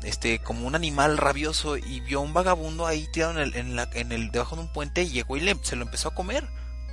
este 0.03 0.39
como 0.41 0.67
un 0.67 0.75
animal 0.75 1.19
rabioso 1.19 1.77
y 1.77 2.01
vio 2.01 2.19
a 2.19 2.23
un 2.23 2.33
vagabundo 2.33 2.87
ahí 2.87 3.09
tirado 3.13 3.33
en 3.33 3.39
el, 3.39 3.57
en, 3.57 3.77
la, 3.77 3.89
en 3.95 4.13
el 4.13 4.31
debajo 4.31 4.57
de 4.57 4.63
un 4.63 4.73
puente 4.73 5.03
y 5.03 5.11
llegó 5.11 5.37
y 5.37 5.41
le, 5.41 5.57
se 5.63 5.77
lo 5.77 5.83
empezó 5.83 6.09
a 6.09 6.15
comer. 6.15 6.49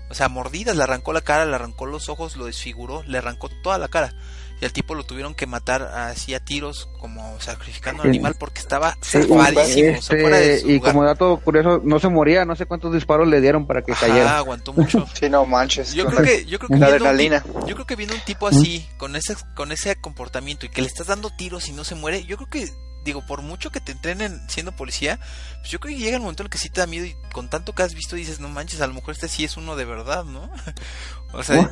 O 0.10 0.14
sea, 0.14 0.30
mordidas, 0.30 0.76
le 0.76 0.84
arrancó 0.84 1.14
la 1.14 1.22
cara, 1.22 1.46
le 1.46 1.56
arrancó 1.56 1.88
los 1.88 2.10
ojos, 2.10 2.38
lo 2.38 2.46
desfiguró, 2.46 3.02
le 3.04 3.18
arrancó 3.18 3.50
toda 3.64 3.80
la 3.80 3.88
cara. 3.88 4.14
Y 4.62 4.66
al 4.66 4.72
tipo 4.72 4.96
lo 4.96 5.04
tuvieron 5.04 5.36
que 5.36 5.48
matar 5.48 5.82
así 5.82 6.34
a 6.34 6.40
tiros, 6.40 6.90
como 7.00 7.38
sacrificando 7.42 8.04
al 8.04 8.10
animal 8.10 8.36
porque 8.40 8.62
estaba 8.62 8.96
este, 9.02 10.64
y 10.66 10.80
como 10.80 11.04
dato 11.04 11.38
curioso, 11.44 11.82
no 11.84 12.00
se 12.00 12.08
moría, 12.08 12.46
no 12.46 12.56
sé 12.56 12.66
cuántos 12.66 12.94
disparos 12.94 13.28
le 13.28 13.42
dieron 13.42 13.68
para 13.68 13.82
que 13.82 13.92
cayera. 13.92 14.38
aguantó 14.38 14.72
mucho. 14.72 15.06
sí, 15.14 15.30
no 15.30 15.46
manches. 15.46 15.94
Yo 15.94 16.06
creo 16.06 16.22
que, 16.22 16.46
yo 16.46 16.58
creo 16.60 16.70
que 16.70 16.86
viendo 16.86 17.10
un, 17.10 17.68
yo 17.68 17.76
creo 17.76 17.86
que 17.86 17.96
viendo 17.98 18.16
un 18.16 18.22
tipo 18.22 18.48
así, 18.48 18.88
con 18.98 19.18
ese, 19.18 19.36
con 19.56 19.74
ese 19.74 19.94
comportamiento 19.98 20.66
y 20.66 20.70
que 20.70 20.82
le 20.82 20.88
estás 20.88 21.08
dando 21.08 21.32
tiros 21.32 21.68
y 21.68 21.74
no 21.74 21.84
se 21.84 21.96
muere, 21.96 22.24
yo 22.24 22.38
creo 22.38 22.50
que 22.50 22.70
digo, 23.06 23.26
por 23.26 23.42
mucho 23.44 23.72
que 23.72 23.80
te 23.80 23.94
entrenen 23.94 24.42
siendo 24.50 24.76
policía, 24.76 25.20
pues 25.60 25.70
yo 25.70 25.80
creo 25.80 25.96
que 25.96 26.04
llega 26.04 26.18
el 26.18 26.22
momento 26.22 26.44
en 26.44 26.48
el 26.48 26.50
que 26.50 26.58
sí 26.58 26.70
te 26.70 26.82
da 26.82 26.88
miedo 26.88 27.06
y 27.06 27.16
con 27.32 27.50
tanto 27.50 27.74
que 27.74 27.84
has 27.84 27.94
visto 27.94 28.16
dices, 28.16 28.40
no 28.40 28.50
manches, 28.50 28.82
a 28.82 28.88
lo 28.88 28.94
mejor 28.94 29.14
este 29.14 29.30
sí 29.30 29.46
es 29.46 29.56
uno 29.56 29.76
de 29.76 29.86
verdad, 29.86 30.26
¿no? 30.26 30.52
o 31.34 31.44
sea, 31.44 31.70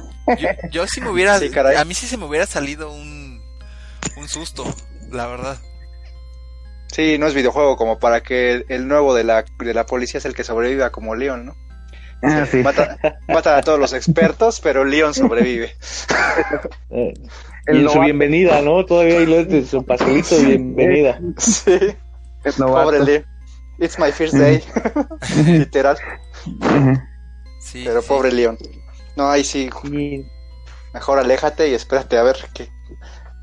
yo, 0.71 0.87
si 0.87 1.01
me 1.01 1.09
hubiera, 1.09 1.35
a 1.35 1.85
mí 1.85 1.93
sí 1.93 2.07
se 2.07 2.17
me 2.17 2.25
hubiera 2.25 2.45
salido 2.45 2.91
un, 2.91 3.41
un 4.15 4.29
susto, 4.29 4.63
la 5.11 5.27
verdad. 5.27 5.59
Sí, 6.87 7.17
no 7.17 7.25
es 7.25 7.33
videojuego 7.33 7.75
como 7.75 7.97
para 7.97 8.21
que 8.21 8.65
el 8.69 8.87
nuevo 8.87 9.15
de 9.15 9.23
la, 9.23 9.43
de 9.57 9.73
la 9.73 9.87
policía 9.87 10.19
es 10.19 10.25
el 10.25 10.35
que 10.35 10.43
sobreviva 10.43 10.91
como 10.91 11.15
León, 11.15 11.47
¿no? 11.47 11.55
Ah, 12.23 12.45
sí. 12.49 12.57
Mata, 12.57 12.97
mata, 13.27 13.57
a 13.57 13.61
todos 13.61 13.79
los 13.79 13.93
expertos, 13.93 14.61
pero 14.61 14.85
Leon 14.85 15.13
sobrevive. 15.13 15.75
Eh, 16.89 17.13
y 17.67 17.77
en 17.77 17.89
su 17.89 17.99
bienvenida, 17.99 18.61
¿no? 18.61 18.85
Todavía 18.85 19.19
hay 19.19 19.65
su 19.65 19.85
pastelito 19.85 20.37
de 20.37 20.45
bienvenida. 20.45 21.19
Sí. 21.37 21.95
Pobre 22.57 23.03
Leon. 23.03 23.25
It's 23.79 23.97
my 23.97 24.11
first 24.11 24.35
day. 24.35 24.63
Literal. 25.45 25.97
Sí, 27.59 27.83
pero 27.85 28.01
pobre 28.01 28.31
Leon. 28.31 28.57
No, 29.15 29.29
ahí 29.29 29.43
sí. 29.43 29.69
Mejor 30.93 31.19
aléjate 31.19 31.69
y 31.69 31.73
espérate 31.73 32.17
a 32.17 32.23
ver 32.23 32.37
qué. 32.53 32.69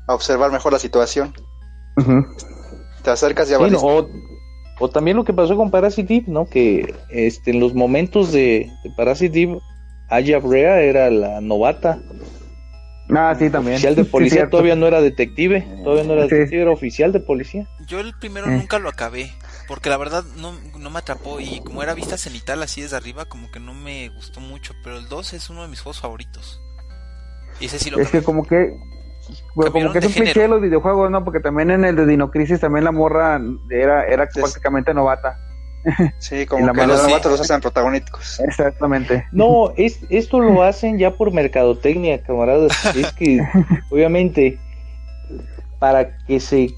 A 0.07 0.15
observar 0.15 0.51
mejor 0.51 0.73
la 0.73 0.79
situación. 0.79 1.33
Te 3.03 3.09
acercas 3.09 3.47
y 3.47 3.51
ya 3.51 3.59
o, 3.59 4.07
o, 4.81 4.89
también 4.89 5.17
lo 5.17 5.23
que 5.23 5.33
pasó 5.33 5.55
con 5.55 5.71
Parasitive, 5.71 6.25
¿no? 6.27 6.45
Que 6.45 6.93
este, 7.09 7.51
en 7.51 7.59
los 7.59 7.73
momentos 7.73 8.31
de, 8.31 8.71
de 8.83 8.89
Parasitive, 8.91 9.59
Aya 10.09 10.39
Brea 10.39 10.81
era 10.81 11.09
la 11.09 11.41
novata. 11.41 12.01
Ah, 13.09 13.35
sí, 13.37 13.49
también. 13.49 13.75
Oficial 13.75 13.95
de 13.95 14.05
policía, 14.05 14.49
todavía 14.49 14.75
no 14.75 14.87
era 14.87 15.01
detective, 15.01 15.67
todavía 15.83 16.03
no 16.05 16.13
era 16.13 16.23
detective, 16.23 16.61
era 16.61 16.71
oficial 16.71 17.11
de 17.11 17.19
policía. 17.19 17.67
Yo 17.85 17.99
el 17.99 18.13
primero 18.17 18.47
eh. 18.47 18.51
nunca 18.51 18.79
lo 18.79 18.89
acabé, 18.89 19.31
porque 19.67 19.89
la 19.89 19.97
verdad 19.97 20.23
no, 20.37 20.53
no 20.79 20.89
me 20.89 20.99
atrapó 20.99 21.39
y 21.39 21.59
como 21.61 21.83
era 21.83 21.93
vista 21.93 22.17
cenital 22.17 22.63
así 22.63 22.81
desde 22.81 22.95
arriba, 22.95 23.25
como 23.25 23.51
que 23.51 23.59
no 23.59 23.73
me 23.73 24.09
gustó 24.09 24.39
mucho, 24.39 24.73
pero 24.83 24.97
el 24.97 25.09
2 25.09 25.33
es 25.33 25.49
uno 25.49 25.63
de 25.63 25.67
mis 25.67 25.81
juegos 25.81 25.99
favoritos. 25.99 26.61
Y 27.59 27.65
ese 27.65 27.79
sí 27.79 27.89
lo 27.89 27.99
Es 27.99 28.09
que 28.09 28.23
como 28.23 28.45
que 28.45 28.73
como 29.55 29.91
que 29.91 29.99
es 29.99 30.05
un 30.05 30.13
cliché 30.13 30.47
los 30.47 30.61
videojuegos, 30.61 31.11
¿no? 31.11 31.23
Porque 31.23 31.39
también 31.39 31.71
en 31.71 31.85
el 31.85 31.95
de 31.95 32.05
Dino 32.05 32.31
Crisis 32.31 32.59
también 32.59 32.85
la 32.85 32.91
morra 32.91 33.39
era, 33.69 34.05
era 34.05 34.27
prácticamente 34.27 34.93
novata. 34.93 35.37
Sí, 36.19 36.45
como 36.45 36.71
que 36.73 36.85
los 36.85 37.03
novatos 37.03 37.31
los 37.31 37.41
hacen 37.41 37.59
protagónicos. 37.59 38.39
Exactamente. 38.39 39.25
No, 39.31 39.73
es, 39.77 39.99
esto 40.09 40.39
lo 40.39 40.61
hacen 40.61 40.99
ya 40.99 41.11
por 41.11 41.33
mercadotecnia, 41.33 42.21
camaradas. 42.21 42.71
Es 42.95 43.11
que, 43.13 43.39
obviamente, 43.89 44.59
para 45.79 46.17
que 46.25 46.39
se 46.39 46.69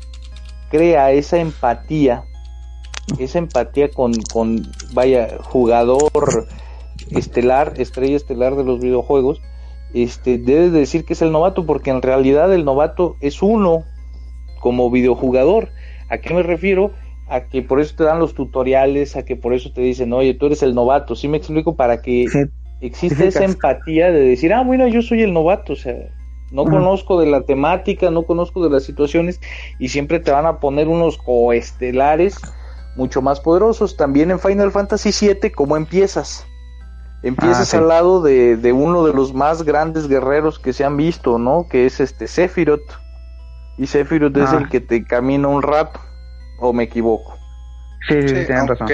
crea 0.69 1.11
esa 1.11 1.37
empatía, 1.37 2.23
esa 3.19 3.39
empatía 3.39 3.91
con, 3.91 4.13
con 4.31 4.71
vaya, 4.93 5.37
jugador 5.41 6.47
estelar, 7.11 7.73
estrella 7.77 8.15
estelar 8.15 8.55
de 8.55 8.63
los 8.63 8.79
videojuegos, 8.79 9.41
este, 9.93 10.37
debes 10.37 10.71
decir 10.71 11.05
que 11.05 11.13
es 11.13 11.21
el 11.21 11.31
novato, 11.31 11.65
porque 11.65 11.91
en 11.91 12.01
realidad 12.01 12.53
el 12.53 12.65
novato 12.65 13.15
es 13.21 13.41
uno 13.41 13.83
como 14.59 14.89
videojugador. 14.89 15.69
¿A 16.09 16.17
qué 16.17 16.33
me 16.33 16.43
refiero? 16.43 16.91
A 17.27 17.41
que 17.41 17.61
por 17.61 17.79
eso 17.79 17.95
te 17.95 18.03
dan 18.03 18.19
los 18.19 18.33
tutoriales, 18.33 19.15
a 19.15 19.23
que 19.23 19.35
por 19.35 19.53
eso 19.53 19.71
te 19.71 19.81
dicen, 19.81 20.13
oye, 20.13 20.33
tú 20.33 20.47
eres 20.47 20.63
el 20.63 20.75
novato. 20.75 21.15
¿Sí 21.15 21.27
me 21.27 21.37
explico? 21.37 21.75
Para 21.75 22.01
que 22.01 22.25
exista 22.81 23.23
esa 23.23 23.45
empatía 23.45 24.11
de 24.11 24.21
decir, 24.21 24.53
ah, 24.53 24.63
bueno, 24.63 24.87
yo 24.87 25.01
soy 25.01 25.21
el 25.21 25.33
novato, 25.33 25.73
o 25.73 25.75
sea, 25.75 25.95
no 26.51 26.65
conozco 26.65 27.19
de 27.19 27.25
la 27.25 27.41
temática, 27.41 28.11
no 28.11 28.23
conozco 28.23 28.63
de 28.63 28.69
las 28.69 28.83
situaciones 28.83 29.41
y 29.79 29.89
siempre 29.89 30.19
te 30.19 30.31
van 30.31 30.45
a 30.45 30.59
poner 30.59 30.87
unos 30.87 31.17
coestelares 31.17 32.37
mucho 32.95 33.21
más 33.21 33.39
poderosos. 33.39 33.97
También 33.97 34.29
en 34.29 34.39
Final 34.39 34.71
Fantasy 34.71 35.09
VII, 35.19 35.51
¿cómo 35.51 35.77
empiezas? 35.77 36.45
Empiezas 37.23 37.73
ah, 37.73 37.77
al 37.77 37.87
lado 37.87 38.21
de, 38.21 38.57
de, 38.57 38.73
uno 38.73 39.05
de 39.05 39.13
los 39.13 39.33
más 39.33 39.63
grandes 39.63 40.07
guerreros 40.09 40.59
que 40.59 40.73
se 40.73 40.83
han 40.83 40.97
visto, 40.97 41.39
¿no? 41.39 41.67
Que 41.69 41.85
es 41.85 41.99
este 42.01 42.27
Sephiroth. 42.27 42.81
Y 43.77 43.87
Sephiroth 43.87 44.35
es 44.37 44.49
ah. 44.49 44.57
el 44.57 44.69
que 44.69 44.81
te 44.81 45.05
camina 45.05 45.47
un 45.47 45.61
rato, 45.61 45.99
o 46.59 46.73
me 46.73 46.83
equivoco. 46.83 47.37
Sí, 48.07 48.27
sí, 48.27 48.45
sí 48.45 48.51
razón. 48.51 48.87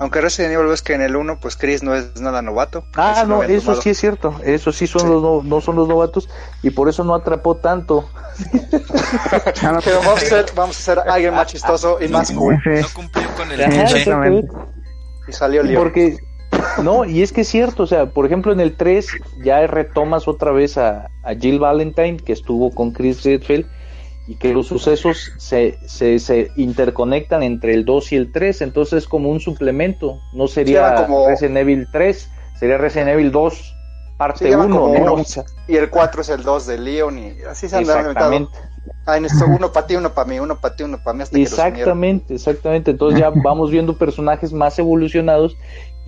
Aunque 0.00 0.20
Resident 0.20 0.54
Evil 0.54 0.68
ves 0.68 0.82
que 0.82 0.94
en 0.94 1.02
el 1.02 1.16
1, 1.16 1.40
pues 1.40 1.56
Chris 1.56 1.82
no 1.82 1.94
es 1.94 2.20
nada 2.20 2.40
novato. 2.40 2.84
Ah, 2.94 3.24
no, 3.26 3.42
eso 3.42 3.74
sí 3.80 3.90
es 3.90 3.98
cierto. 3.98 4.32
Eso 4.44 4.70
sí 4.70 4.86
son 4.86 5.10
los 5.10 5.22
no, 5.22 5.42
no, 5.42 5.60
son 5.60 5.74
los 5.74 5.88
novatos 5.88 6.28
y 6.62 6.70
por 6.70 6.88
eso 6.88 7.02
no 7.02 7.16
atrapó 7.16 7.56
tanto. 7.56 8.08
Pero 8.62 9.98
vamos 9.98 10.22
a 10.22 10.26
ser, 10.26 10.46
vamos 10.54 10.78
a 10.78 10.80
ser 10.80 10.98
alguien 11.00 11.34
más 11.34 11.48
chistoso 11.48 11.98
y 12.00 12.06
más 12.08 12.30
cool. 12.30 12.60
No 12.64 12.86
cumplió 12.94 13.28
con 13.36 13.50
el 13.50 14.48
Y 15.26 15.32
salió 15.32 15.64
Leon. 15.64 15.82
Porque 15.82 16.16
no, 16.82 17.04
y 17.04 17.22
es 17.22 17.32
que 17.32 17.42
es 17.42 17.48
cierto, 17.48 17.84
o 17.84 17.86
sea, 17.86 18.06
por 18.06 18.26
ejemplo 18.26 18.52
en 18.52 18.60
el 18.60 18.76
3 18.76 19.06
ya 19.44 19.66
retomas 19.66 20.28
otra 20.28 20.50
vez 20.50 20.78
a, 20.78 21.08
Jill 21.40 21.58
Valentine 21.58 22.16
que 22.16 22.32
estuvo 22.32 22.70
con 22.70 22.92
Chris 22.92 23.22
Redfield 23.22 23.66
y 24.26 24.36
que 24.36 24.52
los 24.52 24.66
sucesos 24.66 25.32
se, 25.38 25.78
se, 25.86 26.18
se, 26.18 26.50
interconectan 26.56 27.42
entre 27.42 27.74
el 27.74 27.84
2 27.84 28.12
y 28.12 28.16
el 28.16 28.32
3, 28.32 28.62
entonces 28.62 29.04
es 29.04 29.08
como 29.08 29.30
un 29.30 29.40
suplemento, 29.40 30.20
no 30.34 30.48
sería 30.48 30.94
como... 30.94 31.28
Resident 31.28 31.58
Evil 31.58 31.88
3, 31.90 32.30
sería 32.58 32.78
Resident 32.78 33.10
Evil 33.10 33.32
2, 33.32 33.74
parte 34.18 34.54
1, 34.54 35.22
Y 35.68 35.76
el 35.76 35.88
4 35.88 36.20
es 36.20 36.28
el 36.28 36.42
2 36.42 36.66
de 36.66 36.78
Leon 36.78 37.18
y 37.18 37.42
así 37.48 37.68
se 37.68 37.76
han 37.76 37.82
Exactamente. 37.82 38.58
Ah, 39.06 39.16
en 39.16 39.24
esto 39.24 39.44
uno 39.46 39.72
para 39.72 39.86
ti, 39.86 39.96
uno 39.96 40.12
para 40.12 40.28
mí, 40.28 40.38
uno 40.38 40.58
para 40.60 40.76
ti, 40.76 40.82
uno 40.82 40.98
para 41.02 41.16
mí. 41.16 41.22
Hasta 41.22 41.38
exactamente, 41.38 42.34
exactamente. 42.34 42.90
Entonces 42.90 43.20
ya 43.20 43.30
vamos 43.34 43.70
viendo 43.70 43.96
personajes 43.96 44.52
más 44.52 44.78
evolucionados 44.78 45.56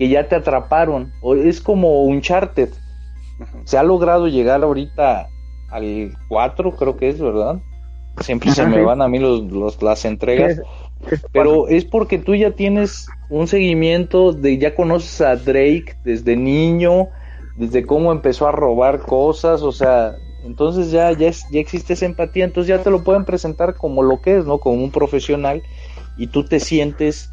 que 0.01 0.09
ya 0.09 0.27
te 0.27 0.35
atraparon. 0.35 1.13
Es 1.45 1.61
como 1.61 2.05
un 2.05 2.21
charted. 2.21 2.69
Se 3.65 3.77
ha 3.77 3.83
logrado 3.83 4.27
llegar 4.27 4.63
ahorita 4.63 5.27
al 5.69 6.17
4, 6.27 6.75
creo 6.75 6.97
que 6.97 7.09
es, 7.09 7.19
¿verdad? 7.19 7.59
Siempre 8.19 8.49
se 8.49 8.65
me 8.65 8.81
van 8.81 9.03
a 9.03 9.07
mí 9.07 9.19
los, 9.19 9.79
las 9.83 10.03
entregas. 10.05 10.59
Pero 11.31 11.67
es 11.67 11.85
porque 11.85 12.17
tú 12.17 12.33
ya 12.33 12.49
tienes 12.49 13.05
un 13.29 13.47
seguimiento 13.47 14.33
de, 14.33 14.57
ya 14.57 14.73
conoces 14.73 15.21
a 15.21 15.35
Drake 15.35 15.95
desde 16.03 16.35
niño, 16.35 17.09
desde 17.55 17.85
cómo 17.85 18.11
empezó 18.11 18.47
a 18.47 18.51
robar 18.51 19.01
cosas, 19.01 19.61
o 19.61 19.71
sea, 19.71 20.15
entonces 20.43 20.89
ya, 20.89 21.11
ya, 21.11 21.29
ya 21.29 21.59
existe 21.59 21.93
esa 21.93 22.07
empatía, 22.07 22.45
entonces 22.45 22.69
ya 22.69 22.81
te 22.81 22.89
lo 22.89 23.03
pueden 23.03 23.23
presentar 23.23 23.75
como 23.75 24.01
lo 24.01 24.19
que 24.19 24.39
es, 24.39 24.45
¿no? 24.45 24.57
Como 24.57 24.83
un 24.83 24.89
profesional 24.89 25.61
y 26.17 26.25
tú 26.25 26.43
te 26.43 26.59
sientes 26.59 27.29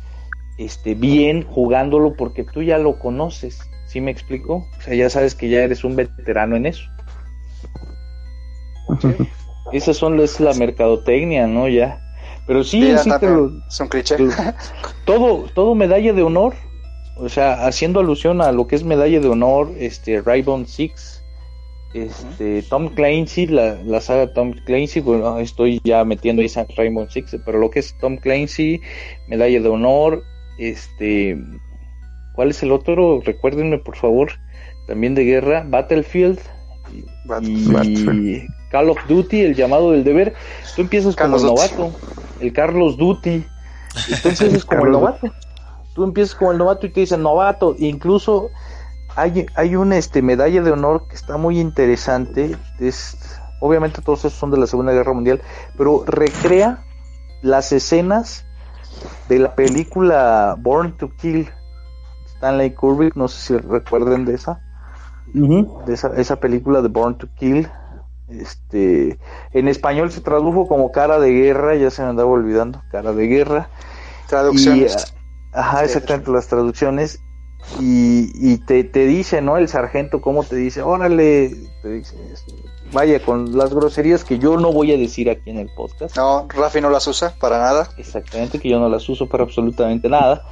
este, 0.59 0.95
bien 0.95 1.45
jugándolo 1.45 2.15
porque 2.15 2.45
tú 2.45 2.63
ya 2.63 2.79
lo 2.79 2.99
conoces, 2.99 3.61
¿sí 3.87 4.01
me 4.01 4.11
explico? 4.11 4.67
O 4.79 4.83
sea, 4.83 4.95
ya 4.95 5.09
sabes 5.09 5.35
que 5.35 5.49
ya 5.49 5.63
eres 5.63 5.85
un 5.85 5.97
veterano 5.97 6.57
en 6.57 6.67
eso. 6.67 6.83
Esas 9.73 9.97
son 9.97 10.19
es 10.21 10.41
la 10.41 10.55
mercadotecnia, 10.55 11.47
¿no? 11.47 11.69
Ya. 11.69 12.01
Pero 12.47 12.65
sí, 12.65 12.97
sí, 12.97 13.11
son 13.69 13.89
cliché. 13.89 14.17
todo, 15.05 15.45
todo 15.55 15.75
medalla 15.75 16.13
de 16.15 16.23
honor, 16.23 16.55
o 17.19 17.29
sea, 17.29 17.67
haciendo 17.67 18.01
alusión 18.01 18.41
a 18.41 18.53
lo 18.53 18.67
que 18.67 18.77
es 18.77 18.85
medalla 18.85 19.21
de 19.21 19.29
honor, 19.29 19.71
este, 19.79 20.23
Rainbow 20.23 20.65
Six, 20.65 21.23
este, 21.93 22.63
Tom 22.63 22.89
Clancy, 22.89 23.47
la, 23.49 23.75
la, 23.85 24.01
saga 24.01 24.33
Tom 24.33 24.53
Clancy, 24.65 25.01
bueno, 25.01 25.39
estoy 25.39 25.81
ya 25.85 26.05
metiendo 26.05 26.41
ahí 26.41 26.49
Rainbow 26.75 27.07
Six, 27.11 27.37
pero 27.45 27.59
lo 27.59 27.71
que 27.71 27.81
es 27.81 27.95
Tom 27.99 28.17
Clancy, 28.17 28.81
Medalla 29.27 29.61
de 29.61 29.69
Honor, 29.69 30.25
este, 30.59 31.39
¿cuál 32.35 32.51
es 32.51 32.63
el 32.63 32.73
otro? 32.73 33.21
Recuérdenme 33.25 33.79
por 33.79 33.97
favor, 33.97 34.33
también 34.87 35.15
de 35.15 35.25
guerra, 35.25 35.65
Battlefield 35.67 36.41
y, 37.43 38.47
Call 38.71 38.91
of 38.91 38.99
Duty, 39.09 39.41
el 39.43 39.55
llamado 39.55 39.93
del 39.93 40.05
deber. 40.05 40.35
Tú 40.75 40.83
empiezas 40.83 41.17
como 41.17 41.37
el 41.37 41.43
novato, 41.43 41.93
el 42.41 42.53
Carlos 42.53 42.97
Duty, 42.97 43.45
entonces 44.11 44.55
es 44.55 44.65
como 44.67 44.87
el 44.87 44.93
novato. 44.93 45.33
Tú 45.95 46.05
empiezas 46.05 46.35
como 46.35 46.53
el 46.53 46.59
novato 46.59 46.87
y 46.87 46.91
te 46.91 47.01
dicen 47.01 47.23
novato, 47.23 47.75
incluso 47.79 48.51
hay, 49.17 49.47
hay 49.55 49.75
una 49.75 49.97
este, 49.97 50.23
medalla 50.23 50.63
de 50.63 50.71
honor 50.71 51.09
que 51.09 51.17
está 51.17 51.37
muy 51.37 51.59
interesante. 51.59 52.57
Es, 52.79 53.19
obviamente 53.61 54.01
todos 54.01 54.21
esos 54.21 54.35
son 54.35 54.51
de 54.51 54.59
la 54.59 54.67
Segunda 54.67 54.93
Guerra 54.93 55.13
Mundial, 55.13 55.41
pero 55.77 56.05
recrea 56.07 56.85
las 57.43 57.73
escenas 57.73 58.45
de 59.29 59.39
la 59.39 59.55
película 59.55 60.57
Born 60.59 60.97
to 60.97 61.11
Kill. 61.17 61.49
Stanley 62.37 62.73
Kubrick, 62.73 63.17
no 63.17 63.29
sé 63.29 63.41
si 63.41 63.59
recuerden 63.59 64.25
de 64.25 64.35
esa. 64.35 64.61
De 65.35 65.93
esa, 65.93 66.09
esa 66.17 66.37
película 66.37 66.83
de 66.83 66.89
Born 66.89 67.19
to 67.19 67.29
Kill. 67.35 67.69
Este, 68.29 69.19
en 69.53 69.69
español 69.69 70.11
se 70.11 70.21
tradujo 70.21 70.69
como 70.69 70.93
Cara 70.93 71.19
de 71.19 71.33
Guerra, 71.33 71.75
ya 71.77 71.91
se 71.91 72.03
me 72.03 72.09
andaba 72.09 72.29
olvidando, 72.29 72.83
Cara 72.91 73.13
de 73.13 73.27
Guerra. 73.27 73.71
Traducciones. 74.29 75.15
ajá, 75.53 75.85
exactamente, 75.85 76.31
las 76.31 76.47
traducciones 76.47 77.21
y, 77.81 78.59
te, 78.59 78.85
te, 78.85 79.07
dice, 79.07 79.43
¿no? 79.43 79.57
El 79.57 79.69
sargento, 79.69 80.21
¿cómo 80.21 80.45
te 80.45 80.57
dice? 80.57 80.83
Órale, 80.83 81.55
te 81.83 81.89
dice, 81.89 82.17
vaya, 82.93 83.21
con 83.21 83.57
las 83.57 83.73
groserías 83.73 84.25
que 84.25 84.39
yo 84.39 84.57
no 84.57 84.73
voy 84.73 84.93
a 84.93 84.97
decir 84.97 85.31
aquí 85.31 85.51
en 85.51 85.59
el 85.59 85.69
podcast. 85.75 86.17
No, 86.17 86.47
Rafi 86.49 86.81
no 86.81 86.91
las 86.91 87.07
usa 87.07 87.35
para 87.39 87.59
nada. 87.59 87.89
Exactamente, 87.97 88.59
que 88.59 88.69
yo 88.69 88.79
no 88.79 88.89
las 88.89 89.09
uso 89.09 89.29
para 89.29 89.45
absolutamente 89.45 90.09
nada. 90.09 90.45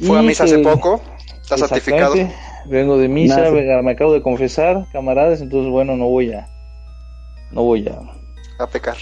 Fue 0.00 0.18
a 0.18 0.22
misa 0.22 0.44
hace 0.44 0.58
poco, 0.58 1.00
está 1.42 1.56
certificado. 1.56 2.14
Vengo 2.66 2.96
de 2.96 3.08
misa, 3.08 3.50
me 3.50 3.90
acabo 3.92 4.12
de 4.12 4.22
confesar, 4.22 4.86
camaradas, 4.92 5.40
entonces 5.40 5.70
bueno, 5.70 5.96
no 5.96 6.06
voy 6.06 6.32
a... 6.32 6.48
No 7.50 7.62
voy 7.62 7.86
a... 7.88 7.98
A 8.62 8.66
pecar. 8.66 8.96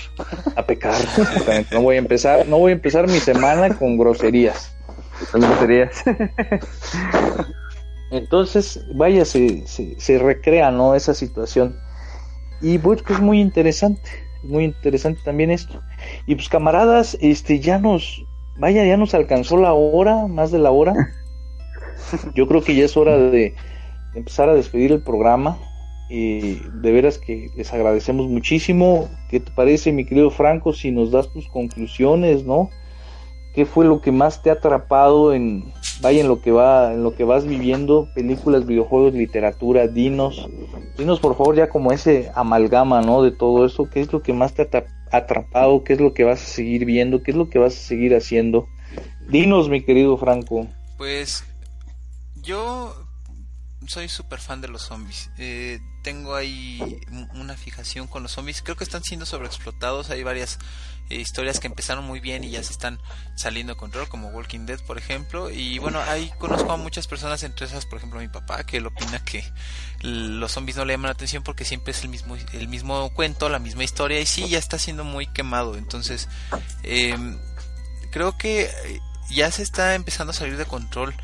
A 0.56 0.62
pecar, 0.64 0.94
No 1.70 1.82
voy 1.82 1.96
a 1.96 1.98
empezar, 1.98 2.46
no 2.46 2.58
voy 2.58 2.72
a 2.72 2.74
empezar 2.74 3.06
mi 3.06 3.18
semana 3.18 3.76
con 3.78 3.98
groserías. 3.98 4.72
Entonces, 8.10 8.84
vaya, 8.94 9.24
se, 9.24 9.66
se, 9.66 10.18
recrea, 10.18 10.70
¿no? 10.70 10.94
Esa 10.94 11.14
situación. 11.14 11.78
Y 12.60 12.78
pues 12.78 13.02
que 13.02 13.14
es 13.14 13.20
muy 13.20 13.40
interesante, 13.40 14.10
muy 14.42 14.64
interesante 14.64 15.20
también 15.24 15.50
esto. 15.50 15.80
Y 16.26 16.34
pues 16.34 16.48
camaradas, 16.48 17.16
este 17.20 17.60
ya 17.60 17.78
nos, 17.78 18.24
vaya, 18.58 18.84
ya 18.84 18.96
nos 18.96 19.14
alcanzó 19.14 19.56
la 19.56 19.72
hora, 19.72 20.26
más 20.26 20.50
de 20.50 20.58
la 20.58 20.70
hora. 20.70 20.94
Yo 22.34 22.46
creo 22.46 22.62
que 22.62 22.74
ya 22.74 22.84
es 22.84 22.96
hora 22.96 23.16
de 23.16 23.54
empezar 24.14 24.48
a 24.48 24.54
despedir 24.54 24.92
el 24.92 25.02
programa. 25.02 25.58
Y 26.12 26.56
de 26.80 26.90
veras 26.90 27.18
que 27.18 27.50
les 27.56 27.72
agradecemos 27.72 28.26
muchísimo. 28.26 29.08
¿Qué 29.30 29.38
te 29.38 29.52
parece, 29.52 29.92
mi 29.92 30.04
querido 30.04 30.30
Franco, 30.30 30.72
si 30.72 30.90
nos 30.90 31.12
das 31.12 31.32
tus 31.32 31.46
conclusiones, 31.48 32.44
no? 32.44 32.68
¿Qué 33.54 33.64
fue 33.64 33.84
lo 33.84 34.00
que 34.00 34.10
más 34.10 34.42
te 34.42 34.50
ha 34.50 34.54
atrapado 34.54 35.32
en, 35.32 35.72
vaya, 36.00 36.20
en 36.20 36.28
lo 36.28 36.40
que 36.40 36.50
va, 36.50 36.92
en 36.92 37.02
lo 37.02 37.14
que 37.14 37.24
vas 37.24 37.46
viviendo, 37.46 38.08
películas, 38.14 38.66
videojuegos, 38.66 39.14
literatura, 39.14 39.86
dinos, 39.86 40.48
dinos 40.96 41.20
por 41.20 41.36
favor 41.36 41.56
ya 41.56 41.68
como 41.68 41.92
ese 41.92 42.30
amalgama, 42.34 43.02
¿no? 43.02 43.22
De 43.22 43.30
todo 43.30 43.64
eso, 43.64 43.88
¿qué 43.90 44.00
es 44.00 44.12
lo 44.12 44.22
que 44.22 44.32
más 44.32 44.54
te 44.54 44.62
ha 44.62 44.84
atrapado? 45.16 45.84
¿Qué 45.84 45.94
es 45.94 46.00
lo 46.00 46.14
que 46.14 46.24
vas 46.24 46.42
a 46.42 46.46
seguir 46.46 46.84
viendo? 46.84 47.22
¿Qué 47.22 47.30
es 47.32 47.36
lo 47.36 47.48
que 47.48 47.58
vas 47.58 47.74
a 47.74 47.80
seguir 47.80 48.14
haciendo? 48.14 48.66
Dinos, 49.28 49.68
mi 49.68 49.84
querido 49.84 50.16
Franco. 50.16 50.66
Pues 50.96 51.44
yo 52.42 52.94
soy 53.86 54.08
súper 54.08 54.38
fan 54.38 54.60
de 54.60 54.68
los 54.68 54.82
zombies. 54.82 55.30
Eh, 55.38 55.78
tengo 56.02 56.34
ahí 56.34 57.00
una 57.34 57.56
fijación 57.56 58.06
con 58.06 58.22
los 58.22 58.32
zombies. 58.32 58.62
Creo 58.62 58.76
que 58.76 58.84
están 58.84 59.04
siendo 59.04 59.26
sobreexplotados. 59.26 60.10
Hay 60.10 60.22
varias 60.22 60.58
eh, 61.10 61.16
historias 61.16 61.60
que 61.60 61.66
empezaron 61.66 62.04
muy 62.06 62.20
bien 62.20 62.44
y 62.44 62.50
ya 62.50 62.62
se 62.62 62.72
están 62.72 63.00
saliendo 63.34 63.74
de 63.74 63.78
control, 63.78 64.08
como 64.08 64.28
Walking 64.28 64.66
Dead, 64.66 64.80
por 64.80 64.98
ejemplo. 64.98 65.50
Y 65.50 65.78
bueno, 65.78 66.00
ahí 66.00 66.32
conozco 66.38 66.72
a 66.72 66.76
muchas 66.76 67.06
personas, 67.06 67.42
entre 67.42 67.66
esas, 67.66 67.86
por 67.86 67.98
ejemplo, 67.98 68.20
mi 68.20 68.28
papá, 68.28 68.64
que 68.64 68.78
él 68.78 68.86
opina 68.86 69.22
que 69.24 69.44
los 70.02 70.52
zombies 70.52 70.76
no 70.76 70.84
le 70.84 70.94
llaman 70.94 71.08
la 71.08 71.12
atención 71.12 71.42
porque 71.42 71.64
siempre 71.64 71.92
es 71.92 72.02
el 72.02 72.10
mismo, 72.10 72.36
el 72.52 72.68
mismo 72.68 73.10
cuento, 73.10 73.48
la 73.48 73.58
misma 73.58 73.84
historia. 73.84 74.20
Y 74.20 74.26
sí, 74.26 74.48
ya 74.48 74.58
está 74.58 74.78
siendo 74.78 75.04
muy 75.04 75.26
quemado. 75.26 75.76
Entonces, 75.76 76.28
em, 76.82 77.38
creo 78.10 78.38
que 78.38 78.70
ya 79.30 79.50
se 79.50 79.62
está 79.62 79.94
empezando 79.94 80.32
a 80.32 80.34
salir 80.34 80.56
de 80.56 80.64
control 80.64 81.14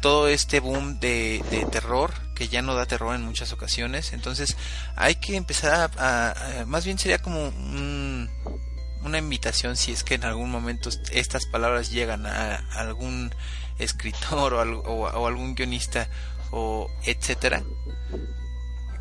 todo 0.00 0.28
este 0.28 0.60
boom 0.60 1.00
de, 1.00 1.42
terror 1.70 2.12
que 2.34 2.48
ya 2.48 2.62
no 2.62 2.74
da 2.74 2.86
terror 2.86 3.14
en 3.14 3.22
muchas 3.22 3.52
ocasiones. 3.52 4.12
Entonces 4.12 4.56
hay 4.94 5.16
que 5.16 5.36
empezar 5.36 5.90
a, 5.96 6.64
más 6.66 6.84
bien 6.84 6.98
sería 6.98 7.18
como 7.18 7.48
una 7.48 9.18
invitación 9.18 9.76
si 9.76 9.92
es 9.92 10.04
que 10.04 10.14
en 10.14 10.24
algún 10.24 10.50
momento 10.50 10.90
estas 11.12 11.46
palabras 11.46 11.90
llegan 11.90 12.26
a, 12.26 12.56
algún 12.72 13.34
escritor 13.78 14.54
o, 14.54 15.26
algún 15.26 15.54
guionista 15.54 16.08
o 16.50 16.90
etcétera 17.04 17.62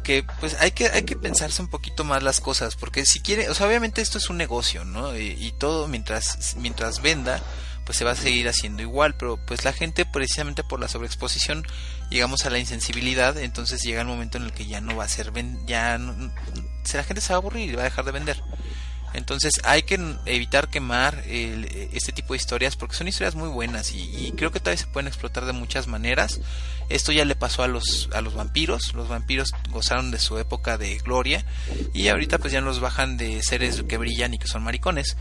que 0.03 0.23
pues 0.39 0.55
hay 0.59 0.71
que 0.71 0.87
hay 0.87 1.03
que 1.03 1.15
pensarse 1.15 1.61
un 1.61 1.67
poquito 1.67 2.03
más 2.03 2.21
las 2.21 2.39
cosas 2.39 2.75
porque 2.75 3.05
si 3.05 3.21
quiere 3.21 3.49
o 3.49 3.55
sea 3.55 3.67
obviamente 3.67 4.01
esto 4.01 4.19
es 4.19 4.29
un 4.29 4.37
negocio 4.37 4.85
no 4.85 5.17
y, 5.17 5.31
y 5.31 5.51
todo 5.51 5.87
mientras 5.87 6.55
mientras 6.57 7.01
venda 7.01 7.41
pues 7.85 7.97
se 7.97 8.03
va 8.03 8.11
a 8.11 8.15
seguir 8.15 8.47
haciendo 8.49 8.81
igual, 8.81 9.15
pero 9.15 9.37
pues 9.37 9.63
la 9.63 9.73
gente 9.73 10.05
precisamente 10.05 10.63
por 10.63 10.79
la 10.79 10.87
sobreexposición 10.87 11.65
llegamos 12.09 12.45
a 12.45 12.49
la 12.49 12.59
insensibilidad, 12.59 13.37
entonces 13.37 13.81
llega 13.81 14.01
el 14.01 14.07
momento 14.07 14.37
en 14.37 14.45
el 14.45 14.53
que 14.53 14.65
ya 14.65 14.81
no 14.81 14.95
va 14.95 15.05
a 15.05 15.09
ser 15.09 15.31
ya 15.65 15.97
la 15.97 17.03
gente 17.03 17.21
se 17.21 17.29
va 17.29 17.35
a 17.35 17.39
aburrir 17.39 17.69
y 17.69 17.75
va 17.75 17.81
a 17.81 17.85
dejar 17.85 18.05
de 18.05 18.11
vender. 18.11 18.41
Entonces 19.15 19.61
hay 19.63 19.83
que 19.83 19.97
evitar 20.25 20.67
quemar 20.67 21.23
este 21.25 22.11
tipo 22.11 22.33
de 22.33 22.37
historias 22.37 22.75
porque 22.75 22.95
son 22.95 23.07
historias 23.07 23.35
muy 23.35 23.47
buenas 23.47 23.93
y, 23.93 24.33
creo 24.35 24.51
que 24.51 24.59
todavía 24.59 24.81
se 24.81 24.87
pueden 24.87 25.07
explotar 25.07 25.45
de 25.45 25.53
muchas 25.53 25.87
maneras. 25.87 26.41
Esto 26.89 27.13
ya 27.13 27.23
le 27.23 27.35
pasó 27.35 27.63
a 27.63 27.67
los, 27.67 28.09
a 28.13 28.21
los 28.21 28.33
vampiros. 28.33 28.93
Los 28.93 29.07
vampiros 29.07 29.51
gozaron 29.69 30.11
de 30.11 30.19
su 30.19 30.37
época 30.37 30.77
de 30.77 30.97
gloria 30.97 31.45
y 31.93 32.09
ahorita 32.09 32.39
pues 32.39 32.51
ya 32.51 32.59
nos 32.59 32.81
bajan 32.81 33.15
de 33.15 33.41
seres 33.41 33.83
que 33.87 33.97
brillan 33.97 34.33
y 34.33 34.37
que 34.37 34.47
son 34.47 34.63
maricones. 34.63 35.15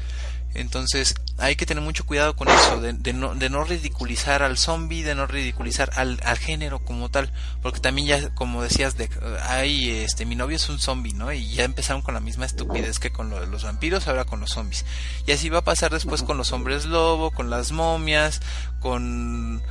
Entonces 0.55 1.15
hay 1.37 1.57
que 1.57 1.67
tener 1.67 1.83
mucho 1.83 2.07
cuidado 2.07 2.37
con 2.37 2.49
eso, 2.49 2.81
de, 2.81 3.13
no, 3.13 3.35
de 3.35 3.51
no 3.51 3.65
ridiculizar 3.65 4.43
al 4.43 4.57
zombie, 4.57 5.03
de 5.03 5.17
no 5.17 5.27
ridiculizar 5.27 5.91
al, 5.97 6.21
al, 6.25 6.39
género 6.39 6.85
como 6.85 7.11
tal, 7.11 7.33
porque 7.61 7.81
también 7.81 8.07
ya, 8.07 8.35
como 8.35 8.63
decías, 8.63 8.97
de, 8.97 9.11
hay, 9.43 9.91
este, 9.91 10.27
mi 10.27 10.37
novio 10.37 10.57
es 10.57 10.69
un 10.69 10.79
zombie, 10.79 11.13
¿no? 11.13 11.33
Y 11.33 11.53
ya 11.55 11.65
empezaron 11.65 12.03
con 12.03 12.15
la 12.15 12.21
misma 12.21 12.47
estupidez 12.47 13.01
que 13.01 13.11
con 13.11 13.31
lo 13.31 13.41
de 13.41 13.49
los 13.49 13.65
vampiros, 13.65 14.07
ahora 14.07 14.25
con 14.25 14.41
los 14.41 14.51
zombies. 14.51 14.85
Y 15.27 15.33
así 15.33 15.49
va 15.49 15.59
a 15.59 15.65
pasar 15.65 15.91
después 15.93 16.23
con 16.23 16.37
los 16.37 16.53
hombres 16.53 16.85
lobo, 16.85 17.33
con 17.33 17.51
las 17.51 17.73
momias, 17.73 18.41
con 18.81 19.63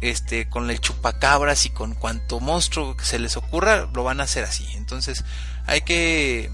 este 0.00 0.48
con 0.48 0.70
el 0.70 0.80
chupacabras 0.80 1.66
y 1.66 1.70
con 1.70 1.94
cuanto 1.94 2.40
monstruo 2.40 2.96
que 2.96 3.04
se 3.04 3.18
les 3.18 3.36
ocurra 3.36 3.88
lo 3.92 4.02
van 4.02 4.20
a 4.20 4.24
hacer 4.24 4.44
así 4.44 4.66
entonces 4.76 5.24
hay 5.66 5.82
que 5.82 6.50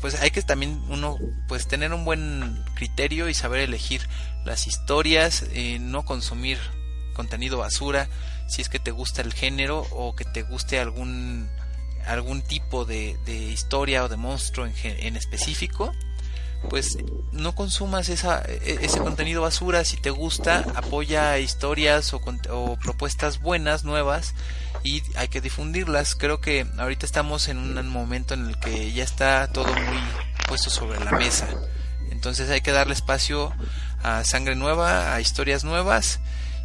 pues 0.00 0.20
hay 0.20 0.30
que 0.30 0.42
también 0.42 0.82
uno 0.88 1.18
pues 1.48 1.66
tener 1.66 1.92
un 1.92 2.04
buen 2.04 2.64
criterio 2.74 3.28
y 3.28 3.34
saber 3.34 3.60
elegir 3.60 4.08
las 4.44 4.66
historias, 4.66 5.44
eh, 5.52 5.78
no 5.80 6.04
consumir 6.04 6.58
contenido 7.14 7.58
basura, 7.58 8.08
si 8.48 8.62
es 8.62 8.68
que 8.68 8.78
te 8.78 8.90
gusta 8.90 9.22
el 9.22 9.32
género 9.32 9.86
o 9.90 10.14
que 10.14 10.24
te 10.24 10.42
guste 10.42 10.78
algún 10.78 11.48
algún 12.06 12.42
tipo 12.42 12.84
de, 12.84 13.16
historia 13.52 14.04
o 14.04 14.08
de 14.08 14.16
monstruo 14.16 14.64
en, 14.66 14.74
en, 14.84 15.16
específico, 15.16 15.92
pues 16.70 16.98
no 17.32 17.56
consumas 17.56 18.08
esa, 18.08 18.42
e, 18.46 18.78
ese 18.82 19.00
contenido 19.00 19.42
basura. 19.42 19.84
Si 19.84 19.96
te 19.96 20.10
gusta, 20.10 20.64
apoya 20.76 21.38
historias 21.40 22.14
o, 22.14 22.20
o 22.50 22.76
propuestas 22.76 23.40
buenas, 23.40 23.82
nuevas 23.82 24.34
y 24.82 25.02
hay 25.16 25.28
que 25.28 25.40
difundirlas. 25.40 26.14
Creo 26.14 26.40
que 26.40 26.66
ahorita 26.78 27.06
estamos 27.06 27.48
en 27.48 27.58
un 27.58 27.88
momento 27.88 28.34
en 28.34 28.46
el 28.46 28.58
que 28.58 28.92
ya 28.92 29.04
está 29.04 29.48
todo 29.52 29.72
muy 29.72 30.00
puesto 30.48 30.70
sobre 30.70 31.02
la 31.04 31.12
mesa. 31.12 31.48
Entonces 32.10 32.50
hay 32.50 32.60
que 32.60 32.72
darle 32.72 32.94
espacio 32.94 33.52
a 34.02 34.24
sangre 34.24 34.54
nueva, 34.54 35.14
a 35.14 35.20
historias 35.20 35.64
nuevas 35.64 36.20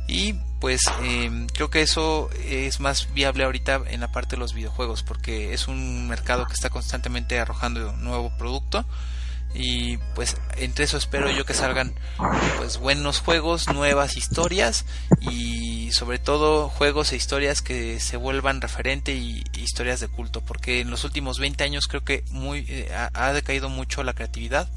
y 0.07 0.33
pues 0.59 0.83
em, 1.01 1.47
creo 1.47 1.69
que 1.69 1.81
eso 1.81 2.29
es 2.45 2.79
más 2.79 3.13
viable 3.13 3.43
ahorita 3.43 3.81
en 3.87 4.01
la 4.01 4.11
parte 4.11 4.35
de 4.35 4.39
los 4.39 4.53
videojuegos 4.53 5.03
porque 5.03 5.53
es 5.53 5.67
un 5.67 6.07
mercado 6.07 6.45
que 6.45 6.53
está 6.53 6.69
constantemente 6.69 7.39
arrojando 7.39 7.93
nuevo 7.93 8.31
producto 8.37 8.85
y 9.53 9.97
pues 10.15 10.37
entre 10.57 10.85
eso 10.85 10.97
espero 10.97 11.29
yo 11.29 11.45
que 11.45 11.53
salgan 11.53 11.93
pues 12.57 12.77
buenos 12.77 13.19
juegos, 13.19 13.67
nuevas 13.69 14.17
historias 14.17 14.85
y 15.19 15.70
sobre 15.91 16.19
todo 16.19 16.69
juegos 16.69 17.11
e 17.11 17.15
historias 17.15 17.61
que 17.61 17.99
se 17.99 18.17
vuelvan 18.17 18.61
referente 18.61 19.13
y 19.13 19.43
historias 19.55 19.99
de 19.99 20.07
culto, 20.07 20.41
porque 20.41 20.81
en 20.81 20.89
los 20.89 21.03
últimos 21.03 21.39
20 21.39 21.63
años 21.63 21.87
creo 21.87 22.03
que 22.03 22.23
muy 22.29 22.65
eh, 22.67 22.91
ha, 23.13 23.33
decaído 23.33 23.69
mucho 23.69 24.03
la 24.03 24.13
creatividad 24.13 24.69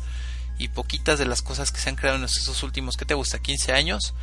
y 0.58 0.68
poquitas 0.68 1.18
de 1.18 1.26
las 1.26 1.42
cosas 1.42 1.72
que 1.72 1.80
se 1.80 1.88
han 1.88 1.96
creado 1.96 2.18
en 2.18 2.24
estos 2.24 2.62
últimos, 2.62 2.96
¿qué 2.96 3.04
te 3.04 3.14
gusta? 3.14 3.38
15 3.38 3.72
años, 3.72 4.14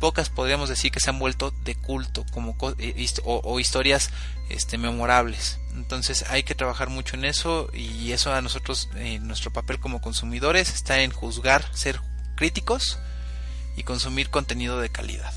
pocas 0.00 0.30
podríamos 0.30 0.68
decir 0.68 0.92
que 0.92 1.00
se 1.00 1.10
han 1.10 1.18
vuelto 1.18 1.52
de 1.64 1.74
culto 1.74 2.24
como 2.32 2.56
eh, 2.78 3.06
o, 3.24 3.40
o 3.44 3.60
historias 3.60 4.10
este 4.48 4.78
memorables 4.78 5.58
entonces 5.74 6.24
hay 6.28 6.42
que 6.42 6.54
trabajar 6.54 6.90
mucho 6.90 7.16
en 7.16 7.24
eso 7.24 7.68
y 7.72 8.12
eso 8.12 8.32
a 8.32 8.42
nosotros, 8.42 8.88
eh, 8.96 9.18
nuestro 9.20 9.52
papel 9.52 9.78
como 9.78 10.00
consumidores 10.00 10.72
está 10.74 11.00
en 11.00 11.10
juzgar, 11.10 11.64
ser 11.72 12.00
críticos 12.34 12.98
y 13.76 13.82
consumir 13.82 14.30
contenido 14.30 14.80
de 14.80 14.90
calidad. 14.90 15.32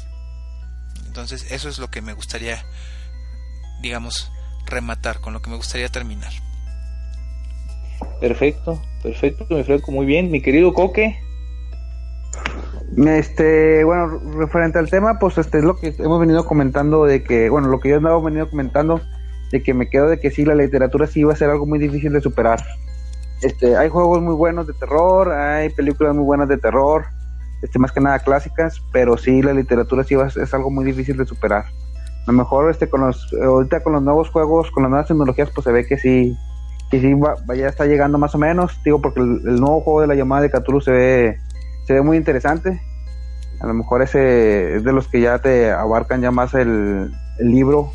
Entonces 1.16 1.50
eso 1.50 1.70
es 1.70 1.80
lo 1.80 1.88
que 1.88 2.02
me 2.02 2.12
gustaría, 2.12 2.58
digamos, 3.82 4.34
rematar, 4.66 5.22
con 5.22 5.32
lo 5.32 5.42
que 5.42 5.50
me 5.50 5.56
gustaría 5.56 5.88
terminar. 5.88 6.34
Perfecto, 8.20 8.82
perfecto, 9.02 9.46
me 9.50 9.64
Franco, 9.64 9.94
muy 9.94 10.06
bien. 10.06 10.30
Mi 10.30 10.42
querido 10.42 10.74
Coque. 10.74 11.18
Este, 12.98 13.86
bueno, 13.86 14.20
referente 14.38 14.78
al 14.78 14.90
tema, 14.90 15.18
pues 15.18 15.38
este 15.38 15.60
es 15.60 15.64
lo 15.64 15.78
que 15.78 15.96
hemos 15.98 16.20
venido 16.20 16.46
comentando 16.46 17.06
de 17.06 17.24
que, 17.24 17.50
bueno, 17.50 17.70
lo 17.70 17.80
que 17.80 17.88
yo 17.88 17.96
he 17.96 18.00
venido 18.00 18.50
comentando 18.50 19.00
de 19.54 19.64
que 19.64 19.74
me 19.74 19.90
quedo 19.90 20.10
de 20.10 20.20
que 20.20 20.32
sí, 20.32 20.44
la 20.44 20.56
literatura 20.56 21.08
sí 21.08 21.24
va 21.24 21.32
a 21.32 21.38
ser 21.38 21.50
algo 21.50 21.66
muy 21.66 21.80
difícil 21.80 22.12
de 22.12 22.20
superar. 22.20 22.62
Este, 23.42 23.78
hay 23.78 23.88
juegos 23.88 24.22
muy 24.22 24.36
buenos 24.36 24.68
de 24.68 24.74
terror, 24.74 25.32
hay 25.32 25.70
películas 25.70 26.14
muy 26.14 26.26
buenas 26.26 26.50
de 26.50 26.58
terror, 26.58 27.06
este, 27.66 27.80
más 27.80 27.92
que 27.92 28.00
nada 28.00 28.20
clásicas, 28.20 28.80
pero 28.92 29.18
sí, 29.18 29.42
la 29.42 29.52
literatura 29.52 30.04
sí 30.04 30.14
va, 30.14 30.28
es 30.28 30.54
algo 30.54 30.70
muy 30.70 30.86
difícil 30.86 31.18
de 31.18 31.26
superar. 31.26 31.66
A 32.28 32.32
lo 32.32 32.34
mejor 32.34 32.70
este, 32.70 32.88
con 32.88 33.02
los, 33.02 33.34
ahorita 33.34 33.82
con 33.82 33.94
los 33.94 34.04
nuevos 34.04 34.30
juegos, 34.30 34.70
con 34.70 34.84
las 34.84 34.92
nuevas 34.92 35.08
tecnologías, 35.08 35.50
pues 35.50 35.66
se 35.66 35.72
ve 35.72 35.88
que 35.88 35.98
sí, 35.98 36.38
que 36.92 37.02
sí 37.02 37.14
va, 37.16 37.36
ya 37.56 37.68
está 37.68 37.88
llegando 37.88 38.20
más 38.20 38.36
o 38.36 38.38
menos, 38.38 38.80
digo, 38.86 39.02
porque 39.02 39.20
el, 39.20 39.60
nuevo 39.60 39.82
juego 39.82 40.02
de 40.02 40.08
la 40.08 40.14
llamada 40.14 40.44
de 40.44 40.52
Cthulhu 40.52 40.80
se 40.80 40.92
ve, 40.92 41.40
se 41.88 41.94
ve 41.94 42.02
muy 42.04 42.18
interesante. 42.18 42.80
A 43.62 43.66
lo 43.66 43.74
mejor 43.74 44.04
ese 44.04 44.76
es 44.76 44.84
de 44.84 44.94
los 44.94 45.08
que 45.08 45.22
ya 45.22 45.40
te 45.40 45.72
abarcan 45.72 46.22
ya 46.22 46.30
más 46.30 46.54
el, 46.54 47.12
libro 47.40 47.92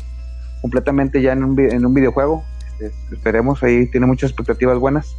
completamente 0.61 1.21
ya 1.21 1.31
en 1.31 1.45
un, 1.45 1.57
en 1.57 1.85
un 1.85 1.93
videojuego. 1.93 2.43
Este, 2.81 3.15
esperemos, 3.15 3.63
ahí 3.63 3.89
tiene 3.89 4.05
muchas 4.05 4.31
expectativas 4.31 4.77
buenas. 4.77 5.15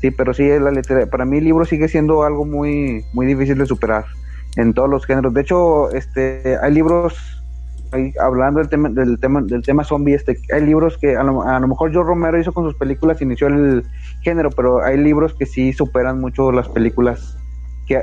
Sí, 0.00 0.10
pero 0.10 0.34
sí, 0.34 0.46
la 0.46 0.70
letra, 0.70 1.06
para 1.06 1.24
mí 1.24 1.38
el 1.38 1.44
libro 1.44 1.64
sigue 1.64 1.88
siendo 1.88 2.22
algo 2.22 2.44
muy, 2.44 3.04
muy 3.12 3.26
difícil 3.26 3.58
de 3.58 3.66
superar 3.66 4.04
en 4.56 4.74
todos 4.74 4.88
los 4.88 5.06
géneros. 5.06 5.32
De 5.32 5.40
hecho, 5.40 5.90
este, 5.90 6.56
hay 6.60 6.72
libros 6.72 7.36
hablando 8.20 8.60
del 8.60 8.68
tema 8.68 8.88
del 8.88 9.18
tema 9.20 9.40
del 9.42 9.62
tema 9.62 9.84
zombie 9.84 10.14
este 10.14 10.36
hay 10.52 10.62
libros 10.64 10.98
que 10.98 11.16
a 11.16 11.22
lo, 11.22 11.68
mejor 11.68 11.94
Joe 11.94 12.04
Romero 12.04 12.38
hizo 12.38 12.52
con 12.52 12.64
sus 12.64 12.74
películas 12.74 13.22
inició 13.22 13.46
el 13.46 13.84
género 14.22 14.50
pero 14.50 14.82
hay 14.84 14.98
libros 14.98 15.34
que 15.34 15.46
sí 15.46 15.72
superan 15.72 16.20
mucho 16.20 16.50
las 16.52 16.68
películas 16.68 17.38
que 17.86 18.02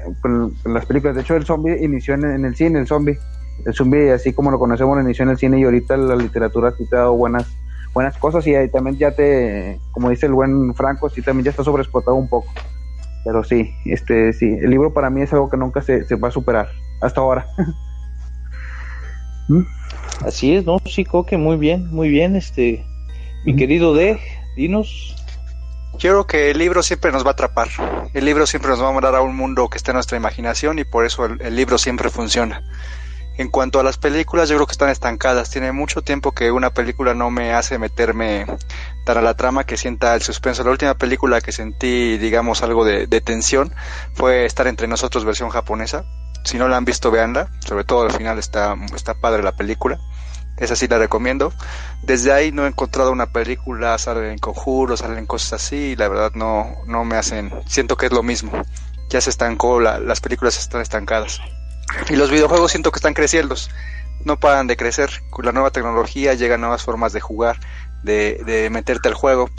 las 0.65 0.85
películas 0.85 1.15
de 1.15 1.21
hecho 1.21 1.35
el 1.35 1.45
zombie 1.45 1.83
inició 1.83 2.13
en, 2.13 2.45
el 2.45 2.55
cine 2.55 2.79
el 2.79 2.87
zombie 2.87 3.17
el 3.65 3.73
zombie 3.73 4.11
así 4.11 4.33
como 4.33 4.51
lo 4.51 4.57
conocemos 4.57 5.01
inició 5.03 5.23
en 5.23 5.31
el 5.31 5.37
cine 5.37 5.59
y 5.59 5.63
ahorita 5.63 5.97
la 5.97 6.15
literatura 6.15 6.69
ha 6.69 6.95
dado 6.95 7.15
buenas 7.15 7.53
buenas 7.93 8.17
cosas 8.17 8.45
y 8.47 8.55
ahí 8.55 8.69
también 8.69 8.97
ya 8.97 9.11
te 9.11 9.79
como 9.91 10.09
dice 10.09 10.25
el 10.25 10.33
buen 10.33 10.73
Franco 10.75 11.09
sí 11.09 11.21
también 11.21 11.45
ya 11.45 11.51
está 11.51 11.63
sobreexplotado 11.63 12.15
un 12.15 12.27
poco 12.27 12.51
pero 13.23 13.43
sí 13.43 13.71
este 13.85 14.33
sí 14.33 14.45
el 14.45 14.69
libro 14.69 14.93
para 14.93 15.09
mí 15.09 15.21
es 15.21 15.31
algo 15.33 15.49
que 15.49 15.57
nunca 15.57 15.81
se, 15.81 16.03
se 16.05 16.15
va 16.15 16.29
a 16.29 16.31
superar 16.31 16.69
hasta 17.01 17.21
ahora 17.21 17.45
¿Mm? 19.47 19.63
Así 20.25 20.55
es, 20.55 20.65
¿no? 20.65 20.77
Sí, 20.85 21.03
Coque, 21.03 21.37
muy 21.37 21.57
bien, 21.57 21.87
muy 21.91 22.09
bien, 22.09 22.35
este, 22.35 22.85
mi 23.45 23.55
querido 23.55 23.93
De, 23.93 24.19
dinos. 24.55 25.15
Quiero 25.99 26.25
que 26.25 26.51
el 26.51 26.57
libro 26.57 26.81
siempre 26.81 27.11
nos 27.11 27.23
va 27.23 27.29
a 27.29 27.33
atrapar. 27.33 27.67
El 28.13 28.25
libro 28.25 28.47
siempre 28.47 28.69
nos 28.71 28.81
va 28.81 28.89
a 28.89 28.91
mandar 28.91 29.15
a 29.15 29.21
un 29.21 29.35
mundo 29.35 29.69
que 29.69 29.77
está 29.77 29.91
en 29.91 29.95
nuestra 29.95 30.17
imaginación 30.17 30.79
y 30.79 30.85
por 30.85 31.05
eso 31.05 31.25
el, 31.25 31.55
libro 31.55 31.77
siempre 31.77 32.09
funciona. 32.09 32.63
En 33.37 33.49
cuanto 33.49 33.79
a 33.79 33.83
las 33.83 33.97
películas, 33.97 34.49
yo 34.49 34.55
creo 34.55 34.67
que 34.67 34.73
están 34.73 34.89
estancadas. 34.89 35.49
Tiene 35.49 35.71
mucho 35.71 36.01
tiempo 36.03 36.33
que 36.33 36.51
una 36.51 36.71
película 36.71 37.13
no 37.13 37.31
me 37.31 37.53
hace 37.53 37.79
meterme 37.79 38.45
dar 39.05 39.17
a 39.17 39.21
la 39.21 39.35
trama 39.35 39.65
que 39.65 39.77
sienta 39.77 40.13
el 40.13 40.21
suspenso. 40.21 40.63
La 40.63 40.71
última 40.71 40.93
película 40.93 41.41
que 41.41 41.51
sentí, 41.51 42.17
digamos, 42.17 42.61
algo 42.61 42.85
de, 42.85 43.07
tensión 43.21 43.73
fue 44.13 44.45
Estar 44.45 44.67
entre 44.67 44.87
nosotros 44.87 45.25
versión 45.25 45.49
japonesa 45.49 46.05
si 46.43 46.57
no 46.57 46.67
la 46.67 46.77
han 46.77 46.85
visto, 46.85 47.09
veanla. 47.09 47.47
Sobre 47.65 47.83
todo 47.83 48.03
al 48.03 48.11
final 48.11 48.37
está, 48.37 48.75
está 48.93 49.13
padre 49.13 49.43
la 49.43 49.53
película. 49.53 49.99
Esa 50.57 50.75
sí 50.75 50.87
la 50.87 50.97
recomiendo. 50.97 51.53
Desde 52.03 52.31
ahí 52.31 52.51
no 52.51 52.65
he 52.65 52.67
encontrado 52.67 53.11
una 53.11 53.31
película, 53.31 53.97
salen 53.97 54.37
conjuros, 54.37 54.99
salen 54.99 55.25
cosas 55.25 55.53
así, 55.53 55.75
y 55.75 55.95
la 55.95 56.07
verdad 56.09 56.31
no, 56.35 56.75
no 56.85 57.05
me 57.05 57.15
hacen. 57.15 57.51
Siento 57.65 57.97
que 57.97 58.07
es 58.07 58.11
lo 58.11 58.23
mismo. 58.23 58.51
Ya 59.09 59.21
se 59.21 59.29
estancó, 59.29 59.79
las 59.79 60.21
películas 60.21 60.57
están 60.57 60.81
estancadas. 60.81 61.39
Y 62.09 62.15
los 62.15 62.31
videojuegos 62.31 62.71
siento 62.71 62.91
que 62.91 62.97
están 62.97 63.13
creciendo. 63.13 63.55
No 64.25 64.39
paran 64.39 64.67
de 64.67 64.77
crecer. 64.77 65.09
Con 65.29 65.45
la 65.45 65.51
nueva 65.51 65.71
tecnología 65.71 66.33
llegan 66.33 66.61
nuevas 66.61 66.83
formas 66.83 67.13
de 67.13 67.21
jugar, 67.21 67.59
de, 68.03 68.41
de 68.45 68.69
meterte 68.69 69.09
al 69.09 69.15
juego 69.15 69.49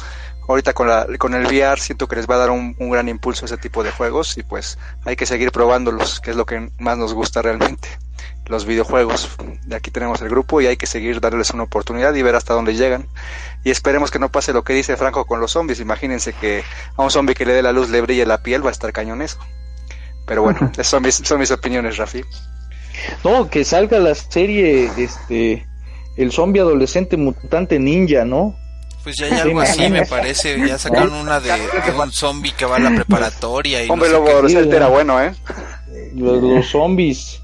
ahorita 0.48 0.72
con, 0.72 0.88
la, 0.88 1.06
con 1.18 1.34
el 1.34 1.46
VR 1.46 1.80
siento 1.80 2.06
que 2.06 2.16
les 2.16 2.28
va 2.28 2.36
a 2.36 2.38
dar 2.38 2.50
un, 2.50 2.74
gran 2.78 3.08
impulso 3.08 3.44
ese 3.44 3.56
tipo 3.56 3.82
de 3.82 3.90
juegos 3.90 4.36
y 4.38 4.42
pues 4.42 4.78
hay 5.04 5.16
que 5.16 5.26
seguir 5.26 5.52
probándolos, 5.52 6.20
que 6.20 6.30
es 6.30 6.36
lo 6.36 6.46
que 6.46 6.70
más 6.78 6.98
nos 6.98 7.14
gusta 7.14 7.42
realmente, 7.42 7.88
los 8.46 8.64
videojuegos. 8.66 9.30
De 9.64 9.76
aquí 9.76 9.90
tenemos 9.90 10.20
el 10.22 10.28
grupo 10.28 10.60
y 10.60 10.66
hay 10.66 10.76
que 10.76 10.86
seguir 10.86 11.20
darles 11.20 11.50
una 11.50 11.64
oportunidad 11.64 12.14
y 12.14 12.22
ver 12.22 12.34
hasta 12.34 12.54
dónde 12.54 12.74
llegan. 12.74 13.08
Y 13.64 13.70
esperemos 13.70 14.10
que 14.10 14.18
no 14.18 14.30
pase 14.30 14.52
lo 14.52 14.64
que 14.64 14.74
dice 14.74 14.96
Franco 14.96 15.24
con 15.24 15.40
los 15.40 15.52
zombies. 15.52 15.80
Imagínense 15.80 16.32
que 16.34 16.62
a 16.96 17.02
un 17.02 17.10
zombie 17.10 17.34
que 17.34 17.46
le 17.46 17.54
dé 17.54 17.62
la 17.62 17.72
luz 17.72 17.88
le 17.88 18.00
brille 18.00 18.26
la 18.26 18.42
piel, 18.42 18.64
va 18.64 18.68
a 18.68 18.72
estar 18.72 18.92
cañones. 18.92 19.38
Pero 20.26 20.42
bueno, 20.42 20.70
esas 20.72 20.86
son 20.88 21.02
mis, 21.02 21.14
son 21.14 21.38
mis 21.38 21.50
opiniones, 21.50 21.96
Rafi. 21.96 22.22
No, 23.24 23.48
que 23.50 23.64
salga 23.64 23.98
la 23.98 24.14
serie, 24.14 24.90
este, 24.96 25.66
el 26.16 26.32
zombie 26.32 26.60
adolescente 26.60 27.16
mutante 27.16 27.78
ninja, 27.78 28.24
¿no? 28.24 28.56
Pues 29.02 29.16
ya 29.16 29.26
hay 29.26 29.32
algo 29.32 29.60
así, 29.60 29.88
me 29.90 30.06
parece. 30.06 30.58
Ya 30.66 30.78
sacaron 30.78 31.12
una 31.14 31.38
de, 31.38 31.50
un 31.52 32.10
zombie 32.10 32.52
que 32.52 32.64
va 32.64 32.76
a 32.76 32.78
la 32.78 32.94
preparatoria. 32.94 33.84
Y 33.84 33.90
Hombre, 33.90 34.08
no 34.10 34.48
era 34.48 34.88
bueno, 34.88 35.22
¿eh? 35.22 35.34
Los, 36.14 36.68
zombies, 36.68 37.40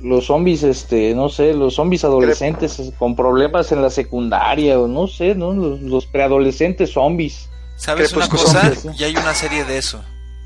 los 0.00 0.26
zombies, 0.26 0.62
este, 0.64 1.14
no 1.14 1.28
sé, 1.28 1.54
los 1.54 1.74
zombies 1.74 2.04
adolescentes 2.04 2.92
con 2.98 3.14
problemas 3.14 3.70
en 3.70 3.82
la 3.82 3.90
secundaria, 3.90 4.78
o 4.80 4.88
no 4.88 5.06
sé, 5.06 5.34
¿no? 5.34 5.52
Los, 5.52 6.06
preadolescentes 6.06 6.92
zombies. 6.92 7.48
¿Sabes 7.76 8.12
una 8.12 8.28
cosa? 8.28 8.72
Ya 8.96 9.06
hay 9.06 9.16
una 9.16 9.34
serie 9.34 9.64
de 9.64 9.78
eso. 9.78 10.02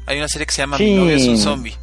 Hay 0.06 0.18
una 0.18 0.28
serie 0.28 0.46
que 0.46 0.52
se 0.52 0.62
llama 0.62 0.78
Mi 0.78 0.94
novio 0.94 1.16
es 1.16 1.26
un 1.26 1.38
zombie. 1.38 1.76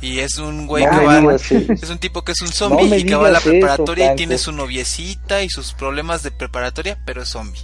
Y 0.00 0.18
es 0.20 0.36
un 0.36 0.66
güey 0.66 0.84
que 0.84 1.04
va, 1.04 1.34
es 1.34 1.90
un 1.90 1.98
tipo 1.98 2.22
que 2.22 2.32
es 2.32 2.40
un 2.42 2.48
zombie 2.48 2.98
y 2.98 3.04
que 3.04 3.14
va 3.14 3.28
a 3.28 3.30
la 3.30 3.40
preparatoria 3.40 4.12
y 4.12 4.16
tiene 4.16 4.36
su 4.36 4.52
noviecita 4.52 5.42
y 5.42 5.48
sus 5.48 5.72
problemas 5.72 6.22
de 6.22 6.30
preparatoria, 6.30 6.98
pero 7.06 7.22
es 7.22 7.30
zombie. 7.30 7.60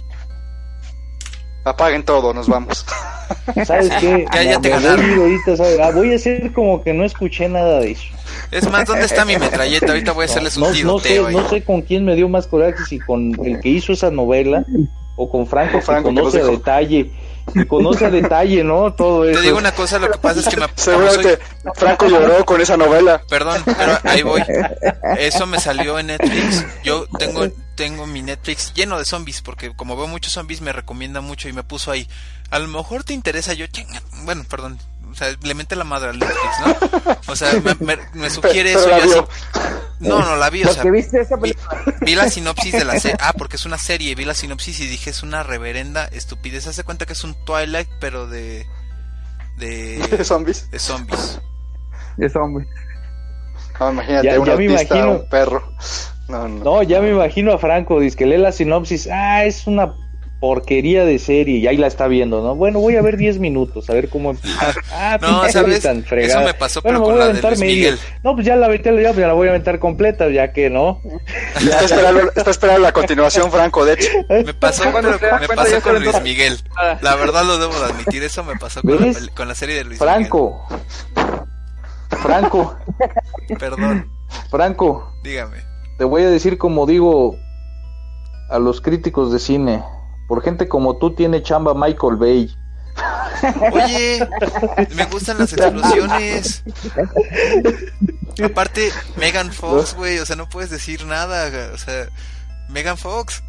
Apaguen 1.63 2.03
todo, 2.03 2.33
nos 2.33 2.47
vamos. 2.47 2.83
¿Sabes 3.65 3.91
qué? 3.99 4.25
Ya, 4.33 4.59
te 4.59 4.73
ah, 4.73 5.91
voy 5.93 6.13
a 6.13 6.15
hacer 6.15 6.51
como 6.53 6.83
que 6.83 6.93
no 6.93 7.05
escuché 7.05 7.47
nada 7.47 7.79
de 7.79 7.91
eso. 7.91 8.05
Es 8.49 8.69
más, 8.69 8.87
¿dónde 8.87 9.05
está 9.05 9.23
mi 9.23 9.37
metralleta? 9.37 9.87
Ahorita 9.87 10.11
voy 10.13 10.23
a 10.23 10.25
hacerles 10.25 10.57
un 10.57 10.63
no, 10.63 10.93
no 10.93 10.99
sé, 10.99 11.21
no 11.21 11.49
sé 11.49 11.63
con 11.63 11.83
quién 11.83 12.03
me 12.05 12.15
dio 12.15 12.27
más 12.27 12.47
coraje, 12.47 12.83
si 12.89 12.99
con 12.99 13.33
el 13.45 13.59
que 13.59 13.69
hizo 13.69 13.93
esa 13.93 14.09
novela 14.09 14.65
o 15.15 15.29
con 15.29 15.45
Franco, 15.45 15.79
Franco 15.81 16.09
que 16.09 16.15
conoce 16.15 16.41
a 16.41 16.45
detalle. 16.45 17.11
Conoce 17.67 18.05
a 18.05 18.09
detalle, 18.11 18.63
¿no? 18.63 18.93
Todo 18.93 19.25
eso. 19.25 19.39
Te 19.39 19.45
digo 19.45 19.57
una 19.57 19.73
cosa, 19.73 19.99
lo 19.99 20.11
que 20.11 20.17
pasa 20.17 20.39
es 20.39 20.47
que 20.47 20.57
me... 20.57 20.67
Seguramente 20.75 21.39
Franco 21.75 22.07
lloró 22.07 22.45
con 22.45 22.61
esa 22.61 22.77
novela. 22.77 23.21
Perdón, 23.29 23.61
pero 23.65 23.97
ahí 24.03 24.21
voy. 24.23 24.43
Eso 25.17 25.45
me 25.45 25.59
salió 25.59 25.99
en 25.99 26.07
Netflix. 26.07 26.65
Yo 26.83 27.05
tengo 27.17 27.47
tengo 27.75 28.05
mi 28.05 28.21
Netflix 28.21 28.73
lleno 28.75 28.99
de 28.99 29.05
zombies, 29.05 29.41
porque 29.41 29.75
como 29.75 29.95
veo 29.95 30.05
muchos 30.05 30.33
zombies 30.33 30.61
me 30.61 30.71
recomienda 30.71 31.21
mucho 31.21 31.49
y 31.49 31.53
me 31.53 31.63
puso 31.63 31.89
ahí. 31.89 32.07
A 32.51 32.59
lo 32.59 32.67
mejor 32.67 33.03
te 33.03 33.13
interesa 33.13 33.53
yo, 33.53 33.65
bueno, 34.23 34.43
perdón, 34.47 34.77
o 35.11 35.15
sea, 35.15 35.35
le 35.41 35.53
mente 35.53 35.75
la 35.75 35.83
madre 35.83 36.09
al 36.09 36.19
Netflix, 36.19 36.59
¿no? 36.65 37.17
O 37.27 37.35
sea, 37.35 37.51
me, 38.13 38.29
sugiere 38.29 38.71
eso 38.71 38.89
y 38.89 38.93
así. 38.93 39.19
No, 39.99 40.19
no 40.19 40.35
la 40.35 40.49
vi, 40.49 40.63
o 40.63 40.73
sea, 40.73 40.83
vi, 40.83 42.15
la 42.15 42.29
sinopsis 42.29 42.71
de 42.71 42.85
la 42.85 42.99
serie. 42.99 43.17
Ah, 43.19 43.33
porque 43.37 43.57
es 43.57 43.65
una 43.65 43.77
serie, 43.77 44.15
vi 44.15 44.25
la 44.25 44.33
sinopsis 44.33 44.79
y 44.79 44.87
dije, 44.87 45.09
es 45.09 45.21
una 45.21 45.43
reverenda 45.43 46.05
estupidez. 46.05 46.67
Hace 46.67 46.83
cuenta 46.83 47.05
que 47.05 47.13
es 47.13 47.23
un 47.23 47.35
Twilight, 47.45 47.89
pero 47.99 48.27
de. 48.27 48.65
de. 49.57 50.01
zombies. 50.23 50.71
De 50.71 50.79
zombies. 50.79 51.39
De 52.17 52.29
zombies. 52.29 52.67
imagínate, 53.79 54.27
ya, 54.27 54.39
un 54.39 54.61
imagino... 54.61 55.11
un 55.11 55.29
perro. 55.29 55.63
No, 56.27 56.81
ya 56.81 57.01
me 57.01 57.09
imagino 57.09 57.51
a 57.51 57.57
Franco, 57.57 57.99
dice 57.99 58.15
que 58.15 58.25
lee 58.25 58.37
la 58.37 58.53
sinopsis, 58.53 59.09
ah, 59.11 59.43
es 59.43 59.67
una 59.67 59.93
porquería 60.41 61.05
de 61.05 61.19
serie 61.19 61.59
y 61.59 61.67
ahí 61.67 61.77
la 61.77 61.85
está 61.85 62.07
viendo, 62.07 62.41
¿no? 62.41 62.55
Bueno, 62.55 62.79
voy 62.79 62.95
a 62.95 63.01
ver 63.03 63.15
10 63.15 63.37
minutos, 63.37 63.87
a 63.91 63.93
ver 63.93 64.09
cómo 64.09 64.31
empieza. 64.31 64.73
Ah, 64.93 65.17
no, 65.21 65.47
¿sabes? 65.49 65.81
Tan 65.81 66.03
Eso 66.11 66.41
me 66.41 66.53
pasó, 66.53 66.81
pero 66.81 67.01
con 67.01 67.17
la 67.17 67.27
de 67.29 67.41
Luis 67.41 67.59
Miguel. 67.59 67.99
No, 68.23 68.33
pues 68.33 68.45
ya 68.45 68.55
la, 68.55 68.73
ya, 68.75 68.91
ya 68.91 69.27
la 69.27 69.33
voy 69.33 69.47
a 69.47 69.51
aventar 69.51 69.79
completa, 69.79 70.29
ya 70.29 70.51
que 70.51 70.69
no. 70.69 71.01
está, 71.55 71.85
esperando, 71.85 72.31
está 72.35 72.51
esperando 72.51 72.81
la 72.81 72.91
continuación, 72.91 73.51
Franco, 73.51 73.85
de 73.85 73.93
hecho. 73.93 74.09
Me 74.29 74.53
pasó, 74.53 74.85
me 74.91 75.47
pasó 75.47 75.81
con 75.81 76.03
Luis 76.03 76.21
Miguel. 76.21 76.59
La 77.01 77.15
verdad 77.15 77.45
lo 77.45 77.57
debo 77.57 77.79
de 77.79 77.85
admitir, 77.85 78.23
eso 78.23 78.43
me 78.43 78.55
pasó 78.55 78.81
con, 78.81 78.99
la, 78.99 79.13
con 79.35 79.47
la, 79.47 79.55
serie 79.55 79.75
de 79.75 79.83
Luis 79.85 79.99
Franco. 79.99 80.65
Miguel. 80.69 80.81
Franco. 82.21 82.77
Franco. 82.77 83.57
Perdón. 83.59 84.11
Franco. 84.49 85.13
Dígame. 85.23 85.57
Te 85.97 86.03
voy 86.03 86.23
a 86.23 86.29
decir 86.29 86.57
como 86.57 86.85
digo 86.85 87.37
a 88.49 88.59
los 88.59 88.81
críticos 88.81 89.31
de 89.31 89.39
cine. 89.39 89.83
Por 90.31 90.41
gente 90.43 90.69
como 90.69 90.95
tú 90.95 91.13
tiene 91.13 91.43
chamba 91.43 91.73
Michael 91.73 92.15
Bay. 92.15 92.55
Oye, 93.73 94.25
me 94.95 95.03
gustan 95.07 95.39
las 95.39 95.51
explosiones. 95.51 96.63
Aparte, 98.41 98.91
Megan 99.17 99.51
Fox, 99.51 99.93
güey, 99.93 100.19
o 100.19 100.25
sea, 100.25 100.37
no 100.37 100.47
puedes 100.47 100.69
decir 100.69 101.05
nada, 101.05 101.51
o 101.73 101.77
sea, 101.77 102.07
Megan 102.69 102.97
Fox. 102.97 103.43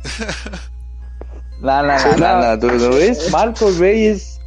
No, 1.61 1.85
no, 1.85 1.97
no, 2.19 2.57
no, 2.57 2.73
no, 2.73 2.89
ves? 2.97 3.33
Michael 3.33 3.79
Bay 3.79 4.07
es... 4.07 4.41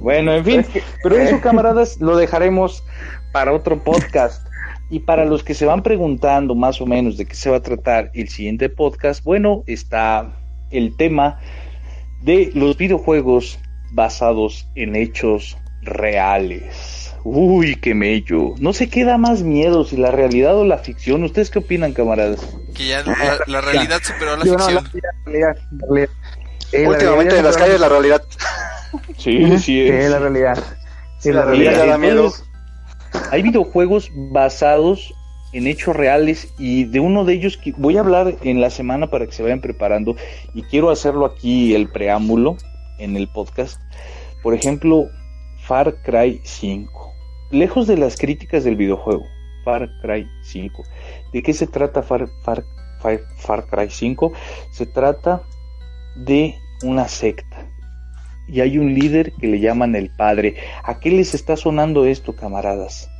Bueno, 0.00 0.34
en 0.34 0.44
fin, 0.44 0.66
pero 1.02 1.16
eso, 1.16 1.40
camaradas, 1.40 2.00
lo 2.00 2.16
dejaremos 2.16 2.84
para 3.32 3.52
otro 3.52 3.82
podcast. 3.82 4.46
Y 4.88 5.00
para 5.00 5.24
los 5.24 5.42
que 5.42 5.54
se 5.54 5.66
van 5.66 5.82
preguntando 5.82 6.54
más 6.54 6.80
o 6.80 6.86
menos 6.86 7.16
de 7.16 7.26
qué 7.26 7.34
se 7.34 7.50
va 7.50 7.56
a 7.56 7.62
tratar 7.62 8.12
el 8.14 8.28
siguiente 8.28 8.68
podcast, 8.68 9.24
bueno, 9.24 9.64
está 9.66 10.32
el 10.70 10.96
tema 10.96 11.40
de 12.22 12.50
los 12.54 12.76
videojuegos 12.76 13.58
basados 13.92 14.68
en 14.74 14.96
hechos 14.96 15.56
reales. 15.82 17.14
Uy, 17.24 17.74
qué 17.76 17.94
mello. 17.94 18.54
No 18.58 18.72
sé 18.72 18.88
qué 18.88 19.04
da 19.04 19.18
más 19.18 19.42
miedo, 19.42 19.84
si 19.84 19.96
la 19.96 20.12
realidad 20.12 20.56
o 20.56 20.64
la 20.64 20.78
ficción. 20.78 21.24
¿Ustedes 21.24 21.50
qué 21.50 21.58
opinan, 21.58 21.92
camaradas? 21.92 22.40
Que 22.74 22.86
ya 22.86 23.02
la, 23.46 23.60
realidad 23.60 24.00
superó 24.02 24.34
a 24.34 24.36
la 24.36 24.44
ficción. 24.44 24.84
Últimamente 26.86 27.38
en 27.38 27.44
las 27.44 27.56
calles 27.56 27.80
la 27.80 27.88
realidad. 27.88 28.22
Sí, 29.18 29.58
sí 29.58 29.88
es. 29.88 30.08
la 30.08 30.20
realidad. 30.20 30.58
Sí, 31.18 31.32
la 31.32 31.44
realidad 31.44 31.86
da 31.86 31.98
miedo. 31.98 32.32
Hay 33.30 33.42
videojuegos 33.42 34.10
basados 34.14 35.12
en 35.56 35.66
hechos 35.66 35.96
reales 35.96 36.52
y 36.58 36.84
de 36.84 37.00
uno 37.00 37.24
de 37.24 37.32
ellos 37.32 37.56
que 37.56 37.72
voy 37.78 37.96
a 37.96 38.00
hablar 38.00 38.34
en 38.42 38.60
la 38.60 38.68
semana 38.68 39.08
para 39.08 39.24
que 39.24 39.32
se 39.32 39.42
vayan 39.42 39.62
preparando 39.62 40.14
y 40.52 40.62
quiero 40.62 40.90
hacerlo 40.90 41.24
aquí 41.24 41.74
el 41.74 41.88
preámbulo 41.88 42.58
en 42.98 43.16
el 43.16 43.26
podcast. 43.28 43.80
Por 44.42 44.52
ejemplo, 44.52 45.08
Far 45.60 46.02
Cry 46.02 46.42
5. 46.44 47.12
Lejos 47.52 47.86
de 47.86 47.96
las 47.96 48.18
críticas 48.18 48.64
del 48.64 48.76
videojuego, 48.76 49.24
Far 49.64 49.88
Cry 50.02 50.26
5. 50.42 50.82
¿De 51.32 51.42
qué 51.42 51.54
se 51.54 51.66
trata 51.66 52.02
Far, 52.02 52.28
Far, 52.44 52.62
Far, 53.38 53.66
Cry 53.66 53.88
5? 53.88 54.32
Se 54.72 54.84
trata 54.84 55.40
de 56.16 56.54
una 56.82 57.08
secta. 57.08 57.66
Y 58.46 58.60
hay 58.60 58.76
un 58.76 58.92
líder 58.92 59.32
que 59.32 59.46
le 59.46 59.58
llaman 59.58 59.96
el 59.96 60.10
padre. 60.10 60.56
¿A 60.84 61.00
qué 61.00 61.10
les 61.10 61.34
está 61.34 61.56
sonando 61.56 62.04
esto, 62.04 62.36
camaradas? 62.36 63.10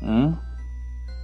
¿Mm? 0.00 0.34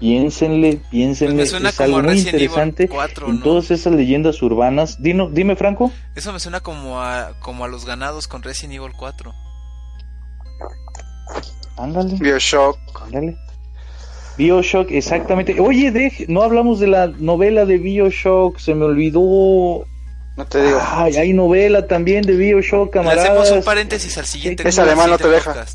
Piénsenle, 0.00 0.80
piénsenle, 0.90 1.44
pues 1.44 1.52
es 1.52 1.80
algo 1.80 2.02
muy 2.02 2.18
interesante 2.18 2.88
en 3.26 3.42
todas 3.42 3.70
esas 3.70 3.92
leyendas 3.92 4.40
urbanas. 4.40 5.02
Dino, 5.02 5.28
dime, 5.28 5.56
Franco. 5.56 5.92
Eso 6.16 6.32
me 6.32 6.40
suena 6.40 6.60
como 6.60 7.02
a, 7.02 7.34
como 7.40 7.66
a 7.66 7.68
los 7.68 7.84
ganados 7.84 8.26
con 8.26 8.42
Resident 8.42 8.76
Evil 8.76 8.92
4. 8.98 9.34
Ándale. 11.76 12.16
Bioshock. 12.18 12.78
Ándale. 13.02 13.36
Bioshock, 14.38 14.90
exactamente. 14.90 15.60
Oye, 15.60 15.90
de, 15.90 16.24
no 16.28 16.42
hablamos 16.42 16.80
de 16.80 16.86
la 16.86 17.08
novela 17.08 17.66
de 17.66 17.76
Bioshock, 17.76 18.58
se 18.58 18.74
me 18.74 18.86
olvidó. 18.86 19.84
No 20.38 20.46
te 20.48 20.62
digo. 20.62 20.80
Ay, 20.82 21.16
hay 21.16 21.32
novela 21.34 21.86
también 21.86 22.22
de 22.22 22.36
Bioshock, 22.36 22.90
camaradas. 22.90 23.28
hacemos 23.28 23.50
un 23.50 23.62
paréntesis 23.64 24.16
al 24.16 24.24
siguiente. 24.24 24.66
Es 24.66 24.78
alemán 24.78 25.10
no 25.10 25.18
te 25.18 25.28
deja. 25.28 25.66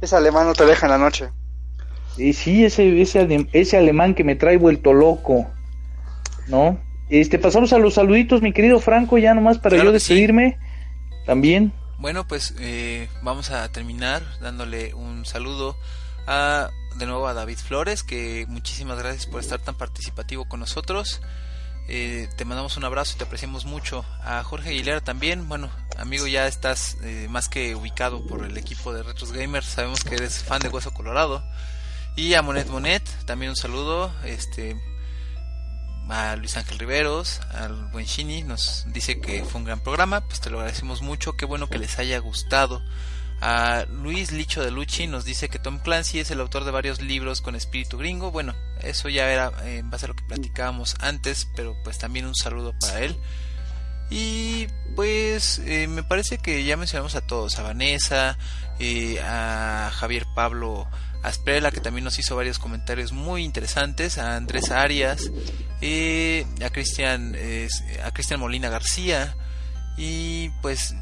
Es 0.00 0.12
alemán 0.12 0.46
no 0.48 0.54
te 0.54 0.66
deja 0.66 0.86
en 0.86 0.90
la 0.90 0.98
noche. 0.98 1.30
Y 2.18 2.32
sí, 2.32 2.64
ese, 2.64 3.00
ese, 3.00 3.48
ese 3.52 3.76
alemán 3.76 4.14
que 4.14 4.24
me 4.24 4.34
trae 4.34 4.56
vuelto 4.56 4.92
loco, 4.92 5.46
¿no? 6.48 6.78
Este, 7.08 7.38
pasamos 7.38 7.72
a 7.72 7.78
los 7.78 7.94
saluditos, 7.94 8.42
mi 8.42 8.52
querido 8.52 8.80
Franco, 8.80 9.18
ya 9.18 9.34
nomás 9.34 9.58
para 9.58 9.76
yo 9.76 9.92
despedirme. 9.92 10.58
También. 11.24 11.72
Bueno, 11.98 12.26
pues 12.26 12.54
eh, 12.60 13.08
vamos 13.22 13.50
a 13.50 13.70
terminar 13.70 14.22
dándole 14.40 14.94
un 14.94 15.24
saludo 15.26 15.76
a, 16.26 16.70
de 16.96 17.06
nuevo 17.06 17.26
a 17.26 17.34
David 17.34 17.58
Flores, 17.58 18.02
que 18.02 18.46
muchísimas 18.48 18.98
gracias 18.98 19.26
por 19.26 19.40
estar 19.40 19.58
tan 19.58 19.74
participativo 19.74 20.46
con 20.46 20.60
nosotros. 20.60 21.20
Eh, 21.88 22.28
te 22.36 22.44
mandamos 22.44 22.76
un 22.76 22.84
abrazo 22.84 23.14
y 23.14 23.18
te 23.18 23.24
apreciamos 23.24 23.64
mucho. 23.64 24.04
A 24.22 24.42
Jorge 24.42 24.70
Aguilera 24.70 25.00
también, 25.00 25.48
bueno, 25.48 25.70
amigo, 25.96 26.26
ya 26.26 26.46
estás 26.46 26.98
eh, 27.02 27.26
más 27.30 27.48
que 27.48 27.74
ubicado 27.74 28.26
por 28.26 28.44
el 28.44 28.56
equipo 28.58 28.92
de 28.92 29.02
Retros 29.02 29.32
Gamers, 29.32 29.66
sabemos 29.66 30.04
que 30.04 30.16
eres 30.16 30.44
fan 30.44 30.60
de 30.60 30.68
Hueso 30.68 30.92
Colorado. 30.92 31.42
Y 32.18 32.34
a 32.34 32.42
Monet 32.42 32.66
Monet, 32.66 33.08
también 33.26 33.50
un 33.50 33.56
saludo. 33.56 34.12
Este 34.24 34.76
a 36.08 36.34
Luis 36.34 36.56
Ángel 36.56 36.80
Riveros, 36.80 37.40
al 37.52 37.76
buen 37.92 38.06
Shini, 38.06 38.42
nos 38.42 38.86
dice 38.88 39.20
que 39.20 39.44
fue 39.44 39.60
un 39.60 39.64
gran 39.64 39.78
programa, 39.78 40.26
pues 40.26 40.40
te 40.40 40.50
lo 40.50 40.58
agradecemos 40.58 41.00
mucho, 41.00 41.36
qué 41.36 41.44
bueno 41.44 41.68
que 41.68 41.78
les 41.78 41.96
haya 42.00 42.18
gustado. 42.18 42.82
A 43.40 43.84
Luis 43.88 44.32
Licho 44.32 44.64
de 44.64 44.72
Luchi 44.72 45.06
nos 45.06 45.24
dice 45.24 45.48
que 45.48 45.60
Tom 45.60 45.78
Clancy 45.78 46.18
es 46.18 46.32
el 46.32 46.40
autor 46.40 46.64
de 46.64 46.72
varios 46.72 47.00
libros 47.00 47.40
con 47.40 47.54
espíritu 47.54 47.98
gringo. 47.98 48.32
Bueno, 48.32 48.52
eso 48.82 49.08
ya 49.08 49.30
era 49.30 49.52
en 49.64 49.88
base 49.88 50.06
a 50.06 50.08
lo 50.08 50.16
que 50.16 50.24
platicábamos 50.24 50.96
antes, 50.98 51.46
pero 51.54 51.76
pues 51.84 51.98
también 51.98 52.26
un 52.26 52.34
saludo 52.34 52.74
para 52.80 53.00
él. 53.00 53.16
Y 54.10 54.66
pues 54.96 55.60
eh, 55.60 55.86
me 55.86 56.02
parece 56.02 56.38
que 56.38 56.64
ya 56.64 56.76
mencionamos 56.76 57.14
a 57.14 57.20
todos, 57.20 57.60
a 57.60 57.62
Vanessa, 57.62 58.36
eh, 58.80 59.20
a 59.20 59.92
Javier 59.94 60.26
Pablo 60.34 60.88
a 61.22 61.70
que 61.70 61.80
también 61.80 62.04
nos 62.04 62.18
hizo 62.18 62.36
varios 62.36 62.58
comentarios 62.58 63.12
muy 63.12 63.44
interesantes, 63.44 64.18
a 64.18 64.36
Andrés 64.36 64.70
Arias, 64.70 65.30
eh, 65.80 66.46
a 66.64 66.70
Cristian 66.70 67.36
a 68.02 68.10
Cristian 68.12 68.40
Molina 68.40 68.68
García 68.68 69.36
y 69.96 70.50
pues 70.62 70.94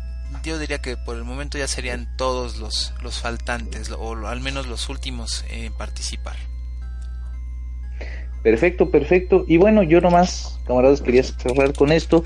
yo 0.42 0.58
diría 0.58 0.78
que 0.78 0.96
por 0.96 1.16
el 1.16 1.24
momento 1.24 1.58
ya 1.58 1.68
serían 1.68 2.16
todos 2.16 2.56
los, 2.58 2.94
los 3.02 3.20
faltantes 3.20 3.90
o 3.90 4.26
al 4.26 4.40
menos 4.40 4.66
los 4.66 4.88
últimos 4.88 5.44
en 5.50 5.72
participar. 5.72 6.36
Perfecto, 8.42 8.90
perfecto. 8.90 9.44
Y 9.48 9.56
bueno, 9.56 9.82
yo 9.82 10.00
nomás, 10.00 10.60
camaradas, 10.66 11.02
quería 11.02 11.24
cerrar 11.24 11.72
con 11.72 11.90
esto, 11.90 12.22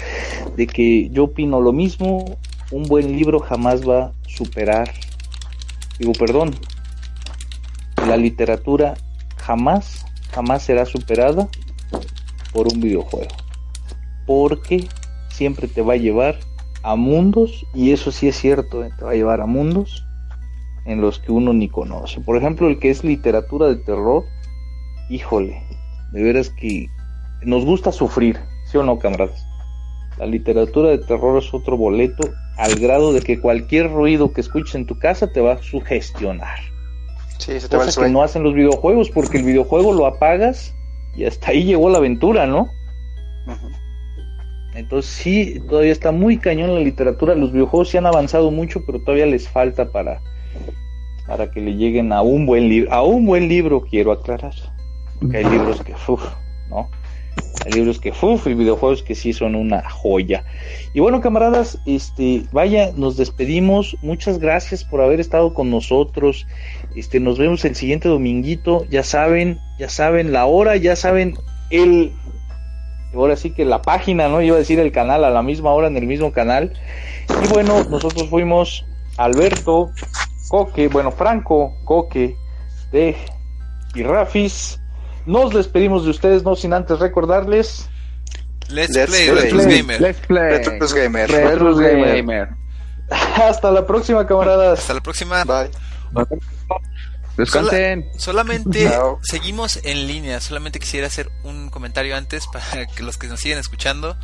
de 0.54 0.66
que 0.66 1.08
yo 1.08 1.24
opino 1.24 1.62
lo 1.62 1.72
mismo, 1.72 2.38
un 2.70 2.82
buen 2.82 3.16
libro 3.16 3.40
jamás 3.40 3.88
va 3.88 4.04
a 4.04 4.12
superar, 4.28 4.92
digo, 5.98 6.12
perdón, 6.12 6.54
la 8.10 8.16
literatura 8.16 8.94
jamás, 9.36 10.04
jamás 10.32 10.64
será 10.64 10.84
superada 10.84 11.48
por 12.52 12.66
un 12.66 12.80
videojuego. 12.80 13.30
Porque 14.26 14.88
siempre 15.28 15.68
te 15.68 15.80
va 15.80 15.92
a 15.92 15.96
llevar 15.96 16.40
a 16.82 16.96
mundos, 16.96 17.64
y 17.72 17.92
eso 17.92 18.10
sí 18.10 18.26
es 18.26 18.36
cierto, 18.36 18.84
eh, 18.84 18.90
te 18.98 19.04
va 19.04 19.12
a 19.12 19.14
llevar 19.14 19.40
a 19.40 19.46
mundos 19.46 20.04
en 20.86 21.00
los 21.00 21.20
que 21.20 21.30
uno 21.30 21.52
ni 21.52 21.68
conoce. 21.68 22.20
Por 22.20 22.36
ejemplo, 22.36 22.66
el 22.66 22.80
que 22.80 22.90
es 22.90 23.04
literatura 23.04 23.68
de 23.68 23.76
terror, 23.76 24.24
híjole, 25.08 25.62
de 26.12 26.22
veras 26.24 26.50
que 26.50 26.88
nos 27.44 27.64
gusta 27.64 27.92
sufrir, 27.92 28.40
¿sí 28.72 28.76
o 28.76 28.82
no, 28.82 28.98
camaradas? 28.98 29.46
La 30.18 30.26
literatura 30.26 30.88
de 30.88 30.98
terror 30.98 31.38
es 31.38 31.54
otro 31.54 31.76
boleto 31.76 32.28
al 32.58 32.74
grado 32.74 33.12
de 33.12 33.20
que 33.20 33.40
cualquier 33.40 33.92
ruido 33.92 34.32
que 34.32 34.40
escuches 34.40 34.74
en 34.74 34.86
tu 34.86 34.98
casa 34.98 35.32
te 35.32 35.40
va 35.40 35.52
a 35.52 35.62
sugestionar. 35.62 36.58
Sí, 37.40 37.58
se 37.58 37.68
te 37.68 37.76
va 37.76 37.86
que 37.86 38.08
no 38.10 38.22
hacen 38.22 38.42
los 38.42 38.54
videojuegos 38.54 39.10
porque 39.10 39.38
el 39.38 39.44
videojuego 39.44 39.92
lo 39.92 40.06
apagas 40.06 40.74
y 41.16 41.24
hasta 41.24 41.50
ahí 41.50 41.64
llegó 41.64 41.88
la 41.88 41.98
aventura, 41.98 42.46
¿no? 42.46 42.68
Entonces 44.74 45.10
sí, 45.10 45.60
todavía 45.68 45.92
está 45.92 46.12
muy 46.12 46.36
cañón 46.36 46.74
la 46.74 46.80
literatura. 46.80 47.34
Los 47.34 47.52
videojuegos 47.52 47.88
sí 47.88 47.96
han 47.96 48.06
avanzado 48.06 48.50
mucho, 48.50 48.84
pero 48.84 49.00
todavía 49.00 49.26
les 49.26 49.48
falta 49.48 49.90
para, 49.90 50.20
para 51.26 51.50
que 51.50 51.60
le 51.60 51.76
lleguen 51.76 52.12
a 52.12 52.22
un 52.22 52.46
buen 52.46 52.68
libro. 52.68 52.92
A 52.92 53.02
un 53.02 53.26
buen 53.26 53.48
libro 53.48 53.82
quiero 53.82 54.12
aclarar. 54.12 54.54
Porque 55.18 55.38
hay 55.38 55.44
libros 55.44 55.82
que, 55.82 55.92
uff, 55.92 56.24
¿no? 56.68 56.88
Hay 57.64 57.72
libros 57.72 57.98
que, 57.98 58.10
uff, 58.10 58.46
y 58.46 58.54
videojuegos 58.54 59.02
que 59.02 59.14
sí 59.14 59.32
son 59.32 59.54
una 59.54 59.88
joya. 59.88 60.44
Y 60.94 61.00
bueno, 61.00 61.20
camaradas, 61.20 61.78
este, 61.86 62.44
vaya, 62.52 62.92
nos 62.96 63.16
despedimos. 63.16 63.96
Muchas 64.02 64.38
gracias 64.38 64.84
por 64.84 65.00
haber 65.00 65.20
estado 65.20 65.52
con 65.52 65.70
nosotros. 65.70 66.46
Este, 66.94 67.20
nos 67.20 67.38
vemos 67.38 67.64
el 67.64 67.76
siguiente 67.76 68.08
dominguito. 68.08 68.84
Ya 68.90 69.02
saben, 69.02 69.58
ya 69.78 69.88
saben 69.88 70.32
la 70.32 70.46
hora, 70.46 70.76
ya 70.76 70.96
saben 70.96 71.36
el. 71.70 72.12
Ahora 73.14 73.36
sí 73.36 73.50
que 73.50 73.64
la 73.64 73.82
página, 73.82 74.28
¿no? 74.28 74.40
Iba 74.40 74.56
a 74.56 74.60
decir 74.60 74.78
el 74.78 74.92
canal 74.92 75.24
a 75.24 75.30
la 75.30 75.42
misma 75.42 75.70
hora 75.72 75.88
en 75.88 75.96
el 75.96 76.06
mismo 76.06 76.32
canal. 76.32 76.72
Y 77.42 77.48
bueno, 77.48 77.84
nosotros 77.84 78.28
fuimos 78.28 78.84
Alberto, 79.16 79.90
Coque, 80.48 80.88
bueno, 80.88 81.10
Franco, 81.10 81.74
Coque, 81.84 82.36
de 82.92 83.16
y 83.94 84.02
Rafis. 84.02 84.80
Nos 85.26 85.52
despedimos 85.52 86.04
de 86.04 86.10
ustedes, 86.10 86.44
no 86.44 86.56
sin 86.56 86.72
antes 86.72 86.98
recordarles. 86.98 87.88
Let's, 88.68 88.92
play, 88.92 89.26
Gamer. 89.26 90.00
Let's 90.00 90.20
play. 90.20 90.62
Gamer. 90.94 91.28
Gamer. 91.28 92.48
Hasta 93.10 93.70
la 93.72 93.86
próxima, 93.86 94.26
camaradas. 94.26 94.78
Hasta 94.78 94.94
la 94.94 95.00
próxima. 95.00 95.44
Bye. 95.44 95.70
Descansen. 97.36 98.10
solamente 98.16 98.90
seguimos 99.22 99.80
en 99.84 100.06
línea. 100.06 100.40
Solamente 100.40 100.78
quisiera 100.78 101.06
hacer 101.06 101.30
un 101.44 101.70
comentario 101.70 102.16
antes 102.16 102.46
para 102.46 102.86
que 102.86 103.02
los 103.02 103.18
que 103.18 103.28
nos 103.28 103.40
siguen 103.40 103.58
escuchando. 103.58 104.16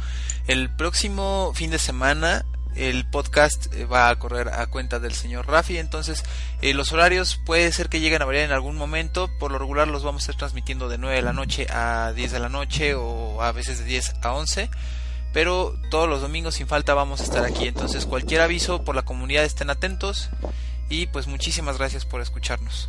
El 0.47 0.71
próximo 0.75 1.53
fin 1.55 1.71
de 1.71 1.79
semana 1.79 2.45
el 2.77 3.07
podcast 3.07 3.73
eh, 3.75 3.87
va 3.87 4.11
a 4.11 4.19
correr 4.19 4.49
a 4.49 4.67
cuenta 4.67 4.99
del 5.01 5.15
señor 5.15 5.47
Rafi. 5.49 5.79
Entonces, 5.79 6.25
eh, 6.61 6.75
los 6.75 6.93
horarios 6.93 7.41
puede 7.45 7.73
ser 7.73 7.89
que 7.89 8.01
lleguen 8.01 8.23
a 8.23 8.27
variar 8.27 8.45
en 8.45 8.53
algún 8.53 8.77
momento. 8.77 9.31
Por 9.39 9.51
lo 9.51 9.59
regular 9.59 9.89
los 9.89 10.05
vamos 10.05 10.23
a 10.23 10.25
estar 10.25 10.37
transmitiendo 10.37 10.89
de 10.89 10.99
9 10.99 11.17
de 11.17 11.23
la 11.23 11.33
noche 11.33 11.67
a 11.71 12.13
10 12.15 12.33
de 12.33 12.41
la 12.41 12.49
noche 12.49 12.95
o 12.95 13.43
a 13.43 13.53
veces 13.53 13.79
de 13.79 13.85
10 13.87 14.15
a 14.23 14.35
11. 14.35 14.71
Pero 15.33 15.75
todos 15.91 16.09
los 16.09 16.21
domingos 16.21 16.55
sin 16.55 16.67
falta 16.67 16.95
vamos 16.95 17.21
a 17.21 17.25
estar 17.25 17.45
aquí. 17.45 17.67
Entonces, 17.67 18.07
cualquier 18.07 18.41
aviso 18.41 18.85
por 18.85 18.95
la 18.95 19.03
comunidad 19.03 19.45
estén 19.45 19.71
atentos. 19.71 20.31
Y 20.89 21.07
pues 21.07 21.27
muchísimas 21.27 21.79
gracias 21.79 22.05
por 22.05 22.21
escucharnos. 22.21 22.89